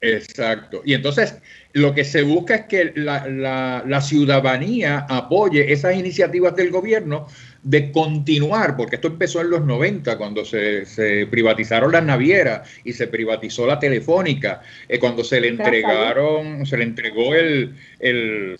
Exacto. 0.00 0.82
Y 0.84 0.94
entonces 0.94 1.36
lo 1.72 1.94
que 1.94 2.04
se 2.04 2.22
busca 2.22 2.54
es 2.54 2.64
que 2.66 2.92
la, 2.96 4.00
ciudadanía 4.02 5.06
apoye 5.08 5.72
esas 5.72 5.96
iniciativas 5.96 6.54
del 6.56 6.70
gobierno 6.70 7.26
de 7.62 7.92
continuar, 7.92 8.76
porque 8.76 8.96
esto 8.96 9.08
empezó 9.08 9.40
en 9.40 9.50
los 9.50 9.64
90, 9.64 10.18
cuando 10.18 10.44
se, 10.44 10.84
privatizaron 11.30 11.92
las 11.92 12.04
navieras 12.04 12.68
y 12.84 12.92
se 12.92 13.06
privatizó 13.06 13.66
la 13.66 13.78
telefónica, 13.78 14.62
eh, 14.88 14.98
cuando 14.98 15.22
se 15.22 15.40
le 15.40 15.48
entregaron, 15.48 16.66
se 16.66 16.76
le 16.76 16.84
entregó 16.84 17.34
el, 17.34 17.76
el 18.00 18.58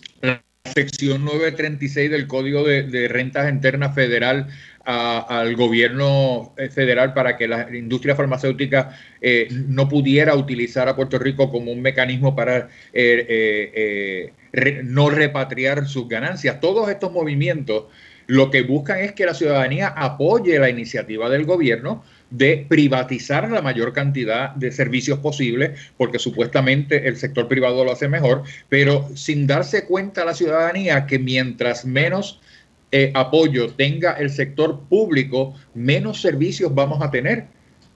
sección 0.65 1.25
936 1.25 2.09
del 2.09 2.27
Código 2.27 2.63
de, 2.63 3.07
Rentas 3.07 3.51
Internas 3.51 3.93
Federal 3.93 4.47
al 4.85 5.55
gobierno 5.55 6.53
eh, 6.57 6.69
federal 6.69 7.13
para 7.13 7.37
que 7.37 7.47
la 7.47 7.73
industria 7.73 8.15
farmacéutica 8.17 8.97
eh, 9.21 9.47
no 9.49 9.87
pudiera 9.87 10.35
utilizar 10.35 10.89
a 10.89 10.95
Puerto 10.95 11.17
Rico 11.19 11.49
como 11.49 11.71
un 11.71 11.81
mecanismo 11.81 12.35
para 12.35 12.67
eh, 12.91 14.33
no 14.83 15.09
repatriar 15.09 15.87
sus 15.87 16.09
ganancias. 16.09 16.59
Todos 16.59 16.89
estos 16.89 17.13
movimientos 17.13 17.85
lo 18.27 18.51
que 18.51 18.61
buscan 18.61 18.99
es 18.99 19.13
que 19.13 19.25
la 19.25 19.33
ciudadanía 19.33 19.87
apoye 19.87 20.59
la 20.59 20.69
iniciativa 20.69 21.29
del 21.29 21.45
gobierno 21.45 22.03
de 22.33 22.65
privatizar 22.67 23.49
la 23.51 23.61
mayor 23.61 23.93
cantidad 23.93 24.55
de 24.55 24.71
servicios 24.71 25.19
posibles, 25.19 25.79
porque 25.97 26.17
supuestamente 26.17 27.07
el 27.07 27.15
sector 27.15 27.47
privado 27.47 27.85
lo 27.85 27.91
hace 27.91 28.07
mejor, 28.07 28.43
pero 28.69 29.07
sin 29.15 29.45
darse 29.45 29.85
cuenta 29.85 30.25
la 30.25 30.33
ciudadanía 30.33 31.05
que 31.05 31.19
mientras 31.19 31.85
menos 31.85 32.41
eh, 32.91 33.11
apoyo 33.13 33.73
tenga 33.73 34.13
el 34.13 34.31
sector 34.31 34.81
público, 34.89 35.53
menos 35.75 36.21
servicios 36.21 36.73
vamos 36.73 37.01
a 37.03 37.11
tener. 37.11 37.45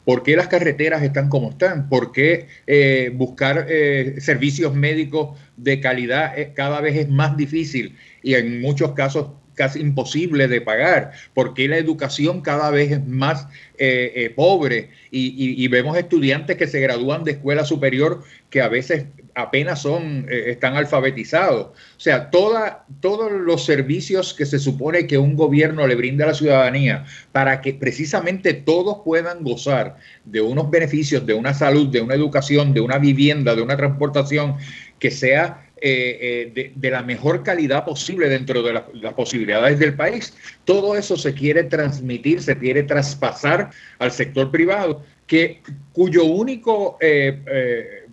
¿Por 0.05 0.23
qué 0.23 0.35
las 0.35 0.47
carreteras 0.47 1.03
están 1.03 1.29
como 1.29 1.49
están? 1.49 1.89
¿Por 1.89 2.11
qué 2.11 2.47
eh, 2.65 3.11
buscar 3.13 3.65
eh, 3.67 4.15
servicios 4.19 4.73
médicos 4.73 5.37
de 5.57 5.81
calidad 5.81 6.33
cada 6.53 6.79
vez 6.79 6.95
es 6.95 7.09
más 7.09 7.35
difícil 7.35 7.95
y 8.23 8.35
en 8.35 8.61
muchos 8.61 8.93
casos 8.93 9.31
casi 9.57 9.79
imposible 9.79 10.47
de 10.47 10.61
pagar, 10.61 11.11
porque 11.33 11.67
la 11.67 11.77
educación 11.77 12.41
cada 12.41 12.69
vez 12.69 12.91
es 12.91 13.05
más 13.05 13.47
eh, 13.77 14.13
eh, 14.15 14.29
pobre 14.29 14.91
y, 15.11 15.67
vemos 15.67 15.97
estudiantes 15.97 16.55
que 16.55 16.67
se 16.67 16.79
gradúan 16.79 17.23
de 17.23 17.31
escuela 17.31 17.65
superior 17.65 18.23
que 18.49 18.61
a 18.61 18.69
veces 18.69 19.07
apenas 19.35 19.81
son, 19.81 20.27
eh, 20.29 20.45
están 20.47 20.75
alfabetizados. 20.75 21.67
O 21.67 21.99
sea, 21.99 22.29
toda, 22.29 22.85
todos 23.01 23.31
los 23.31 23.65
servicios 23.65 24.33
que 24.33 24.45
se 24.45 24.59
supone 24.59 25.07
que 25.07 25.17
un 25.17 25.35
gobierno 25.35 25.85
le 25.85 25.95
brinda 25.95 26.25
a 26.25 26.29
la 26.29 26.33
ciudadanía 26.33 27.05
para 27.31 27.61
que 27.61 27.73
precisamente 27.73 28.53
todos 28.53 28.99
puedan 29.03 29.43
gozar 29.43 29.97
de 30.25 30.41
unos 30.41 30.69
beneficios, 30.69 31.25
de 31.25 31.33
una 31.33 31.53
salud, 31.53 31.89
de 31.89 32.01
una 32.01 32.15
educación, 32.15 32.73
de 32.73 32.81
una 32.81 32.99
vivienda, 32.99 33.55
de 33.55 33.61
una 33.61 33.77
transportación 33.77 34.55
que 34.99 35.11
sea 35.11 35.66
eh, 35.81 36.51
eh, 36.55 36.71
de, 36.75 36.89
la 36.89 37.03
mejor 37.03 37.43
calidad 37.43 37.85
posible 37.85 38.29
dentro 38.29 38.63
de 38.63 38.73
las 38.73 39.13
posibilidades 39.13 39.77
del 39.77 39.93
país. 39.93 40.33
Todo 40.65 40.95
eso 40.95 41.17
se 41.17 41.33
quiere 41.33 41.65
transmitir, 41.65 42.41
se 42.41 42.57
quiere 42.57 42.83
traspasar 42.83 43.69
al 43.99 44.11
sector 44.11 44.49
privado, 44.49 45.03
que, 45.27 45.61
cuyo 45.93 46.23
único 46.23 46.97
eh, 46.99 48.05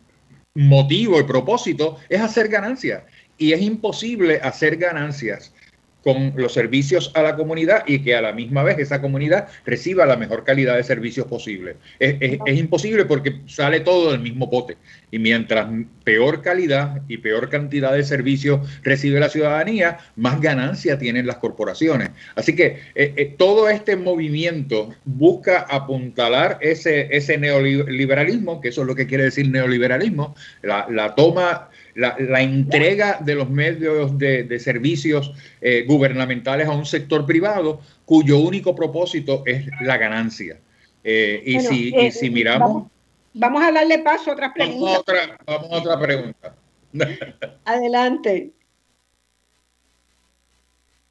motivo 0.54 1.18
y 1.18 1.22
propósito 1.22 1.96
es 2.08 2.20
hacer 2.20 2.48
ganancias. 2.48 3.04
Y 3.38 3.52
es 3.52 3.62
imposible 3.62 4.40
hacer 4.42 4.76
ganancias 4.76 5.53
con 6.04 6.34
los 6.36 6.52
servicios 6.52 7.10
a 7.14 7.22
la 7.22 7.34
comunidad 7.34 7.82
y 7.86 8.00
que 8.00 8.14
a 8.14 8.20
la 8.20 8.32
misma 8.32 8.62
vez 8.62 8.78
esa 8.78 9.00
comunidad 9.00 9.48
reciba 9.64 10.04
la 10.04 10.16
mejor 10.16 10.44
calidad 10.44 10.76
de 10.76 10.84
servicios 10.84 11.26
posible. 11.26 11.76
Es, 11.98 12.38
imposible 12.46 13.06
porque 13.06 13.40
sale 13.46 13.80
todo 13.80 14.12
del 14.12 14.20
mismo 14.20 14.50
pote. 14.50 14.76
Y 15.10 15.18
mientras 15.18 15.66
peor 16.04 16.42
calidad 16.42 17.00
y 17.08 17.16
peor 17.18 17.48
cantidad 17.48 17.92
de 17.92 18.04
servicios 18.04 18.60
recibe 18.82 19.18
la 19.18 19.30
ciudadanía, 19.30 19.98
más 20.16 20.40
ganancia 20.40 20.98
tienen 20.98 21.26
las 21.26 21.36
corporaciones. 21.36 22.10
Así 22.34 22.54
que 22.54 22.80
eh, 22.94 23.14
eh, 23.16 23.34
todo 23.38 23.70
este 23.70 23.96
movimiento 23.96 24.94
busca 25.06 25.60
apuntalar 25.60 26.58
ese, 26.60 27.08
ese 27.16 27.38
neoliberalismo, 27.38 28.60
que 28.60 28.68
eso 28.68 28.82
es 28.82 28.86
lo 28.86 28.94
que 28.94 29.06
quiere 29.06 29.24
decir 29.24 29.48
neoliberalismo, 29.48 30.34
la, 30.62 30.86
la 30.90 31.14
toma 31.14 31.70
la, 31.94 32.42
entrega 32.42 33.18
de 33.20 33.34
los 33.34 33.48
medios 33.48 34.18
de, 34.18 34.58
servicios 34.58 35.32
eh, 35.60 35.84
gubernamentales 35.86 36.68
a 36.68 36.72
un 36.72 36.86
sector 36.86 37.24
privado 37.26 37.80
cuyo 38.04 38.38
único 38.38 38.74
propósito 38.74 39.42
es 39.46 39.66
la 39.80 39.96
ganancia. 39.96 40.58
Eh, 41.02 41.42
y, 41.44 41.60
si, 41.60 41.94
y, 41.94 42.10
si, 42.10 42.26
eh, 42.26 42.30
miramos... 42.30 42.88
Vamos, 43.34 43.62
a 43.62 43.72
darle 43.72 43.98
paso 43.98 44.30
a 44.30 44.34
otras 44.34 44.52
preguntas. 44.52 45.04
Vamos 45.44 45.70
a 45.70 45.76
otra, 45.76 45.98
pregunta. 45.98 46.54
Adelante. 47.64 48.52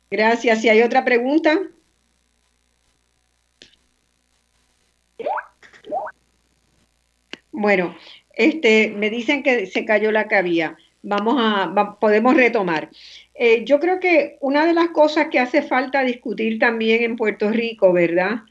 Gracias. 0.09 0.61
Si 0.61 0.69
hay 0.69 0.81
otra 0.81 1.03
pregunta. 1.03 1.59
Bueno, 7.51 7.95
este, 8.33 8.89
me 8.89 9.09
dicen 9.09 9.43
que 9.43 9.67
se 9.67 9.85
cayó 9.85 10.11
la 10.11 10.27
cabía. 10.27 10.75
Vamos 11.03 11.35
a, 11.37 11.97
podemos 11.99 12.35
retomar. 12.35 12.89
Eh, 13.35 13.63
yo 13.65 13.79
creo 13.79 13.99
que 13.99 14.37
una 14.41 14.65
de 14.65 14.73
las 14.73 14.89
cosas 14.89 15.27
que 15.29 15.39
hace 15.39 15.61
falta 15.61 16.03
discutir 16.03 16.59
también 16.59 17.03
en 17.03 17.15
Puerto 17.15 17.49
Rico, 17.49 17.93
¿verdad? 17.93 18.41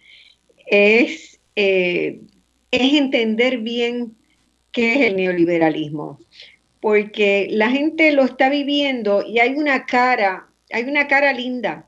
Es, 0.66 1.40
eh, 1.56 2.20
es 2.70 2.94
entender 2.94 3.58
bien 3.58 4.14
qué 4.70 4.94
es 4.94 5.00
el 5.10 5.16
neoliberalismo. 5.16 6.20
Porque 6.80 7.48
la 7.50 7.70
gente 7.70 8.12
lo 8.12 8.24
está 8.24 8.48
viviendo 8.48 9.24
y 9.26 9.38
hay 9.38 9.54
una 9.54 9.86
cara, 9.86 10.48
hay 10.72 10.84
una 10.84 11.06
cara 11.06 11.32
linda, 11.32 11.86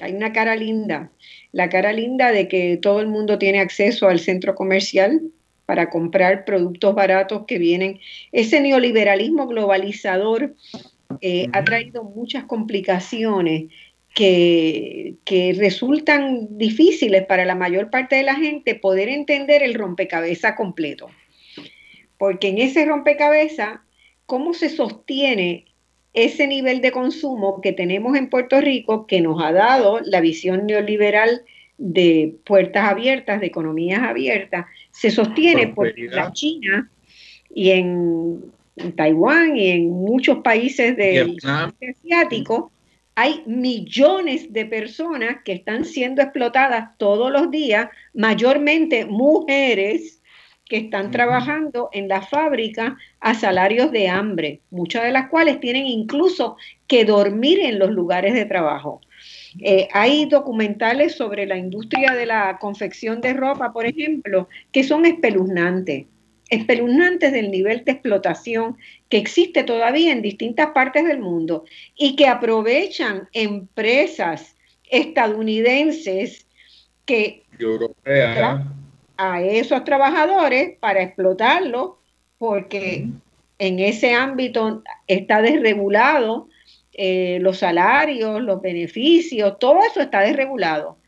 hay 0.00 0.12
una 0.12 0.32
cara 0.32 0.56
linda. 0.56 1.10
La 1.52 1.68
cara 1.68 1.92
linda 1.92 2.32
de 2.32 2.48
que 2.48 2.78
todo 2.78 3.00
el 3.00 3.08
mundo 3.08 3.38
tiene 3.38 3.60
acceso 3.60 4.08
al 4.08 4.18
centro 4.18 4.54
comercial, 4.54 5.20
para 5.70 5.88
comprar 5.88 6.44
productos 6.44 6.96
baratos 6.96 7.44
que 7.46 7.56
vienen. 7.56 8.00
Ese 8.32 8.60
neoliberalismo 8.60 9.46
globalizador 9.46 10.56
eh, 11.20 11.46
ha 11.52 11.62
traído 11.62 12.02
muchas 12.02 12.42
complicaciones 12.42 13.70
que, 14.12 15.14
que, 15.24 15.52
resultan 15.56 16.58
difíciles 16.58 17.24
para 17.24 17.44
la 17.44 17.54
mayor 17.54 17.88
parte 17.88 18.16
de 18.16 18.24
la 18.24 18.34
gente 18.34 18.74
poder 18.74 19.08
entender 19.08 19.62
el 19.62 19.74
rompecabezas 19.74 20.56
completo. 20.56 21.08
Porque 22.18 22.48
en 22.48 22.58
ese 22.58 22.84
rompecabezas, 22.84 23.78
¿cómo 24.26 24.54
se 24.54 24.70
sostiene 24.70 25.66
ese 26.14 26.48
nivel 26.48 26.80
de 26.80 26.90
consumo 26.90 27.60
que 27.60 27.72
tenemos 27.72 28.16
en 28.16 28.28
Puerto 28.28 28.60
Rico 28.60 29.06
que 29.06 29.20
nos 29.20 29.40
ha 29.40 29.52
dado 29.52 30.00
la 30.00 30.20
visión 30.20 30.66
neoliberal 30.66 31.42
de 31.80 32.36
puertas 32.44 32.90
abiertas, 32.90 33.40
de 33.40 33.46
economías 33.46 34.02
abiertas, 34.02 34.66
se 34.90 35.10
sostiene 35.10 35.68
por 35.68 35.92
la 35.98 36.30
China 36.32 36.90
y 37.52 37.70
en, 37.70 38.44
Taiwán 38.96 39.56
y 39.56 39.68
en 39.68 39.90
muchos 39.90 40.38
países 40.38 40.96
del 40.96 41.36
asiático 41.42 42.70
hay 43.14 43.42
millones 43.46 44.52
de 44.52 44.64
personas 44.66 45.38
que 45.44 45.52
están 45.52 45.84
siendo 45.84 46.22
explotadas 46.22 46.96
todos 46.96 47.30
los 47.30 47.50
días, 47.50 47.88
mayormente 48.14 49.04
mujeres 49.04 50.22
que 50.66 50.76
están 50.76 51.10
trabajando 51.10 51.90
en 51.92 52.08
la 52.08 52.22
fábrica 52.22 52.96
a 53.20 53.34
salarios 53.34 53.90
de 53.90 54.08
hambre, 54.08 54.60
muchas 54.70 55.02
de 55.02 55.10
las 55.10 55.28
cuales 55.28 55.60
tienen 55.60 55.86
incluso 55.86 56.56
que 56.86 57.04
dormir 57.04 57.58
en 57.60 57.78
los 57.78 57.90
lugares 57.90 58.34
de 58.34 58.46
trabajo. 58.46 59.00
Eh, 59.58 59.88
hay 59.92 60.26
documentales 60.26 61.16
sobre 61.16 61.46
la 61.46 61.56
industria 61.56 62.12
de 62.12 62.26
la 62.26 62.58
confección 62.58 63.20
de 63.20 63.32
ropa, 63.32 63.72
por 63.72 63.84
ejemplo, 63.84 64.48
que 64.70 64.84
son 64.84 65.06
espeluznantes, 65.06 66.06
espeluznantes 66.50 67.32
del 67.32 67.50
nivel 67.50 67.84
de 67.84 67.92
explotación 67.92 68.76
que 69.08 69.18
existe 69.18 69.64
todavía 69.64 70.12
en 70.12 70.22
distintas 70.22 70.68
partes 70.68 71.04
del 71.04 71.18
mundo 71.18 71.64
y 71.96 72.16
que 72.16 72.26
aprovechan 72.26 73.28
empresas 73.32 74.54
estadounidenses 74.88 76.46
que 77.04 77.44
a 79.16 79.42
esos 79.42 79.84
trabajadores 79.84 80.78
para 80.78 81.02
explotarlos 81.02 81.92
porque 82.38 83.06
en 83.58 83.78
ese 83.78 84.14
ámbito 84.14 84.82
está 85.06 85.42
desregulado 85.42 86.48
eh, 86.92 87.38
los 87.40 87.58
salarios, 87.58 88.42
los 88.42 88.60
beneficios, 88.60 89.58
todo 89.58 89.80
eso 89.80 90.00
está 90.00 90.20
desregulado. 90.20 90.98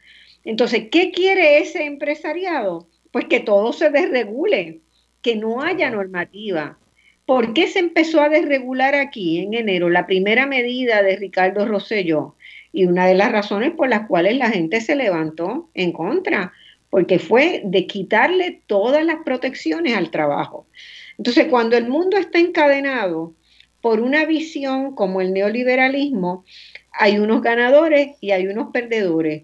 Entonces, 0.44 0.88
¿qué 0.90 1.10
quiere 1.10 1.58
ese 1.58 1.84
empresariado? 1.84 2.88
Pues 3.10 3.26
que 3.26 3.40
todo 3.40 3.72
se 3.72 3.90
desregule, 3.90 4.80
que 5.22 5.36
no 5.36 5.62
haya 5.62 5.90
normativa. 5.90 6.78
¿Por 7.26 7.54
qué 7.54 7.68
se 7.68 7.78
empezó 7.78 8.20
a 8.20 8.28
desregular 8.28 8.94
aquí 8.94 9.40
en 9.40 9.54
enero? 9.54 9.88
La 9.90 10.06
primera 10.06 10.46
medida 10.46 11.02
de 11.02 11.16
Ricardo 11.16 11.66
Rosselló 11.66 12.34
y 12.72 12.86
una 12.86 13.06
de 13.06 13.14
las 13.14 13.30
razones 13.30 13.72
por 13.72 13.88
las 13.88 14.06
cuales 14.08 14.36
la 14.36 14.50
gente 14.50 14.80
se 14.80 14.96
levantó 14.96 15.70
en 15.74 15.92
contra, 15.92 16.52
porque 16.90 17.18
fue 17.18 17.62
de 17.64 17.86
quitarle 17.86 18.62
todas 18.66 19.04
las 19.04 19.18
protecciones 19.24 19.96
al 19.96 20.10
trabajo. 20.10 20.66
Entonces, 21.18 21.46
cuando 21.48 21.76
el 21.76 21.88
mundo 21.88 22.16
está 22.16 22.38
encadenado 22.38 23.34
por 23.82 24.00
una 24.00 24.24
visión 24.24 24.94
como 24.94 25.20
el 25.20 25.34
neoliberalismo, 25.34 26.44
hay 26.92 27.18
unos 27.18 27.42
ganadores 27.42 28.16
y 28.20 28.30
hay 28.30 28.46
unos 28.46 28.70
perdedores, 28.72 29.42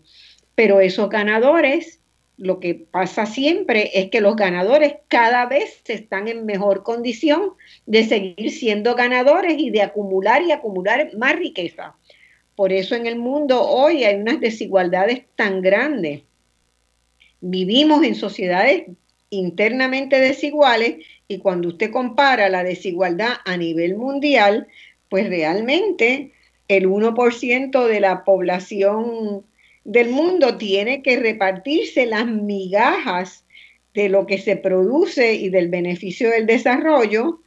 pero 0.55 0.81
esos 0.81 1.11
ganadores, 1.11 2.01
lo 2.37 2.61
que 2.61 2.75
pasa 2.75 3.27
siempre 3.27 3.91
es 3.95 4.11
que 4.11 4.21
los 4.21 4.37
ganadores 4.37 4.95
cada 5.09 5.47
vez 5.47 5.83
están 5.89 6.29
en 6.29 6.47
mejor 6.47 6.85
condición 6.85 7.55
de 7.85 8.05
seguir 8.05 8.53
siendo 8.53 8.95
ganadores 8.95 9.59
y 9.59 9.71
de 9.71 9.83
acumular 9.83 10.43
y 10.43 10.53
acumular 10.53 11.11
más 11.17 11.35
riqueza. 11.35 11.97
Por 12.55 12.73
eso 12.73 12.95
en 12.95 13.07
el 13.07 13.17
mundo 13.17 13.61
hoy 13.63 14.05
hay 14.05 14.17
unas 14.21 14.41
desigualdades 14.41 15.25
tan 15.35 15.63
grandes. 15.63 16.23
Vivimos 17.41 18.05
en 18.05 18.15
sociedades 18.15 18.85
internamente 19.31 20.21
desiguales 20.21 21.05
y 21.29 21.39
cuando 21.39 21.69
usted 21.69 21.91
compara 21.91 22.49
la 22.49 22.65
desigualdad 22.65 23.35
a 23.45 23.57
nivel 23.59 23.97
mundial, 23.97 24.67
pues 25.11 25.29
realmente 25.29 26.33
el 26.69 26.89
1% 26.89 27.87
de 27.87 28.01
la 28.01 28.25
población 28.25 29.45
del 29.85 30.09
mundo 30.11 30.57
tiene 30.57 31.03
que 31.03 31.19
repartirse 31.19 32.07
las 32.07 32.27
migajas 32.27 33.45
de 33.93 34.09
lo 34.09 34.27
que 34.27 34.39
se 34.39 34.57
produce 34.57 35.35
y 35.35 35.51
del 35.51 35.69
beneficio 35.69 36.31
del 36.31 36.47
desarrollo, 36.47 37.41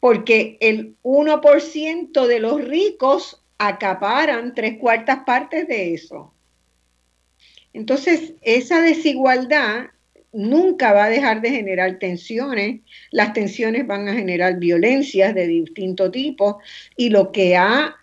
porque 0.00 0.56
el 0.60 0.96
1% 1.02 2.26
de 2.26 2.40
los 2.40 2.64
ricos 2.64 3.40
acaparan 3.58 4.54
tres 4.54 4.78
cuartas 4.78 5.20
partes 5.24 5.68
de 5.68 5.94
eso. 5.94 6.32
Entonces, 7.72 8.32
esa 8.42 8.80
desigualdad 8.80 9.90
nunca 10.32 10.92
va 10.92 11.04
a 11.04 11.10
dejar 11.10 11.40
de 11.40 11.50
generar 11.50 11.98
tensiones, 11.98 12.80
las 13.10 13.32
tensiones 13.32 13.86
van 13.86 14.08
a 14.08 14.14
generar 14.14 14.58
violencias 14.58 15.34
de 15.34 15.46
distinto 15.46 16.10
tipo 16.10 16.60
y 16.96 17.10
lo 17.10 17.32
que 17.32 17.56
ha 17.56 17.96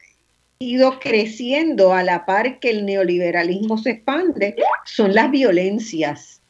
ido 0.58 1.00
creciendo 1.00 1.94
a 1.94 2.04
la 2.04 2.26
par 2.26 2.60
que 2.60 2.70
el 2.70 2.86
neoliberalismo 2.86 3.78
se 3.78 3.92
expande 3.92 4.56
son 4.86 5.14
las 5.14 5.30
violencias. 5.30 6.42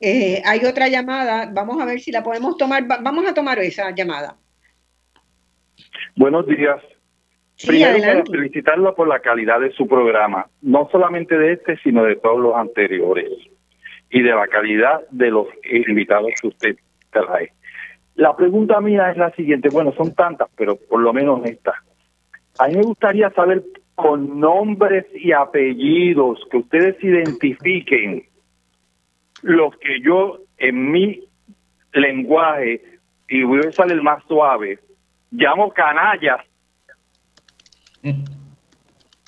Eh, 0.00 0.42
hay 0.44 0.64
otra 0.64 0.88
llamada, 0.88 1.48
vamos 1.52 1.80
a 1.80 1.84
ver 1.84 2.00
si 2.00 2.10
la 2.10 2.24
podemos 2.24 2.56
tomar, 2.56 2.84
vamos 2.86 3.24
a 3.26 3.34
tomar 3.34 3.58
esa 3.60 3.90
llamada. 3.94 4.36
Buenos 6.16 6.46
días. 6.46 6.80
Primero, 7.64 8.24
felicitarlo 8.26 8.94
por 8.96 9.06
la 9.06 9.20
calidad 9.20 9.60
de 9.60 9.70
su 9.72 9.86
programa, 9.86 10.48
no 10.62 10.88
solamente 10.90 11.38
de 11.38 11.52
este, 11.52 11.76
sino 11.84 12.02
de 12.02 12.16
todos 12.16 12.40
los 12.40 12.56
anteriores 12.56 13.28
y 14.12 14.20
de 14.20 14.30
la 14.30 14.46
calidad 14.46 15.00
de 15.10 15.30
los 15.30 15.48
invitados 15.88 16.32
que 16.40 16.48
usted 16.48 16.76
trae. 17.10 17.52
La 18.14 18.36
pregunta 18.36 18.78
mía 18.80 19.10
es 19.10 19.16
la 19.16 19.30
siguiente, 19.30 19.70
bueno, 19.72 19.92
son 19.92 20.14
tantas, 20.14 20.48
pero 20.54 20.76
por 20.76 21.00
lo 21.00 21.14
menos 21.14 21.42
esta. 21.46 21.72
A 22.58 22.68
mí 22.68 22.76
me 22.76 22.82
gustaría 22.82 23.30
saber 23.30 23.62
con 23.94 24.38
nombres 24.38 25.06
y 25.14 25.32
apellidos 25.32 26.46
que 26.50 26.58
ustedes 26.58 27.02
identifiquen 27.02 28.24
los 29.40 29.74
que 29.78 30.00
yo 30.02 30.40
en 30.58 30.92
mi 30.92 31.20
lenguaje, 31.94 32.82
y 33.28 33.42
voy 33.44 33.60
a 33.64 33.68
usar 33.70 33.90
el 33.90 34.02
más 34.02 34.22
suave, 34.24 34.78
llamo 35.30 35.72
canallas 35.72 36.44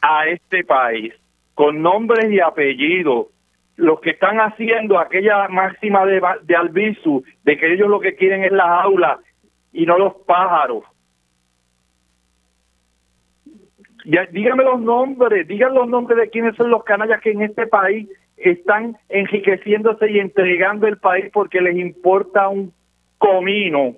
a 0.03 0.27
este 0.27 0.63
país, 0.65 1.15
con 1.55 1.81
nombres 1.81 2.31
y 2.31 2.41
apellidos 2.41 3.29
los 3.77 4.01
que 4.01 4.11
están 4.11 4.39
haciendo 4.39 4.99
aquella 4.99 5.49
máxima 5.49 6.07
de, 6.07 6.23
de 6.43 6.57
Albizu, 6.57 7.25
de 7.43 7.57
que 7.57 7.73
ellos 7.73 7.89
lo 7.89 8.01
que 8.01 8.15
quieren 8.15 8.45
es 8.45 8.53
las 8.53 8.85
aulas 8.85 9.19
y 9.73 9.87
no 9.87 9.99
los 9.99 10.15
pájaros. 10.27 10.85
Ya, 14.05 14.27
dígame 14.27 14.65
los 14.65 14.81
nombres, 14.81 15.49
digan 15.49 15.75
los 15.75 15.89
nombres 15.89 16.19
de 16.19 16.31
quiénes 16.31 16.55
son 16.57 16.71
los 16.71 16.85
canallas 16.85 17.21
que 17.21 17.31
en 17.31 17.43
este 17.43 17.67
país 17.67 18.09
están 18.37 18.97
enriqueciéndose 19.09 20.11
y 20.11 20.19
entregando 20.19 20.87
el 20.87 20.99
país 20.99 21.31
porque 21.33 21.61
les 21.61 21.77
importa 21.77 22.49
un 22.49 22.73
comino 23.19 23.97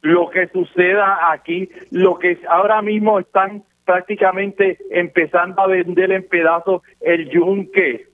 lo 0.00 0.30
que 0.30 0.46
suceda 0.48 1.32
aquí, 1.32 1.68
lo 1.90 2.18
que 2.18 2.38
ahora 2.48 2.80
mismo 2.82 3.18
están 3.18 3.64
prácticamente 3.84 4.78
empezando 4.90 5.60
a 5.60 5.66
vender 5.66 6.12
en 6.12 6.26
pedazos 6.26 6.82
el 7.00 7.28
yunque 7.30 8.07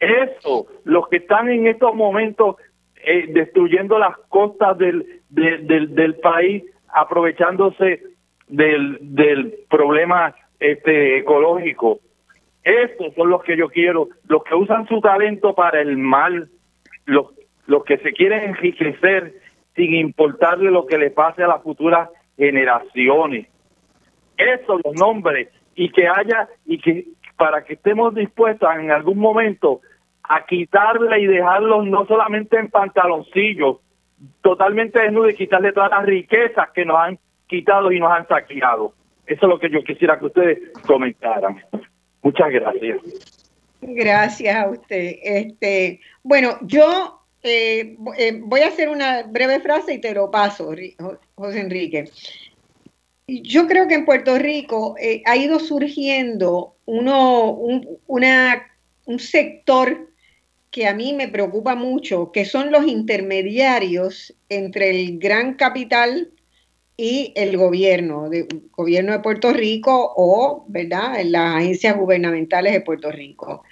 eso, 0.00 0.66
los 0.84 1.08
que 1.08 1.16
están 1.18 1.48
en 1.48 1.66
estos 1.66 1.94
momentos 1.94 2.56
eh, 2.96 3.26
destruyendo 3.28 3.98
las 3.98 4.16
costas 4.28 4.76
del, 4.78 5.22
del, 5.30 6.14
país, 6.16 6.64
aprovechándose 6.88 8.02
del, 8.48 8.98
del 9.00 9.54
problema 9.70 10.34
este, 10.58 11.18
ecológico. 11.18 12.00
Esos 12.62 13.14
son 13.14 13.30
los 13.30 13.44
que 13.44 13.56
yo 13.56 13.68
quiero, 13.68 14.08
los 14.28 14.42
que 14.42 14.54
usan 14.54 14.88
su 14.88 15.00
talento 15.00 15.54
para 15.54 15.80
el 15.80 15.96
mal, 15.96 16.48
los, 17.04 17.26
los 17.66 17.84
que 17.84 17.98
se 17.98 18.12
quieren 18.12 18.42
enriquecer 18.50 19.34
sin 19.76 19.94
importarle 19.94 20.70
lo 20.70 20.86
que 20.86 20.98
le 20.98 21.10
pase 21.10 21.42
a 21.42 21.48
las 21.48 21.62
futuras 21.62 22.08
generaciones. 22.36 23.46
Esos 24.36 24.80
los 24.84 24.94
nombres 24.94 25.48
y 25.76 25.90
que 25.90 26.08
haya 26.08 26.48
y 26.64 26.78
que 26.78 27.06
para 27.36 27.64
que 27.64 27.74
estemos 27.74 28.14
dispuestos 28.14 28.68
en 28.78 28.90
algún 28.90 29.18
momento 29.18 29.80
a 30.22 30.44
quitarle 30.44 31.20
y 31.20 31.26
dejarlos 31.26 31.86
no 31.86 32.06
solamente 32.06 32.58
en 32.58 32.68
pantaloncillos, 32.68 33.78
totalmente 34.42 35.00
desnudos 35.00 35.32
y 35.32 35.36
quitarle 35.36 35.72
todas 35.72 35.90
las 35.90 36.04
riquezas 36.04 36.70
que 36.74 36.84
nos 36.84 36.98
han 36.98 37.18
quitado 37.46 37.92
y 37.92 38.00
nos 38.00 38.10
han 38.10 38.26
saqueado. 38.26 38.92
Eso 39.26 39.46
es 39.46 39.48
lo 39.48 39.58
que 39.58 39.70
yo 39.70 39.82
quisiera 39.84 40.18
que 40.18 40.26
ustedes 40.26 40.58
comentaran. 40.86 41.62
Muchas 42.22 42.50
gracias. 42.50 42.98
Gracias 43.80 44.56
a 44.56 44.68
usted. 44.68 45.16
Este, 45.22 46.00
bueno, 46.22 46.58
yo 46.62 47.20
eh, 47.42 47.96
eh, 48.18 48.40
voy 48.42 48.60
a 48.60 48.68
hacer 48.68 48.88
una 48.88 49.22
breve 49.24 49.60
frase 49.60 49.94
y 49.94 50.00
te 50.00 50.14
lo 50.14 50.30
paso, 50.30 50.70
José 51.34 51.60
Enrique. 51.60 52.10
Yo 53.28 53.66
creo 53.66 53.88
que 53.88 53.94
en 53.94 54.04
Puerto 54.04 54.38
Rico 54.38 54.94
eh, 55.00 55.22
ha 55.26 55.36
ido 55.36 55.58
surgiendo 55.58 56.75
uno, 56.86 57.50
un, 57.50 57.98
un 58.06 59.18
sector 59.18 60.10
que 60.70 60.86
a 60.86 60.94
mí 60.94 61.12
me 61.12 61.28
preocupa 61.28 61.74
mucho, 61.74 62.32
que 62.32 62.44
son 62.44 62.70
los 62.70 62.86
intermediarios 62.86 64.34
entre 64.48 64.90
el 64.90 65.18
gran 65.18 65.54
capital 65.54 66.30
y 66.96 67.32
el 67.36 67.56
gobierno, 67.56 68.30
el 68.32 68.46
gobierno 68.70 69.12
de 69.12 69.20
Puerto 69.20 69.52
Rico 69.52 70.12
o, 70.16 70.64
¿verdad?, 70.68 71.22
las 71.24 71.56
agencias 71.56 71.96
gubernamentales 71.96 72.72
de 72.72 72.80
Puerto 72.80 73.10
Rico. 73.10 73.62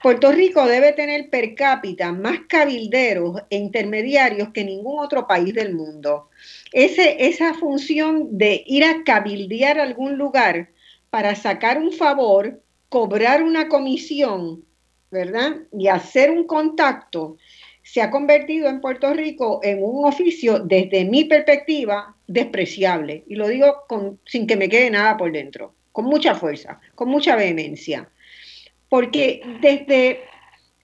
Puerto 0.00 0.30
Rico 0.30 0.64
debe 0.66 0.92
tener 0.92 1.28
per 1.28 1.54
cápita 1.54 2.12
más 2.12 2.40
cabilderos 2.48 3.42
e 3.50 3.56
intermediarios 3.56 4.50
que 4.50 4.64
ningún 4.64 5.00
otro 5.00 5.26
país 5.26 5.52
del 5.54 5.74
mundo. 5.74 6.28
Ese, 6.72 7.26
esa 7.26 7.54
función 7.54 8.38
de 8.38 8.62
ir 8.66 8.84
a 8.84 9.02
cabildear 9.04 9.80
algún 9.80 10.16
lugar 10.16 10.68
para 11.10 11.34
sacar 11.34 11.78
un 11.78 11.92
favor, 11.92 12.62
cobrar 12.88 13.42
una 13.42 13.68
comisión, 13.68 14.64
¿verdad? 15.10 15.56
Y 15.72 15.88
hacer 15.88 16.30
un 16.30 16.44
contacto 16.44 17.36
se 17.82 18.02
ha 18.02 18.10
convertido 18.10 18.68
en 18.68 18.82
Puerto 18.82 19.14
Rico 19.14 19.60
en 19.62 19.82
un 19.82 20.04
oficio, 20.04 20.58
desde 20.58 21.06
mi 21.06 21.24
perspectiva, 21.24 22.14
despreciable. 22.26 23.24
Y 23.26 23.36
lo 23.36 23.48
digo 23.48 23.84
con, 23.88 24.20
sin 24.26 24.46
que 24.46 24.56
me 24.56 24.68
quede 24.68 24.90
nada 24.90 25.16
por 25.16 25.32
dentro, 25.32 25.74
con 25.92 26.04
mucha 26.04 26.34
fuerza, 26.34 26.80
con 26.94 27.08
mucha 27.08 27.34
vehemencia. 27.34 28.10
Porque 28.90 29.40
desde, 29.62 30.20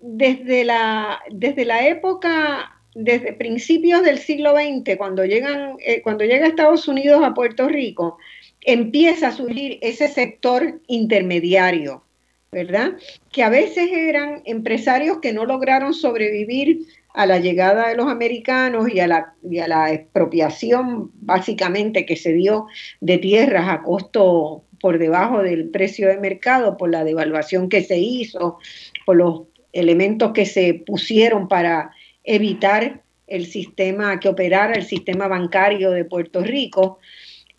desde, 0.00 0.64
la, 0.64 1.20
desde 1.30 1.66
la 1.66 1.86
época 1.86 2.70
desde 2.94 3.32
principios 3.32 4.02
del 4.02 4.18
siglo 4.18 4.54
XX, 4.54 4.96
cuando, 4.96 5.24
llegan, 5.24 5.76
eh, 5.80 6.00
cuando 6.02 6.24
llega 6.24 6.46
Estados 6.46 6.86
Unidos 6.88 7.22
a 7.24 7.34
Puerto 7.34 7.68
Rico, 7.68 8.18
empieza 8.64 9.28
a 9.28 9.32
surgir 9.32 9.78
ese 9.82 10.08
sector 10.08 10.80
intermediario, 10.86 12.02
¿verdad? 12.50 12.94
Que 13.30 13.42
a 13.42 13.48
veces 13.48 13.90
eran 13.92 14.42
empresarios 14.44 15.18
que 15.18 15.32
no 15.32 15.44
lograron 15.44 15.94
sobrevivir 15.94 16.80
a 17.14 17.26
la 17.26 17.38
llegada 17.38 17.88
de 17.88 17.96
los 17.96 18.08
americanos 18.08 18.88
y 18.92 18.98
a 18.98 19.06
la, 19.06 19.34
y 19.48 19.58
a 19.58 19.68
la 19.68 19.92
expropiación 19.92 21.10
básicamente 21.14 22.06
que 22.06 22.16
se 22.16 22.32
dio 22.32 22.66
de 23.00 23.18
tierras 23.18 23.68
a 23.68 23.82
costo 23.82 24.64
por 24.80 24.98
debajo 24.98 25.42
del 25.42 25.70
precio 25.70 26.08
de 26.08 26.18
mercado, 26.18 26.76
por 26.76 26.90
la 26.90 27.04
devaluación 27.04 27.68
que 27.68 27.82
se 27.82 27.98
hizo, 27.98 28.58
por 29.06 29.16
los 29.16 29.42
elementos 29.72 30.32
que 30.32 30.44
se 30.44 30.74
pusieron 30.74 31.48
para 31.48 31.92
evitar 32.24 33.02
el 33.26 33.46
sistema, 33.46 34.20
que 34.20 34.28
operara 34.28 34.74
el 34.74 34.84
sistema 34.84 35.28
bancario 35.28 35.90
de 35.90 36.04
Puerto 36.04 36.42
Rico. 36.42 36.98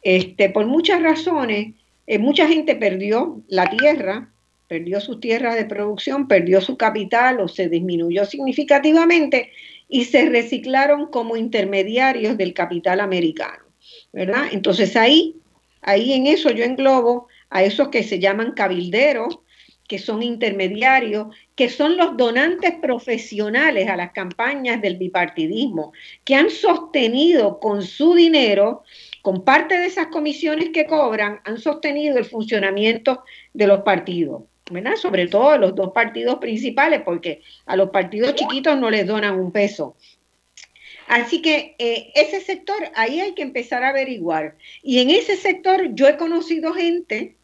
Este, 0.06 0.52
por 0.52 0.68
muchas 0.68 1.02
razones, 1.02 1.74
eh, 2.06 2.20
mucha 2.20 2.48
gente 2.48 2.76
perdió 2.76 3.42
la 3.48 3.68
tierra, 3.72 4.30
perdió 4.68 5.02
sus 5.02 5.20
tierras 5.20 5.56
de 5.56 5.66
producción, 5.66 6.28
perdió 6.28 6.62
su 6.62 6.78
capital 6.78 7.40
o 7.40 7.48
se 7.48 7.70
disminuyó 7.70 8.24
significativamente 8.26 9.50
y 9.90 10.06
se 10.06 10.30
reciclaron 10.30 11.08
como 11.08 11.36
intermediarios 11.38 12.38
del 12.38 12.54
capital 12.54 13.00
americano, 13.00 13.64
¿verdad? 14.14 14.44
Entonces 14.52 14.96
ahí, 14.96 15.38
ahí 15.82 16.14
en 16.14 16.28
eso 16.28 16.52
yo 16.52 16.64
englobo 16.64 17.28
a 17.50 17.64
esos 17.64 17.88
que 17.88 18.04
se 18.04 18.20
llaman 18.20 18.52
cabilderos, 18.52 19.40
que 19.88 19.98
son 19.98 20.22
intermediarios, 20.22 21.28
que 21.56 21.70
son 21.70 21.98
los 21.98 22.16
donantes 22.16 22.74
profesionales 22.80 23.88
a 23.88 23.96
las 23.96 24.12
campañas 24.12 24.82
del 24.82 24.98
bipartidismo, 24.98 25.94
que 26.24 26.36
han 26.36 26.50
sostenido 26.50 27.60
con 27.60 27.84
su 27.84 28.16
dinero, 28.16 28.84
con 29.26 29.44
parte 29.44 29.76
de 29.76 29.88
esas 29.88 30.10
comisiones 30.10 30.70
que 30.70 30.86
cobran, 30.86 31.42
han 31.46 31.58
sostenido 31.58 32.16
el 32.20 32.26
funcionamiento 32.26 33.24
de 33.56 33.66
los 33.66 33.82
partidos. 33.82 34.44
¿verdad? 34.70 34.98
Sobre 34.98 35.26
todo 35.28 35.58
los 35.58 35.74
dos 35.74 35.94
partidos 35.94 36.36
principales, 36.36 37.02
porque 37.04 37.42
a 37.66 37.76
los 37.76 37.90
partidos 37.90 38.36
chiquitos 38.36 38.78
no 38.78 38.92
les 38.92 39.08
donan 39.08 39.40
un 39.40 39.52
peso. 39.52 39.98
Así 41.08 41.42
que 41.42 41.76
eh, 41.80 42.12
ese 42.14 42.40
sector, 42.40 42.78
ahí 42.94 43.20
hay 43.20 43.34
que 43.34 43.42
empezar 43.42 43.84
a 43.84 43.90
averiguar. 43.90 44.58
Y 44.84 45.00
en 45.00 45.10
ese 45.10 45.38
sector 45.38 45.96
yo 45.96 46.08
he 46.08 46.18
conocido 46.18 46.72
gente 46.74 47.36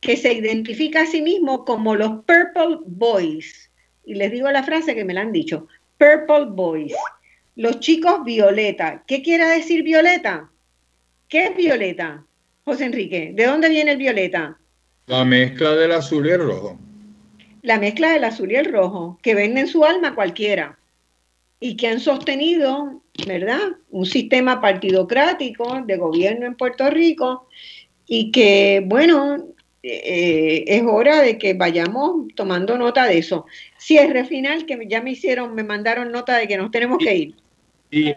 que 0.00 0.18
se 0.18 0.34
identifica 0.34 1.04
a 1.04 1.06
sí 1.06 1.22
mismo 1.22 1.64
como 1.64 1.94
los 1.94 2.22
Purple 2.26 2.80
Boys. 2.84 3.70
Y 4.04 4.16
les 4.16 4.30
digo 4.30 4.50
la 4.50 4.62
frase 4.62 4.94
que 4.94 5.06
me 5.06 5.14
la 5.14 5.22
han 5.22 5.32
dicho, 5.32 5.68
Purple 5.96 6.50
Boys, 6.50 6.94
los 7.56 7.80
chicos 7.80 8.22
violeta. 8.26 9.04
¿Qué 9.06 9.22
quiere 9.22 9.46
decir 9.46 9.84
violeta? 9.84 10.50
¿Qué 11.34 11.46
es 11.46 11.56
violeta? 11.56 12.24
José 12.64 12.84
Enrique, 12.84 13.32
¿de 13.34 13.46
dónde 13.46 13.68
viene 13.68 13.90
el 13.90 13.96
violeta? 13.96 14.56
La 15.08 15.24
mezcla 15.24 15.74
del 15.74 15.90
azul 15.90 16.24
y 16.28 16.30
el 16.30 16.38
rojo. 16.38 16.78
La 17.62 17.76
mezcla 17.80 18.12
del 18.12 18.22
azul 18.22 18.52
y 18.52 18.54
el 18.54 18.72
rojo, 18.72 19.18
que 19.20 19.34
venden 19.34 19.66
su 19.66 19.84
alma 19.84 20.14
cualquiera 20.14 20.78
y 21.58 21.76
que 21.76 21.88
han 21.88 21.98
sostenido, 21.98 23.02
¿verdad? 23.26 23.72
Un 23.90 24.06
sistema 24.06 24.60
partidocrático 24.60 25.82
de 25.84 25.96
gobierno 25.96 26.46
en 26.46 26.54
Puerto 26.54 26.88
Rico 26.88 27.48
y 28.06 28.30
que, 28.30 28.84
bueno, 28.86 29.38
eh, 29.82 30.62
es 30.68 30.84
hora 30.84 31.20
de 31.20 31.36
que 31.36 31.54
vayamos 31.54 32.28
tomando 32.36 32.78
nota 32.78 33.08
de 33.08 33.18
eso. 33.18 33.44
Cierre 33.76 34.24
final, 34.24 34.66
que 34.66 34.78
ya 34.86 35.02
me 35.02 35.10
hicieron, 35.10 35.52
me 35.56 35.64
mandaron 35.64 36.12
nota 36.12 36.36
de 36.36 36.46
que 36.46 36.56
nos 36.56 36.70
tenemos 36.70 36.98
que 36.98 37.16
ir. 37.16 37.34
Y 37.90 38.14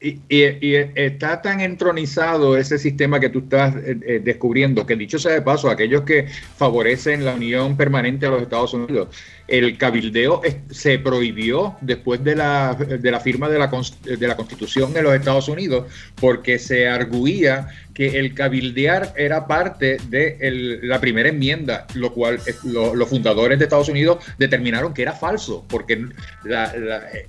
y, 0.00 0.74
está 0.94 1.40
tan 1.40 1.60
entronizado 1.60 2.56
ese 2.56 2.78
sistema 2.78 3.18
que 3.18 3.30
tú 3.30 3.40
estás 3.40 3.74
eh, 3.76 3.98
eh, 4.06 4.20
descubriendo 4.22 4.84
que 4.86 4.94
dicho 4.96 5.18
sea 5.18 5.32
de 5.32 5.42
paso, 5.42 5.70
aquellos 5.70 6.02
que 6.02 6.26
favorecen 6.56 7.24
la 7.24 7.34
unión 7.34 7.76
permanente 7.76 8.26
a 8.26 8.30
los 8.30 8.42
Estados 8.42 8.74
Unidos, 8.74 9.08
el 9.48 9.78
cabildeo 9.78 10.42
se 10.70 10.98
prohibió 10.98 11.76
después 11.80 12.22
de 12.24 12.36
la, 12.36 12.74
de 12.74 13.10
la 13.10 13.20
firma 13.20 13.48
de 13.48 13.58
la, 13.58 13.70
de 14.02 14.26
la 14.26 14.36
Constitución 14.36 14.92
de 14.92 15.02
los 15.02 15.14
Estados 15.14 15.48
Unidos 15.48 15.86
porque 16.16 16.58
se 16.58 16.88
arguía 16.88 17.68
que 17.96 18.18
el 18.18 18.34
cabildear 18.34 19.14
era 19.16 19.46
parte 19.46 19.96
de 20.10 20.78
la 20.82 21.00
primera 21.00 21.30
enmienda, 21.30 21.86
lo 21.94 22.12
cual 22.12 22.38
los 22.64 23.08
fundadores 23.08 23.58
de 23.58 23.64
Estados 23.64 23.88
Unidos 23.88 24.22
determinaron 24.36 24.92
que 24.92 25.00
era 25.00 25.12
falso, 25.12 25.64
porque 25.66 26.04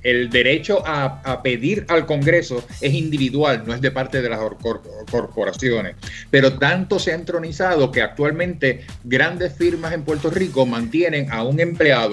el 0.03 0.30
derecho 0.30 0.84
a, 0.85 1.41
pedir 1.41 1.85
al 1.88 2.06
Congreso 2.06 2.68
es 2.81 2.94
individual, 2.94 3.64
no 3.65 3.73
es 3.73 3.80
de 3.80 3.91
parte 3.91 4.22
de 4.22 4.27
las 4.27 4.41
corporaciones. 5.10 5.95
Pero 6.31 6.57
tanto 6.60 6.99
se 6.99 7.14
ha 7.14 7.15
entronizado 7.15 7.89
que 7.89 8.02
actualmente 8.02 8.85
grandes 9.06 9.53
firmas 9.53 9.94
en 9.94 10.03
Puerto 10.03 10.30
Rico 10.30 10.65
mantienen 10.65 11.31
a 11.31 11.44
un 11.44 11.61
empleado 11.61 12.07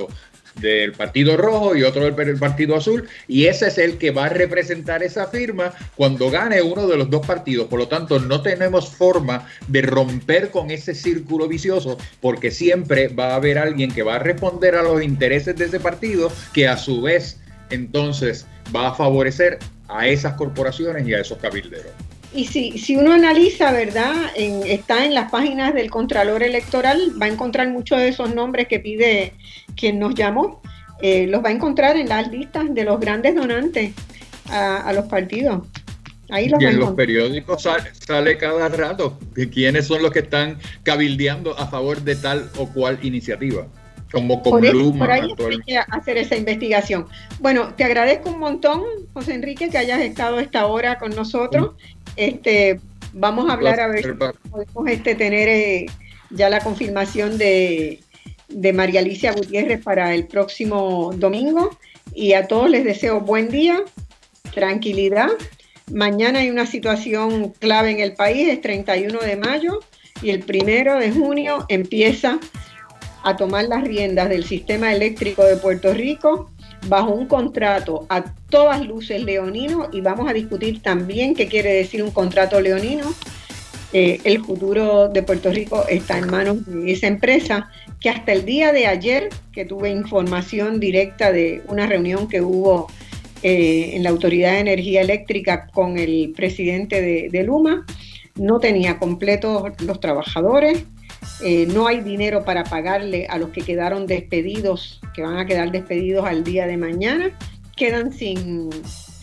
del 0.57 0.93
Partido 0.93 1.37
Rojo 1.37 1.75
y 1.75 1.83
otro 1.83 2.05
del 2.05 2.39
Partido 2.39 2.77
Azul, 2.77 3.09
y 3.27 3.47
ese 3.47 3.69
es 3.69 3.79
el 3.79 3.99
que 3.99 4.11
va 4.11 4.27
a 4.27 4.29
representar 4.29 5.03
esa 5.03 5.27
firma 5.27 5.73
cuando 5.97 6.31
gane 6.31 6.63
uno 6.63 6.87
de 6.87 6.97
los 6.97 7.11
dos 7.11 7.27
partidos. 7.27 7.67
Por 7.67 7.81
lo 7.81 7.89
tanto, 7.89 8.19
no 8.21 8.43
tenemos 8.43 8.91
forma 8.91 9.49
de 9.69 9.83
romper 9.83 10.51
con 10.51 10.71
ese 10.71 10.95
círculo 10.95 11.49
vicioso, 11.49 11.99
porque 12.21 12.51
siempre 12.51 13.09
va 13.09 13.33
a 13.33 13.37
haber 13.37 13.59
alguien 13.59 13.91
que 13.91 14.03
va 14.03 14.17
a 14.17 14.21
responder 14.21 14.77
a 14.77 14.83
los 14.83 15.03
intereses 15.03 15.57
de 15.57 15.65
ese 15.67 15.81
partido, 15.81 16.31
que 16.53 16.69
a 16.69 16.77
su 16.77 17.03
vez 17.03 17.41
entonces 17.71 18.47
va 18.75 18.89
a 18.89 18.95
favorecer 18.95 19.59
a 19.89 20.07
esas 20.07 20.35
corporaciones 20.35 21.07
y 21.07 21.15
a 21.15 21.21
esos 21.21 21.39
cabilderos. 21.39 21.93
Y 22.35 22.47
si, 22.47 22.79
si 22.79 22.97
uno 22.97 23.13
analiza, 23.13 23.71
¿verdad? 23.71 24.13
está 24.37 25.05
en 25.05 25.15
las 25.15 25.31
páginas 25.31 25.73
del 25.73 25.89
Contralor 25.89 26.43
Electoral, 26.43 27.13
va 27.21 27.27
a 27.27 27.29
encontrar 27.29 27.69
muchos 27.69 27.99
de 27.99 28.09
esos 28.09 28.35
nombres 28.35 28.67
que 28.67 28.81
pide 28.81 29.35
quien 29.77 29.99
nos 29.99 30.15
llamó. 30.15 30.63
Eh, 31.01 31.27
los 31.27 31.45
va 31.45 31.49
a 31.49 31.53
encontrar 31.53 31.97
en 31.97 32.09
las 32.09 32.31
listas 32.31 32.73
de 32.73 32.85
los 32.85 33.01
grandes 33.01 33.35
donantes 33.35 33.93
a, 34.51 34.93
los 34.93 35.07
partidos. 35.07 35.67
Ahí 36.31 36.49
los 36.49 36.61
y 36.63 36.67
en 36.67 36.79
los 36.79 36.93
periódicos 36.93 37.63
sale, 37.63 38.39
cada 38.39 38.69
rato 38.69 39.19
de 39.35 39.51
quiénes 39.51 39.87
son 39.87 40.03
los 40.03 40.13
que 40.13 40.21
están 40.21 40.59
cabildeando 40.83 41.59
a 41.59 41.67
favor 41.67 42.01
de 42.01 42.17
tal 42.17 42.51
o 42.57 42.69
cual 42.69 42.99
iniciativa. 43.03 43.67
Como 44.11 44.43
con 44.43 44.63
por, 44.63 44.99
por 44.99 45.11
ahí 45.11 45.35
hay 45.39 45.59
que 45.67 45.77
hacer 45.77 46.19
esa 46.19 46.37
investigación. 46.37 47.07
Bueno, 47.41 47.75
te 47.75 47.83
agradezco 47.85 48.31
un 48.31 48.39
montón, 48.39 48.83
José 49.13 49.35
Enrique, 49.35 49.69
que 49.69 49.79
hayas 49.79 50.01
estado 50.01 50.39
esta 50.39 50.67
hora 50.67 50.99
con 50.99 51.15
nosotros. 51.15 51.73
Este, 52.17 52.81
vamos 53.13 53.51
a 53.51 53.55
hablar 53.55 53.81
a 53.81 53.89
ver 53.89 54.05
si 54.05 54.13
podemos 54.13 54.89
este, 54.89 55.17
tener 55.17 55.49
eh, 55.49 55.87
ya 56.31 56.49
la 56.49 56.61
confirmación 56.61 57.39
de, 57.39 58.01
de 58.55 58.73
María 58.73 59.01
Alicia 59.01 59.33
Gutiérrez 59.33 59.83
para 59.83 60.15
el 60.15 60.27
próximo 60.27 61.13
domingo. 61.15 61.77
Y 62.15 62.33
a 62.35 62.47
todos 62.47 62.71
les 62.71 62.85
deseo 62.85 63.21
buen 63.21 63.49
día, 63.49 63.83
tranquilidad. 64.53 65.29
Mañana 65.93 66.39
hay 66.39 66.51
una 66.51 66.67
situación 66.67 67.53
clave 67.59 67.91
en 67.91 68.01
el 68.01 68.15
país, 68.15 68.49
es 68.49 68.61
31 68.61 69.19
de 69.21 69.37
mayo 69.37 69.81
y 70.23 70.31
el 70.31 70.41
primero 70.41 70.99
de 70.99 71.11
junio 71.11 71.67
empieza 71.69 72.39
a 73.23 73.37
tomar 73.37 73.65
las 73.65 73.85
riendas 73.85 74.29
del 74.29 74.45
sistema 74.45 74.93
eléctrico 74.93 75.45
de 75.45 75.57
Puerto 75.57 75.93
Rico 75.93 76.51
bajo 76.89 77.13
un 77.13 77.27
contrato 77.27 78.07
a 78.09 78.25
todas 78.51 78.87
luces 78.87 79.23
leonino 79.23 79.89
y 79.93 80.01
vamos 80.01 80.29
a 80.29 80.33
discutir 80.33 80.83
también 80.83 81.35
qué 81.35 81.49
quiere 81.49 81.73
decir 81.73 82.03
un 82.03 82.11
contrato 82.11 82.61
leonino. 82.61 83.13
Eh, 83.97 84.21
el 84.25 84.45
futuro 84.45 85.09
de 85.09 85.23
Puerto 85.23 85.53
Rico 85.53 85.85
está 85.89 86.19
en 86.19 86.29
manos 86.29 86.67
de 86.67 86.91
esa 86.91 87.07
empresa 87.07 87.71
que 88.01 88.11
hasta 88.11 88.33
el 88.33 88.45
día 88.45 88.73
de 88.73 88.89
ayer, 88.89 89.29
que 89.53 89.65
tuve 89.65 89.89
información 89.89 90.81
directa 90.81 91.31
de 91.31 91.63
una 91.69 91.87
reunión 91.87 92.27
que 92.27 92.41
hubo 92.41 92.89
eh, 93.45 93.93
en 93.95 94.03
la 94.03 94.11
Autoridad 94.11 94.55
de 94.55 94.59
Energía 94.59 95.01
Eléctrica 95.01 95.69
con 95.69 95.97
el 95.97 96.33
presidente 96.35 97.31
de, 97.31 97.43
Luma, 97.45 97.87
no 98.35 98.59
tenía 98.59 98.99
completos 98.99 99.63
los 99.87 100.01
trabajadores, 100.01 100.83
eh, 101.45 101.69
no 101.73 101.87
hay 101.87 102.01
dinero 102.01 102.45
para 102.45 102.65
pagarle 102.65 103.29
a 103.31 103.39
los 103.39 103.51
que 103.51 103.61
quedaron 103.61 104.09
despedidos, 104.09 105.01
que 105.15 105.23
van 105.23 105.39
a 105.39 105.47
quedar 105.47 105.71
despedidos 105.71 106.27
al 106.27 106.43
día 106.43 106.67
de 106.67 106.77
mañana, 106.77 107.31
quedan 107.77 108.13
sin, 108.13 108.71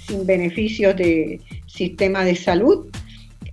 sin 0.07 0.25
beneficios 0.25 0.95
de 0.95 1.41
sistema 1.67 2.23
de 2.23 2.37
salud 2.37 2.85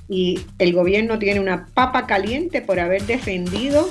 y 0.09 0.41
el 0.59 0.73
gobierno 0.73 1.19
tiene 1.19 1.41
una 1.41 1.67
papa 1.67 2.07
caliente 2.07 2.63
por 2.63 2.81
haber 2.81 3.03
defendido 3.03 3.89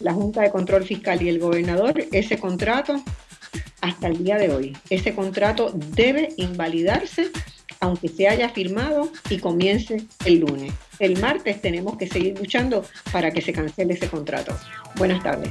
la 0.00 0.12
Junta 0.12 0.42
de 0.42 0.50
Control 0.50 0.84
Fiscal 0.84 1.22
y 1.22 1.28
el 1.28 1.38
gobernador 1.38 2.04
ese 2.12 2.38
contrato 2.38 3.02
hasta 3.80 4.08
el 4.08 4.22
día 4.22 4.36
de 4.36 4.50
hoy. 4.50 4.76
Ese 4.90 5.14
contrato 5.14 5.72
debe 5.74 6.30
invalidarse 6.36 7.30
aunque 7.80 8.08
se 8.08 8.28
haya 8.28 8.48
firmado 8.48 9.10
y 9.28 9.38
comience 9.38 10.06
el 10.24 10.40
lunes. 10.40 10.72
El 10.98 11.20
martes 11.20 11.60
tenemos 11.60 11.98
que 11.98 12.06
seguir 12.06 12.38
luchando 12.38 12.84
para 13.12 13.30
que 13.30 13.42
se 13.42 13.52
cancele 13.52 13.94
ese 13.94 14.08
contrato. 14.08 14.56
Buenas 14.96 15.22
tardes. 15.22 15.50